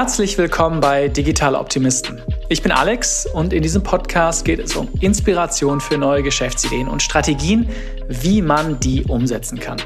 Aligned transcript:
Herzlich 0.00 0.38
willkommen 0.38 0.80
bei 0.80 1.08
Digitale 1.08 1.58
Optimisten. 1.58 2.22
Ich 2.48 2.62
bin 2.62 2.70
Alex 2.70 3.26
und 3.26 3.52
in 3.52 3.64
diesem 3.64 3.82
Podcast 3.82 4.44
geht 4.44 4.60
es 4.60 4.76
um 4.76 4.88
Inspiration 5.00 5.80
für 5.80 5.98
neue 5.98 6.22
Geschäftsideen 6.22 6.86
und 6.86 7.02
Strategien, 7.02 7.68
wie 8.06 8.40
man 8.40 8.78
die 8.78 9.02
umsetzen 9.02 9.58
kann. 9.58 9.82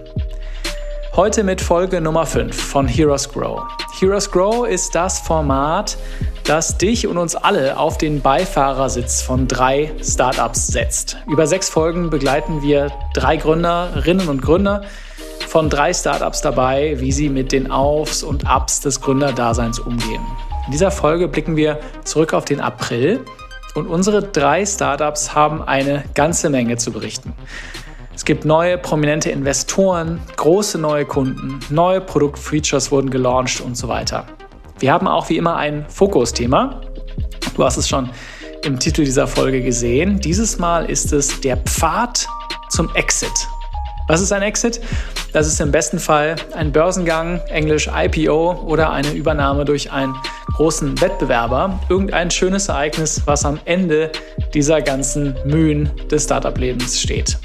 Heute 1.17 1.43
mit 1.45 1.63
Folge 1.63 2.03
Nummer 2.03 2.27
5 2.27 2.55
von 2.55 2.87
Heroes 2.87 3.27
Grow. 3.27 3.63
Heroes 3.99 4.31
Grow 4.31 4.69
ist 4.69 4.95
das 4.95 5.19
Format, 5.19 5.97
das 6.45 6.77
dich 6.77 7.07
und 7.07 7.17
uns 7.17 7.35
alle 7.35 7.79
auf 7.79 7.97
den 7.97 8.21
Beifahrersitz 8.21 9.23
von 9.23 9.49
drei 9.49 9.93
Startups 10.03 10.67
setzt. 10.67 11.17
Über 11.27 11.47
sechs 11.47 11.71
Folgen 11.71 12.11
begleiten 12.11 12.61
wir 12.61 12.93
drei 13.15 13.39
Gründerinnen 13.39 14.29
und 14.29 14.43
Gründer 14.43 14.83
von 15.47 15.69
drei 15.71 15.93
Startups 15.93 16.41
dabei, 16.41 16.97
wie 16.99 17.13
sie 17.13 17.29
mit 17.29 17.53
den 17.53 17.71
Aufs 17.71 18.23
und 18.23 18.45
Ups 18.45 18.81
des 18.81 19.01
Gründerdaseins 19.01 19.79
umgehen. 19.79 20.23
In 20.67 20.73
dieser 20.73 20.91
Folge 20.91 21.29
blicken 21.29 21.57
wir 21.57 21.81
zurück 22.05 22.35
auf 22.35 22.45
den 22.45 22.61
April 22.61 23.21
und 23.75 23.87
unsere 23.87 24.23
drei 24.23 24.65
Startups 24.65 25.35
haben 25.35 25.63
eine 25.63 26.05
ganze 26.15 26.51
Menge 26.51 26.77
zu 26.77 26.93
berichten. 26.93 27.33
Es 28.15 28.25
gibt 28.25 28.45
neue 28.45 28.77
prominente 28.79 29.31
Investoren, 29.31 30.21
große 30.37 30.79
neue 30.79 31.07
Kunden, 31.07 31.59
neue 31.71 32.01
Produktfeatures 32.01 32.93
wurden 32.93 33.11
gelauncht 33.11 33.61
und 33.61 33.77
so 33.77 33.89
weiter. 33.89 34.27
Wir 34.79 34.93
haben 34.93 35.09
auch 35.09 35.29
wie 35.29 35.39
immer 35.39 35.57
ein 35.57 35.87
Fokusthema. 35.89 36.83
Du 37.57 37.65
hast 37.65 37.77
es 37.79 37.89
schon 37.89 38.11
im 38.65 38.79
Titel 38.79 39.05
dieser 39.05 39.27
Folge 39.27 39.63
gesehen. 39.63 40.21
Dieses 40.21 40.59
Mal 40.59 40.91
ist 40.91 41.13
es 41.13 41.41
der 41.41 41.57
Pfad 41.57 42.27
zum 42.71 42.95
Exit. 42.95 43.49
Was 44.09 44.21
ist 44.21 44.33
ein 44.33 44.43
Exit? 44.43 44.81
Das 45.33 45.47
ist 45.47 45.61
im 45.61 45.71
besten 45.71 45.99
Fall 45.99 46.37
ein 46.55 46.73
Börsengang, 46.73 47.41
englisch 47.49 47.89
IPO 47.89 48.65
oder 48.67 48.91
eine 48.91 49.13
Übernahme 49.13 49.65
durch 49.65 49.93
einen 49.93 50.15
großen 50.55 51.01
Wettbewerber. 51.01 51.79
Irgendein 51.89 52.31
schönes 52.31 52.69
Ereignis, 52.69 53.23
was 53.27 53.45
am 53.45 53.61
Ende 53.65 54.11
dieser 54.55 54.83
ganzen 54.83 55.35
Mühen 55.45 55.91
des 56.11 56.25
Startup-Lebens 56.25 57.01
steht. 57.01 57.39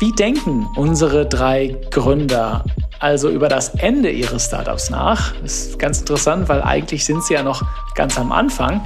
Wie 0.00 0.12
denken 0.12 0.66
unsere 0.76 1.26
drei 1.26 1.76
Gründer 1.90 2.64
also 3.00 3.28
über 3.28 3.48
das 3.48 3.70
Ende 3.76 4.10
ihres 4.10 4.46
Startups 4.46 4.90
nach? 4.90 5.34
Das 5.42 5.68
ist 5.68 5.78
ganz 5.78 6.00
interessant, 6.00 6.48
weil 6.48 6.62
eigentlich 6.62 7.04
sind 7.04 7.24
sie 7.24 7.34
ja 7.34 7.42
noch 7.42 7.62
ganz 7.94 8.18
am 8.18 8.32
Anfang. 8.32 8.80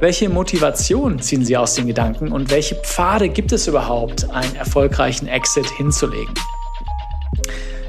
Welche 0.00 0.28
Motivation 0.28 1.20
ziehen 1.20 1.44
Sie 1.44 1.56
aus 1.56 1.74
den 1.74 1.86
Gedanken 1.86 2.32
und 2.32 2.50
welche 2.50 2.74
Pfade 2.74 3.28
gibt 3.28 3.52
es 3.52 3.68
überhaupt, 3.68 4.28
einen 4.30 4.56
erfolgreichen 4.56 5.28
Exit 5.28 5.70
hinzulegen? 5.70 6.34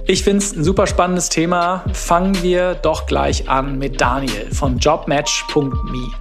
Ich 0.08 0.23
finde 0.23 0.38
es 0.38 0.56
ein 0.56 0.64
super 0.64 0.86
spannendes 0.86 1.30
Thema. 1.30 1.84
Fangen 1.94 2.44
wir 2.44 2.75
doch 2.75 3.08
gleich 3.08 3.50
an 3.50 3.80
mit 3.80 4.00
Daniel 4.00 4.53
von 4.53 4.78
jobmatch.me. 4.78 6.12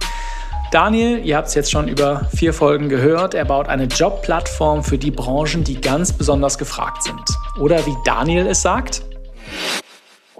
Daniel, 0.71 1.23
ihr 1.23 1.37
habt 1.37 1.49
es 1.49 1.53
jetzt 1.53 1.71
schon 1.71 1.87
über 1.87 2.27
vier 2.35 2.53
Folgen 2.53 2.89
gehört, 2.89 3.35
er 3.35 3.45
baut 3.45 3.69
eine 3.69 3.85
Jobplattform 3.85 4.83
für 4.83 4.97
die 4.97 5.11
Branchen, 5.11 5.63
die 5.63 5.79
ganz 5.79 6.11
besonders 6.11 6.57
gefragt 6.57 7.03
sind. 7.03 7.23
Oder 7.59 7.85
wie 7.85 7.95
Daniel 8.03 8.47
es 8.47 8.63
sagt, 8.63 9.03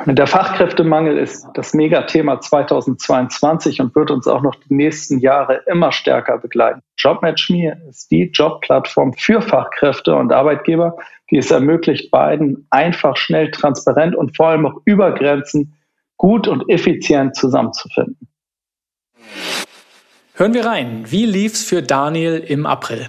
der 0.06 0.28
Fachkräftemangel 0.28 1.18
ist 1.18 1.48
das 1.54 1.74
Megathema 1.74 2.42
2022 2.42 3.80
und 3.80 3.96
wird 3.96 4.12
uns 4.12 4.28
auch 4.28 4.42
noch 4.42 4.56
die 4.56 4.74
nächsten 4.74 5.20
Jahre 5.20 5.62
immer 5.68 5.92
stärker 5.92 6.38
begleiten. 6.38 6.82
JobMatchMe 6.98 7.78
ist 7.90 8.12
die 8.12 8.24
Jobplattform 8.24 9.14
für 9.14 9.42
Fachkräfte 9.42 10.16
und 10.16 10.34
Arbeitgeber, 10.34 10.98
die 11.32 11.38
es 11.38 11.50
ermöglicht, 11.50 12.12
beiden 12.12 12.68
einfach, 12.70 13.16
schnell, 13.16 13.52
transparent 13.52 14.16
und 14.16 14.36
vor 14.36 14.48
allem 14.48 14.66
auch 14.66 14.82
über 14.84 15.14
Grenzen 15.14 15.74
gut 16.18 16.48
und 16.48 16.70
effizient 16.70 17.36
zusammenzufinden. 17.36 18.28
Hören 20.34 20.54
wir 20.54 20.66
rein. 20.66 21.06
Wie 21.08 21.26
lief's 21.26 21.64
für 21.64 21.82
Daniel 21.82 22.38
im 22.40 22.66
April? 22.66 23.08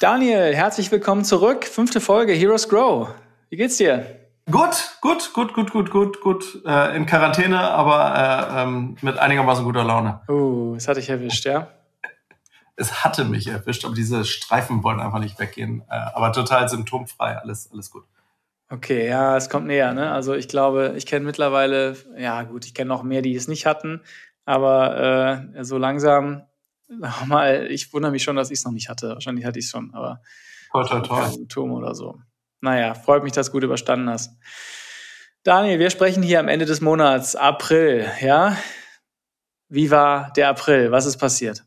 Daniel, 0.00 0.52
herzlich 0.52 0.90
willkommen 0.90 1.24
zurück. 1.24 1.64
Fünfte 1.64 2.00
Folge 2.00 2.32
Heroes 2.32 2.68
Grow. 2.68 3.08
Wie 3.50 3.56
geht's 3.56 3.76
dir? 3.76 4.21
Gut, 4.50 4.98
gut, 5.00 5.32
gut, 5.32 5.54
gut, 5.54 5.70
gut, 5.72 5.90
gut, 5.90 6.20
gut. 6.20 6.62
Äh, 6.66 6.96
in 6.96 7.06
Quarantäne, 7.06 7.60
aber 7.60 8.50
äh, 8.50 8.62
ähm, 8.62 8.96
mit 9.00 9.18
einigermaßen 9.18 9.64
guter 9.64 9.84
Laune. 9.84 10.20
Oh, 10.28 10.74
es 10.76 10.88
hat 10.88 10.96
dich 10.96 11.08
erwischt, 11.08 11.44
ja? 11.44 11.68
Es 12.74 13.04
hatte 13.04 13.24
mich 13.24 13.46
erwischt, 13.46 13.84
aber 13.84 13.94
diese 13.94 14.24
Streifen 14.24 14.82
wollen 14.82 15.00
einfach 15.00 15.20
nicht 15.20 15.38
weggehen. 15.38 15.82
Äh, 15.88 15.94
aber 15.94 16.32
total 16.32 16.68
symptomfrei, 16.68 17.38
alles, 17.38 17.70
alles 17.72 17.90
gut. 17.90 18.04
Okay, 18.68 19.06
ja, 19.06 19.36
es 19.36 19.50
kommt 19.50 19.66
näher, 19.66 19.92
ne? 19.92 20.10
Also 20.10 20.34
ich 20.34 20.48
glaube, 20.48 20.94
ich 20.96 21.06
kenne 21.06 21.26
mittlerweile, 21.26 21.94
ja 22.16 22.42
gut, 22.42 22.64
ich 22.64 22.74
kenne 22.74 22.88
noch 22.88 23.02
mehr, 23.02 23.20
die 23.20 23.36
es 23.36 23.46
nicht 23.46 23.66
hatten, 23.66 24.00
aber 24.46 25.44
äh, 25.54 25.64
so 25.64 25.76
langsam, 25.76 26.42
mal, 27.26 27.66
ich 27.70 27.92
wundere 27.92 28.12
mich 28.12 28.22
schon, 28.22 28.36
dass 28.36 28.50
ich 28.50 28.58
es 28.58 28.64
noch 28.64 28.72
nicht 28.72 28.88
hatte. 28.88 29.10
Wahrscheinlich 29.10 29.44
hatte 29.44 29.58
ich 29.58 29.66
es 29.66 29.70
schon, 29.70 29.94
aber 29.94 30.22
toll, 30.72 30.86
toll, 30.86 31.02
toll. 31.02 31.30
Symptom 31.30 31.72
oder 31.72 31.94
so. 31.94 32.18
Naja, 32.62 32.94
freut 32.94 33.24
mich, 33.24 33.32
dass 33.32 33.46
du 33.46 33.52
gut 33.52 33.64
überstanden 33.64 34.08
hast. 34.08 34.38
Daniel, 35.42 35.80
wir 35.80 35.90
sprechen 35.90 36.22
hier 36.22 36.38
am 36.38 36.46
Ende 36.46 36.64
des 36.64 36.80
Monats, 36.80 37.34
April, 37.34 38.08
ja? 38.20 38.56
Wie 39.68 39.90
war 39.90 40.32
der 40.34 40.48
April? 40.48 40.92
Was 40.92 41.04
ist 41.04 41.16
passiert? 41.16 41.64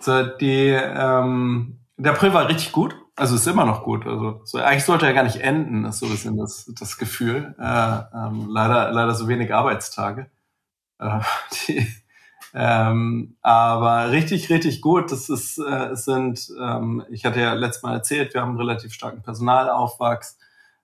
So, 0.00 0.24
die, 0.24 0.70
ähm, 0.70 1.78
der 1.96 2.12
April 2.12 2.34
war 2.34 2.48
richtig 2.48 2.72
gut. 2.72 2.96
Also 3.14 3.36
ist 3.36 3.46
immer 3.46 3.64
noch 3.64 3.84
gut. 3.84 4.04
Also 4.04 4.40
so, 4.44 4.58
eigentlich 4.58 4.84
sollte 4.84 5.06
er 5.06 5.14
gar 5.14 5.22
nicht 5.22 5.36
enden, 5.36 5.84
ist 5.84 6.00
so 6.00 6.06
ein 6.06 6.12
bisschen 6.12 6.36
das, 6.36 6.68
das 6.76 6.98
Gefühl. 6.98 7.54
Äh, 7.60 7.98
ähm, 8.12 8.48
leider, 8.48 8.90
leider 8.90 9.14
so 9.14 9.28
wenig 9.28 9.54
Arbeitstage. 9.54 10.28
Äh, 10.98 11.20
die, 11.68 11.86
ähm, 12.54 13.36
aber 13.42 14.12
richtig, 14.12 14.48
richtig 14.48 14.80
gut. 14.80 15.10
Das 15.10 15.28
ist, 15.28 15.58
äh, 15.58 15.86
es 15.88 16.04
sind, 16.04 16.52
ähm, 16.60 17.04
ich 17.10 17.24
hatte 17.24 17.40
ja 17.40 17.52
letztes 17.54 17.82
Mal 17.82 17.94
erzählt, 17.94 18.32
wir 18.32 18.42
haben 18.42 18.50
einen 18.50 18.58
relativ 18.58 18.92
starken 18.92 19.22
Personalaufwachs. 19.22 20.38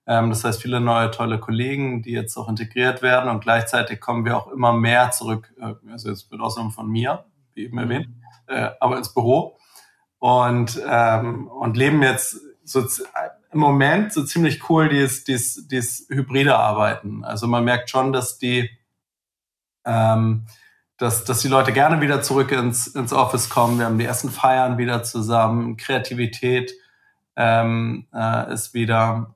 Ähm, 0.07 0.31
das 0.31 0.43
heißt, 0.43 0.61
viele 0.61 0.81
neue, 0.81 1.13
tolle 1.13 1.39
Kollegen, 1.39 2.03
die 2.03 2.11
jetzt 2.11 2.37
auch 2.37 2.49
integriert 2.49 3.03
werden 3.03 3.31
und 3.31 3.41
gleichzeitig 3.41 4.01
kommen 4.01 4.25
wir 4.25 4.37
auch 4.37 4.51
immer 4.51 4.73
mehr 4.73 5.13
zurück, 5.13 5.55
äh, 5.61 5.75
also 5.93 6.09
jetzt 6.09 6.33
mit 6.33 6.41
Ausnahme 6.41 6.71
von 6.71 6.89
mir, 6.89 7.25
wie 7.55 7.67
eben 7.67 7.79
erwähnt, 7.79 8.09
äh, 8.49 8.71
aber 8.81 8.99
ins 8.99 9.15
Büro 9.15 9.57
und, 10.19 10.81
ähm, 10.89 11.47
und 11.47 11.77
leben 11.77 12.03
jetzt 12.03 12.41
so 12.65 12.85
im 13.53 13.59
Moment 13.61 14.13
so 14.13 14.25
ziemlich 14.25 14.69
cool 14.69 14.89
dieses, 14.89 15.23
dieses, 15.23 15.69
dieses 15.69 16.07
hybride 16.09 16.57
Arbeiten. 16.57 17.25
Also 17.25 17.47
man 17.47 17.65
merkt 17.65 17.91
schon, 17.91 18.13
dass 18.13 18.39
die, 18.39 18.71
ähm, 19.85 20.47
dass, 21.01 21.25
dass 21.25 21.41
die 21.41 21.49
Leute 21.49 21.73
gerne 21.73 22.03
wieder 22.03 22.21
zurück 22.21 22.53
ins, 22.53 22.89
ins 22.89 23.15
Office 23.15 23.49
kommen. 23.49 23.79
Wir 23.79 23.87
haben 23.87 23.99
die 23.99 24.05
ersten 24.05 24.29
Feiern 24.29 24.77
wieder 24.77 25.03
zusammen. 25.03 25.79
Kreativität 25.79 26.73
ähm, 27.37 28.07
äh, 28.15 28.53
ist 28.53 28.75
wieder 28.75 29.35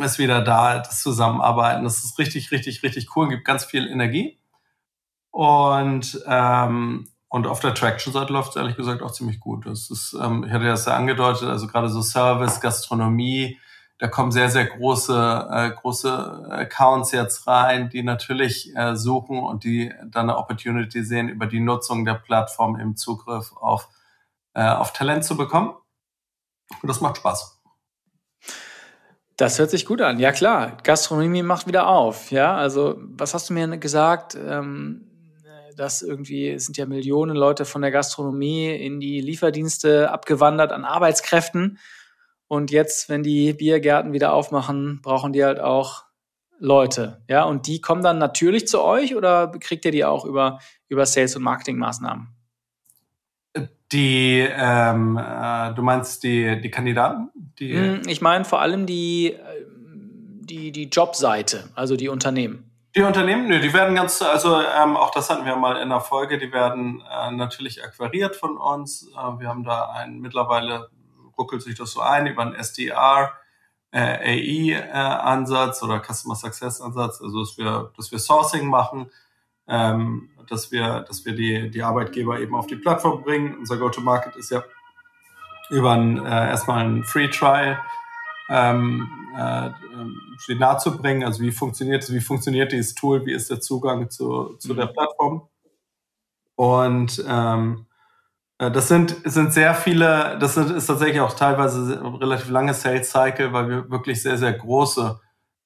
ist 0.00 0.18
wieder 0.18 0.42
da, 0.42 0.80
das 0.80 1.02
Zusammenarbeiten. 1.02 1.84
Das 1.84 2.04
ist 2.04 2.18
richtig, 2.18 2.50
richtig, 2.50 2.82
richtig 2.82 3.16
cool, 3.16 3.28
gibt 3.28 3.46
ganz 3.46 3.64
viel 3.64 3.86
Energie. 3.86 4.38
Und, 5.30 6.20
ähm, 6.26 7.08
und 7.28 7.46
auf 7.46 7.60
der 7.60 7.74
Traction-Seite 7.74 8.32
läuft 8.32 8.50
es 8.50 8.56
ehrlich 8.56 8.76
gesagt 8.76 9.02
auch 9.02 9.12
ziemlich 9.12 9.40
gut. 9.40 9.64
Das 9.66 9.90
ist, 9.90 10.16
ähm, 10.20 10.44
ich 10.44 10.52
hatte 10.52 10.66
das 10.66 10.84
ja 10.84 10.96
angedeutet, 10.96 11.48
also 11.48 11.66
gerade 11.66 11.88
so 11.88 12.02
Service, 12.02 12.60
Gastronomie, 12.60 13.58
da 13.98 14.06
kommen 14.06 14.30
sehr, 14.30 14.48
sehr 14.48 14.66
große, 14.66 15.48
äh, 15.50 15.70
große 15.70 16.46
Accounts 16.50 17.12
jetzt 17.12 17.46
rein, 17.46 17.90
die 17.90 18.02
natürlich 18.02 18.74
äh, 18.76 18.94
suchen 18.96 19.40
und 19.40 19.64
die 19.64 19.92
dann 20.06 20.30
eine 20.30 20.38
Opportunity 20.38 21.02
sehen, 21.04 21.28
über 21.28 21.46
die 21.46 21.60
Nutzung 21.60 22.04
der 22.04 22.14
Plattform 22.14 22.78
im 22.78 22.96
Zugriff 22.96 23.52
auf, 23.56 23.88
äh, 24.54 24.68
auf 24.68 24.92
Talent 24.92 25.24
zu 25.24 25.36
bekommen. 25.36 25.74
Und 26.82 26.88
das 26.88 27.00
macht 27.00 27.16
Spaß. 27.16 27.60
Das 29.36 29.58
hört 29.58 29.70
sich 29.70 29.86
gut 29.86 30.00
an. 30.00 30.18
Ja 30.18 30.32
klar, 30.32 30.76
Gastronomie 30.82 31.42
macht 31.42 31.66
wieder 31.66 31.88
auf. 31.88 32.30
Ja, 32.30 32.56
also 32.56 32.96
was 33.00 33.34
hast 33.34 33.50
du 33.50 33.54
mir 33.54 33.78
gesagt? 33.78 34.36
Ähm, 34.36 35.04
dass 35.78 36.02
irgendwie 36.02 36.58
sind 36.58 36.76
ja 36.76 36.86
Millionen 36.86 37.36
Leute 37.36 37.64
von 37.64 37.82
der 37.82 37.92
Gastronomie 37.92 38.68
in 38.68 38.98
die 39.00 39.20
Lieferdienste 39.20 40.10
abgewandert 40.10 40.72
an 40.72 40.84
Arbeitskräften. 40.84 41.78
Und 42.48 42.70
jetzt, 42.70 43.08
wenn 43.08 43.22
die 43.22 43.52
Biergärten 43.52 44.12
wieder 44.12 44.32
aufmachen, 44.32 45.00
brauchen 45.02 45.32
die 45.32 45.44
halt 45.44 45.60
auch 45.60 46.04
Leute. 46.58 47.22
Ja, 47.28 47.44
und 47.44 47.66
die 47.66 47.80
kommen 47.80 48.02
dann 48.02 48.18
natürlich 48.18 48.66
zu 48.66 48.82
euch 48.82 49.14
oder 49.14 49.48
kriegt 49.60 49.84
ihr 49.84 49.92
die 49.92 50.04
auch 50.04 50.24
über, 50.24 50.58
über 50.88 51.06
Sales- 51.06 51.36
und 51.36 51.42
Marketingmaßnahmen? 51.42 52.34
Die, 53.92 54.46
ähm, 54.50 55.16
äh, 55.16 55.72
du 55.74 55.82
meinst 55.82 56.22
die, 56.22 56.60
die 56.60 56.70
Kandidaten? 56.70 57.30
Die 57.58 57.74
hm, 57.74 58.02
ich 58.06 58.20
meine 58.20 58.44
vor 58.44 58.60
allem 58.60 58.86
die, 58.86 59.36
die, 60.40 60.72
die 60.72 60.84
Jobseite, 60.84 61.70
also 61.74 61.96
die 61.96 62.08
Unternehmen. 62.08 62.64
Die 62.94 63.02
Unternehmen, 63.02 63.48
nö, 63.48 63.60
die 63.60 63.72
werden 63.72 63.94
ganz, 63.94 64.20
also 64.20 64.60
ähm, 64.60 64.96
auch 64.96 65.10
das 65.10 65.30
hatten 65.30 65.46
wir 65.46 65.56
mal 65.56 65.76
in 65.76 65.88
der 65.88 66.00
Folge, 66.00 66.38
die 66.38 66.52
werden 66.52 67.02
äh, 67.10 67.30
natürlich 67.30 67.82
akquiriert 67.82 68.36
von 68.36 68.56
uns. 68.56 69.08
Äh, 69.12 69.40
wir 69.40 69.48
haben 69.48 69.64
da 69.64 69.90
einen 69.90 70.20
mittlerweile 70.20 70.90
ruckelt 71.38 71.62
sich 71.62 71.76
das 71.76 71.92
so 71.92 72.00
ein 72.00 72.26
über 72.26 72.42
ein 72.42 72.54
SDR, 72.54 73.32
äh, 73.90 74.74
AI-Ansatz 74.74 75.82
oder 75.82 76.00
Customer 76.00 76.34
Success-Ansatz, 76.34 77.22
also 77.22 77.40
dass 77.40 77.56
wir, 77.56 77.92
dass 77.96 78.12
wir 78.12 78.18
Sourcing 78.18 78.68
machen, 78.68 79.10
ähm, 79.66 80.30
dass 80.48 80.70
wir, 80.72 81.00
dass 81.00 81.24
wir 81.24 81.34
die, 81.34 81.70
die 81.70 81.82
Arbeitgeber 81.82 82.40
eben 82.40 82.54
auf 82.54 82.66
die 82.66 82.76
Plattform 82.76 83.22
bringen. 83.22 83.56
Unser 83.58 83.78
Go-to-Market 83.78 84.36
ist 84.36 84.50
ja 84.50 84.62
über 85.70 85.92
ein, 85.92 86.24
äh, 86.24 86.48
erstmal 86.48 86.84
ein 86.84 87.04
Free 87.04 87.28
Trial 87.28 87.78
ähm, 88.48 89.08
äh, 89.36 89.70
sie 90.38 90.54
nahe 90.54 90.78
zu 90.78 90.96
bringen. 90.96 91.24
Also 91.24 91.42
wie 91.42 91.52
funktioniert 91.52 92.02
es, 92.02 92.12
wie 92.12 92.20
funktioniert 92.20 92.72
dieses 92.72 92.94
Tool, 92.94 93.24
wie 93.26 93.32
ist 93.32 93.50
der 93.50 93.60
Zugang 93.60 94.10
zu, 94.10 94.56
zu 94.58 94.74
der 94.74 94.86
mhm. 94.86 94.92
Plattform. 94.92 95.48
Und 96.54 97.24
ähm, 97.28 97.86
äh, 97.87 97.87
das 98.58 98.88
sind, 98.88 99.16
sind 99.24 99.52
sehr 99.52 99.74
viele, 99.74 100.36
das 100.40 100.54
sind, 100.54 100.70
ist 100.70 100.86
tatsächlich 100.86 101.20
auch 101.20 101.34
teilweise 101.34 102.02
relativ 102.20 102.50
lange 102.50 102.74
Sales 102.74 103.10
Cycle, 103.10 103.52
weil 103.52 103.68
wir 103.68 103.90
wirklich 103.90 104.22
sehr, 104.22 104.36
sehr 104.36 104.52
große 104.52 105.20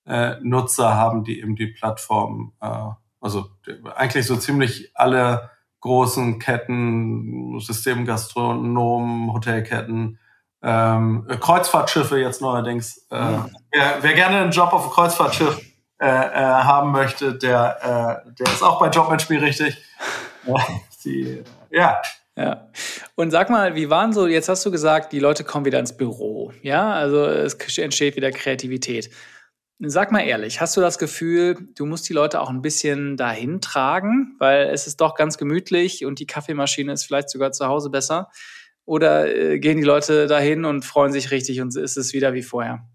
äh, 0.06 0.34
Nutzer 0.42 0.94
haben, 0.94 1.24
die 1.24 1.40
eben 1.40 1.56
die 1.56 1.68
Plattform, 1.68 2.52
äh, 2.60 2.90
also 3.20 3.46
eigentlich 3.94 4.26
so 4.26 4.36
ziemlich 4.36 4.90
alle 4.94 5.50
großen 5.80 6.38
Ketten, 6.38 7.58
Systemgastronomen, 7.60 9.32
Hotelketten, 9.32 10.18
ähm, 10.62 11.26
Kreuzfahrtschiffe 11.40 12.18
jetzt 12.18 12.40
neuerdings. 12.40 13.06
Äh, 13.10 13.24
mhm. 13.24 13.56
wer, 13.70 14.02
wer 14.02 14.12
gerne 14.14 14.38
einen 14.38 14.52
Job 14.52 14.72
auf 14.72 14.82
einem 14.82 14.92
Kreuzfahrtschiff 14.92 15.60
äh, 16.00 16.06
äh, 16.06 16.34
haben 16.34 16.92
möchte, 16.92 17.34
der, 17.34 18.22
äh, 18.26 18.32
der 18.32 18.46
ist 18.46 18.62
auch 18.62 18.80
bei 18.80 18.88
Jobmatch 18.88 19.30
richtig. 19.30 19.76
Die, 21.04 21.42
ja. 21.70 22.00
Ja. 22.36 22.70
Und 23.14 23.30
sag 23.30 23.50
mal, 23.50 23.74
wie 23.74 23.90
waren 23.90 24.12
so, 24.12 24.26
jetzt 24.26 24.48
hast 24.48 24.64
du 24.64 24.70
gesagt, 24.70 25.12
die 25.12 25.18
Leute 25.18 25.44
kommen 25.44 25.66
wieder 25.66 25.78
ins 25.78 25.96
Büro. 25.96 26.52
Ja, 26.62 26.92
also 26.92 27.26
es 27.26 27.56
entsteht 27.78 28.16
wieder 28.16 28.30
Kreativität. 28.30 29.10
Sag 29.84 30.12
mal 30.12 30.20
ehrlich, 30.20 30.60
hast 30.60 30.76
du 30.76 30.80
das 30.80 30.96
Gefühl, 30.98 31.56
du 31.74 31.86
musst 31.86 32.08
die 32.08 32.12
Leute 32.12 32.40
auch 32.40 32.50
ein 32.50 32.62
bisschen 32.62 33.16
dahin 33.16 33.60
tragen, 33.60 34.36
weil 34.38 34.68
es 34.68 34.86
ist 34.86 35.00
doch 35.00 35.14
ganz 35.16 35.38
gemütlich 35.38 36.04
und 36.06 36.20
die 36.20 36.26
Kaffeemaschine 36.26 36.92
ist 36.92 37.04
vielleicht 37.04 37.30
sogar 37.30 37.52
zu 37.52 37.66
Hause 37.66 37.90
besser? 37.90 38.30
Oder 38.84 39.34
äh, 39.34 39.58
gehen 39.58 39.78
die 39.78 39.82
Leute 39.82 40.26
dahin 40.26 40.64
und 40.64 40.84
freuen 40.84 41.12
sich 41.12 41.30
richtig 41.32 41.60
und 41.60 41.76
ist 41.76 41.96
es 41.96 42.12
wieder 42.12 42.32
wie 42.32 42.42
vorher? 42.42 42.88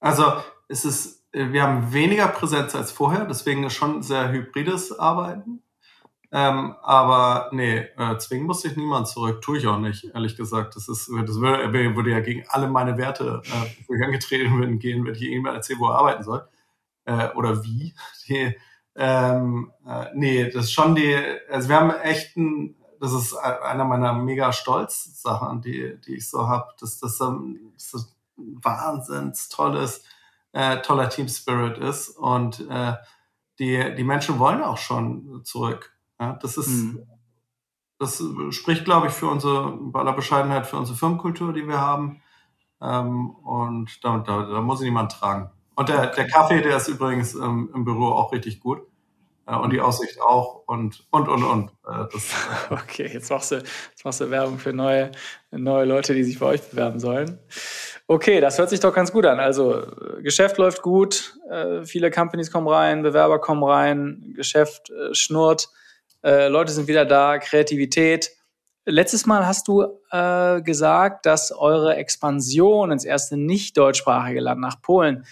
Also 0.00 0.42
es 0.68 0.84
ist, 0.84 1.24
äh, 1.32 1.52
wir 1.52 1.62
haben 1.62 1.92
weniger 1.92 2.28
Präsenz 2.28 2.74
als 2.74 2.92
vorher, 2.92 3.24
deswegen 3.24 3.64
ist 3.64 3.74
schon 3.74 4.02
sehr 4.02 4.30
hybrides 4.30 4.98
Arbeiten. 4.98 5.62
Ähm, 6.32 6.74
aber 6.82 7.50
nee, 7.52 7.78
äh, 7.78 8.18
zwingen 8.18 8.46
muss 8.46 8.62
sich 8.62 8.76
niemand 8.76 9.08
zurück, 9.08 9.40
tue 9.42 9.58
ich 9.58 9.66
auch 9.66 9.78
nicht, 9.78 10.04
ehrlich 10.12 10.36
gesagt. 10.36 10.76
Das 10.76 10.88
ist, 10.88 11.08
das 11.08 11.40
würde, 11.40 11.72
würde 11.72 12.10
ja 12.10 12.20
gegen 12.20 12.44
alle 12.48 12.68
meine 12.68 12.98
Werte, 12.98 13.42
äh, 13.44 13.70
wo 13.86 13.94
ich 13.94 14.02
angetreten 14.02 14.58
bin, 14.60 14.78
gehen, 14.78 15.04
wenn 15.04 15.14
ich 15.14 15.22
irgendwann 15.22 15.54
erzähle, 15.54 15.78
wo 15.80 15.88
er 15.88 15.98
arbeiten 15.98 16.24
soll. 16.24 16.48
Äh, 17.04 17.30
oder 17.34 17.62
wie. 17.64 17.94
Die, 18.28 18.54
ähm, 18.96 19.72
äh, 19.86 20.06
nee, 20.14 20.50
das 20.50 20.64
ist 20.66 20.72
schon 20.72 20.94
die, 20.94 21.14
also 21.50 21.68
wir 21.68 21.76
haben 21.76 21.90
echt 21.90 22.36
ein, 22.36 22.76
das 22.98 23.12
ist 23.12 23.34
einer 23.34 23.84
meiner 23.84 24.14
mega 24.14 24.52
Stolz-Sachen, 24.52 25.60
die, 25.60 26.00
die 26.06 26.16
ich 26.16 26.30
so 26.30 26.48
habe, 26.48 26.68
dass 26.80 26.98
das, 26.98 27.20
ähm, 27.20 27.74
das 27.74 28.16
ein 28.38 28.58
wahnsinns 28.62 29.50
tolles, 29.50 30.02
äh, 30.52 30.80
toller 30.80 31.10
Team 31.10 31.28
Spirit 31.28 31.76
ist 31.78 32.10
und 32.10 32.66
äh, 32.70 32.94
die, 33.58 33.94
die 33.94 34.04
Menschen 34.04 34.38
wollen 34.38 34.62
auch 34.62 34.78
schon 34.78 35.42
zurück. 35.44 35.95
Ja, 36.20 36.32
das 36.40 36.56
ist, 36.56 36.68
mhm. 36.68 37.06
das 37.98 38.22
spricht, 38.50 38.84
glaube 38.84 39.08
ich, 39.08 39.12
für 39.12 39.26
unsere, 39.26 39.72
bei 39.72 40.00
aller 40.00 40.12
Bescheidenheit, 40.12 40.66
für 40.66 40.76
unsere 40.76 40.96
Firmenkultur, 40.96 41.52
die 41.52 41.66
wir 41.66 41.80
haben. 41.80 42.22
Ähm, 42.80 43.30
und 43.30 44.04
da, 44.04 44.18
da, 44.18 44.42
da 44.42 44.60
muss 44.60 44.80
ich 44.80 44.86
niemand 44.86 45.12
tragen. 45.12 45.50
Und 45.74 45.88
der, 45.88 46.06
der 46.06 46.26
Kaffee, 46.26 46.62
der 46.62 46.76
ist 46.76 46.88
übrigens 46.88 47.34
ähm, 47.34 47.70
im 47.74 47.84
Büro 47.84 48.06
auch 48.06 48.32
richtig 48.32 48.60
gut. 48.60 48.82
Äh, 49.46 49.56
und 49.56 49.72
die 49.72 49.80
Aussicht 49.80 50.20
auch 50.20 50.62
und, 50.66 51.06
und, 51.10 51.28
und, 51.28 51.44
und. 51.44 51.70
Äh, 51.86 52.06
das, 52.12 52.30
äh, 52.70 52.74
okay, 52.74 53.10
jetzt 53.12 53.30
machst, 53.30 53.52
du, 53.52 53.56
jetzt 53.56 54.04
machst 54.04 54.20
du 54.20 54.30
Werbung 54.30 54.58
für 54.58 54.72
neue, 54.72 55.12
neue 55.50 55.84
Leute, 55.84 56.14
die 56.14 56.24
sich 56.24 56.38
bei 56.38 56.46
euch 56.46 56.62
bewerben 56.62 56.98
sollen. 56.98 57.38
Okay, 58.08 58.40
das 58.40 58.58
hört 58.58 58.70
sich 58.70 58.80
doch 58.80 58.94
ganz 58.94 59.12
gut 59.12 59.26
an. 59.26 59.40
Also 59.40 59.82
Geschäft 60.22 60.58
läuft 60.58 60.82
gut, 60.82 61.36
äh, 61.50 61.84
viele 61.84 62.10
Companies 62.10 62.50
kommen 62.50 62.68
rein, 62.68 63.02
Bewerber 63.02 63.40
kommen 63.40 63.64
rein, 63.64 64.32
Geschäft 64.34 64.90
äh, 64.90 65.14
schnurrt, 65.14 65.70
äh, 66.22 66.48
Leute 66.48 66.72
sind 66.72 66.88
wieder 66.88 67.04
da, 67.04 67.38
Kreativität. 67.38 68.30
Letztes 68.84 69.26
Mal 69.26 69.46
hast 69.46 69.68
du 69.68 70.00
äh, 70.10 70.62
gesagt, 70.62 71.26
dass 71.26 71.52
eure 71.52 71.96
Expansion 71.96 72.92
ins 72.92 73.04
erste 73.04 73.36
nicht 73.36 73.76
deutschsprachige 73.76 74.40
Land 74.40 74.60
nach 74.60 74.80
Polen, 74.80 75.24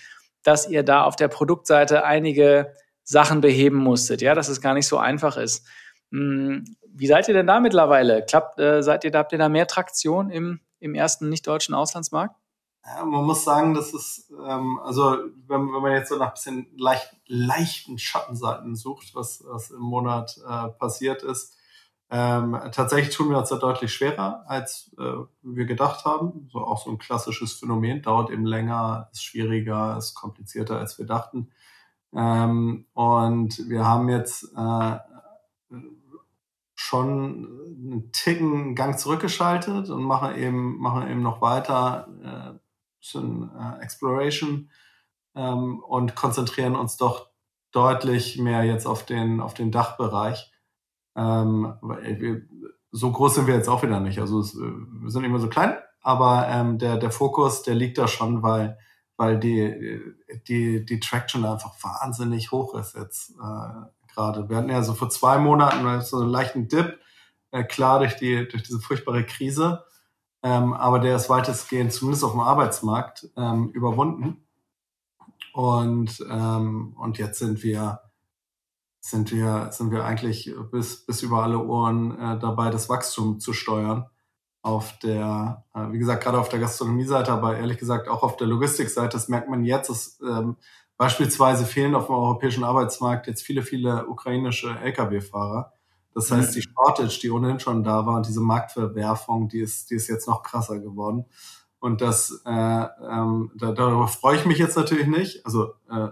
dass 0.42 0.69
ihr 0.69 0.82
da 0.82 1.04
auf 1.04 1.16
der 1.16 1.28
Produktseite 1.28 2.04
einige 2.04 2.75
Sachen 3.04 3.40
beheben 3.40 3.76
musstet, 3.76 4.22
ja, 4.22 4.34
dass 4.34 4.48
es 4.48 4.60
gar 4.60 4.75
nicht 4.75 4.88
so 4.88 4.98
einfach 4.98 5.36
ist. 5.36 5.66
Hm, 6.10 6.64
wie 6.88 7.06
seid 7.06 7.28
ihr 7.28 7.34
denn 7.34 7.46
da 7.46 7.60
mittlerweile? 7.60 8.25
Klappt, 8.25 8.58
äh, 8.58 8.82
seid 8.82 9.04
ihr, 9.04 9.12
habt 9.12 9.32
ihr 9.32 9.38
da 9.38 9.48
mehr 9.48 9.66
Traktion 9.66 10.31
im, 10.31 10.60
im 10.81 10.94
ersten 10.94 11.28
nicht-deutschen 11.28 11.75
Auslandsmarkt? 11.75 12.36
Ja, 12.86 13.04
man 13.04 13.25
muss 13.25 13.44
sagen, 13.44 13.72
das 13.72 13.94
ist, 13.94 14.31
ähm, 14.46 14.78
also 14.82 15.16
wenn, 15.46 15.72
wenn 15.72 15.82
man 15.82 15.92
jetzt 15.92 16.10
so 16.10 16.16
nach 16.16 16.28
ein 16.28 16.34
bisschen 16.34 16.66
leicht, 16.76 17.16
leichten 17.26 17.98
Schattenseiten 17.98 18.76
sucht, 18.76 19.14
was, 19.14 19.42
was 19.46 19.70
im 19.70 19.81
Monat 19.81 20.38
äh, 20.46 20.69
passiert 20.69 21.22
ist, 21.22 21.56
ähm, 22.10 22.58
tatsächlich 22.72 23.16
tun 23.16 23.31
wir 23.31 23.38
uns 23.38 23.48
da 23.48 23.56
deutlich 23.56 23.92
schwerer, 23.92 24.44
als 24.46 24.94
äh, 24.98 25.25
wir 25.42 25.64
gedacht 25.64 26.04
haben. 26.04 26.48
So 26.52 26.58
auch 26.58 26.84
so 26.84 26.90
ein 26.90 26.98
klassisches 26.98 27.54
Phänomen, 27.54 28.02
dauert 28.02 28.31
eben 28.31 28.44
länger, 28.44 29.08
ist 29.12 29.25
schwieriger, 29.25 29.96
ist 29.96 30.14
komplizierter, 30.14 30.78
als 30.78 30.98
wir 30.98 31.06
dachten. 31.06 31.50
Ähm, 32.14 32.86
und 32.92 33.69
wir 33.69 33.86
haben 33.86 34.10
jetzt 34.10 34.44
äh, 34.56 34.98
schon 36.75 37.48
einen 37.82 38.10
Ticken 38.12 38.52
einen 38.52 38.75
Gang 38.75 38.98
zurückgeschaltet 38.98 39.88
und 39.88 40.02
machen 40.02 40.36
eben, 40.36 40.78
machen 40.78 41.10
eben 41.10 41.22
noch 41.22 41.40
weiter 41.40 42.08
äh, 42.22 42.63
bisschen 43.05 43.51
äh, 43.59 43.83
Exploration 43.83 44.71
ähm, 45.35 45.81
und 45.81 46.15
konzentrieren 46.15 46.77
uns 46.77 46.97
doch 46.97 47.29
deutlich 47.73 48.39
mehr 48.39 48.65
jetzt 48.65 48.87
auf 48.87 49.05
den, 49.05 49.41
auf 49.41 49.55
den 49.55 49.71
Dachbereich. 49.71 50.53
Ähm, 51.17 51.75
wir, 51.83 52.43
so 52.91 53.11
groß 53.11 53.35
sind 53.35 53.47
wir 53.47 53.55
jetzt 53.55 53.69
auch 53.69 53.83
wieder 53.83 54.01
nicht. 54.01 54.21
Also 54.21 54.41
es, 54.41 54.56
wir 54.56 55.11
sind 55.11 55.25
immer 55.25 55.41
so 55.41 55.49
klein, 55.49 55.77
aber 56.01 56.49
ähm, 56.49 56.79
der, 56.79 56.97
der 56.97 57.11
Fokus, 57.11 57.62
der 57.62 57.75
liegt 57.75 57.99
da 57.99 58.09
schon, 58.09 58.43
weil 58.43 58.79
weil 59.17 59.39
die, 59.39 60.01
die, 60.49 60.85
die 60.85 61.01
Traction 61.01 61.45
einfach 61.45 61.75
wahnsinnig 61.83 62.51
hoch 62.51 62.75
ist 62.75 62.96
jetzt 62.96 63.31
äh, 63.31 64.13
gerade. 64.13 64.49
Wir 64.49 64.56
hatten 64.56 64.70
ja 64.70 64.82
so 64.82 64.94
vor 64.94 65.11
zwei 65.11 65.39
Monaten 65.39 66.01
so 66.03 66.20
einen 66.20 66.31
leichten 66.31 66.69
Dip, 66.69 66.99
äh, 67.51 67.65
klar 67.65 68.01
durch, 68.01 68.17
die, 68.17 68.49
durch 68.49 68.65
diese 68.65 68.81
furchtbare 68.81 69.25
Krise, 69.25 69.84
ähm, 70.44 70.74
aber 70.74 71.01
der 71.01 71.17
ist 71.17 71.31
weitestgehend, 71.31 71.93
zumindest 71.93 72.22
auf 72.22 72.32
dem 72.32 72.41
Arbeitsmarkt, 72.41 73.31
ähm, 73.36 73.70
überwunden. 73.70 74.46
Und, 75.55 76.24
ähm, 76.31 76.94
und 76.98 77.19
jetzt 77.19 77.39
sind 77.39 77.63
wir, 77.63 78.01
sind 79.01 79.32
wir, 79.32 79.72
sind 79.72 79.91
wir 79.91 80.05
eigentlich 80.05 80.55
bis, 80.70 81.06
bis 81.06 81.22
über 81.22 81.43
alle 81.43 81.58
Ohren 81.65 82.19
äh, 82.19 82.39
dabei, 82.39 82.70
das 82.70 82.89
Wachstum 82.89 83.41
zu 83.41 83.53
steuern 83.53 84.06
auf 84.65 84.98
der, 84.98 85.65
äh, 85.74 85.93
wie 85.93 85.98
gesagt, 85.98 86.24
gerade 86.24 86.39
auf 86.41 86.48
der 86.48 86.58
Gastronomie-Seite, 86.58 87.31
aber 87.32 87.56
ehrlich 87.58 87.79
gesagt 87.79 88.08
auch 88.08 88.22
auf 88.22 88.36
der 88.36 88.46
Logistikseite, 88.46 89.10
das 89.10 89.29
merkt 89.29 89.48
man 89.48 89.65
jetzt, 89.65 89.91
dass 89.91 90.19
ähm, 90.22 90.56
beispielsweise 90.96 91.67
fehlen 91.67 91.94
auf 91.94 92.06
dem 92.06 92.15
europäischen 92.15 92.65
Arbeitsmarkt 92.65 93.27
jetzt 93.27 93.43
viele, 93.43 93.63
viele 93.63 94.06
ukrainische 94.08 94.79
Lkw-Fahrer. 94.79 95.73
Das 96.15 96.31
heißt, 96.31 96.55
die 96.55 96.63
Shortage, 96.63 97.19
die 97.21 97.31
ohnehin 97.31 97.59
schon 97.59 97.83
da 97.83 98.06
war 98.06 98.17
und 98.17 98.27
diese 98.29 98.41
Marktverwerfung, 98.41 99.49
die 99.49 99.61
ist, 99.61 99.91
die 99.91 99.97
ist 99.97 100.09
jetzt 100.09 100.29
noch 100.29 100.44
krasser 100.44 100.79
geworden. 100.79 101.25
Und 101.81 102.01
das, 102.01 102.41
äh, 102.47 102.51
ähm, 102.51 103.51
da, 103.56 103.73
darüber 103.73 104.06
freue 104.06 104.37
ich 104.37 104.47
mich 104.47 104.59
jetzt 104.59 104.77
natürlich 104.77 105.09
nicht. 105.09 105.44
Also 105.44 105.75
äh, 105.91 106.09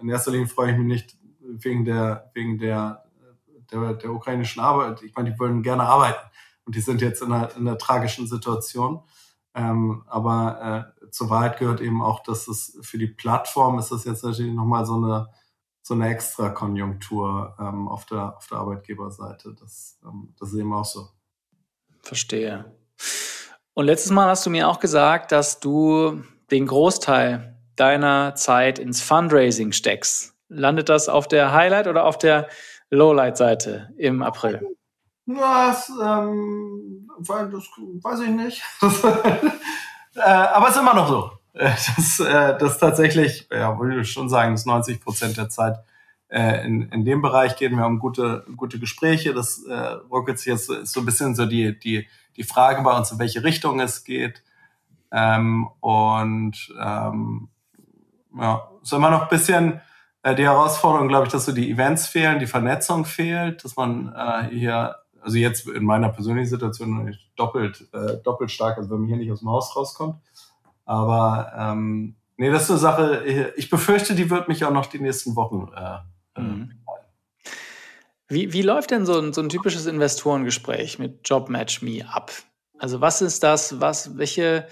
in 0.00 0.08
erster 0.08 0.30
Linie 0.30 0.46
freue 0.46 0.72
ich 0.72 0.78
mich 0.78 0.86
nicht 0.86 1.18
wegen 1.40 1.84
der, 1.84 2.30
wegen 2.32 2.58
der, 2.58 3.04
der, 3.72 3.94
der 3.94 4.12
ukrainischen 4.12 4.62
Arbeit. 4.62 5.02
Ich 5.02 5.14
meine, 5.14 5.32
die 5.32 5.38
wollen 5.38 5.62
gerne 5.62 5.82
arbeiten. 5.82 6.24
Und 6.64 6.76
die 6.76 6.80
sind 6.80 7.02
jetzt 7.02 7.20
in 7.20 7.32
einer, 7.32 7.54
in 7.56 7.66
einer 7.66 7.76
tragischen 7.76 8.28
Situation. 8.28 9.02
Ähm, 9.54 10.04
aber 10.06 10.94
äh, 11.04 11.10
zur 11.10 11.28
Wahrheit 11.28 11.58
gehört 11.58 11.80
eben 11.80 12.02
auch, 12.02 12.22
dass 12.22 12.46
es 12.46 12.78
für 12.82 12.98
die 12.98 13.08
Plattform 13.08 13.80
ist 13.80 13.90
das 13.90 14.04
jetzt 14.04 14.22
natürlich 14.22 14.54
nochmal 14.54 14.86
so 14.86 14.94
eine, 14.94 15.28
so 15.82 15.94
eine 15.94 16.08
Extra-Konjunktur 16.08 17.56
ähm, 17.58 17.88
auf, 17.88 18.06
der, 18.06 18.36
auf 18.36 18.46
der 18.46 18.58
Arbeitgeberseite. 18.58 19.54
Das, 19.58 19.98
ähm, 20.04 20.34
das 20.38 20.52
ist 20.52 20.58
eben 20.58 20.72
auch 20.72 20.84
so. 20.84 21.08
Verstehe. 22.02 22.76
Und 23.74 23.86
letztes 23.86 24.10
Mal 24.10 24.28
hast 24.28 24.44
du 24.46 24.50
mir 24.50 24.68
auch 24.68 24.80
gesagt, 24.80 25.32
dass 25.32 25.60
du 25.60 26.22
den 26.50 26.66
Großteil 26.66 27.56
deiner 27.76 28.34
Zeit 28.34 28.78
ins 28.78 29.00
Fundraising 29.00 29.72
steckst. 29.72 30.34
Landet 30.48 30.88
das 30.88 31.08
auf 31.08 31.28
der 31.28 31.52
Highlight- 31.52 31.86
oder 31.86 32.04
auf 32.04 32.18
der 32.18 32.48
Lowlight-Seite 32.90 33.90
im 33.96 34.22
April? 34.22 34.76
Das, 35.26 35.90
ähm, 36.02 37.08
das 37.18 37.28
weiß 37.28 38.20
ich 38.20 38.30
nicht. 38.30 38.62
äh, 40.16 40.20
aber 40.20 40.68
es 40.68 40.74
ist 40.74 40.80
immer 40.80 40.94
noch 40.94 41.08
so. 41.08 41.39
Äh, 41.52 41.70
das, 41.96 42.20
äh, 42.20 42.58
das 42.58 42.78
tatsächlich, 42.78 43.48
ja, 43.50 43.78
würde 43.78 44.00
ich 44.00 44.12
schon 44.12 44.28
sagen, 44.28 44.52
dass 44.52 44.66
90 44.66 45.00
Prozent 45.00 45.36
der 45.36 45.48
Zeit 45.48 45.78
äh, 46.28 46.64
in, 46.66 46.88
in 46.90 47.04
dem 47.04 47.22
Bereich 47.22 47.56
gehen. 47.56 47.76
Wir 47.76 47.82
haben 47.82 47.98
gute, 47.98 48.44
gute 48.56 48.78
Gespräche. 48.78 49.34
Das 49.34 49.64
äh, 49.64 49.74
ruckelt 50.10 50.38
sich 50.38 50.46
jetzt 50.46 50.66
so 50.66 51.00
ein 51.00 51.06
bisschen 51.06 51.34
so 51.34 51.46
die, 51.46 51.78
die, 51.78 52.06
die 52.36 52.44
Frage 52.44 52.82
bei 52.82 52.96
uns, 52.96 53.10
in 53.10 53.18
welche 53.18 53.44
Richtung 53.44 53.80
es 53.80 54.04
geht. 54.04 54.42
Ähm, 55.12 55.68
und 55.80 56.72
ähm, 56.80 57.48
ja, 58.38 58.70
ist 58.82 58.92
immer 58.92 59.10
noch 59.10 59.22
ein 59.22 59.28
bisschen 59.28 59.80
äh, 60.22 60.34
die 60.34 60.44
Herausforderung, 60.44 61.08
glaube 61.08 61.26
ich, 61.26 61.32
dass 61.32 61.46
so 61.46 61.52
die 61.52 61.70
Events 61.70 62.06
fehlen, 62.06 62.38
die 62.38 62.46
Vernetzung 62.46 63.04
fehlt, 63.04 63.64
dass 63.64 63.76
man 63.76 64.14
äh, 64.14 64.54
hier, 64.54 64.96
also 65.20 65.36
jetzt 65.36 65.66
in 65.66 65.84
meiner 65.84 66.10
persönlichen 66.10 66.48
Situation 66.48 67.16
doppelt, 67.36 67.88
äh, 67.92 68.18
doppelt 68.22 68.50
stark, 68.50 68.78
also 68.78 68.90
wenn 68.90 69.00
man 69.00 69.08
hier 69.08 69.16
nicht 69.16 69.32
aus 69.32 69.40
dem 69.40 69.48
Haus 69.48 69.74
rauskommt. 69.74 70.16
Aber 70.90 71.52
ähm, 71.56 72.16
nee, 72.36 72.50
das 72.50 72.64
ist 72.64 72.70
eine 72.70 72.78
Sache, 72.80 73.52
ich 73.56 73.70
befürchte, 73.70 74.16
die 74.16 74.28
wird 74.28 74.48
mich 74.48 74.64
auch 74.64 74.72
noch 74.72 74.86
die 74.86 74.98
nächsten 74.98 75.36
Wochen 75.36 75.70
äh, 75.72 75.98
äh 76.36 76.42
mhm. 76.42 76.72
Wie, 78.26 78.52
wie 78.52 78.62
läuft 78.62 78.90
denn 78.90 79.06
so 79.06 79.16
ein, 79.16 79.32
so 79.32 79.40
ein 79.40 79.48
typisches 79.48 79.86
Investorengespräch 79.86 80.98
mit 80.98 81.28
JobMatchMe 81.28 82.08
ab? 82.12 82.32
Also 82.76 83.00
was 83.00 83.22
ist 83.22 83.44
das, 83.44 83.80
was, 83.80 84.18
welche, 84.18 84.66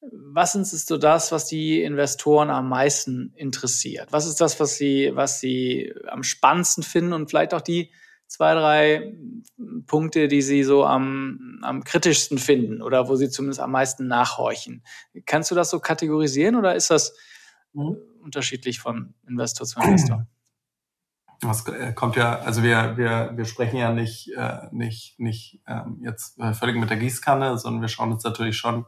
was 0.00 0.56
ist 0.56 0.88
so 0.88 0.98
das, 0.98 1.30
was 1.30 1.46
die 1.46 1.82
Investoren 1.82 2.50
am 2.50 2.68
meisten 2.68 3.32
interessiert? 3.36 4.08
Was 4.10 4.26
ist 4.26 4.40
das, 4.40 4.58
was 4.58 4.76
sie, 4.76 5.12
was 5.14 5.38
sie 5.38 5.94
am 6.08 6.24
spannendsten 6.24 6.82
finden 6.82 7.12
und 7.12 7.30
vielleicht 7.30 7.54
auch 7.54 7.60
die 7.60 7.92
zwei, 8.34 8.54
drei 8.54 9.14
Punkte, 9.86 10.26
die 10.26 10.42
sie 10.42 10.64
so 10.64 10.84
am, 10.84 11.60
am 11.62 11.84
kritischsten 11.84 12.38
finden 12.38 12.82
oder 12.82 13.08
wo 13.08 13.14
sie 13.14 13.30
zumindest 13.30 13.60
am 13.60 13.70
meisten 13.70 14.08
nachhorchen? 14.08 14.82
Kannst 15.24 15.50
du 15.50 15.54
das 15.54 15.70
so 15.70 15.78
kategorisieren 15.78 16.56
oder 16.56 16.74
ist 16.74 16.90
das 16.90 17.14
mhm. 17.72 17.96
unterschiedlich 18.22 18.80
von 18.80 19.14
Investor 19.28 19.66
zu 19.66 19.80
Investor? 19.80 20.26
Das 21.40 21.66
äh, 21.68 21.92
kommt 21.92 22.16
ja, 22.16 22.40
also 22.40 22.62
wir, 22.62 22.96
wir, 22.96 23.32
wir 23.34 23.44
sprechen 23.44 23.76
ja 23.76 23.92
nicht, 23.92 24.32
äh, 24.36 24.66
nicht, 24.72 25.20
nicht 25.20 25.60
ähm, 25.68 26.00
jetzt 26.02 26.38
äh, 26.40 26.54
völlig 26.54 26.76
mit 26.76 26.90
der 26.90 26.96
Gießkanne, 26.96 27.56
sondern 27.58 27.82
wir 27.82 27.88
schauen 27.88 28.12
uns 28.12 28.24
natürlich 28.24 28.56
schon 28.56 28.84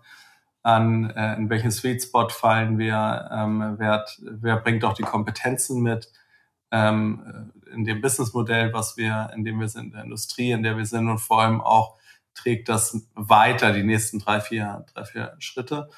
an, 0.63 1.11
äh, 1.11 1.37
in 1.37 1.51
welchen 1.51 1.71
Sweet 1.71 2.03
Spot 2.03 2.29
fallen 2.31 2.79
wir, 2.79 3.29
ähm, 3.33 3.77
wer, 3.79 4.07
wer 4.23 4.57
bringt 4.57 4.85
auch 4.85 4.95
die 4.95 5.05
Kompetenzen 5.05 5.83
mit 5.83 6.11
ähm, 6.73 7.53
äh, 7.55 7.56
in 7.73 7.85
dem 7.85 8.01
Businessmodell, 8.01 8.73
was 8.73 8.97
wir, 8.97 9.31
in 9.35 9.45
dem 9.45 9.61
wir 9.61 9.69
sind, 9.69 9.87
in 9.87 9.93
der 9.93 10.05
Industrie, 10.05 10.53
in 10.53 10.63
der 10.63 10.77
wir 10.77 10.87
sind 10.87 11.09
und 11.09 11.19
vor 11.19 11.43
allem 11.43 11.61
auch 11.61 11.97
trägt 12.35 12.69
das 12.69 13.09
weiter 13.15 13.73
die 13.73 13.83
nächsten 13.83 14.19
drei, 14.19 14.41
vier, 14.41 14.85
drei, 14.93 15.05
vier 15.05 15.37
Schritte. 15.39 15.89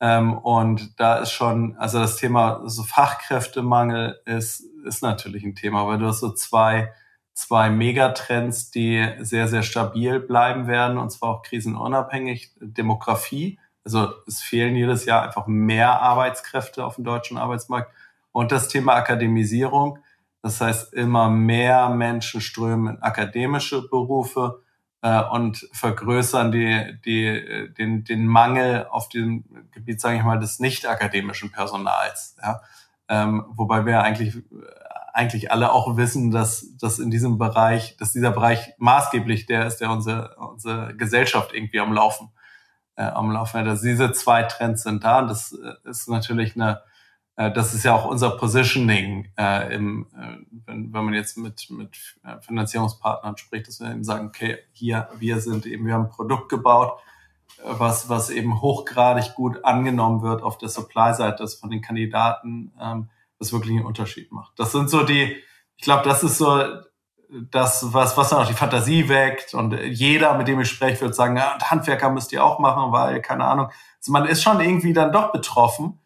Ähm, 0.00 0.36
und 0.36 0.98
da 1.00 1.18
ist 1.18 1.30
schon, 1.30 1.76
also 1.78 2.00
das 2.00 2.16
Thema 2.16 2.62
so 2.66 2.82
Fachkräftemangel 2.82 4.20
ist, 4.26 4.60
ist 4.84 5.02
natürlich 5.02 5.44
ein 5.44 5.54
Thema, 5.54 5.86
weil 5.86 5.98
du 5.98 6.06
hast 6.06 6.20
so 6.20 6.32
zwei, 6.32 6.92
zwei 7.32 7.70
Megatrends, 7.70 8.70
die 8.70 9.08
sehr, 9.20 9.48
sehr 9.48 9.62
stabil 9.62 10.20
bleiben 10.20 10.66
werden, 10.66 10.98
und 10.98 11.10
zwar 11.10 11.30
auch 11.30 11.42
krisenunabhängig. 11.42 12.52
Demografie, 12.60 13.58
also 13.84 14.12
es 14.26 14.42
fehlen 14.42 14.76
jedes 14.76 15.04
Jahr 15.04 15.22
einfach 15.22 15.46
mehr 15.46 16.00
Arbeitskräfte 16.00 16.84
auf 16.84 16.96
dem 16.96 17.04
deutschen 17.04 17.38
Arbeitsmarkt. 17.38 17.92
Und 18.32 18.50
das 18.50 18.68
Thema 18.68 18.94
Akademisierung, 18.94 20.00
das 20.44 20.60
heißt, 20.60 20.92
immer 20.92 21.30
mehr 21.30 21.88
Menschen 21.88 22.42
strömen 22.42 22.96
in 22.96 23.02
akademische 23.02 23.88
Berufe 23.88 24.62
äh, 25.00 25.22
und 25.22 25.66
vergrößern 25.72 26.52
die, 26.52 26.98
die, 27.02 27.72
den, 27.78 28.04
den 28.04 28.26
Mangel 28.26 28.86
auf 28.90 29.08
dem 29.08 29.44
Gebiet, 29.72 30.02
sage 30.02 30.18
ich 30.18 30.22
mal, 30.22 30.38
des 30.38 30.60
nicht 30.60 30.86
akademischen 30.86 31.50
Personals. 31.50 32.36
Ja? 32.42 32.60
Ähm, 33.08 33.46
wobei 33.48 33.86
wir 33.86 34.02
eigentlich 34.02 34.36
eigentlich 35.14 35.50
alle 35.50 35.72
auch 35.72 35.96
wissen, 35.96 36.30
dass, 36.30 36.76
dass 36.76 36.98
in 36.98 37.10
diesem 37.10 37.38
Bereich, 37.38 37.96
dass 37.96 38.12
dieser 38.12 38.32
Bereich 38.32 38.74
maßgeblich 38.76 39.46
der 39.46 39.66
ist, 39.66 39.78
der 39.78 39.90
unsere, 39.90 40.36
unsere 40.36 40.94
Gesellschaft 40.94 41.54
irgendwie 41.54 41.80
am 41.80 41.92
Laufen, 41.92 42.32
äh, 42.96 43.04
am 43.04 43.30
Laufen 43.30 43.60
hat. 43.60 43.66
Also 43.68 43.84
diese 43.84 44.12
zwei 44.12 44.42
Trends 44.42 44.82
sind 44.82 45.04
da 45.04 45.20
und 45.20 45.28
das 45.28 45.52
äh, 45.52 45.88
ist 45.88 46.06
natürlich 46.08 46.54
eine, 46.56 46.82
das 47.36 47.74
ist 47.74 47.84
ja 47.84 47.94
auch 47.94 48.04
unser 48.04 48.30
Positioning, 48.30 49.32
äh, 49.36 49.74
im, 49.74 50.06
äh, 50.16 50.36
wenn, 50.66 50.92
wenn 50.92 51.04
man 51.04 51.14
jetzt 51.14 51.36
mit, 51.36 51.68
mit 51.68 51.96
äh, 52.24 52.40
Finanzierungspartnern 52.40 53.36
spricht, 53.36 53.66
dass 53.66 53.80
wir 53.80 53.90
eben 53.90 54.04
sagen, 54.04 54.28
okay, 54.28 54.58
hier, 54.72 55.08
wir 55.18 55.40
sind 55.40 55.66
eben, 55.66 55.84
wir 55.86 55.94
haben 55.94 56.04
ein 56.04 56.10
Produkt 56.10 56.48
gebaut, 56.48 56.98
was, 57.64 58.08
was 58.08 58.30
eben 58.30 58.60
hochgradig 58.60 59.34
gut 59.34 59.64
angenommen 59.64 60.22
wird 60.22 60.42
auf 60.42 60.58
der 60.58 60.68
Supply-Seite, 60.68 61.38
das 61.38 61.56
von 61.56 61.70
den 61.70 61.82
Kandidaten, 61.82 62.72
ähm, 62.80 63.10
was 63.38 63.52
wirklich 63.52 63.76
einen 63.76 63.86
Unterschied 63.86 64.30
macht. 64.30 64.58
Das 64.58 64.70
sind 64.70 64.88
so 64.88 65.02
die, 65.02 65.36
ich 65.76 65.82
glaube, 65.82 66.04
das 66.04 66.22
ist 66.22 66.38
so 66.38 66.62
das, 67.50 67.92
was, 67.92 68.16
was 68.16 68.30
dann 68.30 68.42
auch 68.42 68.48
die 68.48 68.54
Fantasie 68.54 69.08
weckt 69.08 69.54
und 69.54 69.72
jeder, 69.72 70.36
mit 70.36 70.46
dem 70.46 70.60
ich 70.60 70.68
spreche, 70.68 71.00
wird 71.00 71.16
sagen, 71.16 71.36
ja, 71.36 71.58
Handwerker 71.60 72.10
müsst 72.10 72.32
ihr 72.32 72.44
auch 72.44 72.60
machen, 72.60 72.92
weil, 72.92 73.20
keine 73.20 73.44
Ahnung, 73.44 73.70
also 73.98 74.12
man 74.12 74.26
ist 74.26 74.42
schon 74.42 74.60
irgendwie 74.60 74.92
dann 74.92 75.10
doch 75.10 75.32
betroffen 75.32 75.98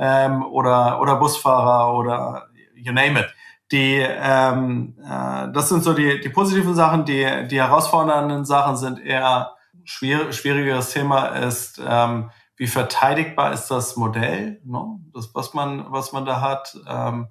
ähm, 0.00 0.42
oder, 0.46 0.98
oder 1.00 1.16
Busfahrer 1.16 1.94
oder 1.94 2.48
you 2.74 2.92
name 2.92 3.20
it. 3.20 3.26
Die, 3.70 3.98
ähm, 3.98 4.96
äh, 4.98 5.52
das 5.52 5.68
sind 5.68 5.84
so 5.84 5.92
die, 5.92 6.20
die 6.20 6.30
positiven 6.30 6.74
Sachen. 6.74 7.04
Die, 7.04 7.46
die 7.48 7.60
herausfordernden 7.60 8.44
Sachen 8.44 8.76
sind 8.76 8.98
eher 8.98 9.52
schwier 9.84 10.32
schwierigeres 10.32 10.90
Thema 10.90 11.26
ist, 11.26 11.80
ähm, 11.84 12.30
wie 12.56 12.66
verteidigbar 12.66 13.52
ist 13.52 13.68
das 13.68 13.96
Modell, 13.96 14.60
ne? 14.64 14.98
das, 15.14 15.34
was 15.34 15.54
man, 15.54 15.90
was 15.92 16.12
man 16.12 16.24
da 16.24 16.40
hat. 16.40 16.76
Ähm, 16.86 17.28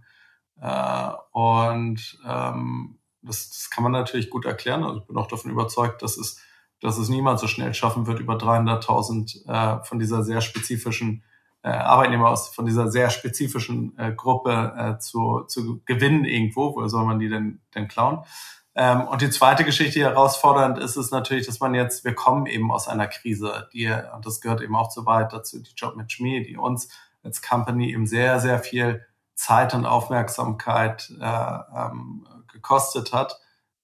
äh, 0.62 1.12
und 1.32 2.20
ähm, 2.26 3.00
das, 3.22 3.50
das 3.50 3.70
kann 3.70 3.84
man 3.84 3.92
natürlich 3.92 4.30
gut 4.30 4.46
erklären. 4.46 4.84
Also 4.84 5.00
ich 5.00 5.08
bin 5.08 5.18
auch 5.18 5.28
davon 5.28 5.52
überzeugt, 5.52 6.04
dass 6.04 6.18
es, 6.18 6.42
dass 6.82 6.98
es 6.98 7.10
niemand 7.10 7.40
so 7.40 7.48
schnell 7.48 7.74
schaffen 7.74 8.08
wird, 8.08 8.20
über 8.20 8.36
300.000 8.36 9.48
äh, 9.48 9.84
von 9.84 10.00
dieser 10.00 10.24
sehr 10.24 10.42
spezifischen 10.42 11.24
äh, 11.64 11.70
Arbeitnehmer 11.70 12.30
aus 12.30 12.50
von 12.50 12.66
dieser 12.66 12.90
sehr 12.90 13.10
spezifischen 13.10 13.98
äh, 13.98 14.14
Gruppe 14.14 14.74
äh, 14.78 15.00
zu, 15.00 15.42
zu 15.48 15.82
gewinnen 15.86 16.26
irgendwo. 16.26 16.76
Wo 16.76 16.88
soll 16.88 17.06
man 17.06 17.20
die 17.20 17.30
denn, 17.30 17.62
denn 17.76 17.88
klauen? 17.88 18.24
Ähm, 18.76 19.02
und 19.02 19.22
die 19.22 19.30
zweite 19.30 19.66
Geschichte, 19.66 20.00
die 20.00 20.06
herausfordernd 20.06 20.78
ist, 20.78 20.96
ist 20.96 21.12
natürlich, 21.12 21.46
dass 21.46 21.60
man 21.60 21.74
jetzt, 21.76 22.06
wir 22.06 22.16
kommen 22.16 22.46
eben 22.46 22.72
aus 22.72 22.88
einer 22.88 23.08
Krise, 23.08 23.68
die, 23.74 23.88
und 23.88 24.26
das 24.26 24.42
gehört 24.42 24.62
eben 24.62 24.76
auch 24.76 24.90
zu 24.90 25.06
weit 25.06 25.34
dazu, 25.34 25.62
die 25.62 25.74
Job 25.76 25.96
mit 25.96 26.20
Me, 26.20 26.42
die 26.42 26.56
uns 26.56 26.90
als 27.24 27.42
Company 27.42 27.92
eben 27.92 28.08
sehr, 28.08 28.40
sehr 28.40 28.60
viel 28.60 29.06
Zeit 29.36 29.74
und 29.74 29.86
Aufmerksamkeit 29.86 31.12
äh, 31.20 31.58
ähm, 31.76 32.28
gekostet 32.52 33.14
hat 33.14 33.40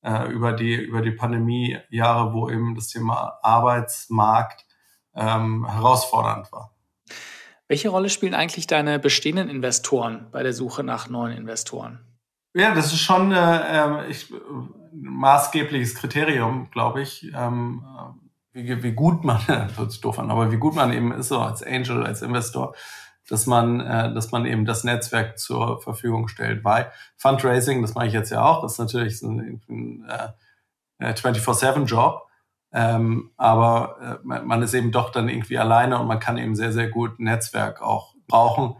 äh, 0.05 0.29
über 0.31 0.53
die 0.53 0.75
über 0.75 1.01
die 1.01 1.11
Pandemiejahre, 1.11 2.33
wo 2.33 2.49
eben 2.49 2.75
das 2.75 2.89
Thema 2.89 3.39
Arbeitsmarkt 3.41 4.65
ähm, 5.15 5.67
herausfordernd 5.67 6.51
war. 6.51 6.74
Welche 7.67 7.89
Rolle 7.89 8.09
spielen 8.09 8.35
eigentlich 8.35 8.67
deine 8.67 8.99
bestehenden 8.99 9.49
Investoren 9.49 10.27
bei 10.31 10.43
der 10.43 10.53
Suche 10.53 10.83
nach 10.83 11.09
neuen 11.09 11.35
Investoren? 11.35 11.99
Ja, 12.53 12.73
das 12.73 12.93
ist 12.93 12.99
schon 12.99 13.31
äh, 13.31 14.07
ich, 14.07 14.31
ein 14.31 14.69
maßgebliches 14.93 15.95
Kriterium, 15.95 16.69
glaube 16.71 17.01
ich. 17.01 17.31
Ähm, 17.35 17.83
wie, 18.53 18.83
wie 18.83 18.91
gut 18.93 19.23
man, 19.23 19.41
das 19.47 19.77
hört 19.77 19.91
sich 19.91 20.01
doof 20.01 20.19
an, 20.19 20.31
aber 20.31 20.51
wie 20.51 20.57
gut 20.57 20.75
man 20.75 20.93
eben 20.93 21.11
ist 21.11 21.27
so 21.29 21.39
als 21.39 21.61
Angel, 21.63 22.05
als 22.05 22.21
Investor, 22.21 22.75
dass 23.27 23.47
man, 23.47 23.81
äh, 23.81 24.13
dass 24.13 24.31
man 24.31 24.45
eben 24.45 24.65
das 24.65 24.83
Netzwerk 24.83 25.37
zur 25.37 25.81
Verfügung 25.81 26.27
stellt. 26.27 26.63
Weil 26.63 26.91
Fundraising, 27.17 27.81
das 27.81 27.95
mache 27.95 28.07
ich 28.07 28.13
jetzt 28.13 28.29
ja 28.29 28.45
auch, 28.45 28.63
ist 28.63 28.77
natürlich 28.77 29.19
so 29.19 29.27
ein, 29.27 29.61
ein 29.67 30.09
äh, 30.99 31.11
24-7-Job. 31.13 32.24
Ähm, 32.77 33.31
aber 33.37 34.19
äh, 34.21 34.27
man 34.27 34.61
ist 34.61 34.73
eben 34.73 34.91
doch 34.91 35.09
dann 35.09 35.29
irgendwie 35.29 35.57
alleine 35.57 35.97
und 35.97 36.07
man 36.07 36.19
kann 36.19 36.37
eben 36.37 36.57
sehr, 36.57 36.73
sehr 36.73 36.89
gut 36.89 37.21
Netzwerk 37.21 37.81
auch 37.81 38.15
brauchen. 38.27 38.75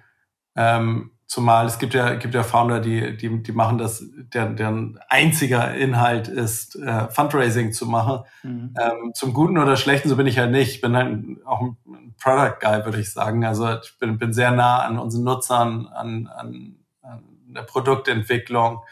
Ähm, 0.58 1.12
zumal 1.28 1.66
es 1.66 1.80
gibt 1.80 1.94
ja, 1.94 2.16
gibt 2.16 2.36
ja 2.36 2.44
Founder, 2.44 2.82
die, 2.82 3.16
die, 3.16 3.42
die 3.42 3.52
machen 3.54 3.78
das, 3.78 4.04
deren, 4.34 4.58
deren 4.58 5.00
einziger 5.08 5.74
Inhalt 5.74 6.28
ist, 6.28 6.76
äh, 6.76 7.08
Fundraising 7.10 7.72
zu 7.72 7.86
machen. 7.86 8.26
Mhm. 8.44 8.74
Ähm, 8.78 9.12
zum 9.14 9.34
Guten 9.34 9.58
oder 9.58 9.78
Schlechten, 9.78 10.10
so 10.10 10.18
bin 10.18 10.28
ich 10.28 10.40
halt 10.40 10.52
nicht. 10.52 10.72
Ich 10.72 10.82
bin 10.82 10.94
halt 10.98 11.46
auch 11.46 11.62
ein 11.62 11.78
Product 12.22 12.58
Guy, 12.60 12.84
würde 12.84 13.00
ich 13.00 13.14
sagen. 13.14 13.46
Also 13.46 13.80
ich 13.80 13.98
bin, 13.98 14.18
bin 14.18 14.34
sehr 14.34 14.52
nah 14.52 14.80
an 14.80 15.00
unseren 15.00 15.24
Nutzern, 15.24 15.88
an, 15.88 16.28
an, 16.28 16.76
an 17.02 17.24
der 17.48 17.64
Produktentwicklung. 17.64 18.84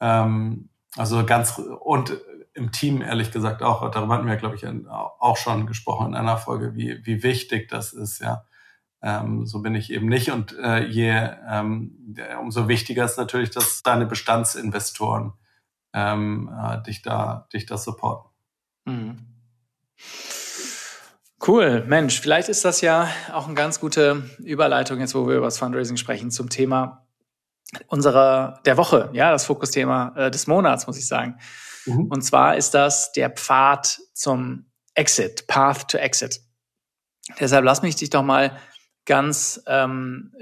Ähm, 0.00 0.68
also 0.96 1.24
ganz 1.24 1.58
und 1.58 2.18
im 2.54 2.72
Team 2.72 3.02
ehrlich 3.02 3.30
gesagt 3.30 3.62
auch, 3.62 3.90
darüber 3.90 4.14
hatten 4.14 4.26
wir, 4.26 4.36
glaube 4.36 4.56
ich, 4.56 4.66
auch 4.66 5.36
schon 5.36 5.66
gesprochen 5.66 6.08
in 6.08 6.14
einer 6.14 6.36
Folge, 6.36 6.74
wie, 6.74 7.04
wie 7.04 7.22
wichtig 7.22 7.68
das 7.68 7.92
ist, 7.92 8.20
ja. 8.20 8.44
Ähm, 9.04 9.46
so 9.46 9.62
bin 9.62 9.74
ich 9.74 9.92
eben 9.92 10.06
nicht. 10.06 10.30
Und 10.30 10.56
äh, 10.58 10.84
je 10.84 11.10
ähm, 11.48 12.16
umso 12.40 12.68
wichtiger 12.68 13.04
ist 13.04 13.18
natürlich, 13.18 13.50
dass 13.50 13.82
deine 13.82 14.06
Bestandsinvestoren 14.06 15.32
ähm, 15.92 16.50
äh, 16.56 16.80
dich 16.82 17.02
da, 17.02 17.48
dich 17.52 17.66
da 17.66 17.78
supporten. 17.78 18.30
Mhm. 18.84 19.18
Cool, 21.44 21.84
Mensch, 21.86 22.20
vielleicht 22.20 22.48
ist 22.48 22.64
das 22.64 22.80
ja 22.82 23.08
auch 23.32 23.46
eine 23.46 23.54
ganz 23.54 23.80
gute 23.80 24.30
Überleitung, 24.38 25.00
jetzt 25.00 25.16
wo 25.16 25.26
wir 25.26 25.36
über 25.36 25.46
das 25.46 25.58
Fundraising 25.58 25.96
sprechen, 25.96 26.30
zum 26.30 26.48
Thema 26.48 27.04
unserer 27.88 28.60
der 28.64 28.76
Woche, 28.76 29.10
ja, 29.12 29.32
das 29.32 29.46
Fokusthema 29.46 30.12
äh, 30.14 30.30
des 30.30 30.46
Monats, 30.46 30.86
muss 30.86 30.98
ich 30.98 31.08
sagen. 31.08 31.38
Mhm. 31.86 32.06
Und 32.06 32.22
zwar 32.22 32.56
ist 32.56 32.74
das 32.74 33.12
der 33.12 33.30
Pfad 33.30 34.00
zum 34.14 34.66
Exit, 34.94 35.46
Path 35.46 35.88
to 35.88 35.98
Exit. 35.98 36.40
Deshalb 37.38 37.64
lass 37.64 37.82
mich 37.82 37.96
dich 37.96 38.10
doch 38.10 38.22
mal 38.22 38.58
ganz 39.04 39.62
ähm, 39.66 40.32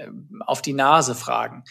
auf 0.47 0.63
die 0.63 0.73
Nase 0.73 1.15
fragen 1.15 1.65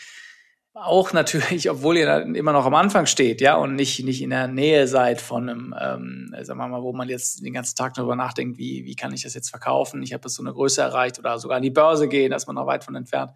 auch 0.82 1.14
natürlich, 1.14 1.70
obwohl 1.70 1.98
ihr 1.98 2.22
immer 2.36 2.54
noch 2.54 2.66
am 2.66 2.76
Anfang 2.76 3.06
steht, 3.06 3.42
ja, 3.42 3.56
und 3.58 3.76
nicht, 3.76 4.04
nicht 4.04 4.22
in 4.22 4.30
der 4.30 4.48
Nähe 4.48 4.88
seid 4.88 5.22
von 5.22 5.50
einem, 5.50 5.76
ähm, 5.80 6.34
sagen 6.42 6.60
wir 6.60 6.68
mal, 6.68 6.82
wo 6.82 6.94
man 6.94 7.10
jetzt 7.10 7.44
den 7.44 7.54
ganzen 7.54 7.76
Tag 7.76 7.94
darüber 7.96 8.16
nachdenkt, 8.16 8.58
wie, 8.58 8.86
wie 8.86 8.96
kann 8.96 9.14
ich 9.14 9.24
das 9.24 9.34
jetzt 9.34 9.50
verkaufen? 9.50 10.02
Ich 10.04 10.14
habe 10.14 10.24
jetzt 10.26 10.36
so 10.36 10.44
eine 10.44 10.54
Größe 10.54 10.82
erreicht 10.82 11.20
oder 11.20 11.38
sogar 11.40 11.58
an 11.58 11.64
die 11.64 11.70
Börse 11.70 12.08
gehen, 12.08 12.32
da 12.32 12.38
ist 12.38 12.48
man 12.48 12.56
noch 12.56 12.68
weit 12.68 12.84
von 12.84 12.96
entfernt. 12.96 13.32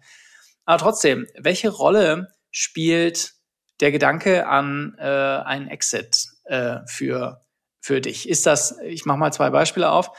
Aber 0.64 0.78
trotzdem, 0.78 1.26
welche 1.38 1.68
Rolle 1.68 2.28
spielt 2.50 3.33
der 3.80 3.92
Gedanke 3.92 4.46
an 4.46 4.96
äh, 4.98 5.04
einen 5.04 5.68
Exit 5.68 6.28
äh, 6.44 6.78
für, 6.86 7.44
für 7.80 8.00
dich? 8.00 8.28
Ist 8.28 8.46
das, 8.46 8.78
ich 8.84 9.04
mache 9.04 9.18
mal 9.18 9.32
zwei 9.32 9.50
Beispiele 9.50 9.90
auf, 9.90 10.10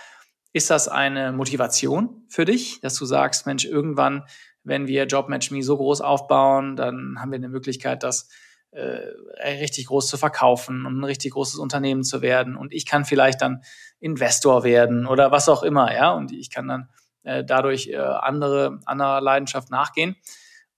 ist 0.54 0.70
das 0.70 0.88
eine 0.88 1.32
Motivation 1.32 2.26
für 2.30 2.46
dich, 2.46 2.80
dass 2.82 2.96
du 2.96 3.06
sagst, 3.06 3.46
Mensch, 3.46 3.66
irgendwann 3.66 4.24
wenn 4.66 4.88
wir 4.88 5.06
JobMatchMe 5.06 5.62
so 5.62 5.78
groß 5.78 6.02
aufbauen, 6.02 6.76
dann 6.76 7.18
haben 7.20 7.32
wir 7.32 7.38
eine 7.38 7.50
Möglichkeit, 7.50 8.04
das 8.04 8.28
äh, 8.72 9.00
richtig 9.48 9.86
groß 9.88 10.08
zu 10.08 10.18
verkaufen 10.18 10.86
und 10.86 11.00
ein 11.00 11.04
richtig 11.04 11.34
großes 11.34 11.60
Unternehmen 11.60 12.04
zu 12.04 12.22
werden. 12.22 12.58
Und 12.58 12.74
ich 12.74 12.86
kann 12.86 13.06
vielleicht 13.06 13.42
dann 13.42 13.62
Investor 14.00 14.64
werden 14.64 15.06
oder 15.06 15.32
was 15.32 15.48
auch 15.48 15.64
immer, 15.64 15.94
ja. 15.94 16.12
Und 16.12 16.32
ich 16.32 16.50
kann 16.50 16.68
dann 16.68 16.90
äh, 17.24 17.46
dadurch 17.46 17.88
äh, 17.88 17.98
andere, 17.98 18.80
anderer 18.86 19.22
Leidenschaft 19.22 19.70
nachgehen. 19.70 20.16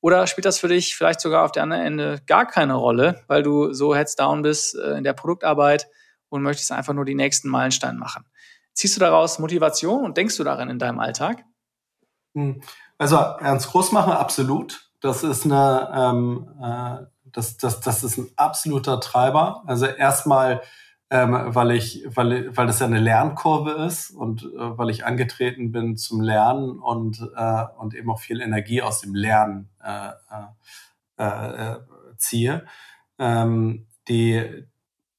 Oder 0.01 0.27
spielt 0.27 0.45
das 0.45 0.59
für 0.59 0.67
dich 0.67 0.95
vielleicht 0.95 1.19
sogar 1.19 1.43
auf 1.43 1.51
der 1.51 1.63
anderen 1.63 1.83
Ende 1.83 2.21
gar 2.27 2.45
keine 2.45 2.75
Rolle, 2.75 3.23
weil 3.27 3.43
du 3.43 3.73
so 3.73 3.95
heads 3.95 4.15
down 4.15 4.41
bist 4.41 4.75
äh, 4.75 4.97
in 4.97 5.03
der 5.03 5.13
Produktarbeit 5.13 5.87
und 6.29 6.43
möchtest 6.43 6.71
einfach 6.71 6.93
nur 6.93 7.05
die 7.05 7.15
nächsten 7.15 7.49
Meilensteine 7.49 7.97
machen? 7.97 8.25
Ziehst 8.73 8.95
du 8.95 8.99
daraus 8.99 9.39
Motivation 9.39 10.05
und 10.05 10.17
denkst 10.17 10.37
du 10.37 10.43
darin 10.43 10.69
in 10.69 10.77
deinem 10.77 10.99
Alltag? 10.99 11.43
Hm. 12.35 12.61
Also 12.99 13.15
Ernst 13.15 13.71
Großmacher, 13.71 14.19
absolut. 14.19 14.91
Das 15.01 15.23
ist 15.23 15.45
eine, 15.45 15.91
ähm, 15.93 16.49
äh, 16.61 17.05
das, 17.25 17.57
das, 17.57 17.81
das 17.81 18.03
ist 18.03 18.17
ein 18.17 18.29
absoluter 18.35 18.99
Treiber. 18.99 19.63
Also 19.67 19.85
erstmal, 19.85 20.61
ähm, 21.09 21.33
weil 21.55 21.71
ich, 21.71 22.03
weil, 22.07 22.55
weil 22.55 22.67
das 22.67 22.79
ja 22.79 22.85
eine 22.85 22.99
Lernkurve 22.99 23.71
ist 23.85 24.11
und 24.11 24.43
äh, 24.43 24.77
weil 24.77 24.89
ich 24.89 25.05
angetreten 25.05 25.71
bin 25.71 25.95
zum 25.97 26.21
Lernen 26.21 26.79
und 26.79 27.21
äh, 27.35 27.63
und 27.77 27.95
eben 27.95 28.11
auch 28.11 28.19
viel 28.19 28.41
Energie 28.41 28.81
aus 28.81 29.01
dem 29.01 29.15
Lernen 29.15 29.69
äh, 29.83 30.09
äh, 31.17 31.23
äh, 31.23 31.77
ziehe. 32.17 32.65
Ähm, 33.19 33.87
die 34.07 34.67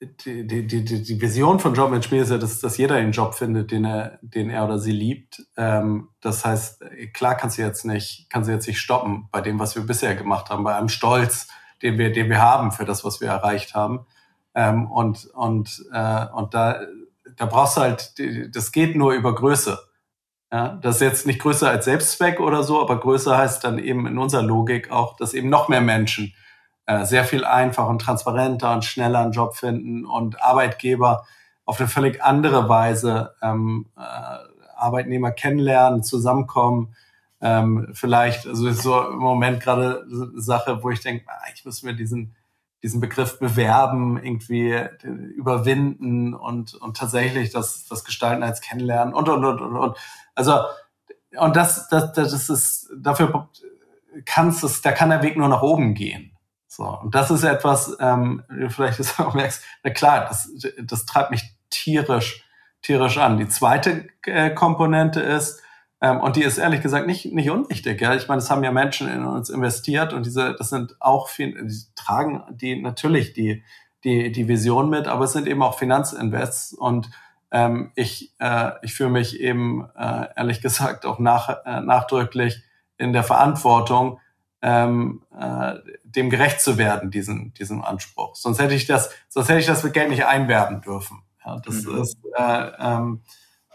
die, 0.01 0.47
die, 0.47 0.67
die, 0.67 0.85
die 0.85 1.21
Vision 1.21 1.59
von 1.59 1.75
Job 1.75 1.91
Match 1.91 2.11
Me 2.13 2.21
ist 2.21 2.31
ja, 2.31 2.39
dass, 2.39 2.61
dass 2.61 2.79
jeder 2.79 2.97
den 2.97 3.11
Job 3.11 3.35
findet, 3.35 3.73
den 3.73 3.85
er, 3.85 4.19
den 4.23 4.49
er 4.49 4.65
oder 4.65 4.79
sie 4.79 4.93
liebt. 4.93 5.43
Ähm, 5.57 6.11
das 6.21 6.45
heißt, 6.45 6.85
klar 7.13 7.35
kannst 7.35 7.59
du 7.59 7.63
jetzt 7.63 7.85
nicht, 7.85 8.29
kannst 8.31 8.49
du 8.49 8.53
jetzt 8.53 8.69
nicht 8.69 8.81
stoppen 8.81 9.29
bei 9.33 9.41
dem, 9.41 9.59
was 9.59 9.75
wir 9.75 9.83
bisher 9.83 10.15
gemacht 10.15 10.51
haben, 10.51 10.63
bei 10.63 10.77
einem 10.77 10.89
Stolz, 10.89 11.49
den 11.83 11.99
wir, 11.99 12.13
den 12.13 12.29
wir 12.29 12.41
haben 12.41 12.71
für 12.71 12.85
das, 12.85 13.05
was 13.05 13.21
wir 13.21 13.29
erreicht 13.29 13.75
haben. 13.75 14.07
Ähm, 14.59 14.91
und 14.91 15.27
und 15.35 15.85
äh, 15.93 16.27
und 16.35 16.53
da, 16.53 16.81
da 17.37 17.47
brauchst 17.47 17.77
du 17.77 17.81
halt, 17.83 18.15
das 18.57 18.73
geht 18.73 18.97
nur 18.97 19.13
über 19.13 19.33
Größe. 19.33 19.79
Ja, 20.51 20.79
das 20.83 20.97
ist 20.97 21.03
jetzt 21.03 21.27
nicht 21.29 21.41
größer 21.41 21.71
als 21.71 21.85
Selbstzweck 21.85 22.41
oder 22.41 22.65
so, 22.65 22.81
aber 22.81 22.99
größer 22.99 23.39
heißt 23.39 23.63
dann 23.63 23.79
eben 23.79 24.09
in 24.09 24.19
unserer 24.19 24.43
Logik 24.43 24.91
auch, 24.91 25.15
dass 25.15 25.33
eben 25.33 25.49
noch 25.49 25.69
mehr 25.69 25.81
Menschen 25.81 26.35
äh, 26.87 27.05
sehr 27.05 27.25
viel 27.25 27.45
einfacher 27.45 27.89
und 27.89 28.01
transparenter 28.01 28.73
und 28.73 28.85
schneller 28.85 29.21
einen 29.21 29.33
Job 29.33 29.55
finden 29.55 30.05
und 30.05 30.43
Arbeitgeber 30.43 31.25
auf 31.65 31.79
eine 31.79 31.89
völlig 31.89 32.25
andere 32.25 32.69
Weise 32.69 33.35
ähm, 33.41 33.87
äh, 33.97 34.01
Arbeitnehmer 34.75 35.31
kennenlernen, 35.31 36.03
zusammenkommen. 36.03 36.97
Ähm, 37.41 37.91
vielleicht, 37.93 38.45
also 38.49 38.67
ist 38.67 38.83
so 38.83 39.01
im 39.03 39.19
Moment 39.19 39.61
gerade 39.61 40.05
Sache, 40.35 40.83
wo 40.83 40.91
ich 40.91 41.01
denke, 41.01 41.27
ah, 41.29 41.47
ich 41.55 41.65
muss 41.65 41.85
mir 41.85 41.95
diesen 41.95 42.35
diesen 42.83 43.01
Begriff 43.01 43.39
bewerben, 43.39 44.23
irgendwie 44.23 44.79
überwinden 45.03 46.35
und, 46.35 46.75
und 46.75 46.97
tatsächlich 46.97 47.51
das, 47.51 47.87
das 47.87 48.05
Gestalten 48.05 48.43
als 48.43 48.61
kennenlernen 48.61 49.15
und, 49.15 49.29
und, 49.29 49.45
und, 49.45 49.61
und, 49.61 49.77
und. 49.77 49.97
Also, 50.35 50.61
und 51.37 51.57
das, 51.57 51.89
das, 51.89 52.13
das 52.13 52.49
ist, 52.49 52.91
dafür 52.97 53.49
kann 54.25 54.49
es, 54.49 54.81
da 54.83 54.93
kann 54.93 55.11
der 55.11 55.23
Weg 55.23 55.37
nur 55.37 55.49
nach 55.49 55.63
oben 55.63 55.95
gehen. 55.95 56.37
So, 56.67 56.85
und 56.85 57.15
das 57.15 57.31
ist 57.31 57.43
etwas, 57.43 57.97
ähm, 58.01 58.45
vielleicht 58.69 59.01
ist 59.01 59.19
auch 59.21 59.35
merkst, 59.35 59.63
na 59.83 59.91
klar, 59.91 60.27
das, 60.27 60.51
das 60.81 61.07
treibt 61.07 61.31
mich 61.31 61.57
tierisch, 61.71 62.45
tierisch 62.83 63.19
an. 63.19 63.39
Die 63.39 63.49
zweite 63.49 64.09
äh, 64.25 64.51
Komponente 64.51 65.21
ist, 65.21 65.63
ähm, 66.01 66.21
und 66.21 66.37
die 66.37 66.43
ist 66.43 66.59
ehrlich 66.59 66.81
gesagt 66.81 67.07
nicht, 67.07 67.33
nicht 67.33 67.51
unwichtig. 67.51 68.01
Ja? 68.01 68.15
Ich 68.15 68.29
meine, 68.29 68.39
es 68.39 68.51
haben 68.51 68.63
ja 68.63 68.71
Menschen 68.71 69.09
in 69.09 69.25
uns 69.25 69.51
investiert 69.51 70.13
und 70.13 70.27
diese, 70.27 70.55
das 70.55 70.71
sind 70.71 70.97
auch 71.01 71.29
viel, 71.29 71.67
die 71.67 71.95
tragen 71.97 72.43
die 72.51 72.81
natürlich 72.81 73.33
die, 73.33 73.65
die, 74.05 74.31
die 74.31 74.49
Vision 74.49 74.91
mit, 74.91 75.09
aber 75.09 75.25
es 75.25 75.33
sind 75.33 75.49
eben 75.49 75.63
auch 75.63 75.79
Finanzinvests 75.79 76.73
und 76.73 77.11
ähm, 77.51 77.93
ich, 77.95 78.35
äh, 78.39 78.73
ich 78.83 78.95
fühle 78.95 79.11
mich 79.11 79.41
eben 79.41 79.89
äh, 79.97 80.27
ehrlich 80.37 80.61
gesagt 80.61 81.07
auch 81.07 81.19
nach, 81.19 81.65
äh, 81.65 81.81
nachdrücklich 81.81 82.63
in 82.97 83.13
der 83.13 83.25
Verantwortung, 83.25 84.21
ähm, 84.61 85.23
äh, 85.39 85.75
dem 86.05 86.31
gerecht 86.31 86.61
zu 86.61 86.79
werden, 86.79 87.11
diesen, 87.11 87.55
diesem 87.55 87.83
Anspruch. 87.83 88.35
Sonst 88.37 88.61
hätte 88.61 88.75
ich 88.75 88.87
das, 88.87 89.11
sonst 89.29 89.49
hätte 89.49 89.61
ich 89.61 89.67
das 89.67 89.83
mit 89.83 89.95
Geld 89.95 90.11
nicht 90.11 90.27
einwerben 90.27 90.81
dürfen. 90.81 91.23
Ja, 91.45 91.59
das 91.59 91.85
mhm. 91.85 92.03
ist 92.03 92.19
äh, 92.37 92.71
ähm, 92.79 93.23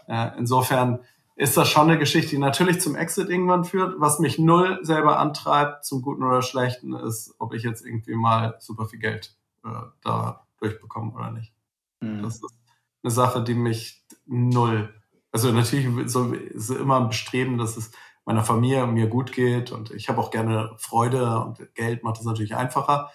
äh, 0.06 0.30
insofern 0.38 1.00
ist 1.36 1.56
das 1.56 1.68
schon 1.68 1.88
eine 1.88 1.98
Geschichte, 1.98 2.30
die 2.30 2.38
natürlich 2.38 2.80
zum 2.80 2.94
Exit 2.94 3.28
irgendwann 3.28 3.64
führt. 3.64 3.94
Was 3.98 4.20
mich 4.20 4.38
null 4.38 4.78
selber 4.82 5.18
antreibt, 5.18 5.84
zum 5.84 6.00
Guten 6.00 6.22
oder 6.22 6.42
Schlechten, 6.42 6.94
ist, 6.94 7.34
ob 7.38 7.54
ich 7.54 7.64
jetzt 7.64 7.84
irgendwie 7.84 8.14
mal 8.14 8.56
super 8.60 8.86
viel 8.86 9.00
Geld 9.00 9.36
äh, 9.64 9.70
da 10.02 10.46
durchbekomme 10.60 11.12
oder 11.12 11.32
nicht. 11.32 11.52
Mhm. 12.00 12.22
Das 12.22 12.36
ist 12.36 12.54
eine 13.02 13.10
Sache, 13.10 13.42
die 13.42 13.54
mich 13.54 14.04
null. 14.26 14.94
Also 15.32 15.50
natürlich 15.50 15.88
so, 16.10 16.32
ist 16.32 16.70
immer 16.70 17.00
ein 17.00 17.08
Bestreben, 17.08 17.58
dass 17.58 17.76
es 17.76 17.90
meiner 18.24 18.44
Familie 18.44 18.84
und 18.84 18.94
mir 18.94 19.08
gut 19.08 19.32
geht 19.32 19.72
und 19.72 19.90
ich 19.90 20.08
habe 20.08 20.20
auch 20.20 20.30
gerne 20.30 20.74
Freude 20.78 21.40
und 21.40 21.74
Geld 21.74 22.04
macht 22.04 22.20
es 22.20 22.24
natürlich 22.24 22.54
einfacher. 22.54 23.10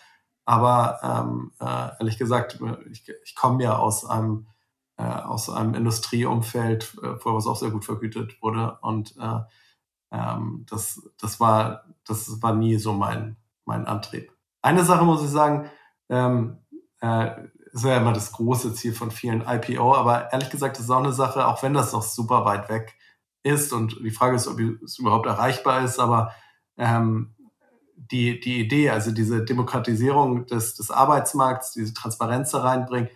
Aber 0.46 1.00
ähm, 1.04 1.52
äh, 1.60 1.90
ehrlich 2.00 2.18
gesagt, 2.18 2.60
ich, 2.92 3.10
ich 3.24 3.36
komme 3.36 3.64
ja 3.64 3.78
aus 3.78 4.06
einem 4.06 4.48
äh, 5.00 5.04
aus 5.04 5.50
einem 5.50 5.76
Industrieumfeld, 5.76 6.96
äh, 7.02 7.16
wo 7.24 7.34
was 7.34 7.48
auch 7.48 7.56
sehr 7.56 7.72
gut 7.72 7.86
vergütet 7.86 8.42
wurde 8.42 8.78
und 8.82 9.16
äh, 9.18 9.40
ähm, 10.12 10.66
das 10.70 11.10
das 11.18 11.40
war 11.40 11.86
das 12.06 12.42
war 12.42 12.54
nie 12.54 12.76
so 12.76 12.92
mein 12.94 13.38
mein 13.64 13.86
Antrieb. 13.86 14.32
Eine 14.62 14.84
Sache 14.84 15.06
muss 15.06 15.24
ich 15.24 15.30
sagen, 15.30 15.70
ähm, 16.10 16.58
äh, 17.00 17.44
ist 17.72 17.86
ja 17.86 17.98
immer 17.98 18.12
das 18.12 18.34
große 18.34 18.74
Ziel 18.74 18.94
von 18.94 19.10
vielen 19.10 19.42
IPO, 19.48 19.96
aber 19.96 20.34
ehrlich 20.34 20.50
gesagt, 20.50 20.78
das 20.78 20.86
ist 20.86 20.92
auch 20.92 21.04
eine 21.04 21.14
Sache, 21.14 21.48
auch 21.48 21.64
wenn 21.64 21.74
das 21.74 21.94
noch 21.94 22.04
super 22.04 22.44
weit 22.44 22.68
weg 22.68 22.98
ist 23.44 23.72
und 23.72 24.00
die 24.04 24.12
Frage 24.12 24.36
ist, 24.36 24.48
ob 24.48 24.60
es 24.60 25.00
überhaupt 25.00 25.28
erreichbar 25.28 25.82
ist, 25.84 26.00
aber 26.00 26.34
ähm, 26.78 27.36
die, 27.96 28.40
die 28.42 28.60
Idee, 28.60 28.90
also 28.90 29.12
diese 29.12 29.46
Demokratisierung 29.46 30.46
des, 30.48 30.76
des 30.76 30.92
Arbeitsmarkts, 30.92 31.72
diese 31.72 31.94
Transparenz 31.94 32.52
da 32.52 32.62
reinbringen, 32.62 33.10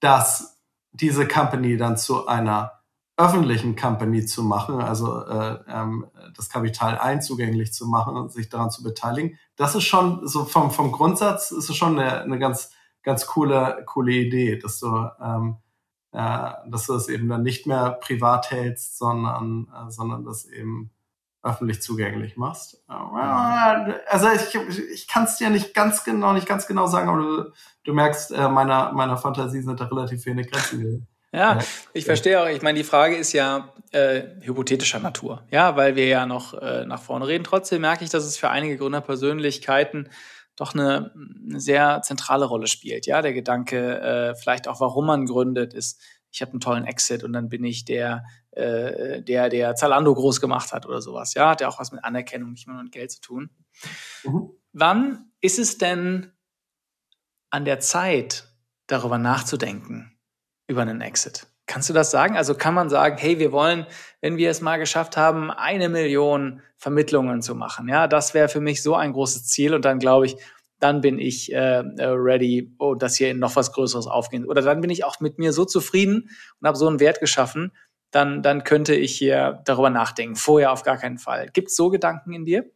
dass 0.00 0.55
diese 0.96 1.26
Company 1.26 1.76
dann 1.76 1.96
zu 1.96 2.26
einer 2.26 2.72
öffentlichen 3.16 3.76
Company 3.76 4.26
zu 4.26 4.42
machen, 4.42 4.80
also 4.80 5.24
äh, 5.24 5.58
ähm, 5.68 6.06
das 6.36 6.50
Kapital 6.50 6.98
einzugänglich 6.98 7.72
zu 7.72 7.86
machen 7.86 8.14
und 8.16 8.30
sich 8.30 8.50
daran 8.50 8.70
zu 8.70 8.82
beteiligen, 8.82 9.38
das 9.56 9.74
ist 9.74 9.84
schon 9.84 10.26
so 10.28 10.44
vom, 10.44 10.70
vom 10.70 10.92
Grundsatz 10.92 11.50
ist 11.50 11.70
es 11.70 11.76
schon 11.76 11.98
eine, 11.98 12.20
eine 12.20 12.38
ganz 12.38 12.72
ganz 13.02 13.26
coole 13.26 13.84
coole 13.86 14.12
Idee, 14.12 14.58
dass 14.58 14.80
du 14.80 15.08
ähm, 15.22 15.56
äh, 16.16 16.52
dass 16.70 16.86
du 16.86 16.94
es 16.94 17.08
eben 17.08 17.28
dann 17.28 17.42
nicht 17.42 17.66
mehr 17.66 17.90
privat 17.90 18.50
hältst, 18.50 18.96
sondern, 18.96 19.68
äh, 19.74 19.90
sondern 19.90 20.24
das 20.24 20.46
eben 20.46 20.90
öffentlich 21.46 21.80
zugänglich 21.80 22.36
machst. 22.36 22.82
Äh, 22.88 23.92
also 24.08 24.28
ich, 24.30 24.54
ich 24.92 25.08
kann 25.08 25.24
es 25.24 25.36
dir 25.36 25.50
nicht 25.50 25.74
ganz 25.74 26.04
genau, 26.04 26.32
nicht 26.32 26.46
ganz 26.46 26.66
genau 26.66 26.86
sagen, 26.86 27.08
aber 27.08 27.18
du, 27.18 27.52
du 27.84 27.94
merkst, 27.94 28.32
äh, 28.32 28.48
meiner, 28.48 28.92
meiner 28.92 29.16
Fantasie 29.16 29.62
sind 29.62 29.80
da 29.80 29.84
relativ 29.86 30.26
wenig 30.26 30.50
Grenzen. 30.50 31.06
Ja, 31.32 31.58
ich 31.92 32.04
verstehe 32.04 32.40
auch. 32.40 32.48
Ich 32.48 32.62
meine, 32.62 32.78
die 32.78 32.84
Frage 32.84 33.16
ist 33.16 33.32
ja 33.32 33.72
äh, 33.90 34.22
hypothetischer 34.40 35.00
Natur, 35.00 35.42
ja, 35.50 35.76
weil 35.76 35.94
wir 35.94 36.06
ja 36.06 36.24
noch 36.24 36.54
äh, 36.54 36.86
nach 36.86 37.02
vorne 37.02 37.26
reden. 37.26 37.44
Trotzdem 37.44 37.82
merke 37.82 38.04
ich, 38.04 38.10
dass 38.10 38.24
es 38.24 38.38
für 38.38 38.48
einige 38.48 38.76
Gründerpersönlichkeiten 38.78 40.08
doch 40.56 40.72
eine, 40.72 41.12
eine 41.14 41.60
sehr 41.60 42.00
zentrale 42.02 42.46
Rolle 42.46 42.66
spielt. 42.68 43.06
Ja, 43.06 43.20
der 43.20 43.34
Gedanke, 43.34 44.00
äh, 44.00 44.34
vielleicht 44.34 44.66
auch, 44.68 44.80
warum 44.80 45.06
man 45.06 45.26
gründet, 45.26 45.74
ist, 45.74 46.00
ich 46.32 46.40
habe 46.40 46.52
einen 46.52 46.60
tollen 46.60 46.84
Exit 46.86 47.22
und 47.22 47.32
dann 47.32 47.48
bin 47.48 47.64
ich 47.64 47.84
der, 47.84 48.24
äh, 48.56 49.22
der, 49.22 49.48
der 49.48 49.74
Zalando 49.74 50.14
groß 50.14 50.40
gemacht 50.40 50.72
hat 50.72 50.86
oder 50.86 51.00
sowas. 51.00 51.34
Ja, 51.34 51.50
hat 51.50 51.60
ja 51.60 51.68
auch 51.68 51.78
was 51.78 51.92
mit 51.92 52.02
Anerkennung, 52.02 52.52
nicht 52.52 52.66
mehr 52.66 52.74
nur 52.74 52.84
mit 52.84 52.92
Geld 52.92 53.10
zu 53.10 53.20
tun. 53.20 53.50
Mhm. 54.24 54.50
Wann 54.72 55.30
ist 55.40 55.58
es 55.58 55.78
denn 55.78 56.32
an 57.50 57.64
der 57.64 57.80
Zeit, 57.80 58.48
darüber 58.86 59.18
nachzudenken, 59.18 60.18
über 60.66 60.82
einen 60.82 61.00
Exit? 61.00 61.46
Kannst 61.66 61.88
du 61.88 61.92
das 61.92 62.10
sagen? 62.10 62.36
Also 62.36 62.54
kann 62.54 62.74
man 62.74 62.88
sagen, 62.88 63.18
hey, 63.18 63.38
wir 63.38 63.50
wollen, 63.50 63.86
wenn 64.20 64.36
wir 64.36 64.50
es 64.50 64.60
mal 64.60 64.78
geschafft 64.78 65.16
haben, 65.16 65.50
eine 65.50 65.88
Million 65.88 66.62
Vermittlungen 66.76 67.42
zu 67.42 67.54
machen, 67.54 67.88
ja, 67.88 68.06
das 68.06 68.34
wäre 68.34 68.48
für 68.48 68.60
mich 68.60 68.82
so 68.82 68.94
ein 68.94 69.12
großes 69.12 69.46
Ziel 69.46 69.74
und 69.74 69.84
dann 69.84 69.98
glaube 69.98 70.26
ich, 70.26 70.36
dann 70.78 71.00
bin 71.00 71.18
ich 71.18 71.52
äh, 71.52 71.80
äh, 71.80 72.04
ready, 72.04 72.74
oh, 72.78 72.94
dass 72.94 73.16
hier 73.16 73.34
noch 73.34 73.56
was 73.56 73.72
Größeres 73.72 74.06
aufgehen. 74.06 74.44
Oder 74.44 74.62
dann 74.62 74.80
bin 74.80 74.90
ich 74.90 75.04
auch 75.04 75.20
mit 75.20 75.38
mir 75.38 75.52
so 75.52 75.64
zufrieden 75.64 76.28
und 76.60 76.68
habe 76.68 76.76
so 76.76 76.86
einen 76.86 77.00
Wert 77.00 77.20
geschaffen, 77.20 77.72
dann, 78.10 78.42
dann 78.42 78.64
könnte 78.64 78.94
ich 78.94 79.16
hier 79.16 79.62
darüber 79.64 79.90
nachdenken. 79.90 80.36
Vorher 80.36 80.72
auf 80.72 80.82
gar 80.82 80.96
keinen 80.96 81.18
Fall. 81.18 81.50
Gibt 81.52 81.68
es 81.68 81.76
so 81.76 81.90
Gedanken 81.90 82.32
in 82.32 82.44
dir? 82.44 82.70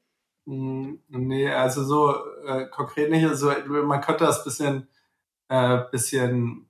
Mm, 0.47 0.95
nee, 1.09 1.51
also 1.51 1.85
so 1.85 2.15
äh, 2.47 2.67
konkret 2.67 3.11
nicht. 3.11 3.27
Also 3.27 3.53
man 3.67 4.01
könnte 4.01 4.25
das 4.25 4.45
bisschen, 4.45 4.89
äh, 5.49 5.79
bisschen, 5.91 6.69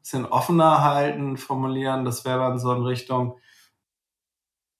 bisschen 0.00 0.26
offener 0.26 0.82
halten, 0.82 1.36
formulieren. 1.36 2.04
Das 2.04 2.24
wäre 2.24 2.38
dann 2.38 2.58
so 2.58 2.72
in 2.72 2.82
Richtung, 2.82 3.38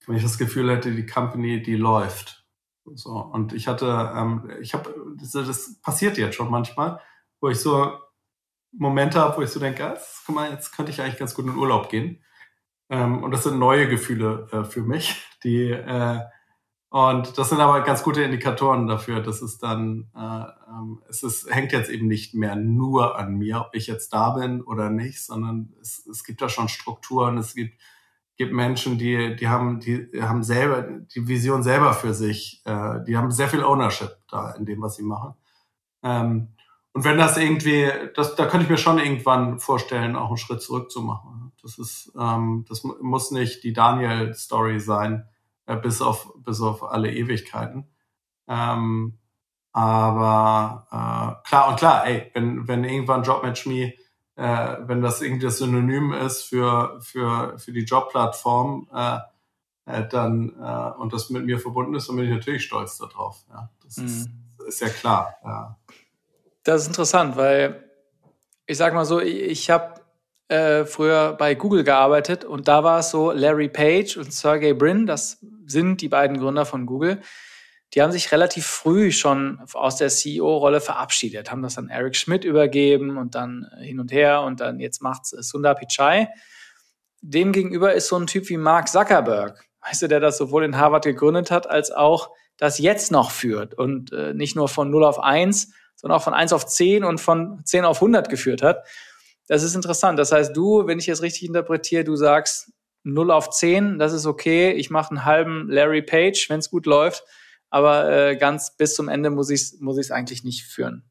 wenn 0.07 0.15
ich 0.15 0.23
das 0.23 0.37
Gefühl 0.37 0.71
hätte, 0.71 0.91
die 0.91 1.05
Company, 1.05 1.61
die 1.61 1.75
läuft 1.75 2.41
so, 2.95 3.11
und 3.11 3.53
ich 3.53 3.67
hatte, 3.67 4.11
ähm, 4.15 4.49
ich 4.59 4.73
habe, 4.73 4.93
das, 5.19 5.31
das, 5.31 5.79
passiert 5.81 6.17
jetzt 6.17 6.35
schon 6.35 6.49
manchmal, 6.49 6.99
wo 7.39 7.49
ich 7.49 7.59
so 7.59 7.99
Momente 8.71 9.19
habe, 9.19 9.37
wo 9.37 9.41
ich 9.41 9.49
so 9.49 9.59
denke, 9.59 9.85
ah, 9.85 9.97
guck 10.25 10.35
mal, 10.35 10.51
jetzt 10.51 10.71
könnte 10.75 10.91
ich 10.91 11.01
eigentlich 11.01 11.19
ganz 11.19 11.35
gut 11.35 11.45
in 11.45 11.55
Urlaub 11.55 11.89
gehen. 11.89 12.23
Ähm, 12.91 13.23
und 13.23 13.31
das 13.31 13.43
sind 13.43 13.57
neue 13.57 13.89
Gefühle 13.89 14.47
äh, 14.51 14.63
für 14.63 14.81
mich, 14.81 15.25
die 15.43 15.71
äh, 15.71 16.19
und 16.93 17.37
das 17.37 17.47
sind 17.47 17.61
aber 17.61 17.81
ganz 17.83 18.03
gute 18.03 18.21
Indikatoren 18.21 18.85
dafür, 18.85 19.21
dass 19.21 19.41
es 19.41 19.57
dann, 19.57 20.11
äh, 20.13 20.19
ähm, 20.19 21.01
es 21.07 21.23
ist, 21.23 21.49
hängt 21.49 21.71
jetzt 21.71 21.89
eben 21.89 22.07
nicht 22.07 22.33
mehr 22.33 22.57
nur 22.57 23.17
an 23.17 23.35
mir, 23.35 23.61
ob 23.61 23.69
ich 23.73 23.87
jetzt 23.87 24.11
da 24.11 24.31
bin 24.31 24.61
oder 24.61 24.89
nicht, 24.89 25.23
sondern 25.25 25.73
es, 25.81 26.05
es 26.05 26.25
gibt 26.25 26.41
da 26.41 26.49
schon 26.49 26.67
Strukturen, 26.67 27.37
es 27.37 27.55
gibt 27.55 27.79
gibt 28.41 28.53
Menschen, 28.53 28.97
die, 28.97 29.35
die 29.35 29.47
haben, 29.47 29.79
die 29.79 30.09
haben 30.19 30.41
selber 30.41 30.81
die 30.81 31.27
Vision 31.27 31.61
selber 31.61 31.93
für 31.93 32.15
sich. 32.15 32.63
Äh, 32.65 33.03
die 33.05 33.15
haben 33.15 33.29
sehr 33.29 33.47
viel 33.47 33.63
Ownership 33.63 34.17
da 34.29 34.51
in 34.53 34.65
dem, 34.65 34.81
was 34.81 34.95
sie 34.95 35.03
machen. 35.03 35.35
Ähm, 36.01 36.47
und 36.91 37.03
wenn 37.03 37.19
das 37.19 37.37
irgendwie, 37.37 37.87
das, 38.15 38.35
da 38.35 38.47
könnte 38.47 38.63
ich 38.63 38.69
mir 38.71 38.77
schon 38.77 38.97
irgendwann 38.97 39.59
vorstellen, 39.59 40.15
auch 40.15 40.29
einen 40.29 40.37
Schritt 40.37 40.61
zurück 40.61 40.89
zu 40.89 41.03
machen. 41.03 41.40
Das 41.61 41.77
ist, 41.77 42.11
ähm, 42.19 42.65
das 42.67 42.83
muss 42.83 43.31
nicht 43.31 43.63
die 43.63 43.73
Daniel-Story 43.73 44.79
sein, 44.79 45.27
äh, 45.65 45.75
bis 45.75 46.01
auf, 46.01 46.33
bis 46.37 46.61
auf 46.61 46.83
alle 46.83 47.11
Ewigkeiten. 47.11 47.87
Ähm, 48.47 49.17
aber 49.73 50.87
äh, 50.91 51.47
klar 51.47 51.69
und 51.69 51.77
klar, 51.77 52.05
ey, 52.05 52.29
wenn, 52.33 52.67
wenn 52.67 52.83
irgendwann 52.83 53.23
Jobmatch 53.23 53.65
Me 53.65 53.93
äh, 54.35 54.77
wenn 54.87 55.01
das 55.01 55.21
irgendwie 55.21 55.45
das 55.45 55.59
Synonym 55.59 56.13
ist 56.13 56.43
für, 56.43 56.99
für, 57.01 57.57
für 57.59 57.71
die 57.71 57.83
Jobplattform, 57.83 58.89
äh, 58.93 59.19
äh, 59.85 60.07
dann 60.07 60.55
äh, 60.59 60.99
und 60.99 61.13
das 61.13 61.29
mit 61.29 61.45
mir 61.45 61.59
verbunden 61.59 61.95
ist, 61.95 62.09
dann 62.09 62.15
bin 62.15 62.25
ich 62.25 62.31
natürlich 62.31 62.63
stolz 62.63 62.97
darauf. 62.97 63.43
Ja, 63.49 63.69
das 63.83 63.97
mhm. 63.97 64.05
ist, 64.05 64.29
ist 64.67 64.81
ja 64.81 64.89
klar. 64.89 65.35
Ja. 65.43 65.77
Das 66.63 66.81
ist 66.81 66.87
interessant, 66.87 67.35
weil 67.35 67.83
ich 68.65 68.77
sag 68.77 68.93
mal 68.93 69.05
so, 69.05 69.19
ich, 69.19 69.41
ich 69.41 69.69
habe 69.69 70.00
äh, 70.51 70.85
früher 70.85 71.33
bei 71.33 71.55
Google 71.55 71.83
gearbeitet 71.83 72.43
und 72.43 72.67
da 72.67 72.83
war 72.83 72.99
es 72.99 73.09
so, 73.09 73.31
Larry 73.31 73.69
Page 73.69 74.17
und 74.17 74.33
Sergey 74.33 74.73
Brin, 74.73 75.05
das 75.05 75.39
sind 75.65 76.01
die 76.01 76.09
beiden 76.09 76.37
Gründer 76.37 76.65
von 76.65 76.85
Google, 76.85 77.21
die 77.93 78.01
haben 78.01 78.11
sich 78.11 78.31
relativ 78.33 78.65
früh 78.65 79.11
schon 79.11 79.61
aus 79.73 79.95
der 79.95 80.09
CEO-Rolle 80.09 80.81
verabschiedet, 80.81 81.51
haben 81.51 81.61
das 81.61 81.77
an 81.77 81.89
Eric 81.89 82.17
Schmidt 82.17 82.43
übergeben 82.43 83.17
und 83.17 83.33
dann 83.35 83.67
hin 83.79 83.99
und 83.99 84.11
her 84.11 84.41
und 84.41 84.59
dann 84.59 84.79
jetzt 84.79 85.01
macht's 85.01 85.29
Sundar 85.29 85.75
Pichai. 85.75 86.27
Demgegenüber 87.21 87.93
ist 87.93 88.07
so 88.07 88.17
ein 88.17 88.27
Typ 88.27 88.49
wie 88.49 88.57
Mark 88.57 88.89
Zuckerberg, 88.89 89.63
weißt 89.87 90.01
du, 90.01 90.07
der 90.07 90.19
das 90.19 90.37
sowohl 90.37 90.65
in 90.65 90.77
Harvard 90.77 91.05
gegründet 91.05 91.49
hat, 91.49 91.69
als 91.69 91.91
auch 91.91 92.29
das 92.57 92.77
jetzt 92.77 93.11
noch 93.11 93.31
führt 93.31 93.73
und 93.73 94.11
äh, 94.11 94.33
nicht 94.33 94.57
nur 94.57 94.67
von 94.67 94.89
0 94.89 95.05
auf 95.05 95.19
1, 95.19 95.73
sondern 95.95 96.19
auch 96.19 96.23
von 96.23 96.33
1 96.33 96.51
auf 96.51 96.65
10 96.65 97.03
und 97.05 97.21
von 97.21 97.61
10 97.63 97.85
auf 97.85 97.97
100 97.97 98.27
geführt 98.27 98.61
hat. 98.61 98.85
Das 99.47 99.63
ist 99.63 99.75
interessant. 99.75 100.17
Das 100.19 100.31
heißt, 100.31 100.55
du, 100.55 100.87
wenn 100.87 100.99
ich 100.99 101.09
es 101.09 101.21
richtig 101.21 101.47
interpretiere, 101.47 102.03
du 102.03 102.15
sagst 102.15 102.71
0 103.03 103.31
auf 103.31 103.49
10, 103.49 103.99
das 103.99 104.13
ist 104.13 104.25
okay, 104.25 104.71
ich 104.71 104.89
mache 104.89 105.11
einen 105.11 105.25
halben 105.25 105.69
Larry 105.69 106.01
Page, 106.01 106.49
wenn 106.49 106.59
es 106.59 106.69
gut 106.69 106.85
läuft 106.85 107.23
aber 107.71 108.11
äh, 108.11 108.35
ganz 108.35 108.75
bis 108.77 108.93
zum 108.93 109.07
Ende 109.07 109.31
muss 109.31 109.49
ich 109.49 109.61
es 109.61 109.79
muss 109.79 109.97
ich's 109.97 110.11
eigentlich 110.11 110.43
nicht 110.43 110.65
führen. 110.65 111.09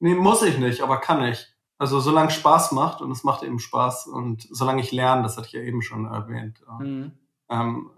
Nee, 0.00 0.14
muss 0.14 0.42
ich 0.42 0.58
nicht, 0.58 0.82
aber 0.82 0.98
kann 0.98 1.22
ich. 1.24 1.46
Also 1.78 2.00
solange 2.00 2.30
Spaß 2.30 2.72
macht 2.72 3.00
und 3.00 3.10
es 3.10 3.24
macht 3.24 3.42
eben 3.42 3.58
Spaß 3.58 4.08
und 4.08 4.46
solange 4.50 4.82
ich 4.82 4.92
lerne, 4.92 5.22
das 5.22 5.36
hatte 5.36 5.46
ich 5.46 5.52
ja 5.54 5.62
eben 5.62 5.80
schon 5.80 6.04
erwähnt, 6.04 6.60
äh, 6.68 6.82
mhm. 6.82 7.12
ähm, 7.48 7.90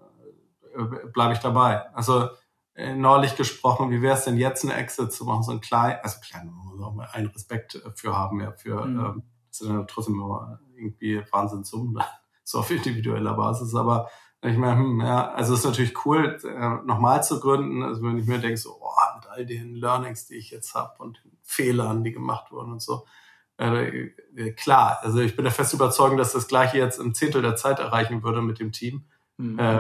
äh, 0.77 1.07
bleibe 1.13 1.33
ich 1.33 1.41
dabei. 1.41 1.89
Also 1.95 2.29
äh, 2.75 2.95
neulich 2.95 3.35
gesprochen, 3.35 3.91
wie 3.91 4.03
wäre 4.03 4.17
es 4.17 4.25
denn 4.25 4.37
jetzt 4.37 4.63
eine 4.63 4.75
Exit 4.75 5.13
zu 5.13 5.25
machen, 5.25 5.43
so 5.43 5.53
ein 5.53 5.61
klein, 5.61 5.99
also 6.03 6.21
klein, 6.21 6.53
muss 6.53 6.81
auch 6.83 6.95
mal 6.95 7.09
einen 7.13 7.29
Respekt 7.29 7.83
für 7.97 8.17
haben, 8.17 8.41
ja, 8.41 8.53
für 8.53 8.85
mhm. 8.85 9.01
ähm, 9.01 9.23
das 9.53 9.59
sind 9.59 9.77
ja 9.77 9.85
trotzdem 9.85 10.15
immer 10.15 10.59
irgendwie 10.75 11.23
Wahnsinnssummen, 11.31 12.03
so 12.45 12.59
auf 12.61 12.71
individueller 12.71 13.35
Basis, 13.35 13.75
aber 13.75 14.09
ich 14.45 14.57
meine, 14.57 14.77
hm, 14.77 15.01
ja, 15.01 15.31
also 15.31 15.53
es 15.53 15.61
ist 15.61 15.67
natürlich 15.67 16.05
cool, 16.05 16.37
äh, 16.43 16.85
nochmal 16.85 17.23
zu 17.23 17.39
gründen. 17.39 17.85
Also 17.85 18.03
wenn 18.03 18.19
ich 18.19 18.27
mir 18.27 18.41
denke, 18.41 18.57
so, 18.57 18.77
oh, 18.81 19.17
mit 19.17 19.29
all 19.29 19.47
den 19.47 19.77
Learnings, 19.77 20.27
die 20.27 20.35
ich 20.35 20.51
jetzt 20.51 20.75
habe 20.75 21.01
und 21.01 21.23
den 21.25 21.39
Fehlern, 21.43 22.03
die 22.03 22.11
gemacht 22.11 22.51
wurden 22.51 22.73
und 22.73 22.83
so. 22.83 23.07
Äh, 23.57 24.11
äh, 24.35 24.51
klar, 24.53 24.99
also 25.03 25.21
ich 25.21 25.37
bin 25.37 25.45
der 25.45 25.53
fest 25.53 25.75
überzeugt, 25.75 26.19
dass 26.19 26.33
das 26.33 26.49
gleiche 26.49 26.79
jetzt 26.79 26.99
im 26.99 27.15
Zehntel 27.15 27.41
der 27.41 27.55
Zeit 27.55 27.79
erreichen 27.79 28.25
würde 28.25 28.43
mit 28.43 28.59
dem 28.59 28.73
Team. 28.73 29.05
Mhm. 29.37 29.61
Äh, 29.61 29.79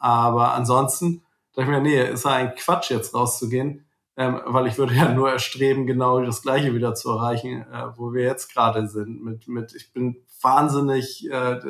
aber 0.00 0.54
ansonsten 0.54 1.22
dachte 1.52 1.62
ich 1.62 1.68
mir, 1.68 1.80
nee, 1.80 2.02
ist 2.02 2.24
ja 2.24 2.32
ein 2.32 2.56
Quatsch, 2.56 2.90
jetzt 2.90 3.14
rauszugehen 3.14 3.84
ähm, 4.16 4.40
weil 4.44 4.66
ich 4.66 4.78
würde 4.78 4.94
ja 4.94 5.12
nur 5.12 5.30
erstreben, 5.30 5.86
genau 5.86 6.20
das 6.20 6.42
Gleiche 6.42 6.74
wieder 6.74 6.94
zu 6.94 7.10
erreichen, 7.10 7.62
äh, 7.62 7.96
wo 7.96 8.12
wir 8.12 8.24
jetzt 8.24 8.52
gerade 8.52 8.86
sind. 8.88 9.22
Mit, 9.22 9.48
mit, 9.48 9.74
ich 9.74 9.92
bin 9.92 10.16
wahnsinnig 10.40 11.28
äh, 11.30 11.60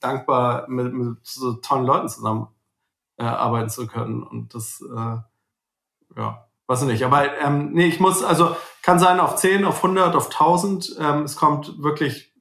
dankbar, 0.00 0.68
mit, 0.68 0.92
mit 0.92 1.18
so 1.22 1.54
tollen 1.54 1.86
Leuten 1.86 2.08
zusammen 2.08 2.48
äh, 3.18 3.24
arbeiten 3.24 3.70
zu 3.70 3.86
können. 3.86 4.22
Und 4.22 4.54
das, 4.54 4.82
äh, 4.82 5.16
ja, 6.16 6.48
weiß 6.66 6.82
nicht. 6.82 7.04
Aber 7.04 7.38
ähm, 7.38 7.72
nee, 7.72 7.86
ich 7.86 8.00
muss, 8.00 8.24
also 8.24 8.56
kann 8.82 8.98
sein 8.98 9.20
auf 9.20 9.36
10, 9.36 9.64
auf 9.64 9.76
100, 9.76 10.16
auf 10.16 10.26
1000. 10.26 10.96
Ähm, 10.98 11.22
es 11.22 11.36
kommt 11.36 11.82
wirklich 11.82 12.31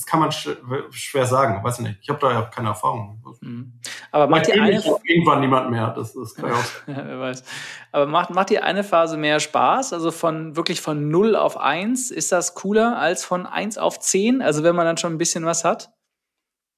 das 0.00 0.06
kann 0.06 0.20
man 0.20 0.32
schwer 0.32 1.26
sagen, 1.26 1.62
weiß 1.62 1.80
ich 1.80 1.86
nicht. 1.86 1.98
Ich 2.00 2.08
habe 2.08 2.18
da 2.20 2.32
ja 2.32 2.42
keine 2.42 2.68
Erfahrung. 2.68 3.22
Mhm. 3.42 3.72
Aber 4.10 4.28
macht 4.28 4.48
ihr 4.48 4.54
eine 4.54 4.82
irgendwann 5.04 5.40
niemand 5.40 5.70
mehr, 5.70 5.90
das, 5.90 6.14
kann 6.34 6.48
ja, 6.48 6.94
ja, 6.94 7.06
wer 7.06 7.20
weiß. 7.20 7.44
Aber 7.92 8.06
macht, 8.06 8.30
macht 8.30 8.48
dir 8.48 8.64
eine 8.64 8.82
Phase 8.82 9.18
mehr 9.18 9.40
Spaß? 9.40 9.92
Also 9.92 10.10
von 10.10 10.56
wirklich 10.56 10.80
von 10.80 11.10
0 11.10 11.36
auf 11.36 11.58
1, 11.58 12.10
ist 12.10 12.32
das 12.32 12.54
cooler 12.54 12.98
als 12.98 13.26
von 13.26 13.44
1 13.44 13.76
auf 13.76 14.00
10? 14.00 14.40
Also 14.40 14.62
wenn 14.62 14.74
man 14.74 14.86
dann 14.86 14.96
schon 14.96 15.12
ein 15.12 15.18
bisschen 15.18 15.44
was 15.44 15.64
hat? 15.64 15.92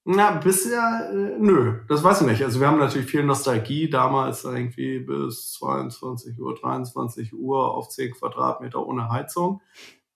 Na, 0.04 0.32
bisher, 0.32 1.10
äh, 1.12 1.38
nö, 1.38 1.78
das 1.88 2.02
weiß 2.02 2.22
ich 2.22 2.26
nicht. 2.26 2.42
Also 2.42 2.58
wir 2.58 2.66
haben 2.66 2.80
natürlich 2.80 3.08
viel 3.08 3.22
Nostalgie 3.22 3.88
damals 3.88 4.42
irgendwie 4.42 4.98
bis 4.98 5.52
22 5.52 6.40
Uhr, 6.40 6.56
23 6.56 7.32
Uhr 7.34 7.72
auf 7.72 7.88
10 7.88 8.14
Quadratmeter 8.14 8.84
ohne 8.84 9.10
Heizung 9.10 9.60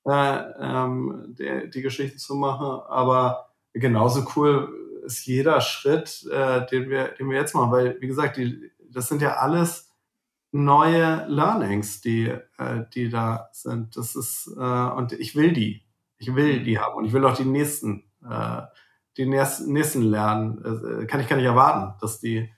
äh, 0.07 0.53
ähm, 0.61 1.35
der, 1.39 1.67
die 1.67 1.83
Geschichten 1.83 2.19
zu 2.19 2.35
machen. 2.37 2.81
Aber 2.89 3.51
genauso 3.73 4.27
cool 4.37 5.03
ist 5.05 5.27
jeder 5.27 5.61
Schritt, 5.61 6.27
äh, 6.31 6.67
den, 6.67 6.89
wir, 6.89 7.09
den 7.09 7.29
wir 7.29 7.39
jetzt 7.39 7.55
machen. 7.55 7.73
Weil, 7.73 8.01
wie 8.01 8.07
gesagt, 8.07 8.37
die, 8.37 8.71
das 8.91 9.09
sind 9.09 9.23
ja 9.23 9.35
alles 9.35 9.93
neue 10.53 11.27
Learnings, 11.29 12.01
die, 12.01 12.27
äh, 12.59 12.85
die 12.95 13.09
da 13.09 13.49
sind. 13.53 13.97
Das 13.97 14.17
ist, 14.17 14.51
äh, 14.57 14.61
und 14.61 15.13
ich 15.13 15.35
will 15.35 15.53
die. 15.53 15.83
Ich 16.19 16.35
will 16.35 16.63
die 16.63 16.79
haben 16.79 16.95
und 16.95 17.05
ich 17.05 17.13
will 17.13 17.25
auch 17.27 17.37
die 17.37 17.45
nächsten, 17.45 18.05
äh, 18.27 18.63
die 19.17 19.27
nächsten, 19.27 19.73
nächsten 19.73 20.03
lernen. 20.03 21.03
Äh, 21.03 21.07
kann 21.07 21.21
ich 21.21 21.29
gar 21.29 21.37
nicht 21.37 21.45
erwarten, 21.45 21.99
dass 22.01 22.21
die, 22.21 22.51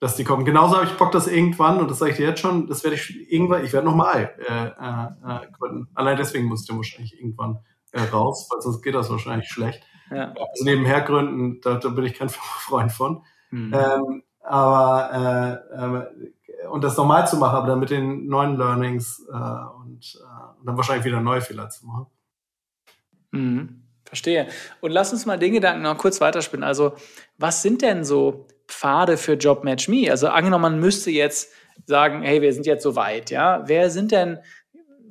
dass 0.00 0.16
die 0.16 0.24
kommen. 0.24 0.44
Genauso 0.44 0.76
habe 0.76 0.86
ich 0.86 0.96
Bock, 0.96 1.10
dass 1.12 1.26
irgendwann, 1.26 1.78
und 1.78 1.90
das 1.90 1.98
sage 1.98 2.12
ich 2.12 2.16
dir 2.18 2.28
jetzt 2.28 2.40
schon, 2.40 2.66
das 2.66 2.84
werde 2.84 2.96
ich 2.96 3.32
irgendwann, 3.32 3.64
ich 3.64 3.72
werde 3.72 3.86
nochmal 3.86 4.34
äh, 4.38 4.66
äh, 4.66 5.44
äh, 5.44 5.50
gründen. 5.52 5.88
Allein 5.94 6.16
deswegen 6.16 6.46
muss 6.46 6.62
ich 6.62 6.68
dann 6.68 6.76
wahrscheinlich 6.76 7.18
irgendwann 7.18 7.58
äh, 7.92 8.00
raus, 8.00 8.48
weil 8.50 8.60
sonst 8.60 8.82
geht 8.82 8.94
das 8.94 9.10
wahrscheinlich 9.10 9.48
schlecht. 9.48 9.82
Ja. 10.10 10.32
Also 10.32 10.64
nebenher 10.64 11.00
gründen, 11.00 11.60
da, 11.62 11.74
da 11.74 11.88
bin 11.88 12.04
ich 12.04 12.14
kein 12.14 12.28
Freund 12.28 12.92
von. 12.92 13.24
Mhm. 13.50 13.74
Ähm, 13.74 14.22
aber 14.42 15.62
äh, 15.68 15.84
äh, 15.84 16.68
und 16.68 16.82
das 16.84 16.96
normal 16.96 17.26
zu 17.26 17.36
machen, 17.36 17.56
aber 17.56 17.66
dann 17.66 17.80
mit 17.80 17.90
den 17.90 18.26
neuen 18.26 18.56
Learnings 18.56 19.26
äh, 19.28 19.32
und, 19.32 20.18
äh, 20.20 20.58
und 20.58 20.66
dann 20.66 20.76
wahrscheinlich 20.76 21.04
wieder 21.04 21.20
neue 21.20 21.40
Fehler 21.40 21.68
zu 21.70 21.86
machen. 21.86 22.06
Mhm. 23.32 23.82
Verstehe. 24.04 24.48
Und 24.80 24.92
lass 24.92 25.12
uns 25.12 25.26
mal 25.26 25.38
den 25.38 25.52
Gedanken 25.52 25.82
noch 25.82 25.98
kurz 25.98 26.20
weiterspinnen. 26.20 26.64
Also, 26.64 26.94
was 27.36 27.62
sind 27.62 27.82
denn 27.82 28.04
so 28.04 28.46
Pfade 28.68 29.16
für 29.16 29.34
JobMatchMe? 29.34 30.10
Also, 30.10 30.28
angenommen, 30.28 30.62
man 30.62 30.80
müsste 30.80 31.10
jetzt 31.10 31.52
sagen, 31.86 32.22
hey, 32.22 32.42
wir 32.42 32.52
sind 32.52 32.66
jetzt 32.66 32.82
so 32.82 32.96
weit, 32.96 33.30
ja. 33.30 33.62
Wer 33.66 33.90
sind 33.90 34.12
denn 34.12 34.38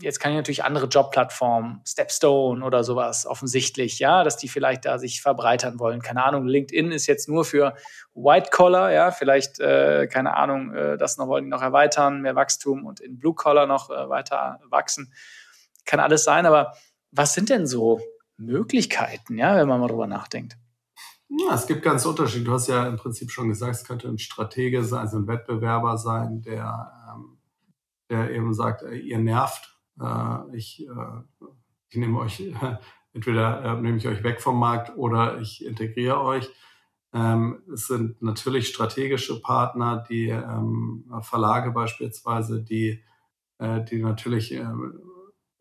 jetzt 0.01 0.19
kann 0.19 0.31
ich 0.31 0.37
natürlich 0.37 0.63
andere 0.63 0.87
Jobplattformen, 0.87 1.81
Stepstone 1.85 2.63
oder 2.63 2.83
sowas 2.83 3.25
offensichtlich, 3.25 3.99
ja, 3.99 4.23
dass 4.23 4.37
die 4.37 4.47
vielleicht 4.47 4.85
da 4.85 4.97
sich 4.99 5.21
verbreitern 5.21 5.79
wollen. 5.79 6.01
Keine 6.01 6.23
Ahnung, 6.23 6.45
LinkedIn 6.45 6.91
ist 6.91 7.07
jetzt 7.07 7.27
nur 7.27 7.45
für 7.45 7.75
White 8.13 8.49
Collar, 8.51 8.91
ja, 8.91 9.11
vielleicht, 9.11 9.59
äh, 9.59 10.07
keine 10.07 10.35
Ahnung, 10.35 10.73
äh, 10.73 10.97
das 10.97 11.17
noch 11.17 11.27
wollen 11.27 11.45
die 11.45 11.49
noch 11.49 11.61
erweitern, 11.61 12.21
mehr 12.21 12.35
Wachstum 12.35 12.85
und 12.85 12.99
in 12.99 13.19
Blue 13.19 13.33
Collar 13.33 13.67
noch 13.67 13.89
äh, 13.89 14.09
weiter 14.09 14.59
wachsen. 14.69 15.13
Kann 15.85 15.99
alles 15.99 16.23
sein, 16.23 16.45
aber 16.45 16.73
was 17.11 17.33
sind 17.33 17.49
denn 17.49 17.65
so 17.65 18.01
Möglichkeiten, 18.37 19.37
ja, 19.37 19.55
wenn 19.55 19.67
man 19.67 19.79
mal 19.79 19.87
drüber 19.87 20.07
nachdenkt? 20.07 20.57
Ja, 21.29 21.53
es 21.53 21.67
gibt 21.67 21.83
ganz 21.83 22.05
Unterschiede. 22.05 22.45
Du 22.45 22.53
hast 22.53 22.67
ja 22.67 22.87
im 22.87 22.95
Prinzip 22.95 23.31
schon 23.31 23.49
gesagt, 23.49 23.75
es 23.75 23.83
könnte 23.83 24.07
ein 24.07 24.17
Stratege 24.17 24.83
sein, 24.83 25.01
also 25.01 25.17
ein 25.17 25.27
Wettbewerber 25.27 25.97
sein, 25.97 26.41
der, 26.41 26.91
ähm, 27.13 27.37
der 28.09 28.31
eben 28.31 28.53
sagt, 28.53 28.83
ihr 28.83 29.19
nervt 29.19 29.77
äh, 29.99 30.55
ich, 30.55 30.87
äh, 30.87 31.45
ich 31.89 31.97
nehme 31.97 32.19
euch, 32.19 32.39
äh, 32.39 32.53
entweder 33.13 33.63
äh, 33.63 33.81
nehme 33.81 33.97
ich 33.97 34.07
euch 34.07 34.23
weg 34.23 34.41
vom 34.41 34.59
Markt 34.59 34.95
oder 34.97 35.39
ich 35.39 35.65
integriere 35.65 36.21
euch. 36.21 36.49
Ähm, 37.13 37.63
es 37.73 37.87
sind 37.87 38.21
natürlich 38.21 38.67
strategische 38.67 39.41
Partner, 39.41 40.03
die 40.09 40.29
ähm, 40.29 41.05
Verlage 41.21 41.71
beispielsweise, 41.71 42.61
die, 42.61 43.03
äh, 43.59 43.83
die 43.83 44.01
natürlich 44.01 44.53
äh, 44.53 44.67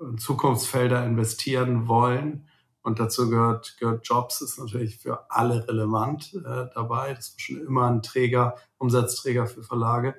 in 0.01 0.19
Zukunftsfelder 0.19 1.05
investieren 1.07 1.89
wollen. 1.89 2.49
Und 2.87 3.01
dazu 3.01 3.29
gehört, 3.29 3.79
gehört 3.81 4.07
Jobs, 4.07 4.41
ist 4.43 4.61
natürlich 4.61 4.97
für 4.97 5.29
alle 5.29 5.67
relevant 5.67 6.33
äh, 6.35 6.67
dabei. 6.73 7.15
Das 7.15 7.33
war 7.33 7.41
schon 7.41 7.67
immer 7.67 7.91
ein 7.91 8.01
Träger, 8.01 8.55
Umsatzträger 8.79 9.49
für 9.49 9.65
Verlage. 9.65 10.15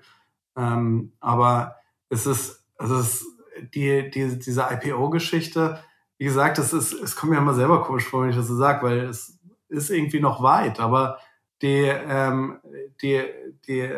Ähm, 0.58 1.14
aber 1.22 1.78
es 2.10 2.26
ist, 2.26 2.66
es 2.78 2.90
ist 2.90 3.26
die, 3.74 4.12
die, 4.12 4.38
diese 4.38 4.68
IPO-Geschichte, 4.70 5.80
wie 6.18 6.26
gesagt, 6.26 6.60
es 6.60 6.74
ist, 6.74 6.92
es 6.92 7.16
kommt 7.16 7.32
mir 7.32 7.38
immer 7.38 7.54
selber 7.54 7.84
komisch 7.84 8.04
vor, 8.04 8.24
wenn 8.24 8.32
ich 8.32 8.36
das 8.36 8.48
so 8.48 8.58
sage, 8.58 8.86
weil 8.86 9.00
es 9.00 9.40
ist 9.70 9.90
irgendwie 9.90 10.20
noch 10.20 10.44
weit, 10.44 10.82
aber 10.82 11.20
die, 11.62 11.86
ähm, 11.86 12.60
die, 13.02 13.24
die, 13.66 13.94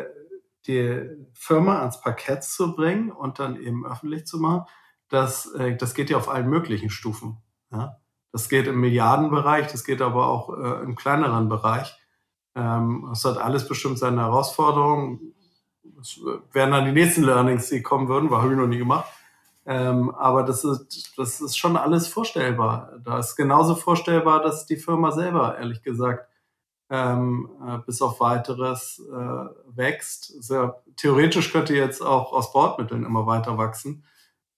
die 0.68 1.10
Firma 1.32 1.80
ans 1.80 2.00
Parkett 2.00 2.44
zu 2.44 2.76
bringen 2.76 3.10
und 3.10 3.40
dann 3.40 3.60
eben 3.60 3.84
öffentlich 3.84 4.26
zu 4.26 4.38
machen, 4.38 4.62
das, 5.08 5.52
äh, 5.54 5.76
das 5.76 5.94
geht 5.94 6.08
ja 6.08 6.18
auf 6.18 6.28
allen 6.28 6.48
möglichen 6.48 6.90
Stufen. 6.90 7.38
Ja? 7.72 7.96
Das 8.32 8.48
geht 8.48 8.66
im 8.66 8.80
Milliardenbereich, 8.80 9.68
das 9.72 9.84
geht 9.84 10.02
aber 10.02 10.26
auch 10.28 10.56
äh, 10.56 10.84
im 10.84 10.94
kleineren 10.94 11.48
Bereich. 11.48 11.96
Ähm, 12.54 13.08
es 13.12 13.24
hat 13.24 13.38
alles 13.38 13.66
bestimmt 13.66 13.98
seine 13.98 14.20
Herausforderungen. 14.22 15.34
Das 15.82 16.18
wären 16.52 16.70
dann 16.70 16.84
die 16.84 16.92
nächsten 16.92 17.24
Learnings, 17.24 17.68
die 17.68 17.82
kommen 17.82 18.08
würden, 18.08 18.30
weil 18.30 18.42
habe 18.42 18.52
ich 18.52 18.58
noch 18.58 18.66
nie 18.66 18.78
gemacht. 18.78 19.06
Ähm, 19.66 20.10
aber 20.14 20.42
das 20.42 20.64
ist, 20.64 21.18
das 21.18 21.40
ist 21.40 21.56
schon 21.56 21.76
alles 21.76 22.08
vorstellbar. 22.08 22.92
Da 23.04 23.18
ist 23.18 23.36
genauso 23.36 23.74
vorstellbar, 23.74 24.42
dass 24.42 24.66
die 24.66 24.76
Firma 24.76 25.12
selber, 25.12 25.58
ehrlich 25.58 25.82
gesagt, 25.82 26.26
ähm, 26.88 27.48
äh, 27.64 27.78
bis 27.86 28.02
auf 28.02 28.20
weiteres 28.20 29.00
äh, 29.12 29.76
wächst. 29.76 30.42
Sehr, 30.42 30.82
theoretisch 30.96 31.52
könnte 31.52 31.74
jetzt 31.74 32.02
auch 32.02 32.32
aus 32.32 32.52
Bordmitteln 32.52 33.04
immer 33.04 33.26
weiter 33.26 33.58
wachsen. 33.58 34.04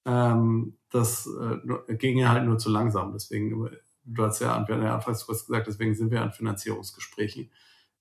Ähm, 0.05 0.77
das 0.91 1.27
äh, 1.27 1.95
ging 1.95 2.19
ja 2.19 2.31
halt 2.31 2.45
nur 2.45 2.59
zu 2.59 2.71
langsam. 2.71 3.13
Deswegen, 3.13 3.71
du 4.05 4.25
hast 4.25 4.41
ja, 4.41 4.67
wir 4.67 4.75
haben 4.75 4.83
ja 4.83 4.95
anfangs 4.95 5.27
kurz 5.27 5.47
gesagt, 5.47 5.67
deswegen 5.67 5.95
sind 5.95 6.11
wir 6.11 6.23
an 6.23 6.33
Finanzierungsgesprächen. 6.33 7.51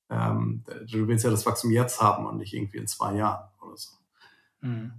Ähm, 0.10 0.64
du 0.92 1.08
willst 1.08 1.24
ja 1.24 1.30
das 1.30 1.46
Wachstum 1.46 1.72
jetzt 1.72 2.02
haben 2.02 2.26
und 2.26 2.38
nicht 2.38 2.54
irgendwie 2.54 2.78
in 2.78 2.88
zwei 2.88 3.16
Jahren 3.16 3.48
oder 3.62 3.78
so. 3.78 3.92
Mhm. 4.62 4.92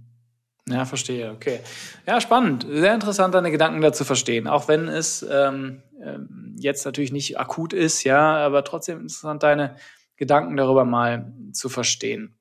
Ja, 0.67 0.85
verstehe, 0.85 1.31
okay. 1.31 1.59
Ja, 2.07 2.21
spannend. 2.21 2.65
Sehr 2.69 2.93
interessant, 2.93 3.35
deine 3.35 3.51
Gedanken 3.51 3.81
dazu 3.81 4.05
verstehen. 4.05 4.47
Auch 4.47 4.69
wenn 4.69 4.87
es 4.87 5.21
ähm, 5.29 5.83
ähm, 6.01 6.55
jetzt 6.57 6.85
natürlich 6.85 7.11
nicht 7.11 7.37
akut 7.37 7.73
ist, 7.73 8.05
ja, 8.05 8.37
aber 8.37 8.63
trotzdem 8.63 9.01
interessant, 9.01 9.43
deine 9.43 9.75
Gedanken 10.15 10.55
darüber 10.55 10.85
mal 10.85 11.33
zu 11.51 11.67
verstehen. 11.67 12.37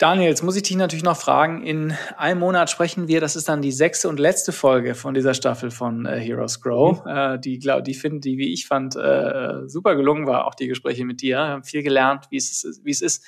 Daniel, 0.00 0.30
jetzt 0.30 0.42
muss 0.42 0.56
ich 0.56 0.62
dich 0.62 0.78
natürlich 0.78 1.04
noch 1.04 1.18
fragen. 1.18 1.62
In 1.62 1.94
einem 2.16 2.40
Monat 2.40 2.70
sprechen 2.70 3.06
wir, 3.06 3.20
das 3.20 3.36
ist 3.36 3.50
dann 3.50 3.60
die 3.60 3.70
sechste 3.70 4.08
und 4.08 4.18
letzte 4.18 4.50
Folge 4.50 4.94
von 4.94 5.12
dieser 5.12 5.34
Staffel 5.34 5.70
von 5.70 6.06
äh, 6.06 6.18
Heroes 6.18 6.62
Grow. 6.62 7.04
Mhm. 7.04 7.10
Äh, 7.10 7.38
die, 7.38 7.58
glaub, 7.58 7.84
die 7.84 7.92
finde, 7.92 8.20
die, 8.20 8.38
wie 8.38 8.50
ich 8.50 8.66
fand, 8.66 8.96
äh, 8.96 9.68
super 9.68 9.96
gelungen 9.96 10.26
war, 10.26 10.46
auch 10.46 10.54
die 10.54 10.68
Gespräche 10.68 11.04
mit 11.04 11.20
dir. 11.20 11.36
Wir 11.36 11.48
haben 11.48 11.64
viel 11.64 11.82
gelernt, 11.82 12.28
wie 12.30 12.38
es 12.38 12.64
ist, 12.64 12.82
wie 12.82 12.90
es 12.90 13.02
ist 13.02 13.26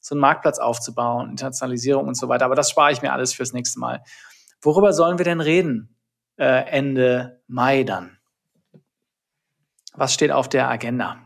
so 0.00 0.14
einen 0.14 0.22
Marktplatz 0.22 0.58
aufzubauen, 0.58 1.28
Internationalisierung 1.28 2.08
und 2.08 2.16
so 2.16 2.26
weiter. 2.30 2.46
Aber 2.46 2.54
das 2.54 2.70
spare 2.70 2.90
ich 2.90 3.02
mir 3.02 3.12
alles 3.12 3.34
fürs 3.34 3.52
nächste 3.52 3.78
Mal. 3.78 4.02
Worüber 4.62 4.94
sollen 4.94 5.18
wir 5.18 5.26
denn 5.26 5.42
reden 5.42 5.94
äh, 6.38 6.64
Ende 6.70 7.42
Mai 7.48 7.84
dann? 7.84 8.16
Was 9.92 10.14
steht 10.14 10.30
auf 10.30 10.48
der 10.48 10.70
Agenda? 10.70 11.23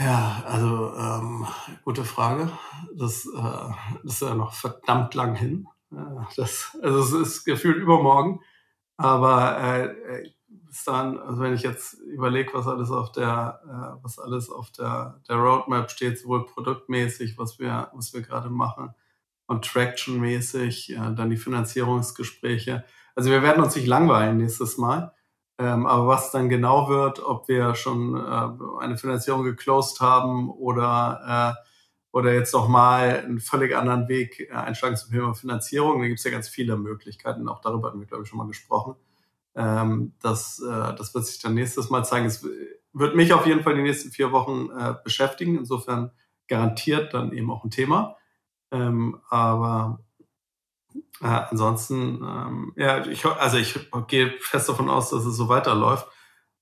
Ja, 0.00 0.42
also 0.46 0.94
ähm, 0.96 1.46
gute 1.84 2.04
Frage. 2.04 2.50
Das, 2.96 3.26
äh, 3.26 3.98
das 4.02 4.14
ist 4.14 4.22
ja 4.22 4.34
noch 4.34 4.54
verdammt 4.54 5.14
lang 5.14 5.34
hin. 5.34 5.66
Das, 6.36 6.78
also 6.82 7.00
es 7.00 7.12
ist 7.12 7.44
gefühlt 7.44 7.76
übermorgen. 7.76 8.40
Aber 8.96 9.58
äh, 9.60 9.94
bis 10.48 10.84
dann, 10.84 11.18
also 11.18 11.42
wenn 11.42 11.52
ich 11.52 11.62
jetzt 11.62 11.94
überlege, 11.94 12.54
was 12.54 12.66
alles 12.66 12.90
auf 12.90 13.12
der, 13.12 13.60
äh, 13.64 14.02
was 14.02 14.18
alles 14.18 14.50
auf 14.50 14.70
der, 14.70 15.20
der 15.28 15.36
Roadmap 15.36 15.90
steht, 15.90 16.18
sowohl 16.18 16.46
produktmäßig, 16.46 17.36
was 17.36 17.58
wir, 17.58 17.90
was 17.92 18.14
wir 18.14 18.22
gerade 18.22 18.48
machen, 18.48 18.94
und 19.46 19.64
Traction-mäßig, 19.64 20.92
äh, 20.92 21.14
dann 21.14 21.28
die 21.28 21.36
Finanzierungsgespräche. 21.36 22.84
Also 23.16 23.30
wir 23.30 23.42
werden 23.42 23.62
uns 23.62 23.74
nicht 23.74 23.86
langweilen 23.86 24.38
nächstes 24.38 24.78
Mal. 24.78 25.12
Ähm, 25.60 25.86
aber 25.86 26.06
was 26.06 26.30
dann 26.30 26.48
genau 26.48 26.88
wird, 26.88 27.22
ob 27.22 27.46
wir 27.46 27.74
schon 27.74 28.16
äh, 28.16 28.82
eine 28.82 28.96
Finanzierung 28.96 29.44
geclosed 29.44 30.00
haben 30.00 30.48
oder, 30.48 31.54
äh, 31.54 31.62
oder 32.12 32.32
jetzt 32.32 32.54
nochmal 32.54 33.18
einen 33.18 33.40
völlig 33.40 33.76
anderen 33.76 34.08
Weg 34.08 34.40
äh, 34.40 34.52
einschlagen 34.52 34.96
zum 34.96 35.10
Thema 35.10 35.34
Finanzierung, 35.34 36.00
da 36.00 36.06
gibt 36.06 36.18
es 36.18 36.24
ja 36.24 36.30
ganz 36.30 36.48
viele 36.48 36.78
Möglichkeiten. 36.78 37.46
Auch 37.46 37.60
darüber 37.60 37.88
hatten 37.88 38.00
wir, 38.00 38.06
glaube 38.06 38.22
ich, 38.22 38.30
schon 38.30 38.38
mal 38.38 38.46
gesprochen. 38.46 38.94
Ähm, 39.54 40.14
das, 40.22 40.60
äh, 40.60 40.94
das 40.94 41.14
wird 41.14 41.26
sich 41.26 41.40
dann 41.40 41.52
nächstes 41.52 41.90
Mal 41.90 42.04
zeigen. 42.04 42.24
Es 42.24 42.42
wird 42.94 43.14
mich 43.14 43.34
auf 43.34 43.44
jeden 43.44 43.62
Fall 43.62 43.74
die 43.74 43.82
nächsten 43.82 44.12
vier 44.12 44.32
Wochen 44.32 44.70
äh, 44.70 44.94
beschäftigen. 45.04 45.58
Insofern 45.58 46.10
garantiert 46.48 47.12
dann 47.12 47.32
eben 47.32 47.50
auch 47.50 47.64
ein 47.64 47.70
Thema. 47.70 48.16
Ähm, 48.70 49.20
aber 49.28 50.00
äh, 51.22 51.26
ansonsten, 51.26 52.22
ähm, 52.22 52.72
ja, 52.76 53.04
ich, 53.06 53.24
also 53.24 53.58
ich 53.58 53.78
gehe 54.08 54.32
fest 54.40 54.68
davon 54.68 54.88
aus, 54.88 55.10
dass 55.10 55.24
es 55.24 55.36
so 55.36 55.48
weiterläuft. 55.48 56.06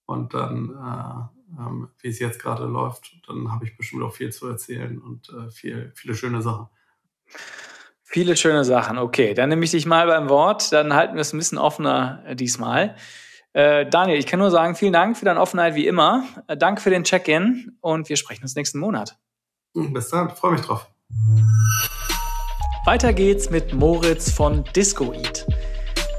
Und 0.07 0.35
dann, 0.35 0.71
äh, 0.71 1.61
ähm, 1.61 1.89
wie 2.01 2.09
es 2.09 2.19
jetzt 2.19 2.41
gerade 2.41 2.65
läuft, 2.65 3.17
dann 3.27 3.53
habe 3.53 3.67
ich 3.67 3.77
bestimmt 3.77 4.03
auch 4.03 4.15
viel 4.15 4.31
zu 4.31 4.47
erzählen 4.47 4.99
und 4.99 5.29
äh, 5.29 5.51
viel, 5.51 5.93
viele 5.95 6.15
schöne 6.15 6.43
Sachen. 6.43 6.69
Viele 8.03 8.37
schöne 8.37 8.65
Sachen. 8.65 8.97
Okay, 8.97 9.35
dann 9.35 9.51
nehme 9.51 9.65
ich 9.65 9.71
dich 9.71 9.85
mal 9.85 10.07
beim 10.07 10.31
Wort. 10.31 10.73
Dann 10.73 10.95
halten 10.95 11.15
wir 11.15 11.21
es 11.21 11.35
ein 11.35 11.39
bisschen 11.39 11.59
offener 11.59 12.23
äh, 12.27 12.35
diesmal. 12.35 12.97
Äh, 13.53 13.89
Daniel, 13.89 14.19
ich 14.19 14.27
kann 14.27 14.39
nur 14.39 14.51
sagen, 14.51 14.75
vielen 14.77 14.93
Dank 14.93 15.17
für 15.17 15.27
deine 15.27 15.41
Offenheit 15.41 15.75
wie 15.75 15.87
immer. 15.87 16.25
Äh, 16.47 16.57
danke 16.57 16.81
für 16.81 16.91
den 16.91 17.05
Check-in 17.05 17.77
und 17.81 18.09
wir 18.09 18.17
sprechen 18.17 18.43
uns 18.43 18.55
nächsten 18.57 18.79
Monat. 18.79 19.19
Bis 19.75 20.09
dann, 20.09 20.31
freue 20.31 20.53
mich 20.53 20.63
drauf. 20.63 20.89
Weiter 22.85 23.13
geht's 23.13 23.51
mit 23.51 23.75
Moritz 23.75 24.31
von 24.31 24.65
Discoeat. 24.75 25.47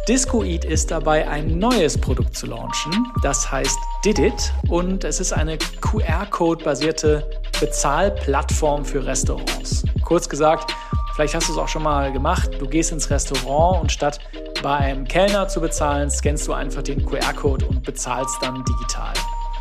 Discoeat 0.08 0.66
ist 0.66 0.92
dabei, 0.92 1.28
ein 1.28 1.58
neues 1.60 1.98
Produkt 1.98 2.36
zu 2.36 2.48
launchen. 2.48 3.08
Das 3.22 3.52
heißt 3.52 3.78
Didit 4.06 4.54
und 4.70 5.04
es 5.04 5.20
ist 5.20 5.34
eine 5.34 5.58
QR-Code-basierte 5.58 7.30
Bezahlplattform 7.60 8.86
für 8.86 9.06
Restaurants. 9.06 9.84
Kurz 10.04 10.28
gesagt, 10.30 10.74
Vielleicht 11.20 11.36
hast 11.36 11.50
du 11.50 11.52
es 11.52 11.58
auch 11.58 11.68
schon 11.68 11.84
mal 11.84 12.14
gemacht. 12.14 12.50
Du 12.60 12.66
gehst 12.66 12.94
ins 12.94 13.10
Restaurant 13.10 13.82
und 13.82 13.92
statt 13.92 14.20
bei 14.64 14.78
einem 14.78 15.06
Kellner 15.06 15.50
zu 15.50 15.60
bezahlen, 15.60 16.10
scannst 16.10 16.48
du 16.48 16.54
einfach 16.54 16.82
den 16.82 17.06
QR-Code 17.06 17.66
und 17.66 17.84
bezahlst 17.84 18.38
dann 18.42 18.64
digital. 18.64 19.12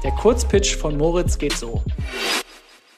Der 0.05 0.13
Kurzpitch 0.13 0.77
von 0.77 0.97
Moritz 0.97 1.37
geht 1.37 1.55
so. 1.55 1.83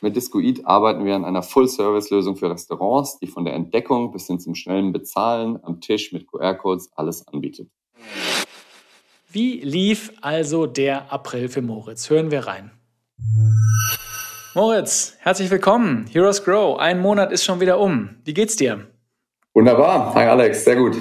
Mit 0.02 0.16
Discoid 0.16 0.66
arbeiten 0.66 1.04
wir 1.04 1.14
an 1.14 1.26
einer 1.26 1.42
Full-Service-Lösung 1.42 2.36
für 2.36 2.50
Restaurants, 2.50 3.18
die 3.18 3.26
von 3.26 3.44
der 3.44 3.52
Entdeckung 3.52 4.12
bis 4.12 4.26
hin 4.26 4.40
zum 4.40 4.54
schnellen 4.54 4.92
Bezahlen 4.92 5.58
am 5.62 5.82
Tisch 5.82 6.12
mit 6.12 6.26
QR-Codes 6.26 6.90
alles 6.96 7.28
anbietet. 7.28 7.68
Wie 9.30 9.60
lief 9.60 10.12
also 10.22 10.66
der 10.66 11.12
April 11.12 11.48
für 11.48 11.60
Moritz? 11.60 12.08
Hören 12.08 12.30
wir 12.30 12.46
rein. 12.46 12.70
Moritz, 14.54 15.16
herzlich 15.18 15.50
willkommen. 15.50 16.06
Heroes 16.10 16.42
Grow. 16.44 16.78
Ein 16.78 17.00
Monat 17.00 17.30
ist 17.30 17.44
schon 17.44 17.60
wieder 17.60 17.78
um. 17.78 18.16
Wie 18.24 18.34
geht's 18.34 18.56
dir? 18.56 18.86
Wunderbar. 19.52 20.14
Hi 20.14 20.26
Alex, 20.26 20.64
sehr 20.64 20.76
gut. 20.76 20.96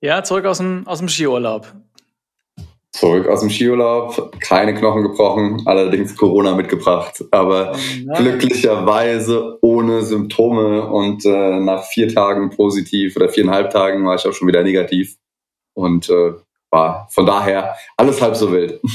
Ja, 0.00 0.24
zurück 0.24 0.46
aus 0.46 0.58
dem, 0.58 0.86
aus 0.86 0.98
dem 0.98 1.08
Skiurlaub. 1.08 1.72
Zurück 2.92 3.28
aus 3.28 3.40
dem 3.40 3.50
Skiurlaub, 3.50 4.36
keine 4.40 4.74
Knochen 4.74 5.02
gebrochen, 5.02 5.62
allerdings 5.66 6.16
Corona 6.16 6.56
mitgebracht, 6.56 7.24
aber 7.30 7.72
oh 7.72 8.12
glücklicherweise 8.14 9.58
ohne 9.62 10.02
Symptome 10.02 10.86
und 10.86 11.24
äh, 11.24 11.60
nach 11.60 11.84
vier 11.84 12.12
Tagen 12.12 12.50
positiv 12.50 13.14
oder 13.14 13.28
viereinhalb 13.28 13.70
Tagen 13.70 14.04
war 14.04 14.16
ich 14.16 14.26
auch 14.26 14.32
schon 14.32 14.48
wieder 14.48 14.64
negativ 14.64 15.16
und 15.74 16.10
äh, 16.10 16.32
war 16.70 17.08
von 17.10 17.26
daher 17.26 17.76
alles 17.96 18.20
halb 18.20 18.36
so 18.36 18.52
wild. 18.52 18.80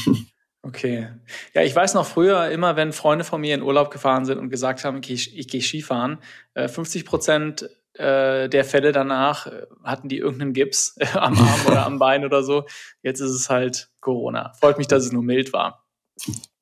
Okay. 0.67 1.09
Ja, 1.53 1.61
ich 1.61 1.75
weiß 1.75 1.93
noch 1.93 2.07
früher, 2.07 2.49
immer 2.49 2.75
wenn 2.75 2.91
Freunde 2.91 3.23
von 3.23 3.39
mir 3.39 3.53
in 3.53 3.61
Urlaub 3.61 3.91
gefahren 3.91 4.25
sind 4.25 4.39
und 4.39 4.49
gesagt 4.49 4.83
haben, 4.83 4.99
ich, 5.03 5.11
ich, 5.11 5.37
ich 5.37 5.47
gehe 5.47 5.61
Skifahren, 5.61 6.17
50 6.55 7.03
äh, 7.03 7.05
Prozent 7.05 7.69
äh, 7.97 8.49
der 8.49 8.65
Fälle 8.65 8.91
danach 8.91 9.47
äh, 9.47 9.65
hatten 9.83 10.09
die 10.09 10.17
irgendeinen 10.17 10.53
Gips 10.53 10.97
am 11.13 11.37
Arm 11.37 11.59
oder 11.67 11.85
am 11.85 11.99
Bein 11.99 12.25
oder 12.25 12.43
so. 12.43 12.65
Jetzt 13.01 13.19
ist 13.19 13.31
es 13.31 13.49
halt 13.49 13.89
Corona. 14.01 14.53
Freut 14.59 14.77
mich, 14.77 14.87
dass 14.87 15.05
es 15.05 15.11
nur 15.11 15.23
mild 15.23 15.53
war. 15.53 15.85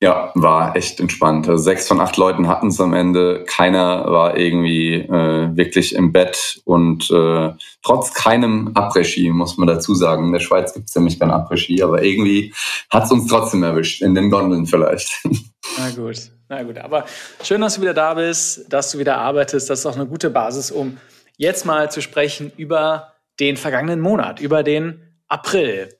Ja, 0.00 0.32
war 0.34 0.74
echt 0.74 0.98
entspannt. 0.98 1.48
Also 1.48 1.62
sechs 1.62 1.86
von 1.86 2.00
acht 2.00 2.16
Leuten 2.16 2.48
hatten 2.48 2.68
es 2.68 2.80
am 2.80 2.92
Ende. 2.92 3.44
Keiner 3.46 4.10
war 4.10 4.36
irgendwie 4.36 4.94
äh, 4.94 5.56
wirklich 5.56 5.94
im 5.94 6.12
Bett 6.12 6.60
und 6.64 7.08
äh, 7.10 7.52
trotz 7.82 8.12
keinem 8.12 8.72
Après-Ski, 8.74 9.30
muss 9.30 9.56
man 9.56 9.68
dazu 9.68 9.94
sagen. 9.94 10.26
In 10.26 10.32
der 10.32 10.40
Schweiz 10.40 10.74
gibt 10.74 10.88
es 10.88 10.96
nämlich 10.96 11.20
kein 11.20 11.30
Après-Ski, 11.30 11.82
aber 11.82 12.02
irgendwie 12.02 12.52
hat 12.90 13.04
es 13.04 13.12
uns 13.12 13.28
trotzdem 13.28 13.62
erwischt, 13.62 14.02
in 14.02 14.14
den 14.14 14.30
Gondeln 14.30 14.66
vielleicht. 14.66 15.24
Na 15.78 15.90
gut, 15.90 16.30
na 16.48 16.62
gut. 16.62 16.76
Aber 16.76 17.06
schön, 17.42 17.62
dass 17.62 17.76
du 17.76 17.80
wieder 17.80 17.94
da 17.94 18.14
bist, 18.14 18.70
dass 18.70 18.90
du 18.92 18.98
wieder 18.98 19.16
arbeitest. 19.16 19.70
Das 19.70 19.78
ist 19.80 19.86
auch 19.86 19.96
eine 19.96 20.06
gute 20.06 20.28
Basis, 20.28 20.70
um 20.70 20.98
jetzt 21.36 21.66
mal 21.66 21.90
zu 21.90 22.00
sprechen 22.00 22.52
über 22.56 23.12
den 23.40 23.56
vergangenen 23.56 24.00
Monat, 24.00 24.40
über 24.40 24.62
den 24.62 25.02
April. 25.28 25.96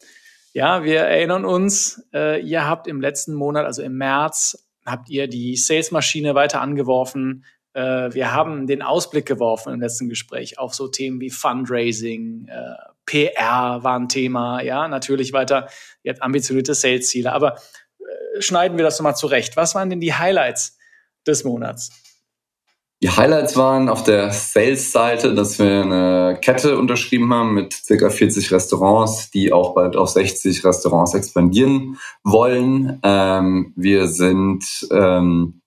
Ja, 0.53 0.85
wir 0.85 1.01
erinnern 1.01 1.45
uns, 1.45 2.07
äh, 2.15 2.41
ihr 2.41 2.67
habt 2.67 2.87
im 2.87 3.01
letzten 3.01 3.35
Monat, 3.35 3.67
also 3.67 3.83
im 3.83 3.97
März, 3.97 4.69
habt 4.87 5.09
ihr 5.09 5.27
die 5.27 5.57
Salesmaschine 5.57 6.35
weiter 6.35 6.61
angeworfen. 6.61 7.45
Äh, 7.73 8.15
wir 8.15 8.33
haben 8.33 8.69
den 8.69 8.83
Ausblick 8.83 9.27
geworfen 9.27 9.75
im 9.75 9.81
letzten 9.81 10.09
Gespräch 10.09 10.59
auf 10.59 10.75
so 10.75 10.87
Themen 10.87 11.21
wie 11.21 11.31
Fundraising, 11.31 12.47
äh, 12.49 12.75
PR 13.07 13.83
war 13.83 13.99
ein 13.99 14.09
Thema, 14.09 14.63
ja, 14.63 14.89
natürlich 14.89 15.33
weiter, 15.33 15.69
ihr 16.03 16.13
habt 16.13 16.23
ambitionierte 16.23 16.75
Sales-Ziele, 16.75 17.33
aber 17.33 17.57
äh, 17.99 18.41
schneiden 18.41 18.79
wir 18.79 18.85
das 18.85 18.99
nochmal 18.99 19.17
zurecht. 19.17 19.57
Was 19.57 19.75
waren 19.75 19.91
denn 19.91 20.01
die 20.01 20.15
Highlights 20.15 20.79
des 21.27 21.45
Monats? 21.45 22.04
Die 23.05 23.11
Highlights 23.11 23.55
waren 23.55 23.91
auf 23.91 24.03
der 24.03 24.33
Sales-Seite, 24.33 25.35
dass 25.35 25.59
wir 25.59 25.83
eine 25.83 26.39
Kette 26.41 26.79
unterschrieben 26.79 27.35
haben 27.35 27.53
mit 27.53 27.75
circa 27.75 28.09
40 28.09 28.51
Restaurants, 28.51 29.31
die 29.31 29.53
auch 29.53 29.75
bald 29.75 29.95
auf 29.95 30.09
60 30.09 30.65
Restaurants 30.65 31.13
expandieren 31.13 31.99
wollen. 32.23 33.01
Ähm, 33.03 33.75
wir 33.77 34.09
sind 34.09 34.89
ähm, 34.91 35.61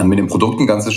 mit 0.00 0.20
den 0.20 0.28
Produkten 0.28 0.68
ganze 0.68 0.92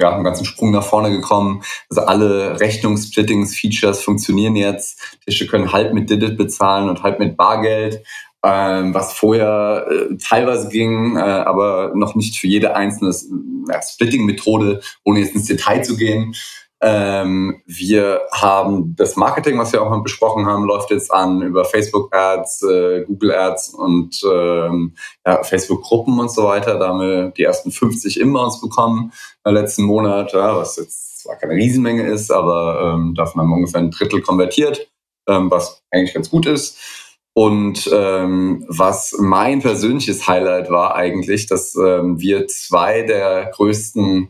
ja, 0.00 0.14
einen 0.14 0.24
ganzen 0.24 0.46
Sprung 0.46 0.70
nach 0.70 0.84
vorne 0.84 1.10
gekommen. 1.10 1.62
Also 1.90 2.00
alle 2.06 2.58
Rechnungssplittings, 2.58 3.54
Features 3.54 4.02
funktionieren 4.02 4.56
jetzt. 4.56 5.18
Tische 5.26 5.46
können 5.46 5.70
halb 5.70 5.92
mit 5.92 6.08
Didit 6.08 6.38
bezahlen 6.38 6.88
und 6.88 7.02
halb 7.02 7.18
mit 7.18 7.36
Bargeld 7.36 8.02
ähm, 8.44 8.92
was 8.94 9.14
vorher 9.14 9.86
äh, 9.90 10.16
teilweise 10.16 10.68
ging, 10.68 11.16
äh, 11.16 11.20
aber 11.20 11.92
noch 11.94 12.14
nicht 12.14 12.38
für 12.38 12.46
jede 12.46 12.76
einzelne 12.76 13.10
äh, 13.10 13.80
Splitting-Methode, 13.82 14.80
ohne 15.02 15.20
jetzt 15.20 15.34
ins 15.34 15.46
Detail 15.46 15.82
zu 15.82 15.96
gehen. 15.96 16.34
Ähm, 16.82 17.62
wir 17.64 18.20
haben 18.30 18.94
das 18.96 19.16
Marketing, 19.16 19.58
was 19.58 19.72
wir 19.72 19.80
auch 19.80 19.88
mal 19.88 20.02
besprochen 20.02 20.44
haben, 20.44 20.64
läuft 20.64 20.90
jetzt 20.90 21.10
an 21.10 21.40
über 21.40 21.64
Facebook 21.64 22.14
Ads, 22.14 22.62
äh, 22.64 23.04
Google 23.06 23.32
Ads 23.32 23.70
und 23.70 24.20
ähm, 24.30 24.94
ja, 25.24 25.42
Facebook 25.42 25.82
Gruppen 25.82 26.18
und 26.20 26.30
so 26.30 26.44
weiter. 26.44 26.78
Da 26.78 26.88
haben 26.88 27.00
wir 27.00 27.30
die 27.30 27.44
ersten 27.44 27.70
50 27.70 28.20
Inbounds 28.20 28.60
bekommen 28.60 29.12
im 29.46 29.54
letzten 29.54 29.84
Monat, 29.84 30.34
ja, 30.34 30.54
was 30.58 30.76
jetzt 30.76 31.22
zwar 31.22 31.36
keine 31.36 31.54
Riesenmenge 31.54 32.06
ist, 32.06 32.30
aber 32.30 32.92
ähm, 32.94 33.14
davon 33.14 33.40
haben 33.40 33.48
wir 33.48 33.56
ungefähr 33.56 33.80
ein 33.80 33.90
Drittel 33.90 34.20
konvertiert, 34.20 34.90
ähm, 35.26 35.50
was 35.50 35.82
eigentlich 35.90 36.12
ganz 36.12 36.28
gut 36.28 36.44
ist. 36.44 37.03
Und 37.36 37.90
ähm, 37.92 38.64
was 38.68 39.16
mein 39.18 39.60
persönliches 39.60 40.28
Highlight 40.28 40.70
war 40.70 40.94
eigentlich, 40.94 41.46
dass 41.46 41.74
ähm, 41.74 42.20
wir 42.20 42.46
zwei 42.46 43.02
der 43.02 43.50
größten 43.52 44.28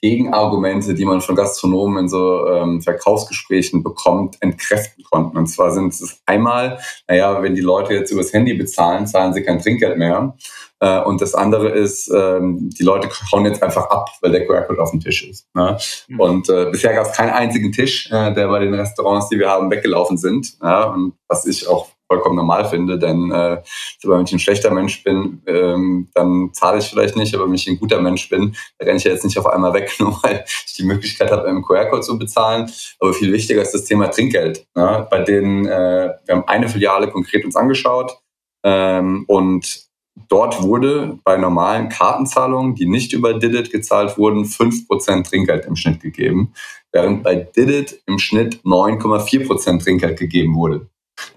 Gegenargumente, 0.00 0.94
die 0.94 1.04
man 1.04 1.20
von 1.20 1.36
Gastronomen 1.36 2.04
in 2.04 2.08
so 2.08 2.46
ähm, 2.48 2.82
Verkaufsgesprächen 2.82 3.82
bekommt, 3.82 4.36
entkräften 4.40 5.04
konnten. 5.04 5.38
Und 5.38 5.46
zwar 5.46 5.70
sind 5.72 5.92
es 5.92 6.20
einmal, 6.26 6.78
naja, 7.08 7.42
wenn 7.42 7.54
die 7.54 7.60
Leute 7.60 7.94
jetzt 7.94 8.10
übers 8.10 8.32
Handy 8.32 8.54
bezahlen, 8.54 9.06
zahlen 9.06 9.32
sie 9.32 9.42
kein 9.42 9.60
Trinkgeld 9.60 9.96
mehr. 9.96 10.36
Äh, 10.80 11.00
und 11.02 11.20
das 11.20 11.34
andere 11.34 11.70
ist, 11.70 12.10
ähm, 12.12 12.68
die 12.70 12.82
Leute 12.82 13.08
hauen 13.32 13.46
jetzt 13.46 13.62
einfach 13.62 13.88
ab, 13.88 14.10
weil 14.20 14.32
der 14.32 14.46
QR-Code 14.46 14.82
auf 14.82 14.90
dem 14.90 15.00
Tisch 15.00 15.28
ist. 15.28 15.46
Ne? 15.54 15.78
Mhm. 16.08 16.20
Und 16.20 16.48
äh, 16.48 16.68
bisher 16.70 16.92
gab 16.92 17.06
es 17.06 17.12
keinen 17.12 17.30
einzigen 17.30 17.72
Tisch, 17.72 18.10
äh, 18.10 18.34
der 18.34 18.48
bei 18.48 18.58
den 18.58 18.74
Restaurants, 18.74 19.28
die 19.28 19.38
wir 19.38 19.48
haben, 19.48 19.70
weggelaufen 19.70 20.18
sind. 20.18 20.58
Ja? 20.60 20.84
Und 20.84 21.14
was 21.28 21.46
ich 21.46 21.68
auch 21.68 21.88
vollkommen 22.12 22.36
normal 22.36 22.66
finde, 22.66 22.98
denn 22.98 23.32
äh, 23.32 23.62
wenn 24.02 24.24
ich 24.24 24.32
ein 24.32 24.38
schlechter 24.38 24.70
Mensch 24.70 25.02
bin, 25.02 25.40
ähm, 25.46 26.08
dann 26.14 26.50
zahle 26.52 26.78
ich 26.78 26.90
vielleicht 26.90 27.16
nicht, 27.16 27.34
aber 27.34 27.46
wenn 27.46 27.54
ich 27.54 27.66
ein 27.66 27.78
guter 27.78 28.02
Mensch 28.02 28.28
bin, 28.28 28.54
dann 28.78 28.86
renne 28.86 28.98
ich 28.98 29.04
ja 29.04 29.12
jetzt 29.12 29.24
nicht 29.24 29.38
auf 29.38 29.46
einmal 29.46 29.72
weg, 29.72 29.94
nur 29.98 30.18
weil 30.22 30.44
ich 30.66 30.74
die 30.74 30.84
Möglichkeit 30.84 31.30
habe, 31.30 31.46
einen 31.46 31.62
QR-Code 31.62 32.02
zu 32.02 32.18
bezahlen. 32.18 32.70
Aber 33.00 33.14
viel 33.14 33.32
wichtiger 33.32 33.62
ist 33.62 33.72
das 33.72 33.84
Thema 33.84 34.08
Trinkgeld. 34.08 34.66
Ne? 34.74 35.06
Bei 35.10 35.22
denen, 35.22 35.64
äh, 35.66 36.10
wir 36.26 36.34
haben 36.34 36.46
eine 36.46 36.68
Filiale 36.68 37.08
konkret 37.08 37.46
uns 37.46 37.56
angeschaut 37.56 38.18
ähm, 38.62 39.24
und 39.26 39.90
Dort 40.28 40.62
wurde 40.62 41.18
bei 41.24 41.38
normalen 41.38 41.88
Kartenzahlungen, 41.88 42.74
die 42.74 42.86
nicht 42.86 43.14
über 43.14 43.32
Didit 43.32 43.72
gezahlt 43.72 44.18
wurden, 44.18 44.44
5% 44.44 45.24
Trinkgeld 45.24 45.64
im 45.64 45.74
Schnitt 45.74 46.00
gegeben, 46.00 46.52
während 46.92 47.22
bei 47.22 47.34
Didit 47.34 48.02
im 48.06 48.18
Schnitt 48.18 48.60
9,4% 48.62 49.82
Trinkgeld 49.82 50.18
gegeben 50.18 50.54
wurde. 50.54 50.88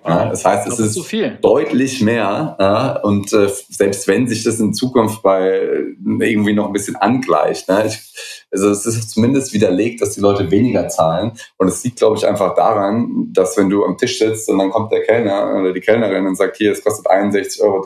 Ja, 0.08 0.30
das 0.30 0.46
heißt, 0.46 0.68
es 0.68 0.80
ist, 0.80 0.98
ist 0.98 1.44
deutlich 1.44 2.02
mehr. 2.02 2.56
Ja, 2.60 3.00
und 3.02 3.34
äh, 3.34 3.50
selbst 3.70 4.08
wenn 4.08 4.28
sich 4.28 4.44
das 4.44 4.60
in 4.60 4.74
Zukunft 4.74 5.22
bei 5.24 5.50
äh, 5.50 5.96
irgendwie 6.20 6.54
noch 6.54 6.68
ein 6.68 6.74
bisschen 6.74 6.96
angleicht, 6.96 7.68
ne, 7.68 7.86
ich, 7.88 8.48
also 8.52 8.70
es 8.70 8.86
ist 8.86 9.10
zumindest 9.10 9.54
widerlegt, 9.54 10.02
dass 10.02 10.12
die 10.12 10.22
Leute 10.22 10.52
weniger 10.52 10.88
zahlen. 10.90 11.34
Und 11.58 11.68
es 11.68 11.84
liegt, 11.84 11.98
glaube 11.98 12.18
ich, 12.18 12.26
einfach 12.26 12.56
daran, 12.56 13.30
dass 13.34 13.58
wenn 13.58 13.70
du 13.70 13.84
am 13.84 13.98
Tisch 13.98 14.20
sitzt 14.20 14.48
und 14.50 14.60
dann 14.60 14.70
kommt 14.70 14.92
der 14.92 15.04
Kellner 15.04 15.60
oder 15.60 15.74
die 15.74 15.82
Kellnerin 15.82 16.28
und 16.28 16.36
sagt, 16.36 16.58
hier, 16.58 16.72
es 16.72 16.84
kostet 16.84 17.08
61,53 17.08 17.62
Euro. 17.62 17.86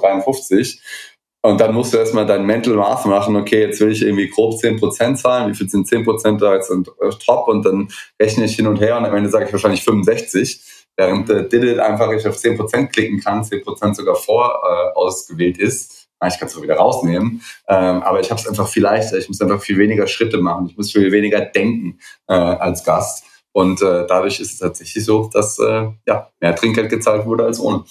Und 1.41 1.61
dann 1.61 1.73
musst 1.73 1.93
du 1.93 1.97
erstmal 1.97 2.25
dein 2.25 2.45
Mental 2.45 2.73
Math 2.73 3.05
machen, 3.05 3.37
okay, 3.37 3.61
jetzt 3.61 3.79
will 3.79 3.93
ich 3.93 4.01
irgendwie 4.01 4.27
grob 4.27 4.55
10% 4.55 5.15
zahlen, 5.15 5.49
wie 5.49 5.55
viel 5.55 5.69
sind 5.69 5.87
10% 5.87 6.37
da 6.37 6.55
jetzt 6.55 6.67
sind 6.67 6.89
äh, 6.99 7.09
top 7.25 7.47
und 7.47 7.65
dann 7.65 7.87
rechne 8.21 8.43
ich 8.43 8.57
hin 8.57 8.67
und 8.67 8.81
her 8.81 8.97
und 8.97 9.05
am 9.05 9.15
Ende 9.15 9.29
sage 9.29 9.45
ich 9.45 9.53
wahrscheinlich 9.53 9.83
65 9.85 10.61
während 10.97 11.29
äh, 11.29 11.47
Didit 11.47 11.79
einfach 11.79 12.11
ich 12.11 12.27
auf 12.27 12.37
10% 12.37 12.87
klicken 12.87 13.19
kann, 13.19 13.43
10% 13.43 13.95
sogar 13.95 14.15
vor 14.15 14.61
äh, 14.63 14.99
ist. 15.57 16.07
Ich 16.27 16.37
kann 16.37 16.49
es 16.49 16.57
auch 16.57 16.61
wieder 16.61 16.75
rausnehmen, 16.75 17.41
ähm, 17.69 18.03
aber 18.03 18.19
ich 18.19 18.29
habe 18.29 18.41
es 18.41 18.47
einfach 18.47 18.67
viel 18.67 18.83
leichter. 18.83 19.17
Ich 19.17 19.29
muss 19.29 19.39
einfach 19.39 19.61
viel 19.61 19.77
weniger 19.77 20.05
Schritte 20.05 20.37
machen. 20.39 20.67
Ich 20.69 20.75
muss 20.75 20.91
viel 20.91 21.11
weniger 21.13 21.39
denken 21.39 21.99
äh, 22.27 22.33
als 22.33 22.83
Gast. 22.83 23.23
Und 23.53 23.81
äh, 23.81 24.05
dadurch 24.05 24.39
ist 24.39 24.53
es 24.53 24.59
tatsächlich 24.59 25.05
so, 25.05 25.29
dass 25.31 25.57
äh, 25.59 25.87
ja, 26.05 26.29
mehr 26.41 26.55
Trinkgeld 26.55 26.89
gezahlt 26.89 27.25
wurde 27.25 27.45
als 27.45 27.59
ohne. 27.59 27.85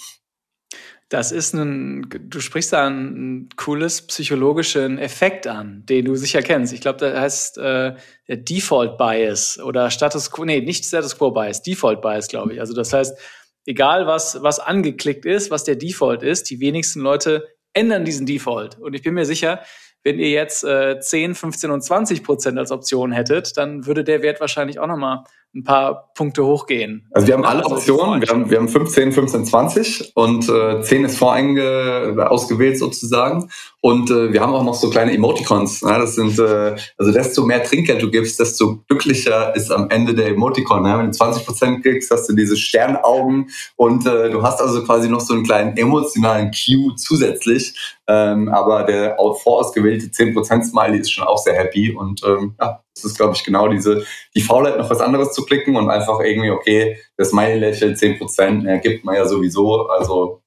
Das 1.09 1.31
ist 1.31 1.53
ein, 1.55 2.07
du 2.07 2.39
sprichst 2.39 2.71
da 2.71 2.85
einen 2.85 3.49
cooles 3.55 4.03
psychologischen 4.05 4.99
Effekt 4.99 5.47
an, 5.47 5.83
den 5.89 6.05
du 6.05 6.15
sicher 6.15 6.43
kennst. 6.43 6.71
Ich 6.71 6.81
glaube, 6.81 6.99
der 6.99 7.19
heißt 7.19 7.57
äh, 7.57 7.95
der 8.27 8.37
Default 8.37 8.99
Bias 8.99 9.59
oder 9.59 9.89
Status 9.89 10.29
Quo, 10.29 10.45
nee, 10.45 10.61
nicht 10.61 10.85
Status 10.85 11.17
Quo 11.17 11.31
Bias, 11.31 11.63
Default 11.63 12.03
Bias, 12.03 12.27
glaube 12.27 12.53
ich. 12.53 12.59
Also 12.59 12.75
das 12.75 12.93
heißt, 12.93 13.17
egal 13.65 14.05
was, 14.05 14.43
was 14.43 14.59
angeklickt 14.59 15.25
ist, 15.25 15.49
was 15.49 15.63
der 15.63 15.77
Default 15.77 16.21
ist, 16.21 16.49
die 16.51 16.59
wenigsten 16.59 16.99
Leute 16.99 17.47
ändern 17.73 18.05
diesen 18.05 18.27
Default. 18.27 18.77
Und 18.77 18.93
ich 18.93 19.01
bin 19.01 19.15
mir 19.15 19.25
sicher, 19.25 19.61
wenn 20.03 20.19
ihr 20.19 20.29
jetzt 20.29 20.63
äh, 20.63 20.99
10, 20.99 21.33
15 21.33 21.71
und 21.71 21.81
20 21.81 22.23
Prozent 22.23 22.59
als 22.59 22.71
Option 22.71 23.11
hättet, 23.11 23.57
dann 23.57 23.87
würde 23.87 24.03
der 24.03 24.21
Wert 24.21 24.39
wahrscheinlich 24.39 24.77
auch 24.77 24.87
nochmal 24.87 25.23
ein 25.55 25.63
paar 25.63 26.11
Punkte 26.13 26.45
hochgehen. 26.45 27.07
Also 27.11 27.27
wir 27.27 27.33
haben 27.33 27.43
alle 27.43 27.65
Optionen, 27.65 28.21
wir 28.21 28.27
haben, 28.27 28.49
wir 28.51 28.57
haben 28.57 28.69
15, 28.69 29.11
15, 29.11 29.45
20 29.45 30.11
und 30.15 30.47
äh, 30.47 30.81
10 30.81 31.05
ist 31.05 31.17
voreinge 31.17 32.27
ausgewählt 32.29 32.77
sozusagen. 32.77 33.49
Und 33.81 34.11
äh, 34.11 34.31
wir 34.31 34.41
haben 34.41 34.53
auch 34.53 34.63
noch 34.63 34.75
so 34.75 34.89
kleine 34.89 35.13
Emoticons. 35.13 35.81
Ja, 35.81 35.97
das 35.97 36.15
sind, 36.15 36.37
äh, 36.37 36.75
also 36.97 37.11
desto 37.11 37.45
mehr 37.45 37.63
Trinkgeld 37.63 38.01
du 38.01 38.11
gibst, 38.11 38.39
desto 38.39 38.83
glücklicher 38.87 39.55
ist 39.55 39.71
am 39.71 39.89
Ende 39.89 40.13
der 40.13 40.27
Emoticon. 40.27 40.85
Ja? 40.85 40.99
Wenn 40.99 41.07
du 41.07 41.11
20 41.13 41.45
Prozent 41.45 41.83
kriegst, 41.83 42.11
hast 42.11 42.29
du 42.29 42.35
diese 42.35 42.57
Sternaugen 42.57 43.49
und 43.75 44.05
äh, 44.05 44.29
du 44.29 44.43
hast 44.43 44.61
also 44.61 44.83
quasi 44.83 45.09
noch 45.09 45.21
so 45.21 45.33
einen 45.33 45.43
kleinen 45.43 45.77
emotionalen 45.77 46.51
Cue 46.51 46.95
zusätzlich. 46.95 47.73
Ähm, 48.07 48.49
aber 48.49 48.83
der 48.83 49.15
vorausgewählte 49.17 50.07
10% 50.07 50.63
Smiley 50.63 50.99
ist 50.99 51.11
schon 51.11 51.23
auch 51.25 51.37
sehr 51.37 51.55
happy 51.55 51.95
und 51.95 52.21
ähm, 52.25 52.55
ja, 52.59 52.83
das 53.03 53.11
ist, 53.11 53.17
glaube 53.17 53.33
ich, 53.35 53.43
genau 53.43 53.67
diese, 53.67 54.05
die 54.35 54.41
Faulheit, 54.41 54.77
noch 54.77 54.89
was 54.89 55.01
anderes 55.01 55.33
zu 55.33 55.45
klicken 55.45 55.75
und 55.75 55.89
einfach 55.89 56.19
irgendwie, 56.19 56.51
okay, 56.51 56.99
das 57.17 57.29
Smiley-Lächeln 57.29 57.95
10%, 57.95 58.67
ja, 58.67 58.77
gibt 58.77 59.05
man 59.05 59.15
ja 59.15 59.27
sowieso, 59.27 59.87
also 59.87 60.41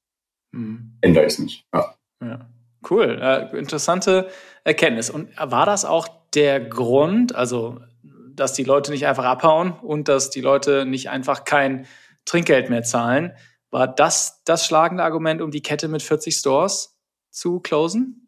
mhm. 0.52 0.98
ändere 1.00 1.26
ich 1.26 1.32
es 1.32 1.38
nicht. 1.38 1.66
Ja. 1.74 1.94
ja. 2.22 2.46
Cool, 2.88 3.18
äh, 3.22 3.56
interessante 3.56 4.28
Erkenntnis. 4.64 5.08
Und 5.08 5.28
war 5.38 5.66
das 5.66 5.84
auch 5.84 6.08
der 6.34 6.60
Grund, 6.60 7.34
also 7.34 7.80
dass 8.34 8.54
die 8.54 8.64
Leute 8.64 8.90
nicht 8.90 9.06
einfach 9.06 9.24
abhauen 9.24 9.72
und 9.82 10.08
dass 10.08 10.30
die 10.30 10.40
Leute 10.40 10.86
nicht 10.86 11.10
einfach 11.10 11.44
kein 11.44 11.86
Trinkgeld 12.24 12.70
mehr 12.70 12.82
zahlen? 12.82 13.32
War 13.70 13.86
das 13.88 14.42
das 14.44 14.66
schlagende 14.66 15.04
Argument, 15.04 15.40
um 15.42 15.50
die 15.50 15.62
Kette 15.62 15.88
mit 15.88 16.02
40 16.02 16.36
Stores 16.36 16.98
zu 17.30 17.60
closen? 17.60 18.21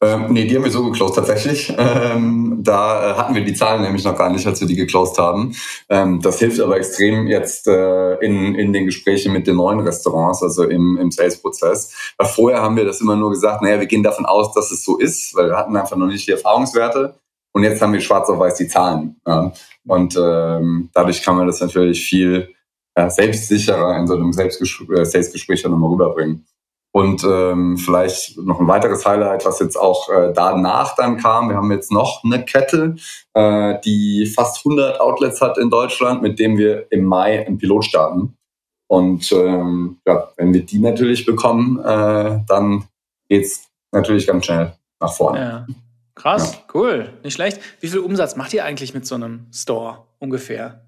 Ähm, 0.00 0.26
nee, 0.32 0.44
die 0.44 0.56
haben 0.56 0.64
wir 0.64 0.70
so 0.70 0.84
geclosed 0.84 1.14
tatsächlich. 1.14 1.72
Ähm, 1.78 2.58
da 2.62 3.12
äh, 3.12 3.14
hatten 3.14 3.34
wir 3.34 3.44
die 3.44 3.54
Zahlen 3.54 3.82
nämlich 3.82 4.04
noch 4.04 4.16
gar 4.16 4.30
nicht, 4.30 4.46
als 4.46 4.60
wir 4.60 4.68
die 4.68 4.76
geclosed 4.76 5.18
haben. 5.18 5.54
Ähm, 5.88 6.20
das 6.20 6.38
hilft 6.38 6.60
aber 6.60 6.76
extrem 6.76 7.26
jetzt 7.26 7.66
äh, 7.66 8.14
in, 8.16 8.54
in 8.54 8.72
den 8.72 8.86
Gesprächen 8.86 9.32
mit 9.32 9.46
den 9.46 9.56
neuen 9.56 9.80
Restaurants, 9.80 10.42
also 10.42 10.64
im, 10.64 10.98
im 10.98 11.10
Sales-Prozess. 11.10 11.94
Vorher 12.22 12.62
haben 12.62 12.76
wir 12.76 12.84
das 12.84 13.00
immer 13.00 13.16
nur 13.16 13.30
gesagt, 13.30 13.62
naja, 13.62 13.80
wir 13.80 13.86
gehen 13.86 14.02
davon 14.02 14.26
aus, 14.26 14.52
dass 14.52 14.70
es 14.70 14.84
so 14.84 14.98
ist, 14.98 15.34
weil 15.34 15.48
wir 15.48 15.56
hatten 15.56 15.76
einfach 15.76 15.96
noch 15.96 16.06
nicht 16.06 16.26
die 16.26 16.32
Erfahrungswerte. 16.32 17.14
Und 17.52 17.62
jetzt 17.62 17.80
haben 17.80 17.92
wir 17.92 18.00
schwarz 18.00 18.28
auf 18.28 18.38
weiß 18.38 18.56
die 18.56 18.68
Zahlen. 18.68 19.20
Ja. 19.26 19.52
Und 19.86 20.16
ähm, 20.16 20.90
dadurch 20.92 21.22
kann 21.22 21.36
man 21.36 21.46
das 21.46 21.60
natürlich 21.60 22.04
viel 22.04 22.48
äh, 22.94 23.08
selbstsicherer 23.08 23.96
in 23.96 24.06
so 24.06 24.14
einem 24.14 24.30
äh, 24.30 25.04
Sales-Gespräch 25.04 25.62
dann 25.62 25.72
nochmal 25.72 25.90
rüberbringen. 25.90 26.46
Und 26.96 27.24
ähm, 27.24 27.76
vielleicht 27.76 28.38
noch 28.38 28.60
ein 28.60 28.68
weiteres 28.68 29.04
Highlight, 29.04 29.44
was 29.44 29.58
jetzt 29.58 29.74
auch 29.74 30.08
äh, 30.10 30.32
danach 30.32 30.94
dann 30.94 31.16
kam. 31.16 31.48
Wir 31.48 31.56
haben 31.56 31.72
jetzt 31.72 31.90
noch 31.90 32.22
eine 32.22 32.44
Kette, 32.44 32.94
äh, 33.34 33.80
die 33.84 34.26
fast 34.26 34.64
100 34.64 35.00
Outlets 35.00 35.40
hat 35.40 35.58
in 35.58 35.70
Deutschland, 35.70 36.22
mit 36.22 36.38
dem 36.38 36.56
wir 36.56 36.86
im 36.92 37.04
Mai 37.04 37.44
einen 37.44 37.58
Pilot 37.58 37.86
starten. 37.86 38.36
Und 38.86 39.32
ähm, 39.32 39.98
ja, 40.06 40.30
wenn 40.36 40.54
wir 40.54 40.64
die 40.64 40.78
natürlich 40.78 41.26
bekommen, 41.26 41.80
äh, 41.80 42.38
dann 42.46 42.84
geht's 43.28 43.68
natürlich 43.90 44.28
ganz 44.28 44.44
schnell 44.44 44.74
nach 45.00 45.12
vorne. 45.12 45.40
Ja. 45.40 45.66
Krass, 46.14 46.54
ja. 46.54 46.60
cool, 46.74 47.12
nicht 47.24 47.34
schlecht. 47.34 47.58
Wie 47.80 47.88
viel 47.88 47.98
Umsatz 47.98 48.36
macht 48.36 48.54
ihr 48.54 48.64
eigentlich 48.64 48.94
mit 48.94 49.04
so 49.04 49.16
einem 49.16 49.46
Store 49.52 50.04
ungefähr? 50.20 50.83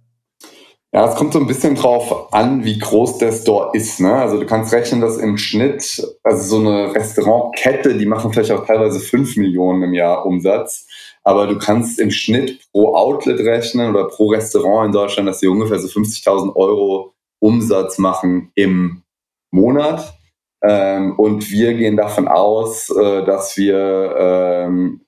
Ja, 0.93 1.09
es 1.09 1.17
kommt 1.17 1.33
so 1.33 1.41
ein 1.41 1.47
bisschen 1.47 1.75
drauf 1.75 2.33
an, 2.33 2.65
wie 2.65 2.79
groß 2.79 3.19
der 3.19 3.33
Store 3.33 3.71
ist. 3.75 4.01
Ne? 4.01 4.15
Also 4.15 4.39
du 4.39 4.47
kannst 4.47 4.73
rechnen, 4.73 5.01
dass 5.01 5.19
im 5.19 5.37
Schnitt, 5.37 6.03
also 6.23 6.43
so 6.43 6.57
eine 6.59 6.95
Restaurantkette, 6.95 7.95
die 7.99 8.07
machen 8.07 8.33
vielleicht 8.33 8.53
auch 8.53 8.65
teilweise 8.65 9.01
5 9.01 9.37
Millionen 9.37 9.83
im 9.83 9.95
Jahr 9.95 10.25
Umsatz. 10.25 10.87
Aber 11.23 11.49
du 11.49 11.59
kannst 11.59 11.99
im 11.99 12.11
Schnitt 12.11 12.61
pro 12.73 12.95
Outlet 12.95 13.41
rechnen 13.41 13.91
oder 13.91 14.07
pro 14.07 14.29
Restaurant 14.29 14.87
in 14.87 14.93
Deutschland, 14.93 15.29
dass 15.29 15.41
sie 15.41 15.49
ungefähr 15.49 15.79
so 15.81 15.89
50.000 15.89 16.55
Euro 16.55 17.15
Umsatz 17.41 17.99
machen 17.99 18.53
im 18.55 19.03
Monat. 19.51 20.15
Ähm, 20.63 21.19
und 21.19 21.51
wir 21.51 21.75
gehen 21.75 21.97
davon 21.97 22.29
aus, 22.29 22.89
äh, 22.91 23.25
dass 23.25 23.57
wir, 23.57 24.15
ähm, 24.19 25.01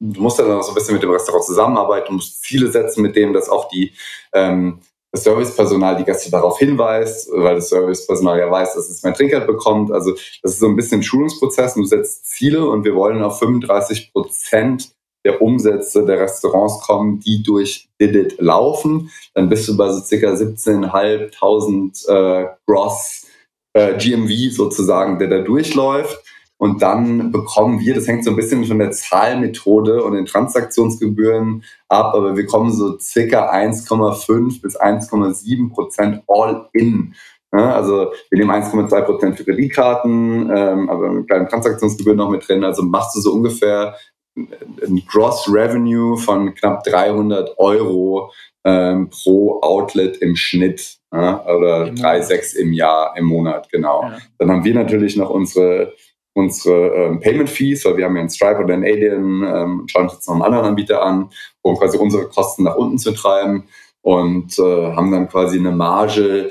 du 0.00 0.20
musst 0.20 0.38
dann 0.38 0.50
auch 0.52 0.62
so 0.62 0.70
ein 0.70 0.74
bisschen 0.74 0.94
mit 0.94 1.02
dem 1.02 1.10
Restaurant 1.10 1.44
zusammenarbeiten, 1.44 2.14
musst 2.14 2.42
Ziele 2.42 2.70
setzen 2.70 3.02
mit 3.02 3.16
dem, 3.16 3.32
dass 3.32 3.48
auch 3.48 3.68
die 3.68 3.92
ähm, 4.32 4.80
das 5.16 5.24
Servicepersonal 5.24 5.96
die 5.96 6.04
Gäste 6.04 6.30
darauf 6.30 6.58
hinweist, 6.58 7.30
weil 7.32 7.54
das 7.54 7.70
Servicepersonal 7.70 8.38
ja 8.38 8.50
weiß, 8.50 8.74
dass 8.74 8.90
es 8.90 9.02
mein 9.02 9.14
Trinkgeld 9.14 9.46
bekommt. 9.46 9.90
Also 9.90 10.12
das 10.42 10.52
ist 10.52 10.60
so 10.60 10.66
ein 10.66 10.76
bisschen 10.76 11.00
ein 11.00 11.02
Schulungsprozess. 11.02 11.74
Du 11.74 11.84
setzt 11.84 12.26
Ziele 12.26 12.68
und 12.68 12.84
wir 12.84 12.94
wollen 12.94 13.22
auf 13.22 13.38
35 13.38 14.12
Prozent 14.12 14.90
der 15.24 15.40
Umsätze 15.40 16.04
der 16.04 16.20
Restaurants 16.20 16.82
kommen, 16.82 17.18
die 17.20 17.42
durch 17.42 17.88
Didit 18.00 18.38
laufen. 18.38 19.10
Dann 19.34 19.48
bist 19.48 19.66
du 19.68 19.76
bei 19.76 19.90
so 19.90 20.00
circa 20.00 20.34
17.500 20.34 22.08
äh, 22.08 22.48
Gross 22.66 23.26
äh, 23.72 23.96
GMV 23.96 24.54
sozusagen, 24.54 25.18
der 25.18 25.28
da 25.28 25.38
durchläuft. 25.38 26.22
Und 26.58 26.80
dann 26.80 27.32
bekommen 27.32 27.80
wir, 27.80 27.94
das 27.94 28.08
hängt 28.08 28.24
so 28.24 28.30
ein 28.30 28.36
bisschen 28.36 28.64
von 28.64 28.78
der 28.78 28.90
Zahlmethode 28.90 30.02
und 30.02 30.14
den 30.14 30.24
Transaktionsgebühren 30.24 31.64
ab, 31.88 32.14
aber 32.14 32.36
wir 32.36 32.46
kommen 32.46 32.72
so 32.72 32.98
circa 32.98 33.50
1,5 33.50 34.62
bis 34.62 34.80
1,7 34.80 35.72
Prozent 35.72 36.22
all 36.26 36.68
in. 36.72 37.14
Ja, 37.52 37.74
also 37.74 38.12
wir 38.30 38.38
nehmen 38.38 38.50
1,2 38.50 39.02
Prozent 39.02 39.36
für 39.36 39.44
Kreditkarten, 39.44 40.50
ähm, 40.54 40.90
aber 40.90 41.10
mit 41.12 41.28
kleinen 41.28 41.48
Transaktionsgebühren 41.48 42.18
noch 42.18 42.30
mit 42.30 42.46
drin. 42.48 42.64
Also 42.64 42.82
machst 42.82 43.14
du 43.16 43.20
so 43.20 43.32
ungefähr 43.32 43.94
ein 44.36 45.02
Gross 45.08 45.48
Revenue 45.50 46.18
von 46.18 46.54
knapp 46.54 46.84
300 46.84 47.58
Euro 47.58 48.30
ähm, 48.64 49.08
pro 49.10 49.60
Outlet 49.62 50.18
im 50.18 50.36
Schnitt 50.36 50.98
ja, 51.12 51.44
oder 51.46 51.84
3,6 51.84 52.56
im 52.56 52.72
Jahr, 52.72 53.14
im 53.16 53.24
Monat, 53.26 53.70
genau. 53.70 54.02
Ja. 54.02 54.18
Dann 54.38 54.50
haben 54.50 54.64
wir 54.64 54.74
natürlich 54.74 55.16
noch 55.16 55.30
unsere 55.30 55.94
unsere 56.36 56.94
ähm, 56.94 57.20
Payment 57.20 57.48
Fees, 57.48 57.84
weil 57.86 57.96
wir 57.96 58.04
haben 58.04 58.14
ja 58.14 58.20
einen 58.20 58.30
Stripe 58.30 58.62
oder 58.62 58.74
einen 58.74 58.84
Alien, 58.84 59.42
ähm, 59.42 59.86
schauen 59.86 60.04
uns 60.04 60.14
jetzt 60.14 60.28
noch 60.28 60.34
einen 60.34 60.44
anderen 60.44 60.66
Anbieter 60.66 61.02
an, 61.02 61.30
um 61.62 61.76
quasi 61.76 61.96
unsere 61.96 62.28
Kosten 62.28 62.64
nach 62.64 62.76
unten 62.76 62.98
zu 62.98 63.12
treiben 63.12 63.64
und 64.02 64.58
äh, 64.58 64.92
haben 64.92 65.10
dann 65.10 65.28
quasi 65.28 65.58
eine 65.58 65.72
Marge, 65.72 66.50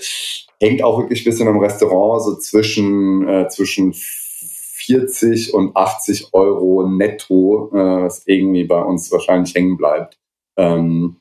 hängt 0.59 0.83
auch 0.83 0.97
wirklich 0.99 1.21
ein 1.21 1.29
bisschen 1.29 1.47
am 1.47 1.59
Restaurant, 1.59 2.23
so 2.23 2.35
zwischen, 2.37 3.27
äh, 3.27 3.47
zwischen 3.47 3.93
40 3.93 5.53
und 5.53 5.77
80 5.77 6.33
Euro 6.33 6.87
netto, 6.89 7.69
äh, 7.71 8.03
was 8.05 8.23
irgendwie 8.25 8.63
bei 8.63 8.81
uns 8.81 9.11
wahrscheinlich 9.11 9.53
hängen 9.53 9.77
bleibt. 9.77 10.17
Ähm, 10.57 11.17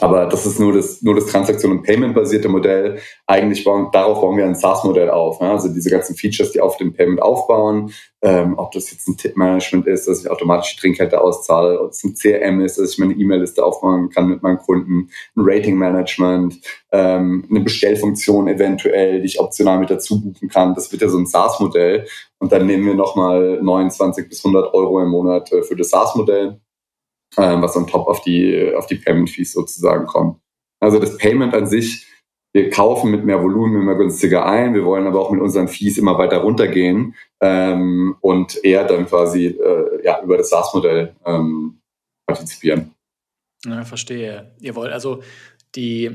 aber 0.00 0.26
das 0.26 0.46
ist 0.46 0.60
nur 0.60 0.72
das, 0.72 1.02
nur 1.02 1.14
das 1.14 1.26
Transaktion- 1.26 1.72
und 1.72 1.82
Payment-basierte 1.82 2.48
Modell. 2.48 2.98
Eigentlich 3.26 3.64
bauen, 3.64 3.88
darauf 3.92 4.20
bauen 4.20 4.36
wir 4.36 4.44
ein 4.44 4.54
SaaS-Modell 4.54 5.10
auf. 5.10 5.40
Ne? 5.40 5.50
Also 5.50 5.68
diese 5.68 5.90
ganzen 5.90 6.14
Features, 6.14 6.52
die 6.52 6.60
auf 6.60 6.76
dem 6.76 6.92
Payment 6.92 7.20
aufbauen, 7.20 7.92
ähm, 8.22 8.54
ob 8.56 8.72
das 8.72 8.90
jetzt 8.90 9.08
ein 9.08 9.16
Tip-Management 9.16 9.86
ist, 9.86 10.06
dass 10.06 10.20
ich 10.20 10.30
automatisch 10.30 10.74
die 10.74 10.80
Trinkgeld 10.80 11.14
auszahle, 11.14 11.80
ob 11.80 11.90
es 11.90 12.04
ein 12.04 12.14
CRM 12.14 12.60
ist, 12.60 12.78
dass 12.78 12.92
ich 12.92 12.98
meine 12.98 13.14
E-Mail-Liste 13.14 13.64
aufbauen 13.64 14.08
kann 14.10 14.28
mit 14.28 14.42
meinen 14.42 14.58
Kunden, 14.58 15.10
ein 15.36 15.42
Rating-Management, 15.44 16.60
ähm, 16.92 17.46
eine 17.50 17.60
Bestellfunktion 17.60 18.48
eventuell, 18.48 19.20
die 19.20 19.26
ich 19.26 19.40
optional 19.40 19.78
mit 19.78 19.90
dazu 19.90 20.20
buchen 20.20 20.48
kann. 20.48 20.74
Das 20.74 20.90
wird 20.92 21.02
ja 21.02 21.08
so 21.08 21.18
ein 21.18 21.26
SaaS-Modell. 21.26 22.06
Und 22.38 22.52
dann 22.52 22.66
nehmen 22.66 22.86
wir 22.86 22.94
nochmal 22.94 23.60
29 23.62 24.28
bis 24.28 24.44
100 24.44 24.72
Euro 24.74 25.00
im 25.00 25.08
Monat 25.08 25.52
äh, 25.52 25.62
für 25.62 25.74
das 25.74 25.90
SaaS-Modell 25.90 26.60
ähm, 27.36 27.62
was 27.62 27.76
on 27.76 27.86
top 27.86 28.06
auf 28.06 28.22
die, 28.22 28.72
auf 28.74 28.86
die 28.86 28.96
Payment 28.96 29.30
Fees 29.30 29.52
sozusagen 29.52 30.06
kommt. 30.06 30.40
Also 30.80 30.98
das 30.98 31.16
Payment 31.18 31.54
an 31.54 31.66
sich, 31.66 32.06
wir 32.52 32.70
kaufen 32.70 33.10
mit 33.10 33.24
mehr 33.24 33.42
Volumen 33.42 33.82
immer 33.82 33.94
günstiger 33.94 34.46
ein, 34.46 34.74
wir 34.74 34.84
wollen 34.84 35.06
aber 35.06 35.20
auch 35.20 35.30
mit 35.30 35.40
unseren 35.40 35.68
Fees 35.68 35.98
immer 35.98 36.16
weiter 36.18 36.38
runtergehen 36.38 37.14
ähm, 37.40 38.16
und 38.20 38.64
eher 38.64 38.84
dann 38.84 39.06
quasi 39.06 39.46
äh, 39.46 40.04
ja, 40.04 40.22
über 40.22 40.38
das 40.38 40.50
SaaS-Modell 40.50 41.14
ähm, 41.26 41.80
partizipieren. 42.26 42.94
Ja, 43.64 43.84
verstehe. 43.84 44.54
Ihr 44.60 44.74
wollt 44.76 44.92
also 44.92 45.22
die, 45.74 46.10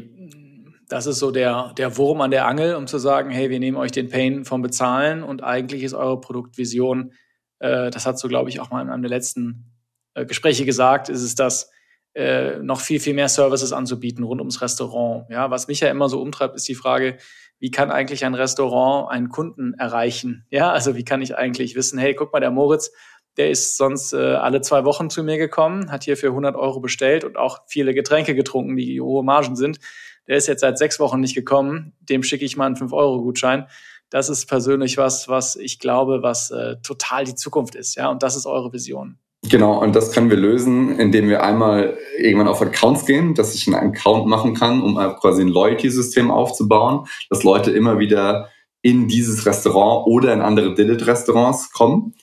das 0.89 1.05
ist 1.05 1.19
so 1.19 1.31
der, 1.31 1.73
der 1.77 1.97
Wurm 1.97 2.21
an 2.21 2.31
der 2.31 2.47
Angel, 2.47 2.75
um 2.75 2.87
zu 2.87 2.97
sagen, 2.97 3.29
hey, 3.29 3.49
wir 3.49 3.59
nehmen 3.59 3.77
euch 3.77 3.91
den 3.91 4.09
Pain 4.09 4.45
vom 4.45 4.61
Bezahlen 4.61 5.23
und 5.23 5.43
eigentlich 5.43 5.83
ist 5.83 5.93
eure 5.93 6.19
Produktvision, 6.19 7.13
äh, 7.59 7.91
das 7.91 8.05
hat 8.05 8.17
so, 8.17 8.27
glaube 8.27 8.49
ich, 8.49 8.59
auch 8.59 8.71
mal 8.71 8.81
in 8.81 8.89
einem 8.89 9.03
der 9.03 9.09
letzten 9.09 9.72
äh, 10.13 10.25
Gespräche 10.25 10.65
gesagt, 10.65 11.09
ist 11.09 11.23
es 11.23 11.35
das, 11.35 11.69
äh, 12.15 12.59
noch 12.59 12.79
viel, 12.79 12.99
viel 12.99 13.13
mehr 13.13 13.29
Services 13.29 13.73
anzubieten 13.73 14.23
rund 14.23 14.39
ums 14.39 14.61
Restaurant. 14.61 15.25
Ja, 15.29 15.49
was 15.49 15.67
mich 15.67 15.79
ja 15.79 15.89
immer 15.89 16.09
so 16.09 16.21
umtreibt, 16.21 16.55
ist 16.55 16.67
die 16.67 16.75
Frage, 16.75 17.17
wie 17.59 17.71
kann 17.71 17.91
eigentlich 17.91 18.25
ein 18.25 18.35
Restaurant 18.35 19.09
einen 19.09 19.29
Kunden 19.29 19.73
erreichen? 19.75 20.45
Ja, 20.49 20.71
also 20.71 20.95
wie 20.95 21.05
kann 21.05 21.21
ich 21.21 21.37
eigentlich 21.37 21.75
wissen, 21.75 21.97
hey, 21.97 22.13
guck 22.13 22.31
mal, 22.33 22.39
der 22.39 22.51
Moritz, 22.51 22.91
der 23.37 23.49
ist 23.49 23.77
sonst 23.77 24.13
äh, 24.13 24.17
alle 24.17 24.61
zwei 24.61 24.85
Wochen 24.85 25.09
zu 25.09 25.23
mir 25.23 25.37
gekommen, 25.37 25.91
hat 25.91 26.03
hier 26.03 26.17
für 26.17 26.27
100 26.27 26.55
Euro 26.55 26.79
bestellt 26.81 27.23
und 27.23 27.37
auch 27.37 27.61
viele 27.67 27.93
Getränke 27.95 28.35
getrunken, 28.35 28.75
die 28.75 29.01
hohe 29.01 29.23
Margen 29.23 29.55
sind. 29.55 29.79
Der 30.27 30.37
ist 30.37 30.47
jetzt 30.47 30.61
seit 30.61 30.77
sechs 30.77 30.99
Wochen 30.99 31.19
nicht 31.19 31.33
gekommen. 31.33 31.93
Dem 31.99 32.21
schicke 32.21 32.45
ich 32.45 32.55
mal 32.55 32.67
einen 32.67 32.75
5-Euro-Gutschein. 32.75 33.67
Das 34.09 34.29
ist 34.29 34.45
persönlich 34.45 34.97
was, 34.97 35.27
was 35.27 35.55
ich 35.55 35.79
glaube, 35.79 36.21
was 36.21 36.51
äh, 36.51 36.75
total 36.83 37.25
die 37.25 37.35
Zukunft 37.35 37.73
ist. 37.73 37.95
Ja, 37.95 38.09
und 38.09 38.21
das 38.21 38.35
ist 38.35 38.45
eure 38.45 38.71
Vision. 38.71 39.17
Genau, 39.49 39.81
und 39.81 39.93
das 39.93 40.13
können 40.13 40.29
wir 40.29 40.37
lösen, 40.37 40.97
indem 40.97 41.27
wir 41.27 41.43
einmal 41.43 41.97
irgendwann 42.17 42.47
auf 42.47 42.61
Accounts 42.61 43.05
gehen, 43.05 43.35
dass 43.35 43.53
ich 43.53 43.67
einen 43.67 43.93
Account 43.93 44.25
machen 44.25 44.53
kann, 44.53 44.81
um 44.81 44.95
quasi 45.19 45.41
ein 45.41 45.49
Loyalty-System 45.49 46.31
aufzubauen, 46.31 47.07
dass 47.29 47.43
Leute 47.43 47.71
immer 47.71 47.99
wieder 47.99 48.49
in 48.81 49.07
dieses 49.07 49.45
Restaurant 49.45 50.07
oder 50.07 50.31
in 50.33 50.41
andere 50.41 50.73
Didit-Restaurants 50.73 51.71
kommen. 51.73 52.13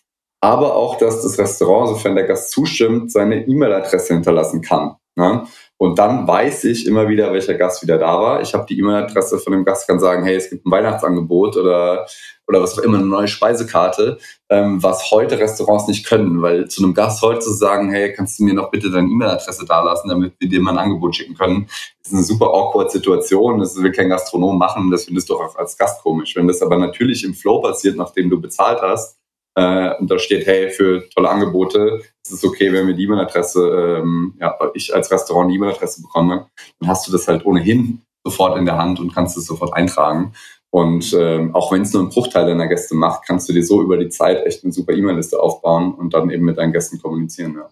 Aber 0.40 0.74
auch, 0.74 0.96
dass 0.96 1.22
das 1.22 1.38
Restaurant, 1.38 1.88
sofern 1.88 2.14
der 2.14 2.26
Gast 2.26 2.50
zustimmt, 2.52 3.12
seine 3.12 3.46
E-Mail-Adresse 3.46 4.14
hinterlassen 4.14 4.62
kann. 4.62 4.96
Ne? 5.14 5.46
Und 5.82 5.98
dann 5.98 6.28
weiß 6.28 6.64
ich 6.64 6.86
immer 6.86 7.08
wieder, 7.08 7.32
welcher 7.32 7.54
Gast 7.54 7.82
wieder 7.82 7.96
da 7.96 8.20
war. 8.20 8.42
Ich 8.42 8.52
habe 8.52 8.66
die 8.68 8.78
E-Mail-Adresse 8.78 9.38
von 9.38 9.54
dem 9.54 9.64
Gast, 9.64 9.88
kann 9.88 9.98
sagen, 9.98 10.24
hey, 10.24 10.34
es 10.34 10.50
gibt 10.50 10.66
ein 10.66 10.70
Weihnachtsangebot 10.70 11.56
oder, 11.56 12.06
oder 12.46 12.60
was 12.60 12.78
auch 12.78 12.82
immer, 12.82 12.98
eine 12.98 13.06
neue 13.06 13.28
Speisekarte, 13.28 14.18
ähm, 14.50 14.82
was 14.82 15.10
heute 15.10 15.38
Restaurants 15.38 15.88
nicht 15.88 16.04
können. 16.04 16.42
Weil 16.42 16.68
zu 16.68 16.84
einem 16.84 16.92
Gast 16.92 17.22
heute 17.22 17.40
zu 17.40 17.54
sagen, 17.54 17.90
hey, 17.90 18.12
kannst 18.12 18.38
du 18.38 18.44
mir 18.44 18.52
noch 18.52 18.70
bitte 18.70 18.90
deine 18.90 19.08
E-Mail-Adresse 19.08 19.64
dalassen, 19.64 20.10
damit 20.10 20.34
wir 20.38 20.50
dir 20.50 20.60
mal 20.60 20.72
ein 20.72 20.84
Angebot 20.84 21.16
schicken 21.16 21.34
können, 21.34 21.66
ist 22.04 22.12
eine 22.12 22.24
super 22.24 22.48
awkward 22.48 22.92
Situation. 22.92 23.58
Das 23.58 23.82
will 23.82 23.90
kein 23.90 24.10
Gastronom 24.10 24.58
machen. 24.58 24.90
Das 24.90 25.06
findest 25.06 25.30
du 25.30 25.36
auch 25.36 25.56
als 25.56 25.78
Gast 25.78 26.02
komisch. 26.02 26.36
Wenn 26.36 26.46
das 26.46 26.60
aber 26.60 26.76
natürlich 26.76 27.24
im 27.24 27.32
Flow 27.32 27.62
passiert, 27.62 27.96
nachdem 27.96 28.28
du 28.28 28.38
bezahlt 28.38 28.82
hast, 28.82 29.16
äh, 29.54 29.94
und 29.98 30.10
da 30.10 30.18
steht, 30.18 30.46
hey, 30.46 30.68
für 30.68 31.08
tolle 31.08 31.30
Angebote 31.30 32.02
ist 32.30 32.38
es 32.38 32.44
okay, 32.44 32.72
wenn 32.72 32.86
wir 32.86 32.94
die 32.94 33.04
E-Mail-Adresse, 33.04 34.00
ähm, 34.02 34.34
ja, 34.40 34.56
ich 34.74 34.94
als 34.94 35.10
Restaurant 35.10 35.50
die 35.50 35.56
E-Mail-Adresse 35.56 36.02
bekomme, 36.02 36.46
dann 36.78 36.88
hast 36.88 37.06
du 37.06 37.12
das 37.12 37.28
halt 37.28 37.44
ohnehin 37.44 38.02
sofort 38.24 38.58
in 38.58 38.66
der 38.66 38.78
Hand 38.78 39.00
und 39.00 39.14
kannst 39.14 39.36
es 39.36 39.46
sofort 39.46 39.74
eintragen. 39.74 40.32
Und 40.70 41.12
ähm, 41.14 41.54
auch 41.54 41.72
wenn 41.72 41.82
es 41.82 41.92
nur 41.92 42.02
einen 42.02 42.10
Bruchteil 42.10 42.46
deiner 42.46 42.68
Gäste 42.68 42.94
macht, 42.94 43.26
kannst 43.26 43.48
du 43.48 43.52
dir 43.52 43.64
so 43.64 43.82
über 43.82 43.96
die 43.96 44.08
Zeit 44.08 44.46
echt 44.46 44.62
eine 44.62 44.72
super 44.72 44.92
E-Mail-Liste 44.92 45.40
aufbauen 45.40 45.94
und 45.94 46.14
dann 46.14 46.30
eben 46.30 46.44
mit 46.44 46.58
deinen 46.58 46.72
Gästen 46.72 47.00
kommunizieren. 47.00 47.54
Ja. 47.54 47.68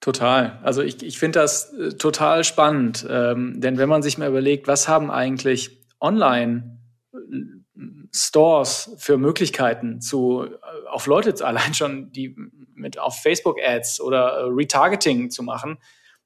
Total. 0.00 0.60
Also 0.62 0.82
ich, 0.82 1.02
ich 1.02 1.18
finde 1.18 1.40
das 1.40 1.72
äh, 1.72 1.94
total 1.94 2.44
spannend, 2.44 3.04
ähm, 3.10 3.60
denn 3.60 3.78
wenn 3.78 3.88
man 3.88 4.02
sich 4.02 4.16
mal 4.16 4.28
überlegt, 4.28 4.68
was 4.68 4.88
haben 4.88 5.10
eigentlich 5.10 5.84
online 6.00 6.78
Stores 8.14 8.94
für 8.98 9.18
Möglichkeiten 9.18 10.00
zu 10.00 10.44
äh, 10.44 10.88
auf 10.88 11.06
Leute 11.06 11.34
allein 11.44 11.74
schon 11.74 12.12
die 12.12 12.36
mit 12.78 12.98
auf 12.98 13.20
Facebook 13.20 13.58
Ads 13.62 14.00
oder 14.00 14.38
äh, 14.38 14.44
Retargeting 14.44 15.30
zu 15.30 15.42
machen. 15.42 15.78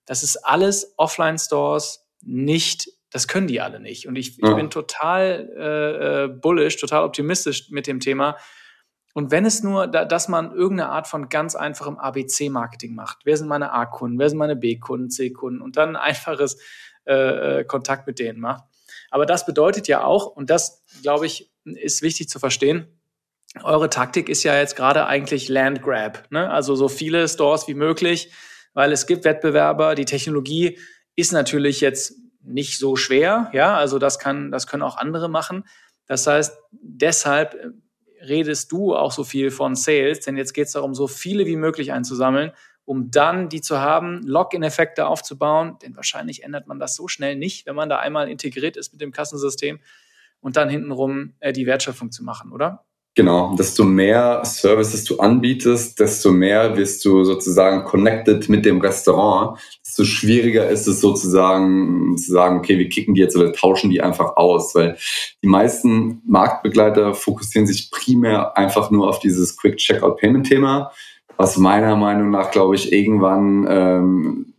Das 0.07 0.22
ist 0.22 0.36
alles 0.36 0.94
Offline 0.96 1.38
Stores 1.38 2.07
nicht. 2.22 2.88
Das 3.11 3.28
können 3.28 3.46
die 3.46 3.61
alle 3.61 3.80
nicht. 3.80 4.07
Und 4.07 4.16
ich, 4.16 4.38
ja. 4.38 4.50
ich 4.50 4.57
bin 4.57 4.70
total 4.70 5.50
äh, 5.57 6.24
äh, 6.24 6.28
bullish, 6.28 6.76
total 6.78 7.05
optimistisch 7.05 7.70
mit 7.70 7.86
dem 7.86 8.00
Thema. 8.00 8.36
Und 9.14 9.30
wenn 9.30 9.44
es 9.44 9.62
nur, 9.62 9.86
da, 9.86 10.05
dass 10.05 10.28
man 10.28 10.53
irgendeine 10.53 10.90
Art 10.90 11.07
von 11.07 11.28
ganz 11.28 11.55
einfachem 11.55 11.98
ABC-Marketing 11.98 12.94
macht. 12.94 13.18
Wer 13.24 13.36
sind 13.36 13.48
meine 13.48 13.72
A-Kunden? 13.72 14.18
Wer 14.18 14.30
sind 14.30 14.38
meine 14.38 14.57
B-Kunden, 14.57 15.11
C-Kunden? 15.11 15.61
Und 15.61 15.76
dann 15.76 15.90
ein 15.90 15.96
einfaches 15.96 16.59
äh, 17.05 17.64
Kontakt 17.64 18.07
mit 18.07 18.18
denen 18.18 18.40
macht. 18.40 18.64
Aber 19.11 19.26
das 19.26 19.44
bedeutet 19.44 19.88
ja 19.88 20.05
auch, 20.05 20.26
und 20.26 20.48
das, 20.48 20.82
glaube 21.03 21.26
ich, 21.26 21.53
ist 21.64 22.00
wichtig 22.00 22.28
zu 22.28 22.38
verstehen. 22.38 23.01
Eure 23.62 23.90
Taktik 23.90 24.28
ist 24.28 24.44
ja 24.44 24.57
jetzt 24.57 24.76
gerade 24.76 25.07
eigentlich 25.07 25.48
Land 25.48 25.82
Grab, 25.82 26.30
ne? 26.30 26.50
also 26.50 26.74
so 26.74 26.88
viele 26.88 27.28
Stores 27.28 27.68
wie 27.68 27.74
möglich, 27.74 28.32
weil 28.72 28.92
es 28.92 29.07
gibt 29.07 29.24
Wettbewerber. 29.24 29.94
Die 29.94 30.07
Technologie 30.07 30.78
ist 31.16 31.32
natürlich 31.32 31.82
jetzt 31.82 32.14
nicht 32.40 32.78
so 32.78 32.96
schwer, 32.96 33.50
ja, 33.53 33.76
also 33.76 33.98
das 33.98 34.18
kann, 34.18 34.50
das 34.50 34.66
können 34.66 34.82
auch 34.82 34.96
andere 34.96 35.28
machen. 35.28 35.64
Das 36.07 36.26
heißt, 36.26 36.59
deshalb 36.72 37.57
redest 38.20 38.72
du 38.72 38.94
auch 38.94 39.12
so 39.12 39.22
viel 39.22 39.50
von 39.50 39.74
Sales, 39.76 40.20
denn 40.20 40.36
jetzt 40.36 40.55
geht 40.55 40.66
es 40.66 40.72
darum, 40.72 40.94
so 40.94 41.07
viele 41.07 41.46
wie 41.46 41.57
möglich 41.57 41.92
einzusammeln, 41.92 42.53
um 42.84 43.11
dann 43.11 43.48
die 43.48 43.61
zu 43.61 43.80
haben, 43.80 44.22
Login-Effekte 44.24 45.07
aufzubauen, 45.07 45.78
denn 45.82 45.94
wahrscheinlich 45.94 46.42
ändert 46.42 46.66
man 46.66 46.78
das 46.78 46.96
so 46.96 47.07
schnell 47.07 47.36
nicht, 47.36 47.66
wenn 47.66 47.76
man 47.76 47.88
da 47.88 47.98
einmal 47.98 48.28
integriert 48.28 48.76
ist 48.76 48.92
mit 48.92 49.00
dem 49.00 49.12
Kassensystem 49.12 49.80
und 50.40 50.57
dann 50.57 50.68
hintenrum 50.68 51.34
äh, 51.40 51.53
die 51.53 51.66
Wertschöpfung 51.66 52.11
zu 52.11 52.24
machen, 52.24 52.50
oder? 52.53 52.84
Genau, 53.14 53.54
desto 53.56 53.84
mehr 53.84 54.42
Services 54.42 55.04
du 55.04 55.18
anbietest, 55.18 56.00
desto 56.00 56.32
mehr 56.32 56.78
wirst 56.78 57.04
du 57.04 57.24
sozusagen 57.24 57.84
connected 57.84 58.48
mit 58.48 58.64
dem 58.64 58.80
Restaurant, 58.80 59.58
desto 59.84 60.04
schwieriger 60.04 60.70
ist 60.70 60.86
es 60.88 61.02
sozusagen 61.02 62.16
zu 62.16 62.32
sagen, 62.32 62.60
okay, 62.60 62.78
wir 62.78 62.88
kicken 62.88 63.12
die 63.12 63.20
jetzt 63.20 63.36
oder 63.36 63.52
tauschen 63.52 63.90
die 63.90 64.00
einfach 64.00 64.36
aus, 64.36 64.74
weil 64.74 64.96
die 65.42 65.48
meisten 65.48 66.22
Marktbegleiter 66.26 67.12
fokussieren 67.12 67.66
sich 67.66 67.90
primär 67.90 68.56
einfach 68.56 68.90
nur 68.90 69.10
auf 69.10 69.18
dieses 69.18 69.58
Quick 69.58 69.76
Checkout 69.76 70.16
Payment 70.16 70.46
Thema, 70.46 70.90
was 71.36 71.58
meiner 71.58 71.96
Meinung 71.96 72.30
nach, 72.30 72.50
glaube 72.50 72.76
ich, 72.76 72.94
irgendwann 72.94 73.66
ähm, 73.68 74.51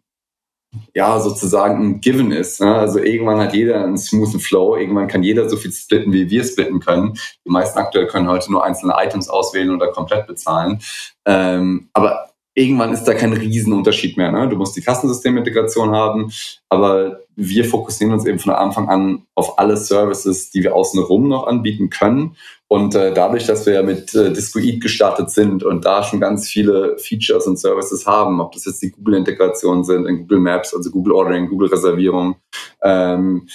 ja, 0.93 1.19
sozusagen 1.19 1.83
ein 1.83 2.01
Given 2.01 2.31
ist. 2.31 2.61
Ne? 2.61 2.73
Also 2.75 2.99
irgendwann 2.99 3.39
hat 3.39 3.53
jeder 3.53 3.83
einen 3.83 3.97
smoothen 3.97 4.39
Flow, 4.39 4.75
irgendwann 4.75 5.07
kann 5.07 5.23
jeder 5.23 5.49
so 5.49 5.57
viel 5.57 5.71
splitten, 5.71 6.13
wie 6.13 6.29
wir 6.29 6.43
splitten 6.43 6.79
können. 6.79 7.13
Die 7.45 7.51
meisten 7.51 7.79
aktuell 7.79 8.07
können 8.07 8.29
heute 8.29 8.51
nur 8.51 8.63
einzelne 8.63 8.95
Items 8.97 9.29
auswählen 9.29 9.71
oder 9.71 9.91
komplett 9.91 10.27
bezahlen. 10.27 10.79
Ähm, 11.25 11.89
aber 11.93 12.32
irgendwann 12.55 12.93
ist 12.93 13.05
da 13.05 13.13
kein 13.13 13.33
Riesenunterschied 13.33 14.17
mehr. 14.17 14.31
Ne? 14.31 14.47
Du 14.47 14.55
musst 14.55 14.75
die 14.75 14.81
Kassensystemintegration 14.81 15.91
haben, 15.91 16.31
aber 16.69 17.21
wir 17.35 17.65
fokussieren 17.65 18.13
uns 18.13 18.25
eben 18.25 18.39
von 18.39 18.53
Anfang 18.53 18.89
an 18.89 19.23
auf 19.35 19.57
alle 19.57 19.77
Services, 19.77 20.51
die 20.51 20.63
wir 20.63 20.75
außenrum 20.75 21.27
noch 21.27 21.47
anbieten 21.47 21.89
können. 21.89 22.35
Und 22.67 22.95
äh, 22.95 23.13
dadurch, 23.13 23.45
dass 23.45 23.65
wir 23.65 23.73
ja 23.73 23.83
mit 23.83 24.13
äh, 24.15 24.31
Discoid 24.31 24.81
gestartet 24.81 25.31
sind 25.31 25.63
und 25.63 25.85
da 25.85 26.03
schon 26.03 26.19
ganz 26.19 26.47
viele 26.47 26.97
Features 26.97 27.47
und 27.47 27.59
Services 27.59 28.05
haben, 28.05 28.39
ob 28.39 28.51
das 28.53 28.65
jetzt 28.65 28.81
die 28.81 28.91
Google-Integration 28.91 29.83
sind, 29.83 30.07
in 30.07 30.19
Google 30.19 30.39
Maps, 30.39 30.73
also 30.73 30.89
Google 30.89 31.13
Ordering, 31.13 31.49
Google 31.49 31.69
Reservierung, 31.69 32.35
ähm, 32.83 33.47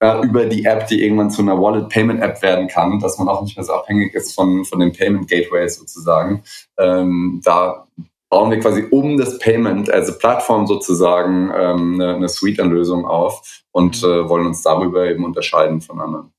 äh, 0.00 0.24
über 0.24 0.46
die 0.46 0.64
App, 0.64 0.86
die 0.86 1.02
irgendwann 1.02 1.30
zu 1.30 1.42
einer 1.42 1.60
Wallet-Payment-App 1.60 2.42
werden 2.42 2.68
kann, 2.68 3.00
dass 3.00 3.18
man 3.18 3.28
auch 3.28 3.42
nicht 3.42 3.56
mehr 3.56 3.64
so 3.64 3.72
abhängig 3.72 4.14
ist 4.14 4.34
von, 4.34 4.64
von 4.64 4.78
den 4.78 4.92
Payment-Gateways 4.92 5.76
sozusagen. 5.76 6.42
Ähm, 6.78 7.40
da 7.44 7.86
bauen 8.30 8.50
wir 8.50 8.60
quasi 8.60 8.86
um 8.90 9.16
das 9.16 9.38
Payment 9.38 9.90
als 9.90 10.18
Plattform 10.18 10.66
sozusagen 10.66 11.50
ähm, 11.54 11.94
eine, 11.94 12.14
eine 12.16 12.28
Suite-Lösung 12.28 13.06
auf 13.06 13.62
und 13.72 14.02
äh, 14.02 14.28
wollen 14.28 14.46
uns 14.46 14.62
darüber 14.62 15.06
eben 15.06 15.24
unterscheiden 15.24 15.80
von 15.80 16.00
anderen. 16.00 16.32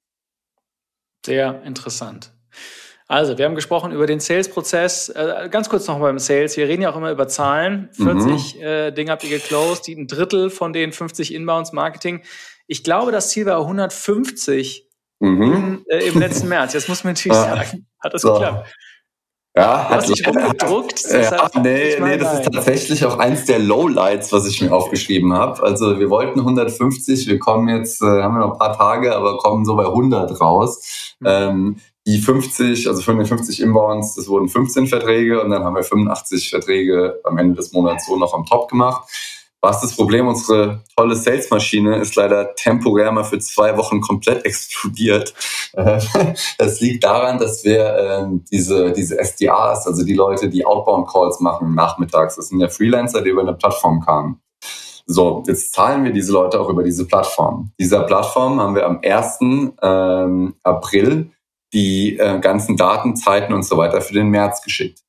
Sehr 1.26 1.64
interessant. 1.64 2.32
Also, 3.08 3.40
wir 3.40 3.46
haben 3.46 3.56
gesprochen 3.56 3.92
über 3.92 4.06
den 4.06 4.20
Sales-Prozess. 4.20 5.10
Äh, 5.10 5.50
ganz 5.50 5.68
kurz 5.68 5.88
noch 5.88 6.00
beim 6.00 6.20
Sales. 6.20 6.56
Wir 6.58 6.68
reden 6.68 6.84
ja 6.84 6.92
auch 6.92 6.96
immer 6.96 7.12
über 7.12 7.28
Zahlen. 7.28 7.90
40 7.94 8.56
mhm. 8.56 8.62
äh, 8.62 8.92
Dinge 8.92 9.12
habt 9.12 9.24
ihr 9.24 9.32
geclosed, 9.32 9.88
die 9.88 9.96
ein 9.96 10.06
Drittel 10.06 10.52
von 10.52 10.74
den 10.74 10.92
50 10.92 11.34
Inbounds 11.34 11.74
Marketing. 11.74 12.22
Ich 12.68 12.84
glaube, 12.84 13.12
das 13.12 13.32
Ziel 13.32 13.48
war 13.48 13.60
150 13.62 14.88
mhm. 15.20 15.42
im, 15.42 15.86
äh, 15.90 16.08
im 16.08 16.20
letzten 16.20 16.50
März. 16.50 16.74
Jetzt 16.74 16.88
muss 16.88 17.04
man 17.04 17.14
natürlich 17.14 17.36
sagen, 17.36 17.88
hat 18.00 18.14
das 18.14 18.22
so. 18.22 18.34
geklappt. 18.34 18.70
Ja, 19.60 19.89
hat 19.89 20.07
sich 20.07 20.26
rumgedruckt. 20.26 21.01
Ja, 21.12 21.49
nee, 21.62 21.99
nee, 21.99 22.18
das 22.18 22.36
ist 22.36 22.51
tatsächlich 22.51 23.05
auch 23.05 23.18
eins 23.18 23.45
der 23.45 23.60
Lowlights, 23.60 24.32
was 24.32 24.47
ich 24.47 24.62
mir 24.62 24.72
aufgeschrieben 24.72 25.34
habe. 25.34 25.62
Also 25.64 25.99
wir 25.99 26.10
wollten 26.10 26.39
150, 26.39 27.28
wir 27.28 27.39
kommen 27.39 27.68
jetzt, 27.68 28.01
äh, 28.01 28.05
haben 28.05 28.36
wir 28.36 28.39
noch 28.39 28.53
ein 28.53 28.57
paar 28.57 28.78
Tage, 28.78 29.16
aber 29.16 29.38
kommen 29.38 29.66
so 29.66 29.76
bei 29.76 29.86
100 29.86 30.39
raus. 30.39 31.16
Mhm. 31.20 31.28
Ähm, 31.28 31.76
die 32.07 32.20
50, 32.20 32.88
also 32.88 33.01
von 33.01 33.18
den 33.18 33.28
50 33.28 33.62
Inbounds, 33.62 34.16
das 34.16 34.28
wurden 34.30 34.47
15 34.47 34.88
Verträge 34.88 35.41
und 35.41 35.49
dann 35.51 35.64
haben 35.64 35.76
wir 35.76 35.84
85 35.84 36.49
Verträge 36.49 37.20
am 37.24 37.38
Ende 37.38 37.55
des 37.55 37.72
Monats 37.74 38.07
so 38.07 38.16
noch 38.16 38.34
am 38.34 38.45
Top 38.45 38.70
gemacht. 38.70 39.10
Was 39.62 39.82
das 39.82 39.95
Problem? 39.95 40.28
Unsere 40.28 40.84
tolle 40.95 41.16
Salesmaschine 41.16 41.97
ist 41.97 42.16
leider 42.16 42.55
temporär 42.55 43.12
mal 43.12 43.26
für 43.26 43.39
zwei 43.39 43.76
Wochen 43.78 44.01
komplett 44.01 44.45
explodiert. 44.45 45.34
Das 46.57 46.80
liegt 46.80 47.03
daran, 47.03 47.38
dass 47.38 47.64
wir 47.64 47.95
ähm, 47.97 48.43
diese, 48.51 48.91
diese 48.91 49.18
SDAs, 49.24 49.86
also 49.86 50.03
die 50.03 50.16
Leute, 50.16 50.49
die 50.49 50.66
Outbound 50.66 51.07
Calls 51.07 51.39
machen 51.39 51.76
nachmittags, 51.76 52.36
das 52.38 52.47
sind 52.47 52.60
ja 52.60 52.68
Freelancer, 52.70 53.22
die 53.22 53.30
über 53.30 53.41
eine 53.41 53.53
Plattform 53.53 54.01
kamen. 54.01 54.41
So, 55.05 55.43
jetzt 55.47 55.74
zahlen 55.74 56.03
wir 56.03 56.12
diese 56.12 56.32
Leute 56.32 56.60
auch 56.60 56.70
über 56.70 56.84
diese 56.84 57.05
Plattform. 57.05 57.72
Dieser 57.80 58.01
Plattform 58.03 58.60
haben 58.60 58.76
wir 58.76 58.86
am 58.86 58.99
1. 59.03 59.39
Ähm, 59.82 60.55
April 60.64 61.32
die 61.74 62.18
äh, 62.18 62.39
ganzen 62.39 62.78
Daten, 62.78 63.16
Zeiten 63.16 63.53
und 63.53 63.64
so 63.64 63.78
weiter 63.78 64.01
für 64.01 64.14
den 64.14 64.30
März 64.30 64.62
geschickt. 64.62 65.03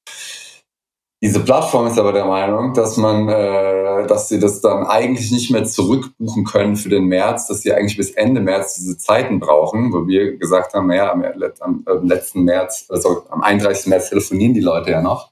Diese 1.23 1.41
Plattform 1.41 1.87
ist 1.87 1.99
aber 1.99 2.15
der 2.15 2.25
Meinung, 2.25 2.73
dass 2.73 2.97
man, 2.97 3.29
äh, 3.29 4.07
dass 4.07 4.29
sie 4.29 4.41
das 4.41 4.63
dann 4.63 4.87
eigentlich 4.87 5.31
nicht 5.31 5.51
mehr 5.51 5.65
zurückbuchen 5.65 6.45
können 6.45 6.77
für 6.77 6.89
den 6.89 7.05
März, 7.05 7.47
dass 7.47 7.61
sie 7.61 7.75
eigentlich 7.75 7.99
bis 7.99 8.13
Ende 8.13 8.41
März 8.41 8.77
diese 8.77 8.97
Zeiten 8.97 9.39
brauchen, 9.39 9.93
wo 9.93 10.07
wir 10.07 10.39
gesagt 10.39 10.73
haben, 10.73 10.91
ja, 10.91 11.13
am, 11.13 11.23
am, 11.61 11.83
am 11.85 12.09
letzten 12.09 12.45
März, 12.45 12.87
also 12.89 13.25
am 13.29 13.43
31. 13.43 13.89
März 13.89 14.09
telefonieren 14.09 14.55
die 14.55 14.61
Leute 14.61 14.93
ja 14.93 15.03
noch, 15.03 15.31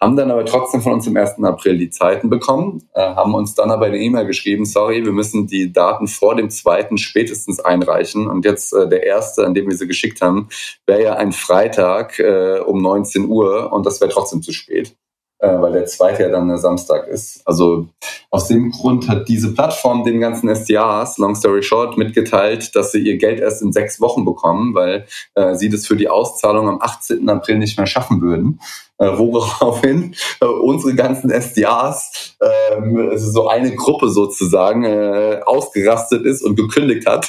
haben 0.00 0.16
dann 0.16 0.30
aber 0.30 0.46
trotzdem 0.46 0.80
von 0.80 0.94
uns 0.94 1.06
am 1.06 1.14
1. 1.14 1.44
April 1.44 1.76
die 1.76 1.90
Zeiten 1.90 2.30
bekommen, 2.30 2.88
äh, 2.94 3.02
haben 3.02 3.34
uns 3.34 3.54
dann 3.54 3.70
aber 3.70 3.86
eine 3.86 3.98
E-Mail 3.98 4.24
geschrieben, 4.24 4.64
sorry, 4.64 5.04
wir 5.04 5.12
müssen 5.12 5.46
die 5.46 5.70
Daten 5.70 6.08
vor 6.08 6.34
dem 6.34 6.48
zweiten 6.48 6.96
spätestens 6.96 7.60
einreichen 7.60 8.26
und 8.26 8.46
jetzt 8.46 8.72
äh, 8.72 8.88
der 8.88 9.02
erste, 9.02 9.44
an 9.44 9.52
dem 9.52 9.68
wir 9.68 9.76
sie 9.76 9.86
geschickt 9.86 10.22
haben, 10.22 10.48
wäre 10.86 11.02
ja 11.02 11.14
ein 11.16 11.32
Freitag 11.32 12.18
äh, 12.20 12.60
um 12.60 12.80
19 12.80 13.28
Uhr 13.28 13.70
und 13.70 13.84
das 13.84 14.00
wäre 14.00 14.10
trotzdem 14.10 14.40
zu 14.40 14.52
spät 14.52 14.88
äh, 14.88 15.05
weil 15.46 15.72
der 15.72 15.86
zweite 15.86 16.22
ja 16.22 16.28
dann 16.30 16.48
der 16.48 16.58
Samstag 16.58 17.06
ist. 17.08 17.42
Also 17.44 17.88
aus 18.30 18.48
dem 18.48 18.70
Grund 18.70 19.08
hat 19.08 19.28
diese 19.28 19.52
Plattform 19.52 20.04
den 20.04 20.20
ganzen 20.20 20.48
SDAs, 20.54 21.18
long 21.18 21.34
story 21.34 21.62
short, 21.62 21.98
mitgeteilt, 21.98 22.74
dass 22.74 22.92
sie 22.92 23.00
ihr 23.00 23.18
Geld 23.18 23.40
erst 23.40 23.62
in 23.62 23.72
sechs 23.72 24.00
Wochen 24.00 24.24
bekommen, 24.24 24.74
weil 24.74 25.06
äh, 25.34 25.54
sie 25.54 25.68
das 25.68 25.86
für 25.86 25.96
die 25.96 26.08
Auszahlung 26.08 26.68
am 26.68 26.80
18. 26.80 27.28
April 27.28 27.58
nicht 27.58 27.76
mehr 27.76 27.86
schaffen 27.86 28.22
würden. 28.22 28.60
Äh, 28.98 29.10
woraufhin 29.18 30.14
äh, 30.40 30.46
unsere 30.46 30.94
ganzen 30.94 31.30
SDAs, 31.30 32.36
ähm, 32.40 33.08
also 33.10 33.30
so 33.30 33.48
eine 33.48 33.74
Gruppe 33.74 34.08
sozusagen, 34.08 34.84
äh, 34.84 35.40
ausgerastet 35.44 36.24
ist 36.24 36.42
und 36.42 36.56
gekündigt 36.56 37.06
hat. 37.06 37.28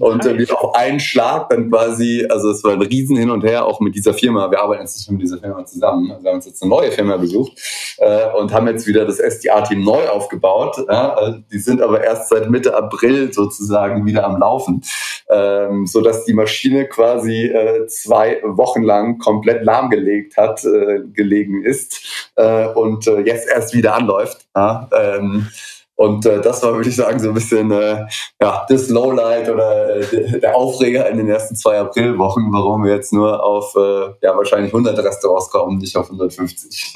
Oh 0.00 0.06
und 0.10 0.26
äh, 0.26 0.36
wir 0.36 0.62
auf 0.62 0.74
einen 0.74 1.00
Schlag 1.00 1.48
dann 1.48 1.70
quasi, 1.70 2.26
also 2.28 2.50
es 2.50 2.62
war 2.62 2.72
ein 2.72 2.82
Riesen 2.82 3.16
hin 3.16 3.30
und 3.30 3.42
her, 3.42 3.64
auch 3.64 3.80
mit 3.80 3.94
dieser 3.94 4.12
Firma. 4.12 4.50
Wir 4.50 4.60
arbeiten 4.60 4.82
jetzt 4.82 4.96
nicht 4.96 5.10
mit 5.10 5.22
dieser 5.22 5.38
Firma 5.38 5.64
zusammen. 5.64 6.10
Also 6.10 6.22
wir 6.22 6.30
haben 6.30 6.36
uns 6.36 6.46
jetzt 6.46 6.62
eine 6.62 6.70
neue 6.70 6.92
Firma 6.92 7.16
besucht 7.16 7.52
äh, 7.98 8.30
und 8.38 8.52
haben 8.52 8.66
jetzt 8.66 8.86
wieder 8.86 9.06
das 9.06 9.18
SDA-Team 9.18 9.82
neu 9.82 10.08
aufgebaut. 10.08 10.84
Ja? 10.88 11.38
Die 11.50 11.58
sind 11.58 11.80
aber 11.80 12.04
erst 12.04 12.28
seit 12.28 12.50
Mitte 12.50 12.76
April 12.76 13.32
sozusagen 13.32 14.04
wieder 14.04 14.26
am 14.26 14.38
Laufen, 14.38 14.82
ähm, 15.30 15.86
so 15.86 16.02
dass 16.02 16.24
die 16.24 16.34
Maschine 16.34 16.86
quasi 16.86 17.46
äh, 17.46 17.86
zwei 17.86 18.42
Wochen 18.44 18.82
lang 18.82 19.18
komplett 19.18 19.64
lahmgelegt 19.64 20.36
hat 20.36 20.65
äh, 20.66 21.00
gelegen 21.12 21.64
ist 21.64 22.30
äh, 22.36 22.66
und 22.68 23.06
äh, 23.06 23.20
jetzt 23.20 23.48
erst 23.48 23.74
wieder 23.74 23.94
anläuft. 23.94 24.46
Ja? 24.54 24.88
Ähm, 24.92 25.48
und 25.96 26.26
äh, 26.26 26.42
das 26.42 26.62
war, 26.62 26.74
würde 26.74 26.90
ich 26.90 26.96
sagen, 26.96 27.18
so 27.18 27.28
ein 27.28 27.34
bisschen 27.34 27.70
äh, 27.70 28.06
ja, 28.40 28.66
das 28.68 28.90
Lowlight 28.90 29.48
oder 29.48 29.96
äh, 29.96 30.40
der 30.40 30.54
Aufreger 30.54 31.08
in 31.08 31.16
den 31.16 31.28
ersten 31.28 31.56
zwei 31.56 31.78
Aprilwochen, 31.78 32.52
warum 32.52 32.84
wir 32.84 32.94
jetzt 32.94 33.14
nur 33.14 33.42
auf 33.42 33.74
äh, 33.76 34.12
ja 34.20 34.36
wahrscheinlich 34.36 34.74
100 34.74 34.98
Restaurants 34.98 35.50
kommen, 35.50 35.78
nicht 35.78 35.96
auf 35.96 36.06
150. 36.06 36.94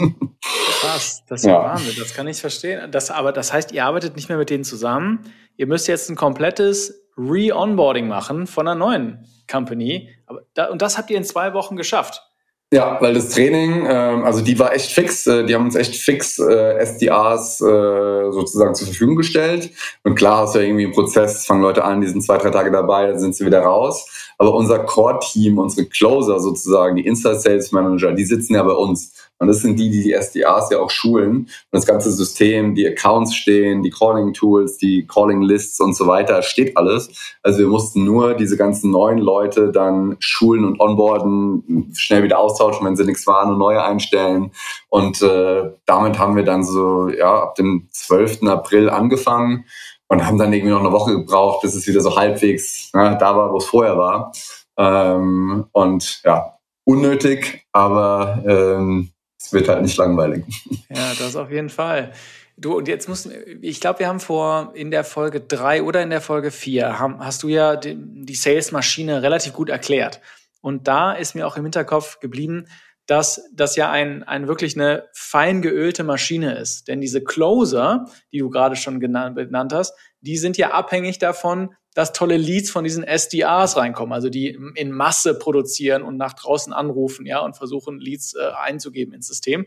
Krass, 0.81 1.25
das 1.27 1.41
ist 1.41 1.47
ja. 1.47 1.63
Wahnsinn, 1.63 1.95
das 1.99 2.13
kann 2.13 2.29
ich 2.29 2.41
verstehen. 2.43 2.91
Das, 2.91 3.11
aber 3.11 3.33
das 3.33 3.55
heißt, 3.55 3.73
ihr 3.73 3.87
arbeitet 3.87 4.17
nicht 4.17 4.29
mehr 4.29 4.37
mit 4.37 4.51
denen 4.51 4.65
zusammen. 4.65 5.21
Ihr 5.57 5.67
müsst 5.67 5.89
jetzt 5.89 6.11
ein 6.11 6.17
komplettes 6.17 7.03
Re-Onboarding 7.17 8.07
machen 8.07 8.47
von 8.47 8.69
einer 8.69 8.79
neuen 8.79 9.27
Company. 9.51 10.11
Aber 10.27 10.43
da, 10.55 10.67
und 10.67 10.83
das 10.83 10.99
habt 10.99 11.11
ihr 11.11 11.17
in 11.17 11.25
zwei 11.25 11.55
Wochen 11.55 11.77
geschafft. 11.77 12.30
Ja, 12.73 12.99
weil 13.01 13.15
das 13.15 13.31
Training, 13.31 13.85
ähm, 13.89 14.23
also 14.23 14.43
die 14.43 14.57
war 14.61 14.73
echt 14.73 14.93
fix, 14.93 15.27
äh, 15.27 15.45
die 15.45 15.57
haben 15.57 15.65
uns 15.65 15.75
echt 15.75 15.97
fix 15.97 16.39
äh, 16.39 16.87
SDAs 16.87 17.61
äh, 17.61 18.31
sozusagen 18.31 18.77
zur 18.77 18.87
Verfügung 18.87 19.17
gestellt. 19.17 19.73
Und 20.05 20.15
klar 20.15 20.43
hast 20.43 20.55
du 20.55 20.61
ja 20.61 20.67
irgendwie 20.67 20.85
einen 20.85 20.95
Prozess, 20.95 21.47
fangen 21.47 21.63
Leute 21.63 21.83
an, 21.83 22.01
die 22.01 22.07
sind 22.07 22.23
zwei, 22.23 22.39
drei 22.39 22.51
Tage 22.51 22.71
dabei, 22.71 23.09
dann 23.09 23.19
sind 23.19 23.35
sie 23.35 23.45
wieder 23.45 23.63
raus. 23.63 24.07
Aber 24.39 24.55
unser 24.55 24.79
Core-Team, 24.79 25.59
unsere 25.59 25.89
Closer 25.89 26.39
sozusagen, 26.39 26.95
die 26.95 27.07
Inside 27.07 27.41
Sales 27.41 27.73
Manager, 27.73 28.13
die 28.13 28.25
sitzen 28.25 28.55
ja 28.55 28.63
bei 28.63 28.73
uns. 28.73 29.15
Und 29.41 29.49
das 29.49 29.63
sind 29.63 29.79
die, 29.79 29.89
die 29.89 30.03
die 30.03 30.13
SDAs 30.13 30.71
ja 30.71 30.79
auch 30.79 30.91
schulen. 30.91 31.39
Und 31.39 31.49
das 31.73 31.87
ganze 31.87 32.13
System, 32.13 32.75
die 32.75 32.87
Accounts 32.87 33.35
stehen, 33.35 33.83
die 33.83 33.89
Calling-Tools, 33.89 34.77
die 34.77 35.07
Calling-Lists 35.07 35.81
und 35.81 35.97
so 35.97 36.07
weiter, 36.07 36.43
steht 36.43 36.77
alles. 36.77 37.09
Also 37.43 37.61
wir 37.61 37.67
mussten 37.67 38.05
nur 38.05 38.35
diese 38.35 38.59
ganzen 38.59 38.91
neuen 38.91 39.17
Leute 39.17 39.73
dann 39.73 40.17
schulen 40.19 40.67
und 40.67 40.79
onboarden, 40.79 41.91
schnell 41.95 42.23
wieder 42.23 42.39
austauschen, 42.39 42.87
wenn 42.87 42.97
sie 42.97 43.05
nichts 43.05 43.27
waren 43.27 43.53
und 43.53 43.59
neue 43.59 43.83
einstellen. 43.83 44.53
Und 44.91 45.23
äh, 45.23 45.71
damit 45.87 46.19
haben 46.19 46.37
wir 46.37 46.45
dann 46.45 46.63
so 46.63 47.09
ja 47.09 47.43
ab 47.43 47.55
dem 47.55 47.89
12. 47.93 48.43
April 48.43 48.91
angefangen 48.91 49.65
und 50.09 50.27
haben 50.27 50.37
dann 50.37 50.53
irgendwie 50.53 50.73
noch 50.73 50.81
eine 50.81 50.93
Woche 50.93 51.13
gebraucht, 51.13 51.63
bis 51.63 51.75
es 51.75 51.87
wieder 51.87 52.03
so 52.03 52.15
halbwegs 52.15 52.91
ja, 52.93 53.15
da 53.15 53.35
war, 53.35 53.51
wo 53.55 53.57
es 53.57 53.65
vorher 53.65 53.97
war. 53.97 54.33
Ähm, 54.77 55.65
und 55.73 56.21
ja, 56.25 56.59
unnötig, 56.85 57.65
aber 57.73 58.43
ähm, 58.47 59.13
es 59.41 59.53
wird 59.53 59.69
halt 59.69 59.83
nicht 59.83 59.97
langweilig. 59.97 60.45
Ja, 60.93 61.13
das 61.17 61.37
auf 61.37 61.53
jeden 61.53 61.69
Fall. 61.69 62.13
Du, 62.57 62.77
und 62.77 62.89
jetzt 62.89 63.09
mussten, 63.09 63.33
ich 63.63 63.81
glaube, 63.81 64.01
wir 64.01 64.09
haben 64.09 64.19
vor 64.19 64.73
in 64.75 64.91
der 64.91 65.05
Folge 65.05 65.41
drei 65.41 65.85
oder 65.85 66.03
in 66.03 66.11
der 66.11 66.21
Folge 66.21 66.51
vier 66.51 66.99
hast 66.99 67.45
du 67.45 67.49
ja 67.49 67.77
die, 67.77 67.97
die 67.97 68.35
Sales-Maschine 68.35 69.23
relativ 69.23 69.53
gut 69.53 69.69
erklärt. 69.69 70.21
Und 70.61 70.89
da 70.89 71.13
ist 71.13 71.37
mir 71.37 71.47
auch 71.47 71.57
im 71.57 71.63
Hinterkopf 71.63 72.19
geblieben, 72.19 72.67
dass 73.07 73.49
das 73.53 73.77
ja 73.77 73.91
ein, 73.91 74.25
ein 74.25 74.49
wirklich 74.49 74.77
eine 74.77 75.09
fein 75.13 75.63
geölte 75.63 76.03
Maschine 76.03 76.57
ist. 76.57 76.89
Denn 76.89 77.01
diese 77.01 77.23
Closer, 77.23 78.07
die 78.33 78.39
du 78.39 78.51
gerade 78.51 78.75
schon 78.75 78.99
genannt, 78.99 79.73
hast, 79.73 79.95
die 80.21 80.37
sind 80.37 80.57
ja 80.57 80.73
abhängig 80.73 81.19
davon, 81.19 81.75
dass 81.95 82.13
tolle 82.13 82.37
Leads 82.37 82.71
von 82.71 82.85
diesen 82.85 83.05
SDRs 83.05 83.77
reinkommen, 83.77 84.13
also 84.13 84.29
die 84.29 84.59
in 84.75 84.93
Masse 84.93 85.39
produzieren 85.39 86.03
und 86.03 86.17
nach 86.17 86.35
draußen 86.35 86.73
anrufen, 86.73 87.27
ja, 87.27 87.41
und 87.41 87.57
versuchen 87.57 87.99
Leads 87.99 88.35
äh, 88.35 88.51
einzugeben 88.63 89.13
ins 89.13 89.27
System. 89.27 89.67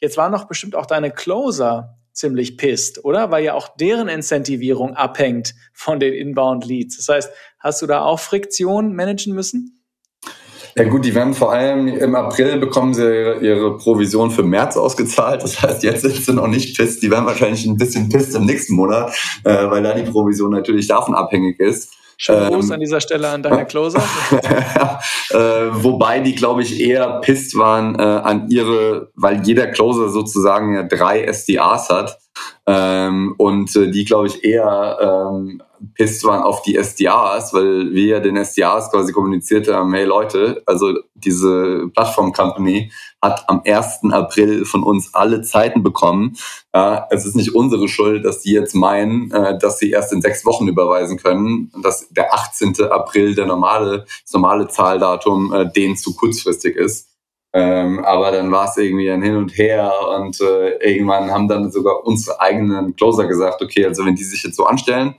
Jetzt 0.00 0.16
waren 0.16 0.32
doch 0.32 0.44
bestimmt 0.44 0.74
auch 0.74 0.86
deine 0.86 1.10
Closer 1.10 1.98
ziemlich 2.12 2.56
pisst, 2.56 3.04
oder? 3.04 3.30
Weil 3.30 3.44
ja 3.44 3.54
auch 3.54 3.76
deren 3.76 4.08
Incentivierung 4.08 4.94
abhängt 4.94 5.54
von 5.72 6.00
den 6.00 6.14
Inbound 6.14 6.64
Leads. 6.64 6.96
Das 6.96 7.08
heißt, 7.08 7.30
hast 7.58 7.82
du 7.82 7.86
da 7.86 8.02
auch 8.02 8.20
Friktion 8.20 8.94
managen 8.94 9.34
müssen? 9.34 9.83
Ja 10.76 10.84
gut, 10.84 11.04
die 11.04 11.14
werden 11.14 11.34
vor 11.34 11.52
allem 11.52 11.86
im 11.86 12.14
April 12.16 12.58
bekommen 12.58 12.94
sie 12.94 13.02
ihre, 13.02 13.38
ihre, 13.38 13.76
Provision 13.78 14.30
für 14.30 14.42
März 14.42 14.76
ausgezahlt. 14.76 15.42
Das 15.42 15.62
heißt, 15.62 15.84
jetzt 15.84 16.02
sind 16.02 16.16
sie 16.16 16.32
noch 16.32 16.48
nicht 16.48 16.76
pisst. 16.76 17.02
Die 17.02 17.10
werden 17.10 17.26
wahrscheinlich 17.26 17.64
ein 17.64 17.76
bisschen 17.76 18.08
pisst 18.08 18.34
im 18.34 18.44
nächsten 18.44 18.74
Monat, 18.74 19.14
äh, 19.44 19.70
weil 19.70 19.82
da 19.82 19.94
die 19.94 20.10
Provision 20.10 20.50
natürlich 20.50 20.88
davon 20.88 21.14
abhängig 21.14 21.60
ist. 21.60 21.92
Schönen 22.16 22.52
Gruß 22.52 22.66
ähm, 22.66 22.72
an 22.72 22.80
dieser 22.80 23.00
Stelle 23.00 23.28
an 23.28 23.42
deine 23.42 23.66
Closer. 23.66 24.02
äh, 25.30 25.36
wobei 25.36 26.20
die, 26.20 26.34
glaube 26.34 26.62
ich, 26.62 26.80
eher 26.80 27.20
pisst 27.20 27.56
waren 27.56 27.98
äh, 27.98 28.02
an 28.02 28.48
ihre, 28.48 29.10
weil 29.14 29.42
jeder 29.44 29.66
Closer 29.68 30.08
sozusagen 30.08 30.74
ja 30.74 30.82
drei 30.84 31.26
SDAs 31.32 31.88
hat. 31.88 32.18
Ähm, 32.66 33.34
und 33.36 33.74
äh, 33.76 33.90
die, 33.90 34.04
glaube 34.04 34.28
ich, 34.28 34.44
eher 34.44 34.98
ähm, 35.00 35.62
pisst 35.94 36.24
waren 36.24 36.42
auf 36.42 36.62
die 36.62 36.76
SDAs, 36.76 37.52
weil 37.52 37.92
wir 37.92 38.20
den 38.20 38.42
SDAs 38.42 38.90
quasi 38.90 39.12
kommuniziert 39.12 39.68
haben, 39.68 39.92
hey 39.92 40.04
Leute, 40.04 40.62
also 40.66 40.94
diese 41.14 41.88
Plattform-Company 41.94 42.90
hat 43.20 43.48
am 43.48 43.62
1. 43.64 44.00
April 44.10 44.64
von 44.64 44.82
uns 44.82 45.14
alle 45.14 45.42
Zeiten 45.42 45.82
bekommen. 45.82 46.36
Ja, 46.74 47.06
es 47.10 47.24
ist 47.24 47.36
nicht 47.36 47.54
unsere 47.54 47.88
Schuld, 47.88 48.24
dass 48.24 48.40
die 48.40 48.52
jetzt 48.52 48.74
meinen, 48.74 49.30
äh, 49.30 49.58
dass 49.58 49.78
sie 49.78 49.90
erst 49.90 50.12
in 50.12 50.20
sechs 50.20 50.44
Wochen 50.44 50.68
überweisen 50.68 51.16
können 51.16 51.70
dass 51.82 52.08
der 52.10 52.32
18. 52.34 52.74
April 52.90 53.34
der 53.34 53.46
normale, 53.46 54.04
das 54.22 54.32
normale 54.32 54.68
Zahldatum 54.68 55.52
äh, 55.52 55.70
denen 55.70 55.96
zu 55.96 56.14
kurzfristig 56.14 56.76
ist. 56.76 57.08
Ähm, 57.56 58.04
aber 58.04 58.32
dann 58.32 58.50
war 58.50 58.68
es 58.68 58.76
irgendwie 58.76 59.08
ein 59.08 59.22
Hin 59.22 59.36
und 59.36 59.56
Her 59.56 59.92
und 60.16 60.40
äh, 60.40 60.70
irgendwann 60.84 61.30
haben 61.30 61.46
dann 61.46 61.70
sogar 61.70 62.04
unsere 62.04 62.40
eigenen 62.40 62.96
Closer 62.96 63.28
gesagt, 63.28 63.62
okay, 63.62 63.86
also 63.86 64.04
wenn 64.04 64.16
die 64.16 64.24
sich 64.24 64.42
jetzt 64.42 64.56
so 64.56 64.66
anstellen 64.66 65.14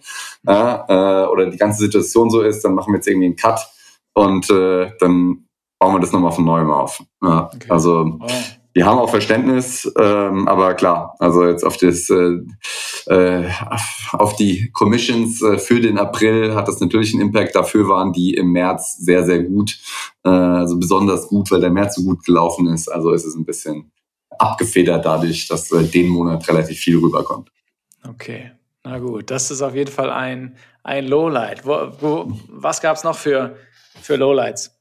äh, 0.45 0.51
äh, 0.51 1.27
oder 1.27 1.49
die 1.49 1.57
ganze 1.57 1.79
Situation 1.79 2.29
so 2.29 2.41
ist, 2.41 2.65
dann 2.65 2.75
machen 2.75 2.91
wir 2.91 2.97
jetzt 2.97 3.07
irgendwie 3.07 3.27
einen 3.27 3.37
Cut 3.37 3.61
und 4.13 4.49
äh, 4.49 4.91
dann 4.99 5.45
bauen 5.79 5.95
wir 5.95 5.99
das 6.01 6.11
nochmal 6.11 6.33
von 6.33 6.43
neuem 6.43 6.71
auf. 6.71 7.01
Ja, 7.23 7.49
okay. 7.53 7.69
Also 7.69 8.17
oh 8.19 8.27
die 8.75 8.83
haben 8.83 8.99
auch 8.99 9.09
Verständnis, 9.09 9.89
ähm, 9.97 10.47
aber 10.49 10.73
klar, 10.73 11.15
also 11.19 11.47
jetzt 11.47 11.63
auf 11.63 11.77
das 11.77 12.09
äh, 12.09 12.39
äh, 13.07 13.49
auf 14.11 14.35
die 14.35 14.69
Commissions 14.71 15.41
äh, 15.41 15.57
für 15.57 15.79
den 15.79 15.97
April 15.97 16.53
hat 16.55 16.67
das 16.67 16.81
natürlich 16.81 17.13
einen 17.13 17.21
Impact. 17.21 17.55
Dafür 17.55 17.87
waren 17.87 18.11
die 18.11 18.33
im 18.33 18.51
März 18.51 18.97
sehr, 18.97 19.23
sehr 19.25 19.43
gut, 19.43 19.79
äh, 20.25 20.29
also 20.29 20.77
besonders 20.77 21.27
gut, 21.29 21.49
weil 21.51 21.61
der 21.61 21.69
März 21.69 21.95
so 21.95 22.03
gut 22.03 22.25
gelaufen 22.25 22.67
ist. 22.67 22.89
Also 22.89 23.11
ist 23.11 23.25
es 23.25 23.35
ein 23.35 23.45
bisschen 23.45 23.91
abgefedert 24.37 25.05
dadurch, 25.05 25.47
dass 25.47 25.71
äh, 25.71 25.83
den 25.83 26.09
Monat 26.09 26.45
relativ 26.49 26.77
viel 26.77 26.97
rüberkommt. 26.97 27.49
Okay, 28.05 28.51
na 28.83 28.99
gut, 28.99 29.31
das 29.31 29.51
ist 29.51 29.61
auf 29.61 29.73
jeden 29.73 29.91
Fall 29.91 30.09
ein, 30.09 30.57
ein 30.83 31.07
Lowlight. 31.07 31.65
Wo, 31.65 31.91
wo, 32.01 32.39
was 32.49 32.81
gab 32.81 32.97
es 32.97 33.05
noch 33.05 33.15
für, 33.15 33.55
für 34.01 34.17
Lowlights? 34.17 34.71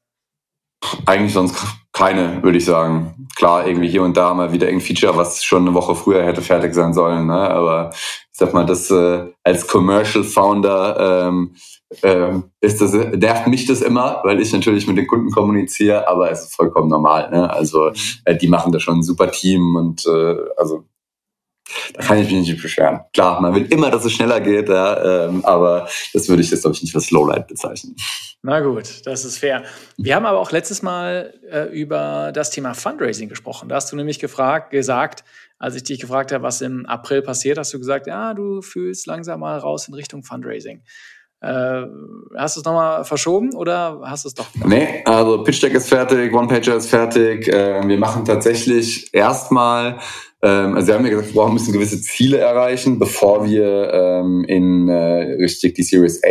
Eigentlich 1.06 1.32
sonst 1.32 1.56
keine, 1.94 2.42
würde 2.42 2.58
ich 2.58 2.64
sagen. 2.64 3.28
Klar, 3.36 3.66
irgendwie 3.66 3.88
hier 3.88 4.02
und 4.02 4.16
da 4.16 4.34
mal 4.34 4.52
wieder 4.52 4.66
ein 4.66 4.80
Feature, 4.80 5.16
was 5.16 5.44
schon 5.44 5.62
eine 5.62 5.74
Woche 5.74 5.94
früher 5.94 6.24
hätte 6.24 6.42
fertig 6.42 6.74
sein 6.74 6.92
sollen. 6.92 7.28
Ne? 7.28 7.34
Aber 7.38 7.90
ich 7.94 8.38
sag 8.38 8.52
mal, 8.52 8.66
das 8.66 8.90
äh, 8.90 9.26
als 9.44 9.66
Commercial 9.68 10.24
Founder 10.24 11.28
ähm, 11.28 11.54
äh, 12.02 12.32
ist 12.60 12.80
das, 12.80 12.92
nervt 12.92 13.46
mich 13.46 13.66
das 13.66 13.80
immer, 13.80 14.20
weil 14.24 14.40
ich 14.40 14.52
natürlich 14.52 14.88
mit 14.88 14.98
den 14.98 15.06
Kunden 15.06 15.30
kommuniziere, 15.30 16.08
aber 16.08 16.32
es 16.32 16.42
ist 16.42 16.56
vollkommen 16.56 16.88
normal. 16.88 17.30
Ne? 17.30 17.48
Also 17.48 17.92
äh, 18.24 18.36
die 18.36 18.48
machen 18.48 18.72
da 18.72 18.80
schon 18.80 18.98
ein 18.98 19.02
super 19.04 19.30
Team 19.30 19.76
und 19.76 20.04
äh, 20.04 20.36
also 20.56 20.84
da 21.94 22.02
kann 22.02 22.18
ich 22.18 22.30
mich 22.30 22.48
nicht 22.48 22.62
beschweren. 22.62 23.00
Klar, 23.12 23.40
man 23.40 23.54
will 23.54 23.66
immer, 23.66 23.90
dass 23.90 24.04
es 24.04 24.12
schneller 24.12 24.40
geht, 24.40 24.68
ja, 24.68 25.26
ähm, 25.26 25.44
aber 25.44 25.88
das 26.12 26.28
würde 26.28 26.42
ich 26.42 26.50
jetzt, 26.50 26.62
glaube 26.62 26.74
ich, 26.74 26.82
nicht 26.82 26.94
als 26.94 27.10
Lowlight 27.10 27.46
bezeichnen. 27.46 27.96
Na 28.42 28.60
gut, 28.60 29.06
das 29.06 29.24
ist 29.24 29.38
fair. 29.38 29.64
Wir 29.96 30.14
haben 30.14 30.26
aber 30.26 30.38
auch 30.38 30.52
letztes 30.52 30.82
Mal 30.82 31.32
äh, 31.50 31.64
über 31.72 32.30
das 32.34 32.50
Thema 32.50 32.74
Fundraising 32.74 33.30
gesprochen. 33.30 33.70
Da 33.70 33.76
hast 33.76 33.90
du 33.90 33.96
nämlich 33.96 34.18
gefragt, 34.18 34.70
gesagt, 34.70 35.24
als 35.58 35.76
ich 35.76 35.84
dich 35.84 35.98
gefragt 35.98 36.30
habe, 36.30 36.44
was 36.44 36.60
im 36.60 36.84
April 36.84 37.22
passiert, 37.22 37.56
hast 37.56 37.72
du 37.72 37.78
gesagt, 37.78 38.06
ja, 38.06 38.34
du 38.34 38.60
fühlst 38.60 39.06
langsam 39.06 39.40
mal 39.40 39.58
raus 39.58 39.88
in 39.88 39.94
Richtung 39.94 40.22
Fundraising. 40.22 40.82
Äh, 41.44 41.86
hast 42.38 42.56
du 42.56 42.60
es 42.60 42.64
nochmal 42.64 43.04
verschoben 43.04 43.54
oder 43.54 44.00
hast 44.04 44.24
du 44.24 44.28
es 44.28 44.34
doch? 44.34 44.46
Nee, 44.64 45.02
also 45.04 45.44
Pitch 45.44 45.62
Deck 45.62 45.74
ist 45.74 45.88
fertig, 45.88 46.32
One-Pager 46.32 46.76
ist 46.76 46.88
fertig. 46.88 47.48
Äh, 47.48 47.86
wir 47.86 47.98
machen 47.98 48.24
tatsächlich 48.24 49.12
erstmal 49.12 49.98
ähm, 50.42 50.74
also 50.74 50.88
wir 50.88 50.94
haben 50.94 51.04
ja 51.04 51.10
gesagt, 51.10 51.34
wir 51.34 51.48
müssen 51.48 51.72
gewisse 51.72 52.00
Ziele 52.00 52.38
erreichen, 52.38 52.98
bevor 52.98 53.46
wir 53.46 53.92
ähm, 53.92 54.44
in 54.44 54.88
äh, 54.88 55.36
richtig 55.42 55.74
die 55.74 55.82
Series 55.82 56.22
A 56.24 56.28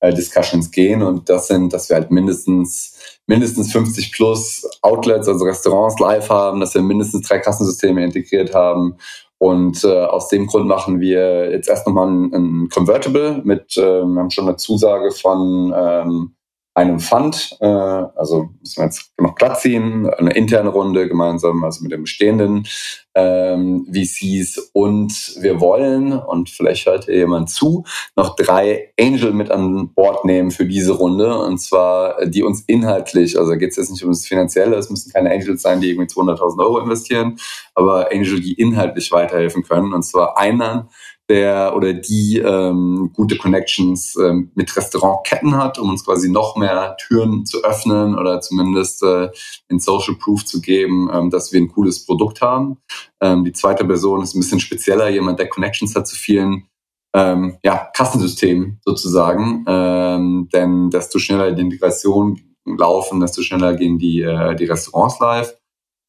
äh, 0.00 0.14
Discussions 0.14 0.70
gehen. 0.70 1.02
Und 1.02 1.28
das 1.28 1.48
sind, 1.48 1.72
dass 1.72 1.88
wir 1.88 1.96
halt 1.96 2.10
mindestens 2.10 2.96
mindestens 3.30 3.72
50 3.72 4.12
plus 4.12 4.68
Outlets, 4.82 5.28
also 5.28 5.44
Restaurants 5.44 5.98
live 6.00 6.28
haben, 6.28 6.60
dass 6.60 6.74
wir 6.74 6.82
mindestens 6.82 7.26
drei 7.26 7.38
Kassensysteme 7.38 8.04
integriert 8.04 8.54
haben. 8.54 8.96
Und 9.42 9.84
äh, 9.84 10.04
aus 10.04 10.28
dem 10.28 10.46
Grund 10.46 10.66
machen 10.66 11.00
wir 11.00 11.50
jetzt 11.50 11.66
erst 11.66 11.86
nochmal 11.86 12.08
ein, 12.08 12.34
ein 12.34 12.68
Convertible 12.68 13.40
mit, 13.42 13.74
äh, 13.78 14.04
wir 14.04 14.20
haben 14.20 14.30
schon 14.30 14.46
eine 14.46 14.56
Zusage 14.56 15.12
von 15.12 15.72
ähm, 15.74 16.34
einem 16.80 16.98
Fund, 16.98 17.56
äh, 17.60 17.66
also 17.66 18.48
müssen 18.60 18.80
wir 18.80 18.84
jetzt 18.84 19.12
noch 19.18 19.34
Platz 19.34 19.62
ziehen, 19.62 20.08
eine 20.08 20.32
interne 20.32 20.70
Runde 20.70 21.08
gemeinsam, 21.08 21.62
also 21.62 21.82
mit 21.82 21.92
den 21.92 22.02
bestehenden 22.02 22.66
ähm, 23.14 23.86
VCs 23.92 24.70
und 24.72 25.12
wir 25.40 25.60
wollen, 25.60 26.12
und 26.12 26.48
vielleicht 26.48 26.86
hört 26.86 27.04
hier 27.04 27.16
jemand 27.16 27.50
zu, 27.50 27.84
noch 28.16 28.36
drei 28.36 28.92
Angel 28.98 29.32
mit 29.32 29.50
an 29.50 29.92
Bord 29.92 30.24
nehmen 30.24 30.50
für 30.50 30.64
diese 30.64 30.92
Runde. 30.92 31.38
Und 31.38 31.58
zwar, 31.58 32.24
die 32.26 32.42
uns 32.42 32.62
inhaltlich, 32.66 33.38
also 33.38 33.52
geht 33.56 33.70
es 33.70 33.76
jetzt 33.76 33.90
nicht 33.90 34.04
um 34.04 34.10
das 34.10 34.26
Finanzielle, 34.26 34.76
es 34.76 34.90
müssen 34.90 35.12
keine 35.12 35.30
Angels 35.30 35.62
sein, 35.62 35.80
die 35.80 35.90
irgendwie 35.90 36.08
200.000 36.08 36.60
Euro 36.60 36.78
investieren, 36.78 37.36
aber 37.74 38.10
Angel, 38.12 38.40
die 38.40 38.54
inhaltlich 38.54 39.12
weiterhelfen 39.12 39.64
können. 39.64 39.92
Und 39.92 40.04
zwar 40.04 40.38
einer, 40.38 40.88
der 41.30 41.76
oder 41.76 41.94
die 41.94 42.38
ähm, 42.38 43.12
gute 43.14 43.38
Connections 43.38 44.16
ähm, 44.16 44.50
mit 44.56 44.76
Restaurantketten 44.76 45.56
hat, 45.56 45.78
um 45.78 45.88
uns 45.88 46.04
quasi 46.04 46.28
noch 46.28 46.56
mehr 46.56 46.96
Türen 46.98 47.46
zu 47.46 47.62
öffnen 47.62 48.18
oder 48.18 48.40
zumindest 48.40 49.02
äh, 49.04 49.30
in 49.68 49.78
Social 49.78 50.16
Proof 50.16 50.44
zu 50.44 50.60
geben, 50.60 51.08
ähm, 51.12 51.30
dass 51.30 51.52
wir 51.52 51.60
ein 51.60 51.68
cooles 51.68 52.04
Produkt 52.04 52.42
haben. 52.42 52.78
Ähm, 53.22 53.44
die 53.44 53.52
zweite 53.52 53.84
Person 53.84 54.22
ist 54.22 54.34
ein 54.34 54.40
bisschen 54.40 54.60
spezieller, 54.60 55.08
jemand, 55.08 55.38
der 55.38 55.48
Connections 55.48 55.94
hat 55.94 56.08
zu 56.08 56.16
vielen 56.16 56.66
ähm, 57.14 57.58
ja, 57.64 57.88
Kassensystemen 57.94 58.80
sozusagen. 58.84 59.64
Ähm, 59.68 60.48
denn 60.52 60.90
desto 60.90 61.20
schneller 61.20 61.52
die 61.52 61.62
Integration 61.62 62.40
laufen, 62.66 63.20
desto 63.20 63.42
schneller 63.42 63.74
gehen 63.74 63.98
die, 63.98 64.22
äh, 64.22 64.56
die 64.56 64.64
Restaurants 64.64 65.20
live. 65.20 65.59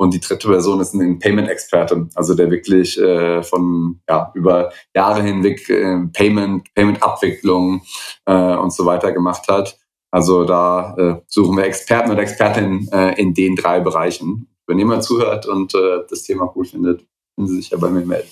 Und 0.01 0.15
die 0.15 0.19
dritte 0.19 0.47
Person 0.47 0.79
ist 0.79 0.95
ein 0.95 1.19
Payment-Experte, 1.19 2.09
also 2.15 2.33
der 2.33 2.49
wirklich 2.49 2.99
äh, 2.99 3.43
von 3.43 4.01
ja, 4.09 4.31
über 4.33 4.71
Jahre 4.95 5.21
hinweg 5.21 5.69
äh, 5.69 6.07
Payment, 6.11 6.73
Payment-Abwicklung 6.73 7.83
äh, 8.25 8.55
und 8.55 8.73
so 8.73 8.87
weiter 8.87 9.11
gemacht 9.11 9.47
hat. 9.47 9.77
Also 10.09 10.43
da 10.43 10.95
äh, 10.97 11.21
suchen 11.27 11.55
wir 11.55 11.65
Experten 11.65 12.09
oder 12.09 12.23
Expertinnen 12.23 12.89
äh, 12.91 13.13
in 13.21 13.35
den 13.35 13.55
drei 13.55 13.79
Bereichen. 13.79 14.47
Wenn 14.65 14.79
jemand 14.79 15.03
zuhört 15.03 15.45
und 15.45 15.75
äh, 15.75 15.99
das 16.09 16.23
Thema 16.23 16.51
cool 16.55 16.65
findet, 16.65 17.05
können 17.35 17.47
Sie 17.47 17.57
sich 17.57 17.69
ja 17.69 17.77
bei 17.77 17.91
mir 17.91 18.03
melden. 18.03 18.31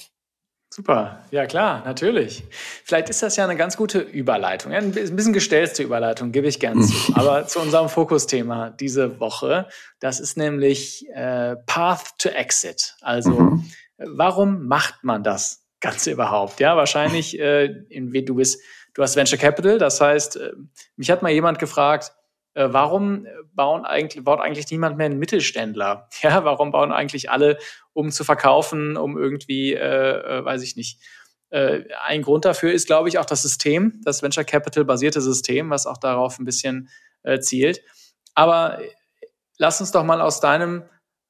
Super, 0.71 1.23
ja 1.31 1.47
klar, 1.47 1.83
natürlich. 1.83 2.43
Vielleicht 2.83 3.09
ist 3.09 3.23
das 3.23 3.35
ja 3.35 3.43
eine 3.43 3.55
ganz 3.55 3.75
gute 3.75 3.99
Überleitung. 3.99 4.71
ein 4.71 4.91
bisschen 4.91 5.33
gestellte 5.33 5.81
Überleitung, 5.81 6.31
gebe 6.31 6.47
ich 6.47 6.59
gern 6.59 6.83
zu. 6.83 7.13
Aber 7.15 7.47
zu 7.47 7.59
unserem 7.59 7.89
Fokusthema 7.89 8.69
diese 8.69 9.19
Woche, 9.19 9.67
das 9.99 10.19
ist 10.19 10.37
nämlich 10.37 11.09
äh, 11.09 11.55
Path 11.65 12.19
to 12.19 12.29
Exit. 12.29 12.95
Also 13.01 13.31
mhm. 13.31 13.65
warum 13.97 14.67
macht 14.67 15.03
man 15.03 15.23
das 15.23 15.65
Ganze 15.81 16.11
überhaupt? 16.11 16.59
Ja, 16.59 16.77
wahrscheinlich, 16.77 17.39
äh, 17.39 17.65
in, 17.89 18.13
du 18.25 18.35
bist, 18.35 18.61
du 18.93 19.01
hast 19.01 19.15
Venture 19.15 19.39
Capital, 19.39 19.79
das 19.79 19.99
heißt, 19.99 20.35
äh, 20.35 20.51
mich 20.95 21.09
hat 21.09 21.23
mal 21.23 21.31
jemand 21.31 21.57
gefragt, 21.57 22.13
äh, 22.53 22.67
warum 22.69 23.25
bauen 23.59 23.83
eigentlich, 23.85 24.23
baut 24.23 24.39
eigentlich 24.39 24.71
niemand 24.71 24.95
mehr 24.95 25.07
einen 25.07 25.19
Mittelständler? 25.19 26.07
Ja, 26.21 26.45
warum 26.45 26.71
bauen 26.71 26.93
eigentlich 26.93 27.29
alle, 27.29 27.57
um 27.91 28.09
zu 28.09 28.23
verkaufen, 28.23 28.95
um 28.95 29.17
irgendwie, 29.17 29.73
äh, 29.73 30.37
äh, 30.39 30.45
weiß 30.45 30.61
ich 30.63 30.77
nicht. 30.77 31.01
Äh, 31.49 31.81
ein 32.05 32.21
Grund 32.21 32.45
dafür 32.45 32.71
ist, 32.71 32.87
glaube 32.87 33.09
ich, 33.09 33.17
auch 33.17 33.25
das 33.25 33.41
System, 33.41 33.99
das 34.05 34.23
Venture 34.23 34.45
Capital 34.45 34.85
basierte 34.85 35.19
System, 35.19 35.69
was 35.71 35.87
auch 35.87 35.97
darauf 35.97 36.39
ein 36.39 36.45
bisschen 36.45 36.87
äh, 37.23 37.41
zielt. 37.41 37.81
Aber 38.33 38.79
lass 39.57 39.81
uns 39.81 39.91
doch 39.91 40.05
mal 40.05 40.21
aus 40.21 40.39
deinem 40.39 40.83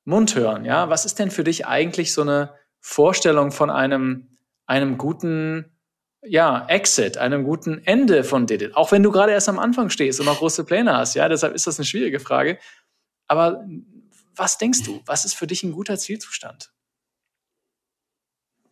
Mund 0.06 0.36
hören. 0.36 0.66
Ja, 0.66 0.88
was 0.88 1.06
ist 1.06 1.18
denn 1.18 1.32
für 1.32 1.44
dich 1.44 1.66
eigentlich 1.66 2.14
so 2.14 2.22
eine 2.22 2.54
Vorstellung 2.80 3.52
von 3.52 3.72
einem, 3.72 4.38
einem 4.68 5.00
guten 5.00 5.79
ja, 6.24 6.66
Exit, 6.68 7.18
einem 7.18 7.44
guten 7.44 7.82
Ende 7.86 8.24
von 8.24 8.46
Didit. 8.46 8.76
Auch 8.76 8.92
wenn 8.92 9.04
du 9.04 9.12
gerade 9.12 9.32
erst 9.32 9.50
am 9.50 9.60
Anfang 9.60 9.90
stehst 9.90 10.20
und 10.20 10.26
noch 10.26 10.40
große 10.40 10.66
Pläne 10.66 10.96
hast, 10.96 11.16
ja, 11.16 11.30
deshalb 11.30 11.56
ist 11.56 11.68
das 11.68 11.80
eine 11.80 11.86
schwierige 11.86 12.20
Frage. 12.20 12.58
Aber 13.28 13.66
was 14.36 14.58
denkst 14.58 14.84
du? 14.84 15.02
Was 15.06 15.26
ist 15.26 15.34
für 15.34 15.48
dich 15.48 15.64
ein 15.64 15.72
guter 15.72 15.98
Zielzustand? 15.98 16.72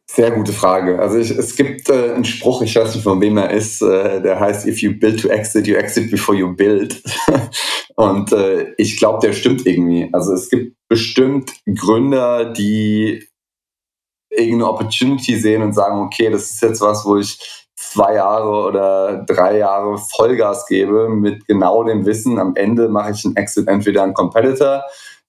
Sehr 0.09 0.31
gute 0.31 0.53
Frage. 0.53 0.99
Also 0.99 1.17
ich, 1.17 1.31
es 1.31 1.55
gibt 1.57 1.89
äh, 1.89 2.13
einen 2.13 2.23
Spruch, 2.23 2.61
ich 2.61 2.75
weiß 2.75 2.95
nicht 2.95 3.03
von 3.03 3.19
wem 3.19 3.37
er 3.37 3.51
ist, 3.51 3.81
äh, 3.81 4.21
der 4.21 4.39
heißt, 4.39 4.65
if 4.65 4.81
you 4.81 4.97
build 4.97 5.21
to 5.21 5.27
exit, 5.27 5.67
you 5.67 5.75
exit 5.75 6.09
before 6.09 6.37
you 6.37 6.55
build. 6.55 7.03
und 7.95 8.31
äh, 8.31 8.73
ich 8.77 8.97
glaube, 8.97 9.19
der 9.25 9.33
stimmt 9.33 9.65
irgendwie. 9.65 10.09
Also 10.13 10.33
es 10.33 10.49
gibt 10.49 10.77
bestimmt 10.87 11.51
Gründer, 11.65 12.53
die 12.53 13.26
irgendeine 14.29 14.69
Opportunity 14.69 15.37
sehen 15.39 15.61
und 15.61 15.73
sagen, 15.73 15.99
okay, 15.99 16.29
das 16.29 16.51
ist 16.51 16.61
jetzt 16.61 16.81
was, 16.81 17.05
wo 17.05 17.17
ich 17.17 17.39
zwei 17.75 18.15
Jahre 18.15 18.67
oder 18.67 19.23
drei 19.25 19.59
Jahre 19.59 19.97
Vollgas 19.97 20.65
gebe 20.65 21.09
mit 21.09 21.47
genau 21.47 21.83
dem 21.83 22.05
Wissen, 22.05 22.39
am 22.39 22.55
Ende 22.55 22.89
mache 22.89 23.11
ich 23.11 23.23
einen 23.25 23.35
Exit 23.35 23.67
entweder 23.67 24.03
an 24.03 24.13
Competitor 24.13 24.83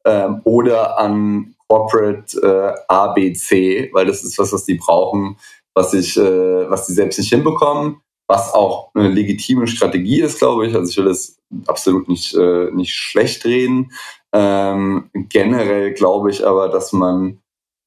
ähm, 0.05 0.41
oder 0.45 0.99
an 0.99 1.55
Corporate 1.69 2.41
äh, 2.41 2.81
ABC, 2.89 3.91
weil 3.93 4.07
das 4.07 4.25
ist 4.25 4.39
was, 4.39 4.53
was 4.53 4.65
die 4.65 4.77
brauchen, 4.77 5.37
was 5.75 5.93
ich, 5.93 6.17
äh, 6.17 6.71
was 6.71 6.87
die 6.87 6.95
selbst 6.95 7.19
nicht 7.19 7.29
hinbekommen, 7.29 8.01
was 8.27 8.55
auch 8.55 8.91
eine 8.95 9.09
legitime 9.09 9.67
Strategie 9.67 10.21
ist, 10.21 10.39
glaube 10.39 10.67
ich. 10.67 10.75
Also 10.75 10.91
ich 10.91 10.97
will 10.97 11.05
das 11.05 11.39
absolut 11.67 12.09
nicht, 12.09 12.35
äh, 12.35 12.71
nicht 12.73 12.95
schlecht 12.95 13.45
reden. 13.45 13.93
Ähm, 14.33 15.11
generell 15.13 15.93
glaube 15.93 16.31
ich 16.31 16.47
aber, 16.47 16.69
dass 16.69 16.93
man 16.93 17.41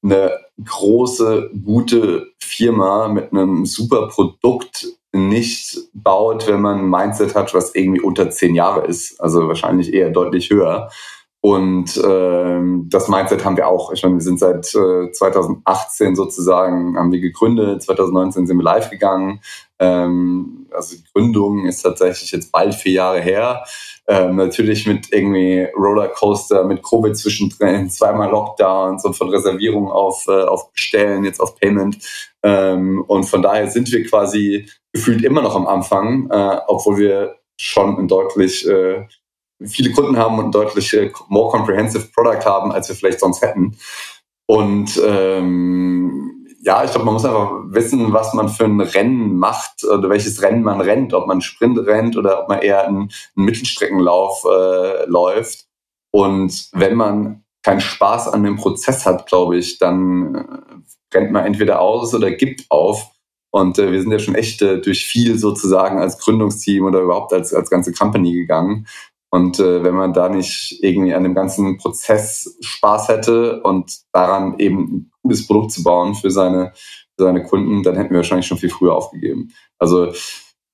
eine 0.03 0.31
große, 0.63 1.51
gute 1.63 2.27
Firma 2.39 3.07
mit 3.07 3.31
einem 3.31 3.65
super 3.65 4.07
Produkt 4.07 4.87
nicht 5.13 5.77
baut, 5.93 6.47
wenn 6.47 6.61
man 6.61 6.79
ein 6.79 6.89
Mindset 6.89 7.35
hat, 7.35 7.53
was 7.53 7.75
irgendwie 7.75 8.01
unter 8.01 8.29
zehn 8.29 8.55
Jahre 8.55 8.85
ist. 8.87 9.19
Also 9.19 9.47
wahrscheinlich 9.47 9.93
eher 9.93 10.09
deutlich 10.09 10.49
höher. 10.49 10.89
Und 11.41 11.99
ähm, 12.05 12.87
das 12.87 13.07
Mindset 13.07 13.43
haben 13.43 13.57
wir 13.57 13.67
auch. 13.67 13.91
Ich 13.91 14.03
meine, 14.03 14.15
wir 14.15 14.21
sind 14.21 14.39
seit 14.39 14.73
äh, 14.75 15.11
2018 15.11 16.15
sozusagen, 16.15 16.95
haben 16.97 17.11
wir 17.11 17.19
gegründet, 17.19 17.81
2019 17.81 18.45
sind 18.45 18.57
wir 18.57 18.63
live 18.63 18.91
gegangen. 18.91 19.41
Ähm, 19.81 20.67
also 20.71 20.95
die 20.95 21.03
Gründung 21.11 21.65
ist 21.65 21.81
tatsächlich 21.81 22.31
jetzt 22.31 22.51
bald 22.51 22.75
vier 22.75 22.93
Jahre 22.93 23.19
her. 23.19 23.65
Ähm, 24.07 24.35
natürlich 24.35 24.85
mit 24.85 25.11
irgendwie 25.11 25.67
Rollercoaster, 25.75 26.63
mit 26.63 26.83
Covid 26.83 27.17
zwischendrin, 27.17 27.89
zweimal 27.89 28.29
Lockdowns 28.29 29.03
und 29.03 29.15
von 29.15 29.29
Reservierung 29.29 29.91
auf, 29.91 30.27
äh, 30.27 30.43
auf 30.43 30.71
Bestellen, 30.71 31.23
jetzt 31.25 31.39
auf 31.39 31.55
Payment. 31.55 31.97
Ähm, 32.43 33.03
und 33.07 33.23
von 33.23 33.41
daher 33.41 33.69
sind 33.69 33.91
wir 33.91 34.05
quasi 34.05 34.69
gefühlt 34.93 35.23
immer 35.23 35.41
noch 35.41 35.55
am 35.55 35.67
Anfang, 35.67 36.29
äh, 36.29 36.59
obwohl 36.67 36.97
wir 36.97 37.35
schon 37.59 37.97
ein 37.97 38.07
deutlich 38.07 38.67
äh, 38.67 39.07
viele 39.65 39.91
Kunden 39.91 40.17
haben 40.17 40.37
und 40.37 40.45
ein 40.45 40.51
deutlich 40.51 40.93
äh, 40.93 41.11
more 41.27 41.51
comprehensive 41.51 42.07
Product 42.13 42.45
haben, 42.45 42.71
als 42.71 42.87
wir 42.89 42.95
vielleicht 42.95 43.19
sonst 43.19 43.41
hätten. 43.41 43.77
Und 44.47 45.01
ähm, 45.03 46.40
ja, 46.63 46.83
ich 46.83 46.91
glaube, 46.91 47.05
man 47.05 47.15
muss 47.15 47.25
einfach 47.25 47.51
wissen, 47.65 48.13
was 48.13 48.33
man 48.33 48.47
für 48.47 48.65
ein 48.65 48.79
Rennen 48.79 49.37
macht 49.37 49.83
oder 49.83 50.09
welches 50.09 50.41
Rennen 50.41 50.63
man 50.63 50.79
rennt, 50.79 51.13
ob 51.13 51.27
man 51.27 51.41
Sprint 51.41 51.79
rennt 51.87 52.17
oder 52.17 52.41
ob 52.41 52.49
man 52.49 52.59
eher 52.59 52.85
einen, 52.87 53.11
einen 53.35 53.45
Mittelstreckenlauf 53.45 54.45
äh, 54.45 55.05
läuft. 55.05 55.65
Und 56.11 56.69
wenn 56.73 56.95
man 56.95 57.43
keinen 57.63 57.81
Spaß 57.81 58.27
an 58.27 58.43
dem 58.43 58.57
Prozess 58.57 59.05
hat, 59.05 59.27
glaube 59.27 59.57
ich, 59.57 59.79
dann 59.79 60.35
äh, 60.35 61.17
rennt 61.17 61.31
man 61.31 61.45
entweder 61.45 61.81
aus 61.81 62.13
oder 62.13 62.31
gibt 62.31 62.65
auf. 62.69 63.09
Und 63.51 63.79
äh, 63.79 63.91
wir 63.91 64.01
sind 64.01 64.11
ja 64.11 64.19
schon 64.19 64.35
echt 64.35 64.61
äh, 64.61 64.79
durch 64.79 65.05
viel 65.05 65.37
sozusagen 65.37 65.99
als 65.99 66.19
Gründungsteam 66.19 66.85
oder 66.85 67.01
überhaupt 67.01 67.33
als, 67.33 67.53
als 67.53 67.69
ganze 67.69 67.91
Company 67.91 68.33
gegangen. 68.33 68.87
Und 69.33 69.59
äh, 69.59 69.83
wenn 69.83 69.95
man 69.95 70.13
da 70.13 70.27
nicht 70.29 70.79
irgendwie 70.83 71.13
an 71.13 71.23
dem 71.23 71.33
ganzen 71.33 71.77
Prozess 71.77 72.57
Spaß 72.59 73.07
hätte 73.07 73.61
und 73.63 74.01
daran 74.11 74.59
eben 74.59 74.79
ein 74.81 75.11
gutes 75.23 75.47
Produkt 75.47 75.71
zu 75.71 75.83
bauen 75.83 76.15
für 76.15 76.29
seine, 76.29 76.73
für 77.17 77.23
seine 77.23 77.43
Kunden, 77.43 77.81
dann 77.81 77.95
hätten 77.95 78.09
wir 78.09 78.17
wahrscheinlich 78.17 78.47
schon 78.47 78.57
viel 78.57 78.69
früher 78.69 78.93
aufgegeben. 78.93 79.53
Also 79.79 80.11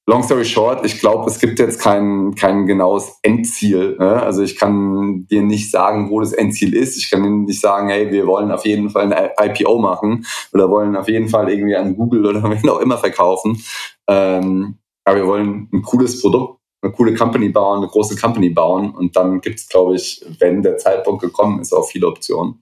long 0.07 0.23
story 0.23 0.43
short, 0.43 0.83
ich 0.85 0.99
glaube, 0.99 1.29
es 1.29 1.39
gibt 1.39 1.59
jetzt 1.59 1.79
kein, 1.79 2.33
kein 2.33 2.65
genaues 2.65 3.19
Endziel. 3.21 3.95
Ne? 3.99 4.23
Also 4.23 4.41
ich 4.41 4.57
kann 4.57 5.27
dir 5.29 5.43
nicht 5.43 5.69
sagen, 5.69 6.09
wo 6.09 6.19
das 6.19 6.33
Endziel 6.33 6.73
ist. 6.73 6.97
Ich 6.97 7.11
kann 7.11 7.21
dir 7.21 7.29
nicht 7.29 7.61
sagen, 7.61 7.89
hey, 7.89 8.11
wir 8.11 8.25
wollen 8.25 8.51
auf 8.51 8.65
jeden 8.65 8.89
Fall 8.89 9.13
ein 9.13 9.29
IPO 9.39 9.77
machen 9.79 10.25
oder 10.51 10.69
wollen 10.71 10.95
auf 10.95 11.07
jeden 11.07 11.29
Fall 11.29 11.51
irgendwie 11.51 11.75
an 11.75 11.95
Google 11.95 12.25
oder 12.25 12.43
wen 12.49 12.69
auch 12.69 12.79
immer 12.79 12.97
verkaufen. 12.97 13.61
Ähm, 14.07 14.79
aber 15.05 15.17
wir 15.17 15.27
wollen 15.27 15.69
ein 15.71 15.83
cooles 15.83 16.21
Produkt 16.21 16.56
eine 16.81 16.91
coole 16.91 17.15
Company 17.15 17.49
bauen, 17.49 17.79
eine 17.79 17.87
große 17.87 18.15
Company 18.15 18.49
bauen. 18.49 18.93
Und 18.93 19.15
dann 19.15 19.41
gibt 19.41 19.59
es, 19.59 19.67
glaube 19.67 19.95
ich, 19.95 20.23
wenn 20.39 20.61
der 20.61 20.77
Zeitpunkt 20.77 21.21
gekommen 21.21 21.59
ist, 21.59 21.73
auch 21.73 21.89
viele 21.89 22.07
Optionen. 22.07 22.61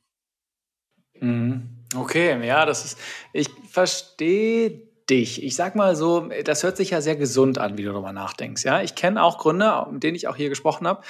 Mhm. 1.20 1.70
Okay, 1.96 2.46
ja, 2.46 2.66
das 2.66 2.84
ist, 2.84 3.00
ich 3.32 3.50
verstehe 3.70 4.82
dich? 5.10 5.44
Ich 5.44 5.56
sag 5.56 5.76
mal 5.76 5.96
so, 5.96 6.30
das 6.44 6.64
hört 6.64 6.78
sich 6.78 6.92
ja 6.92 7.02
sehr 7.02 7.16
gesund 7.16 7.58
an, 7.58 7.78
wie 7.78 7.84
du 7.84 7.92
darüber 7.92 8.12
nachdenkst. 8.12 8.64
Ja, 8.64 8.82
ich 8.82 8.96
kenne 8.96 9.24
auch 9.24 9.38
Gründer, 9.38 9.88
mit 9.92 10.04
denen 10.04 10.16
ich 10.16 10.28
auch 10.28 10.36
hier 10.36 10.50
gesprochen 10.50 10.88
habe. 10.88 11.04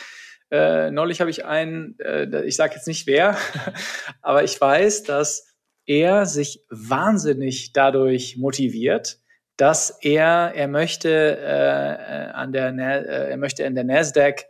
Äh, 0.51 0.91
neulich 0.91 1.21
habe 1.21 1.29
ich 1.29 1.45
einen, 1.45 1.97
äh, 1.99 2.45
ich 2.45 2.55
sage 2.55 2.75
jetzt 2.75 2.87
nicht 2.87 3.07
wer, 3.07 3.37
aber 4.21 4.43
ich 4.43 4.59
weiß, 4.59 5.03
dass 5.03 5.47
er 5.85 6.25
sich 6.25 6.63
wahnsinnig 6.69 7.73
dadurch 7.73 8.37
motiviert, 8.37 9.19
dass 9.57 9.89
er 10.01 10.53
er 10.55 10.67
möchte 10.67 11.09
äh, 11.09 12.27
äh 12.27 12.31
an 12.31 12.51
der 12.51 12.69
äh, 12.69 13.31
er 13.31 13.37
möchte 13.37 13.63
in 13.63 13.75
der 13.75 13.83
Nasdaq 13.83 14.45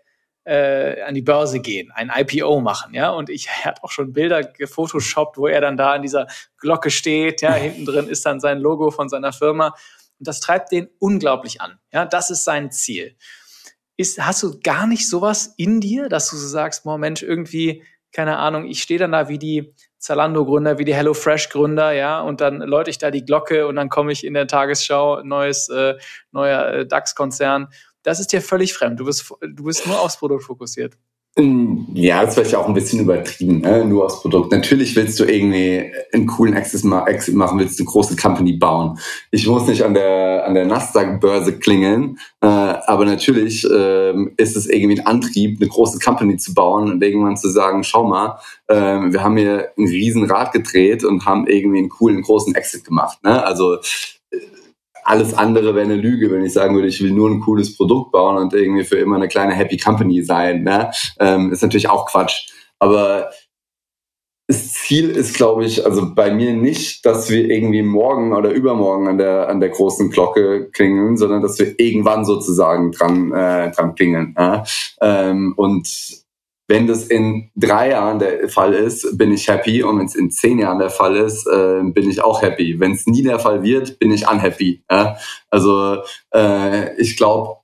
äh, 0.45 1.01
an 1.01 1.15
die 1.15 1.23
Börse 1.23 1.59
gehen, 1.59 1.91
ein 1.93 2.11
IPO 2.15 2.61
machen, 2.61 2.93
ja. 2.93 3.09
Und 3.09 3.29
ich 3.29 3.47
er 3.47 3.65
hat 3.65 3.83
auch 3.83 3.91
schon 3.91 4.13
Bilder 4.13 4.43
gefotoshoppt, 4.43 5.37
wo 5.37 5.47
er 5.47 5.59
dann 5.59 5.75
da 5.75 5.93
an 5.93 6.03
dieser 6.03 6.27
Glocke 6.57 6.91
steht, 6.91 7.41
ja. 7.41 7.53
Hinten 7.53 7.85
drin 7.85 8.07
ist 8.07 8.25
dann 8.25 8.39
sein 8.39 8.59
Logo 8.59 8.91
von 8.91 9.09
seiner 9.09 9.33
Firma. 9.33 9.75
Und 10.19 10.27
das 10.27 10.39
treibt 10.39 10.71
den 10.71 10.87
unglaublich 10.99 11.61
an. 11.61 11.79
Ja, 11.91 12.05
das 12.05 12.29
ist 12.29 12.43
sein 12.43 12.71
Ziel. 12.71 13.17
Ist, 13.97 14.23
hast 14.23 14.43
du 14.43 14.59
gar 14.59 14.87
nicht 14.87 15.09
sowas 15.09 15.53
in 15.57 15.81
dir, 15.81 16.09
dass 16.09 16.29
du 16.29 16.37
so 16.37 16.47
sagst, 16.47 16.85
Mensch, 16.85 17.23
irgendwie, 17.23 17.83
keine 18.11 18.37
Ahnung, 18.37 18.65
ich 18.65 18.81
stehe 18.81 18.99
dann 18.99 19.13
da 19.13 19.29
wie 19.29 19.39
die 19.39 19.73
Zalando-Gründer, 20.05 20.77
wie 20.77 20.85
die 20.85 20.95
HelloFresh-Gründer, 20.95 21.91
ja, 21.91 22.21
und 22.21 22.41
dann 22.41 22.59
läute 22.59 22.89
ich 22.89 22.97
da 22.97 23.11
die 23.11 23.25
Glocke 23.25 23.67
und 23.67 23.75
dann 23.75 23.89
komme 23.89 24.11
ich 24.11 24.23
in 24.23 24.33
der 24.33 24.47
Tagesschau, 24.47 25.21
neues, 25.23 25.69
äh, 25.69 25.95
neuer 26.31 26.67
äh, 26.67 26.87
DAX-Konzern 26.87 27.67
das 28.05 28.19
ist 28.19 28.31
dir 28.31 28.41
völlig 28.41 28.73
fremd. 28.73 28.99
Du 28.99 29.05
bist, 29.05 29.33
du 29.41 29.63
bist 29.63 29.85
nur 29.87 29.99
aufs 29.99 30.17
Produkt 30.17 30.43
fokussiert. 30.43 30.95
Ähm, 31.37 31.87
ja, 31.93 32.21
das 32.21 32.29
ist 32.29 32.35
vielleicht 32.35 32.55
auch 32.55 32.67
ein 32.67 32.73
bisschen 32.73 33.01
übertrieben, 33.01 33.59
ne? 33.59 33.83
nur 33.83 34.05
aufs 34.05 34.21
Produkt. 34.21 34.53
Natürlich 34.53 34.95
willst 34.95 35.19
du 35.19 35.25
irgendwie 35.25 35.91
einen 36.13 36.27
coolen 36.27 36.53
Exit 36.53 36.85
machen, 36.85 37.59
willst 37.59 37.77
du 37.77 37.83
eine 37.83 37.89
große 37.89 38.15
Company 38.15 38.53
bauen. 38.53 38.97
Ich 39.31 39.45
muss 39.45 39.67
nicht 39.67 39.83
an 39.83 39.93
der, 39.93 40.45
an 40.47 40.53
der 40.53 40.65
Nasdaq-Börse 40.65 41.59
klingeln, 41.59 42.19
äh, 42.39 42.47
aber 42.47 43.03
natürlich 43.03 43.69
äh, 43.69 44.13
ist 44.37 44.55
es 44.55 44.65
irgendwie 44.67 45.01
ein 45.01 45.05
Antrieb, 45.05 45.59
eine 45.59 45.69
große 45.69 45.99
Company 45.99 46.37
zu 46.37 46.53
bauen 46.53 46.89
und 46.89 47.03
irgendwann 47.03 47.35
zu 47.35 47.49
sagen, 47.49 47.83
schau 47.83 48.05
mal, 48.05 48.39
äh, 48.67 48.75
wir 48.75 49.21
haben 49.21 49.35
hier 49.35 49.71
ein 49.77 49.87
Riesenrad 49.87 50.53
gedreht 50.53 51.03
und 51.03 51.25
haben 51.25 51.47
irgendwie 51.47 51.79
einen 51.79 51.89
coolen, 51.89 52.21
großen 52.21 52.55
Exit 52.55 52.85
gemacht. 52.85 53.21
Ne? 53.25 53.43
Also 53.43 53.79
alles 55.05 55.33
andere 55.35 55.75
wäre 55.75 55.85
eine 55.85 55.95
Lüge, 55.95 56.31
wenn 56.31 56.43
ich 56.43 56.53
sagen 56.53 56.75
würde, 56.75 56.87
ich 56.87 57.01
will 57.01 57.11
nur 57.11 57.29
ein 57.29 57.39
cooles 57.39 57.77
Produkt 57.77 58.11
bauen 58.11 58.37
und 58.37 58.53
irgendwie 58.53 58.83
für 58.83 58.97
immer 58.97 59.15
eine 59.15 59.27
kleine 59.27 59.53
Happy 59.53 59.77
Company 59.77 60.23
sein. 60.23 60.63
Ne? 60.63 60.91
Ähm, 61.19 61.51
ist 61.51 61.61
natürlich 61.61 61.89
auch 61.89 62.07
Quatsch. 62.07 62.49
Aber 62.79 63.29
das 64.47 64.73
Ziel 64.73 65.09
ist, 65.11 65.35
glaube 65.35 65.65
ich, 65.65 65.85
also 65.85 66.13
bei 66.13 66.31
mir 66.31 66.53
nicht, 66.53 67.05
dass 67.05 67.29
wir 67.29 67.49
irgendwie 67.49 67.81
morgen 67.83 68.33
oder 68.33 68.51
übermorgen 68.51 69.07
an 69.07 69.17
der 69.17 69.49
an 69.49 69.59
der 69.59 69.69
großen 69.69 70.11
Glocke 70.11 70.69
klingeln, 70.71 71.17
sondern 71.17 71.41
dass 71.41 71.57
wir 71.57 71.73
irgendwann 71.79 72.25
sozusagen 72.25 72.91
dran 72.91 73.31
äh, 73.31 73.71
dran 73.71 73.95
klingeln. 73.95 74.35
Ja? 74.37 74.63
Ähm, 75.01 75.53
und 75.55 76.24
wenn 76.67 76.87
das 76.87 77.05
in 77.05 77.51
drei 77.55 77.91
Jahren 77.91 78.19
der 78.19 78.49
Fall 78.49 78.73
ist, 78.73 79.17
bin 79.17 79.31
ich 79.31 79.47
happy. 79.47 79.83
Und 79.83 79.99
wenn 79.99 80.05
es 80.07 80.15
in 80.15 80.31
zehn 80.31 80.59
Jahren 80.59 80.79
der 80.79 80.89
Fall 80.89 81.15
ist, 81.15 81.45
äh, 81.47 81.81
bin 81.83 82.09
ich 82.09 82.21
auch 82.21 82.41
happy. 82.41 82.79
Wenn 82.79 82.93
es 82.93 83.05
nie 83.05 83.21
der 83.21 83.39
Fall 83.39 83.61
wird, 83.63 83.99
bin 83.99 84.11
ich 84.11 84.27
unhappy. 84.27 84.83
Ja? 84.89 85.17
Also 85.49 85.97
äh, 86.33 86.99
ich 86.99 87.17
glaube, 87.17 87.57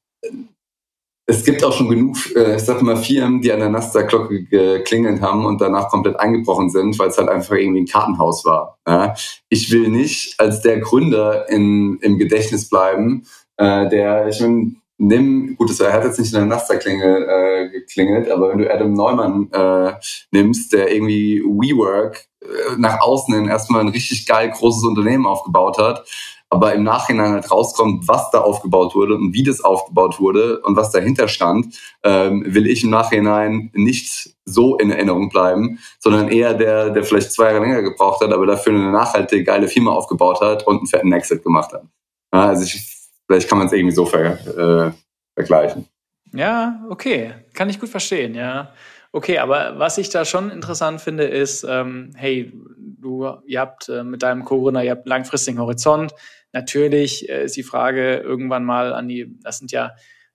es 1.25 1.45
gibt 1.45 1.63
auch 1.63 1.73
schon 1.73 1.89
genug, 1.89 2.17
äh, 2.35 2.55
ich 2.55 2.61
sag 2.61 2.81
mal, 2.81 2.97
Firmen, 2.97 3.41
die 3.41 3.51
an 3.51 3.59
der 3.59 3.69
Nasdaq-Glocke 3.69 4.43
geklingelt 4.43 5.21
haben 5.21 5.45
und 5.45 5.61
danach 5.61 5.89
komplett 5.89 6.19
eingebrochen 6.19 6.69
sind, 6.69 6.99
weil 6.99 7.09
es 7.09 7.17
halt 7.17 7.29
einfach 7.29 7.55
irgendwie 7.55 7.81
ein 7.81 7.87
Kartenhaus 7.87 8.45
war. 8.45 8.77
Ja? 8.87 9.15
Ich 9.49 9.71
will 9.71 9.87
nicht 9.87 10.39
als 10.39 10.61
der 10.61 10.79
Gründer 10.79 11.49
in, 11.49 11.97
im 12.01 12.17
Gedächtnis 12.17 12.69
bleiben, 12.69 13.25
äh, 13.57 13.89
der, 13.89 14.27
ich 14.27 14.41
meine, 14.41 14.75
nimm, 15.01 15.55
gut, 15.57 15.77
er 15.79 15.93
hat 15.93 16.03
jetzt 16.03 16.19
nicht 16.19 16.31
in 16.31 16.39
der 16.39 16.45
Nasdaq-Klingel 16.45 17.27
äh, 17.27 17.69
geklingelt, 17.69 18.29
aber 18.29 18.49
wenn 18.49 18.59
du 18.59 18.71
Adam 18.71 18.93
Neumann 18.93 19.49
äh, 19.51 19.93
nimmst, 20.29 20.73
der 20.73 20.93
irgendwie 20.93 21.41
WeWork 21.41 22.27
äh, 22.41 22.45
nach 22.77 23.01
außen 23.01 23.33
hin 23.33 23.47
erstmal 23.47 23.81
ein 23.81 23.89
richtig 23.89 24.27
geil 24.27 24.51
großes 24.51 24.83
Unternehmen 24.83 25.25
aufgebaut 25.25 25.79
hat, 25.79 26.07
aber 26.51 26.73
im 26.73 26.83
Nachhinein 26.83 27.31
halt 27.31 27.49
rauskommt, 27.49 28.07
was 28.07 28.29
da 28.29 28.41
aufgebaut 28.41 28.93
wurde 28.93 29.15
und 29.15 29.33
wie 29.33 29.43
das 29.43 29.61
aufgebaut 29.61 30.19
wurde 30.19 30.59
und 30.61 30.75
was 30.75 30.91
dahinter 30.91 31.27
stand, 31.27 31.79
ähm, 32.03 32.43
will 32.45 32.67
ich 32.67 32.83
im 32.83 32.91
Nachhinein 32.91 33.71
nicht 33.73 34.35
so 34.45 34.77
in 34.77 34.91
Erinnerung 34.91 35.29
bleiben, 35.29 35.79
sondern 35.99 36.27
eher 36.27 36.53
der, 36.53 36.91
der 36.91 37.03
vielleicht 37.03 37.31
zwei 37.31 37.45
Jahre 37.45 37.61
länger 37.61 37.81
gebraucht 37.81 38.21
hat, 38.21 38.31
aber 38.31 38.45
dafür 38.45 38.73
eine 38.73 38.91
nachhaltige, 38.91 39.45
geile 39.45 39.67
Firma 39.67 39.91
aufgebaut 39.91 40.41
hat 40.41 40.67
und 40.67 40.77
einen 40.77 40.87
fetten 40.87 41.11
Exit 41.13 41.41
gemacht 41.43 41.73
hat. 41.73 41.85
Ja, 42.33 42.47
also 42.49 42.63
ich 42.65 43.00
Vielleicht 43.31 43.47
kann 43.47 43.59
man 43.59 43.67
es 43.67 43.73
irgendwie 43.73 43.95
so 43.95 44.05
ver, 44.05 44.33
äh, 44.57 44.91
vergleichen. 45.35 45.87
Ja, 46.33 46.85
okay. 46.89 47.33
Kann 47.53 47.69
ich 47.69 47.79
gut 47.79 47.87
verstehen, 47.87 48.35
ja. 48.35 48.73
Okay, 49.13 49.37
aber 49.37 49.79
was 49.79 49.97
ich 49.97 50.09
da 50.09 50.25
schon 50.25 50.51
interessant 50.51 50.99
finde, 50.99 51.23
ist, 51.23 51.63
ähm, 51.63 52.11
hey, 52.15 52.51
du, 52.77 53.37
ihr 53.45 53.61
habt 53.61 53.87
äh, 53.87 54.03
mit 54.03 54.21
deinem 54.21 54.43
Co-Gründer, 54.43 54.83
ihr 54.83 54.91
habt 54.91 55.07
langfristigen 55.07 55.59
Horizont. 55.59 56.13
Natürlich 56.51 57.29
äh, 57.29 57.45
ist 57.45 57.55
die 57.55 57.63
Frage 57.63 58.17
irgendwann 58.17 58.65
mal 58.65 58.91
an 58.91 59.07
die, 59.07 59.33
das 59.41 59.59
sind 59.59 59.71
ja 59.71 59.91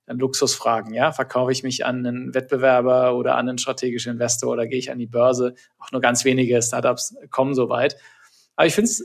dann 0.06 0.18
Luxusfragen, 0.18 0.94
ja. 0.94 1.12
Verkaufe 1.12 1.52
ich 1.52 1.64
mich 1.64 1.84
an 1.84 2.06
einen 2.06 2.32
Wettbewerber 2.32 3.14
oder 3.14 3.36
an 3.36 3.46
einen 3.46 3.58
strategischen 3.58 4.12
Investor 4.12 4.52
oder 4.52 4.66
gehe 4.66 4.78
ich 4.78 4.90
an 4.90 4.98
die 4.98 5.06
Börse? 5.06 5.52
Auch 5.78 5.92
nur 5.92 6.00
ganz 6.00 6.24
wenige 6.24 6.62
Startups 6.62 7.14
kommen 7.28 7.54
so 7.54 7.68
weit. 7.68 7.98
Aber 8.56 8.66
ich 8.66 8.74
finde 8.74 8.88
es 8.88 9.04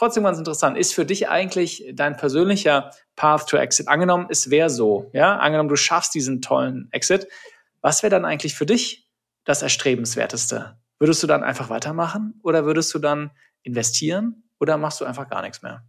trotzdem 0.00 0.24
ganz 0.24 0.38
interessant. 0.38 0.78
Ist 0.78 0.94
für 0.94 1.04
dich 1.04 1.28
eigentlich 1.28 1.84
dein 1.92 2.16
persönlicher 2.16 2.90
Path 3.16 3.48
to 3.48 3.58
Exit? 3.58 3.86
Angenommen, 3.86 4.28
es 4.30 4.48
wäre 4.48 4.70
so, 4.70 5.10
ja, 5.12 5.36
angenommen, 5.36 5.68
du 5.68 5.76
schaffst 5.76 6.14
diesen 6.14 6.40
tollen 6.40 6.88
Exit. 6.90 7.28
Was 7.82 8.02
wäre 8.02 8.10
dann 8.10 8.24
eigentlich 8.24 8.54
für 8.54 8.64
dich 8.64 9.10
das 9.44 9.60
Erstrebenswerteste? 9.60 10.78
Würdest 10.98 11.22
du 11.22 11.26
dann 11.26 11.44
einfach 11.44 11.68
weitermachen 11.68 12.40
oder 12.42 12.64
würdest 12.64 12.94
du 12.94 12.98
dann 12.98 13.30
investieren 13.62 14.42
oder 14.58 14.78
machst 14.78 15.02
du 15.02 15.04
einfach 15.04 15.28
gar 15.28 15.42
nichts 15.42 15.60
mehr? 15.60 15.84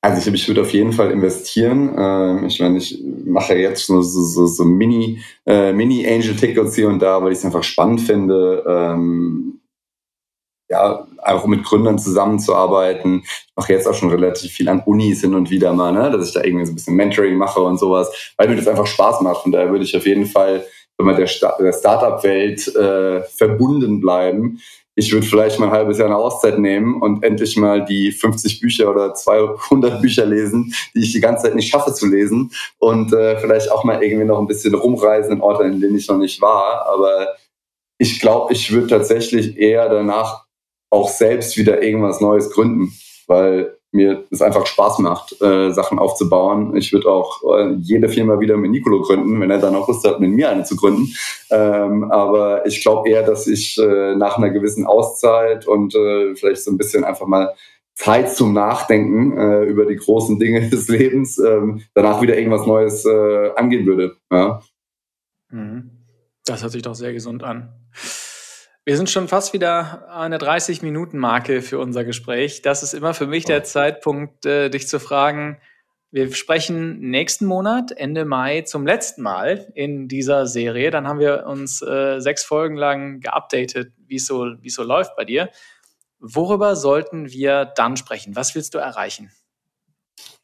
Also 0.00 0.30
ich, 0.30 0.34
ich 0.34 0.48
würde 0.48 0.62
auf 0.62 0.72
jeden 0.72 0.94
Fall 0.94 1.10
investieren. 1.10 1.94
Ähm, 1.98 2.46
ich 2.46 2.58
meine, 2.58 2.78
ich 2.78 3.02
mache 3.26 3.54
jetzt 3.54 3.84
so, 3.84 4.00
so, 4.00 4.46
so, 4.46 4.64
Mini, 4.64 5.22
äh, 5.44 5.74
Mini 5.74 6.06
Angel 6.06 6.34
Tickets 6.36 6.74
hier 6.74 6.88
und 6.88 7.00
da, 7.00 7.22
weil 7.22 7.32
ich 7.32 7.38
es 7.38 7.44
einfach 7.44 7.64
spannend 7.64 8.00
finde. 8.00 8.64
Ähm, 8.66 9.59
ja, 10.70 11.06
einfach 11.18 11.46
mit 11.46 11.64
Gründern 11.64 11.98
zusammenzuarbeiten. 11.98 13.22
Ich 13.24 13.52
mache 13.56 13.72
jetzt 13.72 13.86
auch 13.86 13.94
schon 13.94 14.10
relativ 14.10 14.52
viel 14.52 14.68
an 14.68 14.82
Unis 14.86 15.20
hin 15.20 15.34
und 15.34 15.50
wieder 15.50 15.72
mal, 15.72 15.92
ne, 15.92 16.10
dass 16.10 16.28
ich 16.28 16.34
da 16.34 16.42
irgendwie 16.42 16.64
so 16.64 16.72
ein 16.72 16.76
bisschen 16.76 16.96
Mentoring 16.96 17.36
mache 17.36 17.60
und 17.60 17.78
sowas, 17.78 18.32
weil 18.36 18.48
mir 18.48 18.56
das 18.56 18.68
einfach 18.68 18.86
Spaß 18.86 19.20
macht. 19.20 19.44
Und 19.44 19.52
daher 19.52 19.70
würde 19.70 19.84
ich 19.84 19.96
auf 19.96 20.06
jeden 20.06 20.26
Fall 20.26 20.64
wenn 21.00 21.06
man 21.06 21.16
der, 21.16 21.28
der 21.58 21.72
Startup-Welt 21.72 22.76
äh, 22.76 23.22
verbunden 23.22 24.00
bleiben. 24.00 24.60
Ich 24.94 25.10
würde 25.12 25.26
vielleicht 25.26 25.58
mal 25.58 25.66
ein 25.66 25.72
halbes 25.72 25.96
Jahr 25.96 26.08
eine 26.08 26.16
Auszeit 26.16 26.58
nehmen 26.58 27.00
und 27.00 27.24
endlich 27.24 27.56
mal 27.56 27.84
die 27.84 28.12
50 28.12 28.60
Bücher 28.60 28.90
oder 28.90 29.14
200 29.14 30.02
Bücher 30.02 30.26
lesen, 30.26 30.74
die 30.94 31.00
ich 31.00 31.12
die 31.12 31.20
ganze 31.20 31.44
Zeit 31.44 31.54
nicht 31.54 31.70
schaffe 31.70 31.94
zu 31.94 32.06
lesen 32.06 32.52
und 32.78 33.12
äh, 33.14 33.38
vielleicht 33.38 33.72
auch 33.72 33.84
mal 33.84 34.02
irgendwie 34.02 34.26
noch 34.26 34.38
ein 34.38 34.46
bisschen 34.46 34.74
rumreisen 34.74 35.32
in 35.32 35.40
Orten, 35.40 35.72
in 35.72 35.80
denen 35.80 35.96
ich 35.96 36.08
noch 36.08 36.18
nicht 36.18 36.42
war. 36.42 36.86
Aber 36.86 37.28
ich 37.98 38.20
glaube, 38.20 38.52
ich 38.52 38.70
würde 38.70 38.88
tatsächlich 38.88 39.56
eher 39.56 39.88
danach 39.88 40.44
auch 40.90 41.08
selbst 41.08 41.56
wieder 41.56 41.82
irgendwas 41.82 42.20
Neues 42.20 42.50
gründen, 42.50 42.92
weil 43.26 43.76
mir 43.92 44.24
es 44.30 44.40
einfach 44.40 44.66
Spaß 44.66 45.00
macht, 45.00 45.40
äh, 45.42 45.72
Sachen 45.72 45.98
aufzubauen. 45.98 46.76
Ich 46.76 46.92
würde 46.92 47.10
auch 47.10 47.42
äh, 47.56 47.74
jede 47.80 48.08
Firma 48.08 48.38
wieder 48.38 48.56
mit 48.56 48.70
Nicolo 48.70 49.02
gründen, 49.02 49.40
wenn 49.40 49.50
er 49.50 49.58
dann 49.58 49.74
auch 49.74 49.88
Lust 49.88 50.06
hat, 50.06 50.20
mit 50.20 50.30
mir 50.30 50.48
eine 50.50 50.64
zu 50.64 50.76
gründen. 50.76 51.12
Ähm, 51.50 52.10
aber 52.10 52.66
ich 52.66 52.82
glaube 52.82 53.08
eher, 53.08 53.24
dass 53.24 53.46
ich 53.46 53.78
äh, 53.78 54.14
nach 54.14 54.38
einer 54.38 54.50
gewissen 54.50 54.86
Auszeit 54.86 55.66
und 55.66 55.94
äh, 55.94 56.36
vielleicht 56.36 56.62
so 56.62 56.70
ein 56.70 56.78
bisschen 56.78 57.02
einfach 57.02 57.26
mal 57.26 57.52
Zeit 57.94 58.32
zum 58.32 58.52
Nachdenken 58.52 59.36
äh, 59.36 59.64
über 59.64 59.86
die 59.86 59.96
großen 59.96 60.38
Dinge 60.38 60.68
des 60.70 60.88
Lebens 60.88 61.38
ähm, 61.38 61.82
danach 61.94 62.22
wieder 62.22 62.36
irgendwas 62.36 62.66
Neues 62.66 63.04
äh, 63.04 63.50
angehen 63.56 63.86
würde. 63.86 64.16
Ja. 64.30 64.62
Mhm. 65.50 65.90
Das 66.44 66.62
hört 66.62 66.72
sich 66.72 66.82
doch 66.82 66.94
sehr 66.94 67.12
gesund 67.12 67.42
an. 67.42 67.72
Wir 68.86 68.96
sind 68.96 69.10
schon 69.10 69.28
fast 69.28 69.52
wieder 69.52 70.08
an 70.08 70.30
der 70.30 70.40
30-Minuten-Marke 70.40 71.60
für 71.60 71.78
unser 71.78 72.02
Gespräch. 72.02 72.62
Das 72.62 72.82
ist 72.82 72.94
immer 72.94 73.12
für 73.12 73.26
mich 73.26 73.44
der 73.44 73.62
Zeitpunkt, 73.62 74.46
äh, 74.46 74.70
dich 74.70 74.88
zu 74.88 74.98
fragen. 74.98 75.58
Wir 76.10 76.34
sprechen 76.34 76.98
nächsten 76.98 77.44
Monat, 77.44 77.92
Ende 77.92 78.24
Mai, 78.24 78.62
zum 78.62 78.86
letzten 78.86 79.20
Mal 79.20 79.70
in 79.74 80.08
dieser 80.08 80.46
Serie. 80.46 80.90
Dann 80.90 81.06
haben 81.06 81.20
wir 81.20 81.46
uns 81.46 81.82
äh, 81.82 82.20
sechs 82.20 82.42
Folgen 82.42 82.76
lang 82.76 83.20
geupdatet, 83.20 83.92
wie 84.06 84.18
so, 84.18 84.46
es 84.64 84.74
so 84.74 84.82
läuft 84.82 85.14
bei 85.14 85.26
dir. 85.26 85.50
Worüber 86.18 86.74
sollten 86.74 87.30
wir 87.30 87.66
dann 87.66 87.98
sprechen? 87.98 88.34
Was 88.34 88.54
willst 88.54 88.72
du 88.72 88.78
erreichen? 88.78 89.30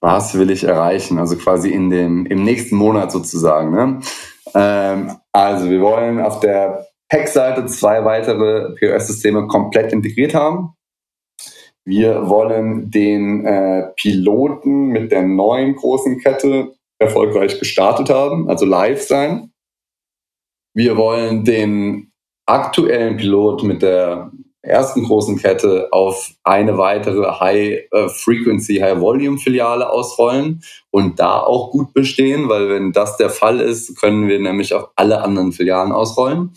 Was 0.00 0.38
will 0.38 0.50
ich 0.50 0.64
erreichen? 0.64 1.18
Also 1.18 1.36
quasi 1.36 1.70
in 1.70 1.88
dem, 1.88 2.26
im 2.26 2.44
nächsten 2.44 2.76
Monat 2.76 3.10
sozusagen. 3.10 3.70
Ne? 3.70 4.00
Ähm, 4.54 5.16
also 5.32 5.70
wir 5.70 5.80
wollen 5.80 6.20
auf 6.20 6.40
der 6.40 6.85
Pack-Seite 7.08 7.66
zwei 7.66 8.04
weitere 8.04 8.74
POS-Systeme 8.74 9.46
komplett 9.46 9.92
integriert 9.92 10.34
haben. 10.34 10.74
Wir 11.84 12.28
wollen 12.28 12.90
den 12.90 13.46
äh, 13.46 13.92
Piloten 13.96 14.88
mit 14.88 15.12
der 15.12 15.22
neuen 15.22 15.76
großen 15.76 16.18
Kette 16.18 16.72
erfolgreich 16.98 17.60
gestartet 17.60 18.10
haben, 18.10 18.48
also 18.48 18.66
live 18.66 19.02
sein. 19.02 19.52
Wir 20.74 20.96
wollen 20.96 21.44
den 21.44 22.12
aktuellen 22.44 23.16
Pilot 23.16 23.62
mit 23.62 23.82
der 23.82 24.32
ersten 24.62 25.04
großen 25.04 25.38
Kette 25.38 25.88
auf 25.92 26.32
eine 26.42 26.76
weitere 26.76 27.24
High-Frequency, 27.38 28.76
High-Volume-Filiale 28.76 29.88
ausrollen 29.88 30.62
und 30.90 31.20
da 31.20 31.40
auch 31.40 31.70
gut 31.70 31.94
bestehen, 31.94 32.48
weil 32.48 32.68
wenn 32.68 32.92
das 32.92 33.16
der 33.16 33.30
Fall 33.30 33.60
ist, 33.60 33.96
können 34.00 34.28
wir 34.28 34.40
nämlich 34.40 34.74
auch 34.74 34.90
alle 34.96 35.22
anderen 35.22 35.52
Filialen 35.52 35.92
ausrollen. 35.92 36.52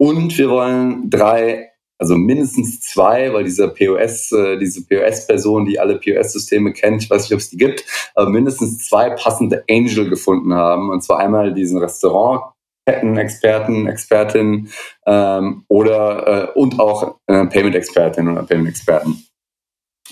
Und 0.00 0.38
wir 0.38 0.48
wollen 0.48 1.10
drei, 1.10 1.72
also 1.98 2.16
mindestens 2.16 2.80
zwei, 2.80 3.34
weil 3.34 3.44
dieser 3.44 3.68
POS, 3.68 4.32
äh, 4.32 4.56
diese 4.56 4.86
POS-Person, 4.86 5.66
die 5.66 5.78
alle 5.78 5.98
POS-Systeme 5.98 6.72
kennt, 6.72 7.02
ich 7.02 7.10
weiß 7.10 7.24
nicht, 7.24 7.34
ob 7.34 7.40
es 7.40 7.50
die 7.50 7.58
gibt, 7.58 7.84
aber 8.14 8.30
mindestens 8.30 8.78
zwei 8.78 9.10
passende 9.10 9.62
Angel 9.68 10.08
gefunden 10.08 10.54
haben. 10.54 10.88
Und 10.88 11.02
zwar 11.02 11.18
einmal 11.18 11.52
diesen 11.52 11.78
Restaurant 11.78 12.54
Experten, 12.86 13.86
Expertin 13.86 14.70
ähm, 15.04 15.66
oder 15.68 16.48
äh, 16.48 16.58
und 16.58 16.80
auch 16.80 17.18
äh, 17.26 17.44
Payment-Expertin 17.44 18.26
oder 18.26 18.44
Payment-Experten. 18.44 19.22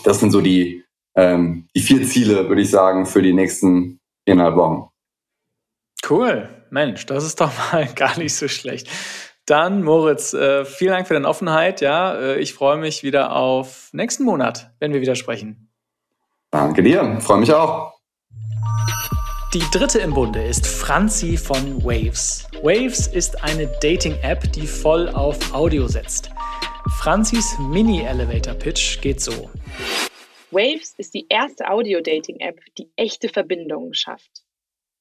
Das 0.05 0.20
sind 0.20 0.32
so 0.32 0.43
die, 0.43 0.84
ähm, 1.16 1.66
die 1.74 1.80
vier 1.80 2.07
Ziele, 2.07 2.47
würde 2.51 2.61
ich 2.61 2.70
sagen, 2.70 3.07
für 3.07 3.22
die 3.22 3.32
nächsten 3.32 4.01
viereinhalb 4.26 4.55
Wochen. 4.57 4.91
Cool, 6.09 6.47
Mensch, 6.68 7.07
das 7.07 7.24
ist 7.24 7.41
doch 7.41 7.51
mal 7.72 7.89
gar 7.95 8.18
nicht 8.18 8.34
so 8.34 8.49
schlecht. 8.49 8.89
Dann, 9.49 9.82
Moritz, 9.82 10.34
äh, 10.34 10.66
vielen 10.66 10.90
Dank 10.90 11.09
für 11.09 11.14
deine 11.14 11.26
Offenheit. 11.26 11.80
Ja, 11.80 12.14
äh, 12.14 12.38
ich 12.38 12.53
freue 12.53 12.76
mich 12.76 13.03
wieder 13.03 13.34
auf 13.34 13.88
nächsten 13.92 14.24
Monat, 14.24 14.72
wenn 14.78 14.92
wir 14.92 15.01
wieder 15.01 15.14
sprechen. 15.14 15.72
Danke 16.51 16.82
dir, 16.82 17.18
freue 17.22 17.38
mich 17.38 17.53
auch. 17.55 17.94
Die 19.55 19.64
dritte 19.72 20.01
im 20.01 20.12
Bunde 20.12 20.44
ist 20.44 20.66
Franzi 20.66 21.38
von 21.38 21.82
Waves. 21.82 22.46
Waves 22.62 23.07
ist 23.07 23.42
eine 23.42 23.68
Dating-App, 23.80 24.53
die 24.53 24.66
voll 24.66 25.09
auf 25.09 25.55
Audio 25.55 25.88
setzt. 25.88 26.30
Franzis 26.99 27.57
Mini-Elevator-Pitch 27.59 29.01
geht 29.01 29.22
so. 29.22 29.49
Waves 30.51 30.92
ist 30.99 31.14
die 31.14 31.26
erste 31.30 31.70
Audio-Dating-App, 31.70 32.61
die 32.76 32.90
echte 32.96 33.30
Verbindungen 33.30 33.94
schafft. 33.94 34.44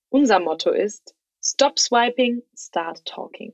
Unser 0.07 0.39
Motto 0.39 0.71
ist 0.71 1.15
Stop 1.43 1.77
Swiping, 1.79 2.43
Start 2.55 3.03
Talking. 3.03 3.51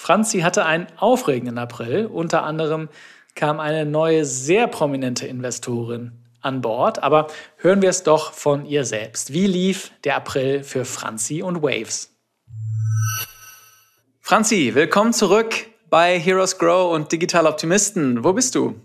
Franzi 0.00 0.40
hatte 0.40 0.64
einen 0.64 0.86
aufregenden 0.96 1.58
April. 1.58 2.06
Unter 2.06 2.42
anderem 2.42 2.88
kam 3.34 3.60
eine 3.60 3.84
neue, 3.84 4.24
sehr 4.24 4.66
prominente 4.66 5.26
Investorin 5.26 6.12
an 6.40 6.62
Bord. 6.62 7.02
Aber 7.02 7.26
hören 7.58 7.82
wir 7.82 7.90
es 7.90 8.02
doch 8.02 8.32
von 8.32 8.64
ihr 8.64 8.86
selbst. 8.86 9.34
Wie 9.34 9.46
lief 9.46 9.92
der 10.04 10.16
April 10.16 10.62
für 10.62 10.86
Franzi 10.86 11.42
und 11.42 11.62
Waves? 11.62 12.16
Franzi, 14.22 14.74
willkommen 14.74 15.12
zurück 15.12 15.54
bei 15.90 16.18
Heroes 16.18 16.56
Grow 16.56 16.94
und 16.94 17.12
Digital 17.12 17.46
Optimisten. 17.46 18.24
Wo 18.24 18.32
bist 18.32 18.54
du? 18.54 18.80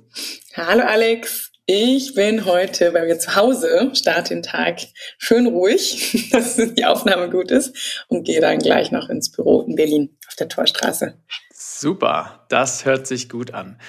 Hallo 0.57 0.83
Alex. 0.83 1.49
Ich 1.65 2.13
bin 2.13 2.45
heute 2.45 2.91
bei 2.91 3.05
mir 3.05 3.17
zu 3.17 3.35
Hause, 3.35 3.89
starte 3.95 4.35
den 4.35 4.43
Tag 4.43 4.81
schön 5.17 5.47
ruhig, 5.47 6.29
dass 6.31 6.57
die 6.57 6.85
Aufnahme 6.85 7.29
gut 7.29 7.51
ist 7.51 8.05
und 8.09 8.25
gehe 8.25 8.41
dann 8.41 8.59
gleich 8.59 8.91
noch 8.91 9.09
ins 9.09 9.31
Büro 9.31 9.61
in 9.61 9.75
Berlin 9.75 10.15
auf 10.35 10.37
der 10.37 10.49
Torstraße. 10.49 11.17
Super, 11.53 12.45
das 12.49 12.85
hört 12.85 13.07
sich 13.07 13.29
gut 13.29 13.53
an. 13.53 13.79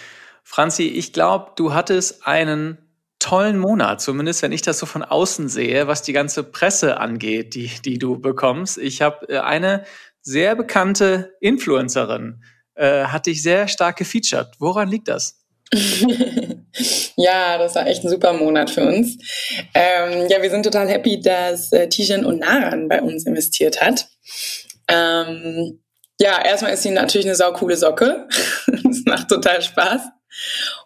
Franzi, 0.45 0.85
ich 0.85 1.13
glaube, 1.13 1.53
du 1.57 1.75
hattest 1.75 2.27
einen 2.27 2.79
tollen 3.19 3.59
Monat, 3.59 4.01
zumindest 4.01 4.43
wenn 4.43 4.53
ich 4.53 4.63
das 4.63 4.79
so 4.79 4.87
von 4.87 5.03
außen 5.03 5.49
sehe, 5.49 5.89
was 5.89 6.03
die 6.03 6.13
ganze 6.13 6.45
Presse 6.45 6.99
angeht, 6.99 7.55
die, 7.55 7.71
die 7.85 7.99
du 7.99 8.21
bekommst. 8.21 8.79
Ich 8.79 9.03
habe 9.03 9.29
äh, 9.29 9.39
eine 9.39 9.85
sehr 10.23 10.55
bekannte 10.55 11.35
Influencerin, 11.41 12.45
äh, 12.75 13.07
hat 13.07 13.27
dich 13.27 13.43
sehr 13.43 13.67
stark 13.67 13.97
gefeatured. 13.97 14.55
Woran 14.61 14.89
liegt 14.89 15.09
das? 15.09 15.43
ja, 17.17 17.59
das 17.59 17.75
war 17.75 17.89
echt 17.89 18.05
ein 18.05 18.11
super 18.11 18.33
Monat 18.35 18.71
für 18.71 18.87
uns. 18.87 19.17
Ähm, 19.75 20.29
ja, 20.29 20.41
wir 20.41 20.51
sind 20.51 20.63
total 20.63 20.89
happy, 20.89 21.21
dass 21.21 21.73
äh, 21.73 21.89
Tijan 21.89 22.25
und 22.25 22.39
Naran 22.39 22.89
bei 22.89 23.03
uns 23.03 23.27
investiert 23.27 23.81
hat. 23.81 24.09
Ähm, 24.87 25.81
ja, 26.19 26.43
erstmal 26.45 26.73
ist 26.73 26.83
sie 26.83 26.91
natürlich 26.91 27.27
eine 27.27 27.37
saukoole 27.37 27.77
Socke. 27.77 28.29
das 28.67 29.03
macht 29.05 29.29
total 29.29 29.63
Spaß. 29.63 30.03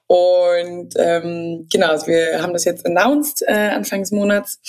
Und 0.07 0.95
ähm, 0.97 1.69
genau, 1.71 1.89
also 1.89 2.07
wir 2.07 2.43
haben 2.43 2.53
das 2.53 2.65
jetzt 2.65 2.85
announced 2.85 3.43
äh, 3.47 3.71
Anfang 3.71 4.01
des 4.01 4.11
Monats. 4.11 4.61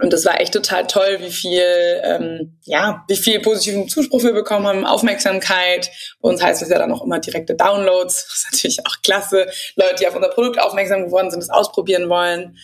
Und 0.00 0.12
das 0.12 0.26
war 0.26 0.40
echt 0.40 0.52
total 0.52 0.86
toll, 0.86 1.18
wie 1.20 1.30
viel, 1.30 1.62
ähm, 2.02 2.58
ja, 2.64 3.04
wie 3.08 3.16
viel 3.16 3.40
positiven 3.40 3.88
Zuspruch 3.88 4.22
wir 4.22 4.34
bekommen 4.34 4.66
haben, 4.66 4.84
Aufmerksamkeit. 4.84 5.90
Bei 6.20 6.28
uns 6.28 6.42
heißt 6.42 6.62
es 6.62 6.68
ja 6.68 6.78
dann 6.78 6.92
auch 6.92 7.02
immer 7.02 7.18
direkte 7.18 7.54
Downloads. 7.54 8.26
Das 8.28 8.36
ist 8.36 8.52
natürlich 8.52 8.86
auch 8.86 9.02
klasse. 9.02 9.46
Leute, 9.74 9.96
die 10.00 10.06
auf 10.06 10.14
unser 10.14 10.28
Produkt 10.28 10.60
aufmerksam 10.60 11.04
geworden 11.04 11.30
sind, 11.30 11.40
das 11.40 11.50
ausprobieren 11.50 12.10
wollen. 12.10 12.58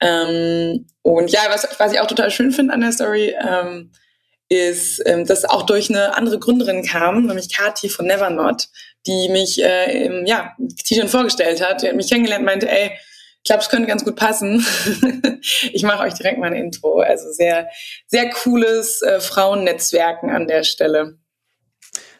Ähm, 0.00 0.86
und 1.02 1.30
ja, 1.30 1.40
was, 1.50 1.68
was 1.78 1.92
ich 1.92 2.00
auch 2.00 2.06
total 2.06 2.30
schön 2.30 2.52
finde 2.52 2.72
an 2.72 2.80
der 2.80 2.92
Story, 2.92 3.34
ähm, 3.46 3.92
ist, 4.48 5.02
ähm, 5.06 5.26
dass 5.26 5.44
auch 5.44 5.62
durch 5.62 5.90
eine 5.90 6.16
andere 6.16 6.38
Gründerin 6.38 6.82
kam, 6.82 7.26
nämlich 7.26 7.54
Kati 7.54 7.88
von 7.88 8.06
Nevernot, 8.06 8.68
die 9.06 9.28
mich 9.28 9.62
äh, 9.62 10.06
im, 10.06 10.26
ja, 10.26 10.54
T-Shirt 10.84 11.10
vorgestellt 11.10 11.64
hat. 11.64 11.82
Die 11.82 11.88
hat 11.88 11.96
mich 11.96 12.08
kennengelernt, 12.08 12.44
meinte, 12.44 12.70
ey, 12.70 12.92
ich 13.38 13.44
glaube, 13.44 13.62
es 13.62 13.68
könnte 13.68 13.86
ganz 13.86 14.04
gut 14.04 14.16
passen. 14.16 14.64
ich 15.72 15.82
mache 15.82 16.02
euch 16.02 16.14
direkt 16.14 16.38
mal 16.38 16.48
ein 16.48 16.56
Intro. 16.56 17.00
Also 17.00 17.30
sehr, 17.30 17.68
sehr 18.06 18.30
cooles 18.30 19.02
äh, 19.02 19.20
Frauennetzwerken 19.20 20.30
an 20.30 20.46
der 20.46 20.64
Stelle. 20.64 21.18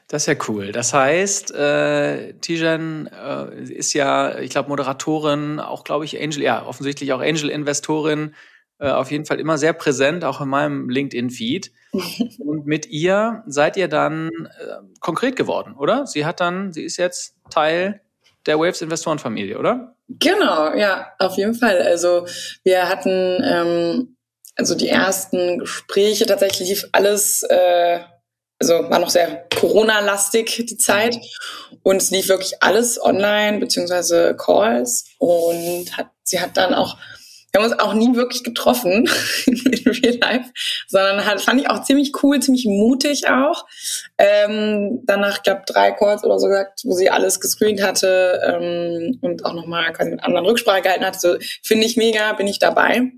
Das 0.06 0.22
ist 0.22 0.26
ja 0.26 0.44
cool. 0.48 0.72
Das 0.72 0.94
heißt, 0.94 1.54
äh, 1.54 2.32
Tijan 2.34 3.08
äh, 3.08 3.62
ist 3.64 3.92
ja, 3.92 4.38
ich 4.38 4.50
glaube, 4.50 4.70
Moderatorin, 4.70 5.60
auch 5.60 5.84
glaube 5.84 6.06
ich 6.06 6.18
Angel, 6.18 6.42
ja, 6.42 6.64
offensichtlich 6.64 7.12
auch 7.12 7.20
Angel-Investorin, 7.20 8.34
äh, 8.78 8.90
auf 8.90 9.10
jeden 9.10 9.24
Fall 9.24 9.40
immer 9.40 9.58
sehr 9.58 9.72
präsent, 9.72 10.24
auch 10.24 10.40
in 10.40 10.48
meinem 10.48 10.88
LinkedIn-Feed. 10.88 11.72
Und 12.38 12.66
mit 12.66 12.86
ihr 12.86 13.42
seid 13.46 13.76
ihr 13.76 13.88
dann 13.88 14.28
äh, 14.28 14.82
konkret 15.00 15.36
geworden, 15.36 15.74
oder? 15.74 16.06
Sie 16.06 16.26
hat 16.26 16.40
dann, 16.40 16.72
sie 16.72 16.84
ist 16.84 16.96
jetzt 16.96 17.34
Teil 17.50 18.00
der 18.46 18.58
Waves 18.58 18.82
Investorenfamilie, 18.82 19.58
oder? 19.58 19.94
Genau, 20.08 20.74
ja, 20.74 21.12
auf 21.18 21.36
jeden 21.36 21.54
Fall. 21.54 21.80
Also 21.82 22.26
wir 22.62 22.88
hatten 22.88 23.42
ähm, 23.42 24.16
also 24.58 24.74
die 24.74 24.88
ersten 24.88 25.60
Gespräche 25.60 26.26
tatsächlich 26.26 26.68
lief 26.68 26.88
alles, 26.92 27.44
äh, 27.44 28.00
also 28.58 28.74
war 28.90 28.98
noch 28.98 29.10
sehr 29.10 29.46
Corona-lastig 29.54 30.66
die 30.68 30.76
Zeit 30.76 31.16
und 31.84 32.02
es 32.02 32.10
lief 32.10 32.28
wirklich 32.28 32.60
alles 32.60 33.00
online 33.00 33.60
beziehungsweise 33.60 34.36
Calls 34.36 35.04
und 35.18 35.96
hat 35.96 36.08
sie 36.24 36.40
hat 36.40 36.56
dann 36.56 36.74
auch 36.74 36.98
wir 37.52 37.62
haben 37.62 37.70
uns 37.70 37.80
auch 37.80 37.94
nie 37.94 38.14
wirklich 38.14 38.44
getroffen 38.44 39.08
in 39.46 39.82
Real 39.86 40.18
Life, 40.20 40.50
sondern 40.86 41.24
halt, 41.24 41.40
fand 41.40 41.60
ich 41.60 41.70
auch 41.70 41.82
ziemlich 41.82 42.12
cool, 42.22 42.40
ziemlich 42.40 42.66
mutig 42.66 43.28
auch. 43.28 43.64
Ähm, 44.18 45.00
danach, 45.04 45.42
glaube 45.42 45.62
drei 45.66 45.92
Calls 45.92 46.24
oder 46.24 46.38
so 46.38 46.48
gesagt, 46.48 46.80
wo 46.84 46.92
sie 46.92 47.10
alles 47.10 47.40
gescreent 47.40 47.82
hatte 47.82 48.40
ähm, 48.44 49.18
und 49.22 49.44
auch 49.44 49.54
nochmal 49.54 49.92
quasi 49.92 50.10
mit 50.10 50.22
anderen 50.22 50.46
Rücksprache 50.46 50.82
gehalten 50.82 51.04
hatte. 51.04 51.18
So, 51.18 51.36
finde 51.62 51.86
ich 51.86 51.96
mega, 51.96 52.32
bin 52.34 52.46
ich 52.46 52.58
dabei. 52.58 53.12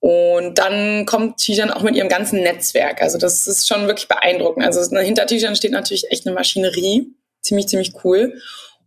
Und 0.00 0.58
dann 0.58 1.06
kommt 1.06 1.38
Tijan 1.38 1.72
auch 1.72 1.82
mit 1.82 1.96
ihrem 1.96 2.08
ganzen 2.08 2.40
Netzwerk. 2.40 3.02
Also 3.02 3.18
das 3.18 3.46
ist 3.48 3.66
schon 3.66 3.88
wirklich 3.88 4.06
beeindruckend. 4.06 4.64
Also 4.64 4.80
hinter 4.96 5.26
Tijan 5.26 5.56
steht 5.56 5.72
natürlich 5.72 6.10
echt 6.10 6.26
eine 6.26 6.34
Maschinerie. 6.34 7.12
Ziemlich, 7.42 7.66
ziemlich 7.66 7.92
cool. 8.04 8.40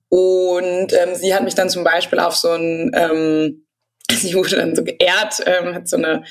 Und 0.07 0.93
ähm, 0.93 1.15
sie 1.15 1.33
hat 1.33 1.43
mich 1.43 1.55
dann 1.55 1.69
zum 1.69 1.83
Beispiel 1.83 2.19
auf 2.19 2.35
so 2.35 2.51
ein 2.51 2.91
ähm, 2.93 3.65
sie 4.09 4.33
wurde 4.35 4.55
dann 4.55 4.75
so 4.75 4.83
geehrt, 4.83 5.41
ähm, 5.45 5.75
hat 5.75 5.87
so 5.87 5.97
eine 5.97 6.23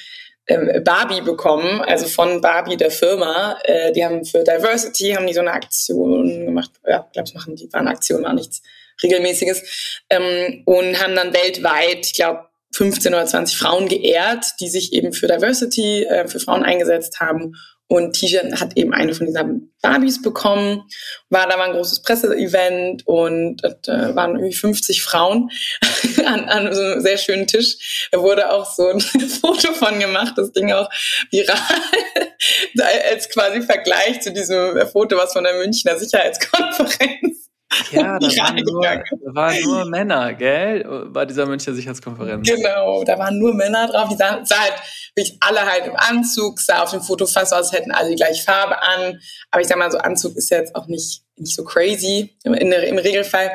ähm, 0.47 0.83
Barbie 0.85 1.21
bekommen, 1.21 1.81
also 1.83 2.07
von 2.07 2.41
Barbie 2.41 2.77
der 2.77 2.91
Firma. 2.91 3.59
Äh, 3.65 3.93
die 3.93 4.05
haben 4.05 4.25
für 4.25 4.43
Diversity 4.43 5.13
haben 5.13 5.27
die 5.27 5.35
so 5.35 5.41
eine 5.41 5.53
Aktion 5.53 6.47
gemacht. 6.47 6.71
Ja, 6.87 7.07
ich 7.07 7.13
glaube, 7.13 7.29
es 7.29 7.35
machen 7.35 7.57
die 7.57 7.73
waren 7.73 7.89
Aktionen, 7.89 8.25
war 8.25 8.35
nichts 8.35 8.63
regelmäßiges 9.03 10.03
ähm, 10.11 10.63
und 10.67 11.03
haben 11.03 11.15
dann 11.15 11.33
weltweit, 11.33 12.05
ich 12.07 12.15
glaube 12.15 12.47
15 12.75 13.15
oder 13.15 13.27
20 13.27 13.57
Frauen 13.57 13.89
geehrt, 13.89 14.45
die 14.61 14.69
sich 14.69 14.93
eben 14.93 15.13
für 15.13 15.27
Diversity, 15.27 16.05
äh, 16.05 16.29
für 16.29 16.39
Frauen 16.39 16.65
eingesetzt 16.65 17.21
haben 17.21 17.55
und 17.91 18.13
Tijan 18.13 18.61
hat 18.61 18.77
eben 18.77 18.95
eine 18.95 19.15
von 19.15 19.27
diesen 19.27 19.75
Barbies 19.83 20.23
bekommen. 20.23 20.85
War 21.29 21.49
da 21.49 21.59
war 21.59 21.65
ein 21.65 21.73
großes 21.73 22.03
Presseevent 22.03 23.05
und 23.05 23.65
äh, 23.65 24.15
waren 24.15 24.37
irgendwie 24.37 24.55
50 24.55 25.03
Frauen 25.03 25.51
an, 26.25 26.49
an 26.49 26.73
so 26.73 26.81
einem 26.81 27.01
sehr 27.01 27.19
schönen 27.19 27.49
Tisch. 27.49 28.09
Da 28.13 28.21
wurde 28.21 28.53
auch 28.53 28.73
so 28.73 28.87
ein 28.87 29.01
Foto 29.41 29.73
von 29.73 29.99
gemacht, 29.99 30.35
das 30.37 30.53
Ding 30.53 30.71
auch 30.71 30.89
viral, 31.33 31.59
als 33.11 33.29
quasi 33.29 33.61
Vergleich 33.61 34.21
zu 34.21 34.33
diesem 34.33 34.87
Foto, 34.87 35.17
was 35.17 35.33
von 35.33 35.43
der 35.43 35.55
Münchner 35.55 35.99
Sicherheitskonferenz 35.99 37.40
Ja, 37.93 38.03
da 38.19 38.27
waren, 38.27 38.57
nur, 38.57 38.83
da 38.83 39.35
waren 39.35 39.61
nur 39.63 39.85
Männer, 39.85 40.35
gell? 40.35 41.09
Bei 41.13 41.25
dieser 41.25 41.47
Münchner 41.47 41.75
Sicherheitskonferenz. 41.75 42.49
Genau, 42.49 43.05
da 43.05 43.19
waren 43.19 43.39
nur 43.39 43.55
Männer 43.55 43.87
drauf. 43.87 44.09
Die 44.09 44.17
sahen, 44.17 44.45
sah 44.45 44.59
halt 44.59 44.75
wirklich 45.15 45.37
alle 45.41 45.61
halt 45.65 45.87
im 45.87 45.97
Anzug, 45.97 46.61
sah 46.61 46.83
auf 46.83 46.91
dem 46.91 47.03
Foto 47.03 47.27
fast 47.27 47.55
aus, 47.55 47.73
hätten 47.73 47.93
alle 47.93 48.11
die 48.11 48.17
gleiche 48.17 48.43
Farbe 48.43 48.81
an. 48.83 49.21
Aber 49.51 49.63
ich 49.63 49.69
sag 49.69 49.79
mal, 49.79 49.91
so 49.91 49.99
Anzug 49.99 50.37
ist 50.37 50.51
ja 50.51 50.59
jetzt 50.59 50.75
auch 50.75 50.87
nicht, 50.87 51.23
nicht 51.37 51.55
so 51.55 51.65
crazy 51.65 52.37
im, 52.45 52.55
im 52.55 52.99
Regelfall 52.99 53.53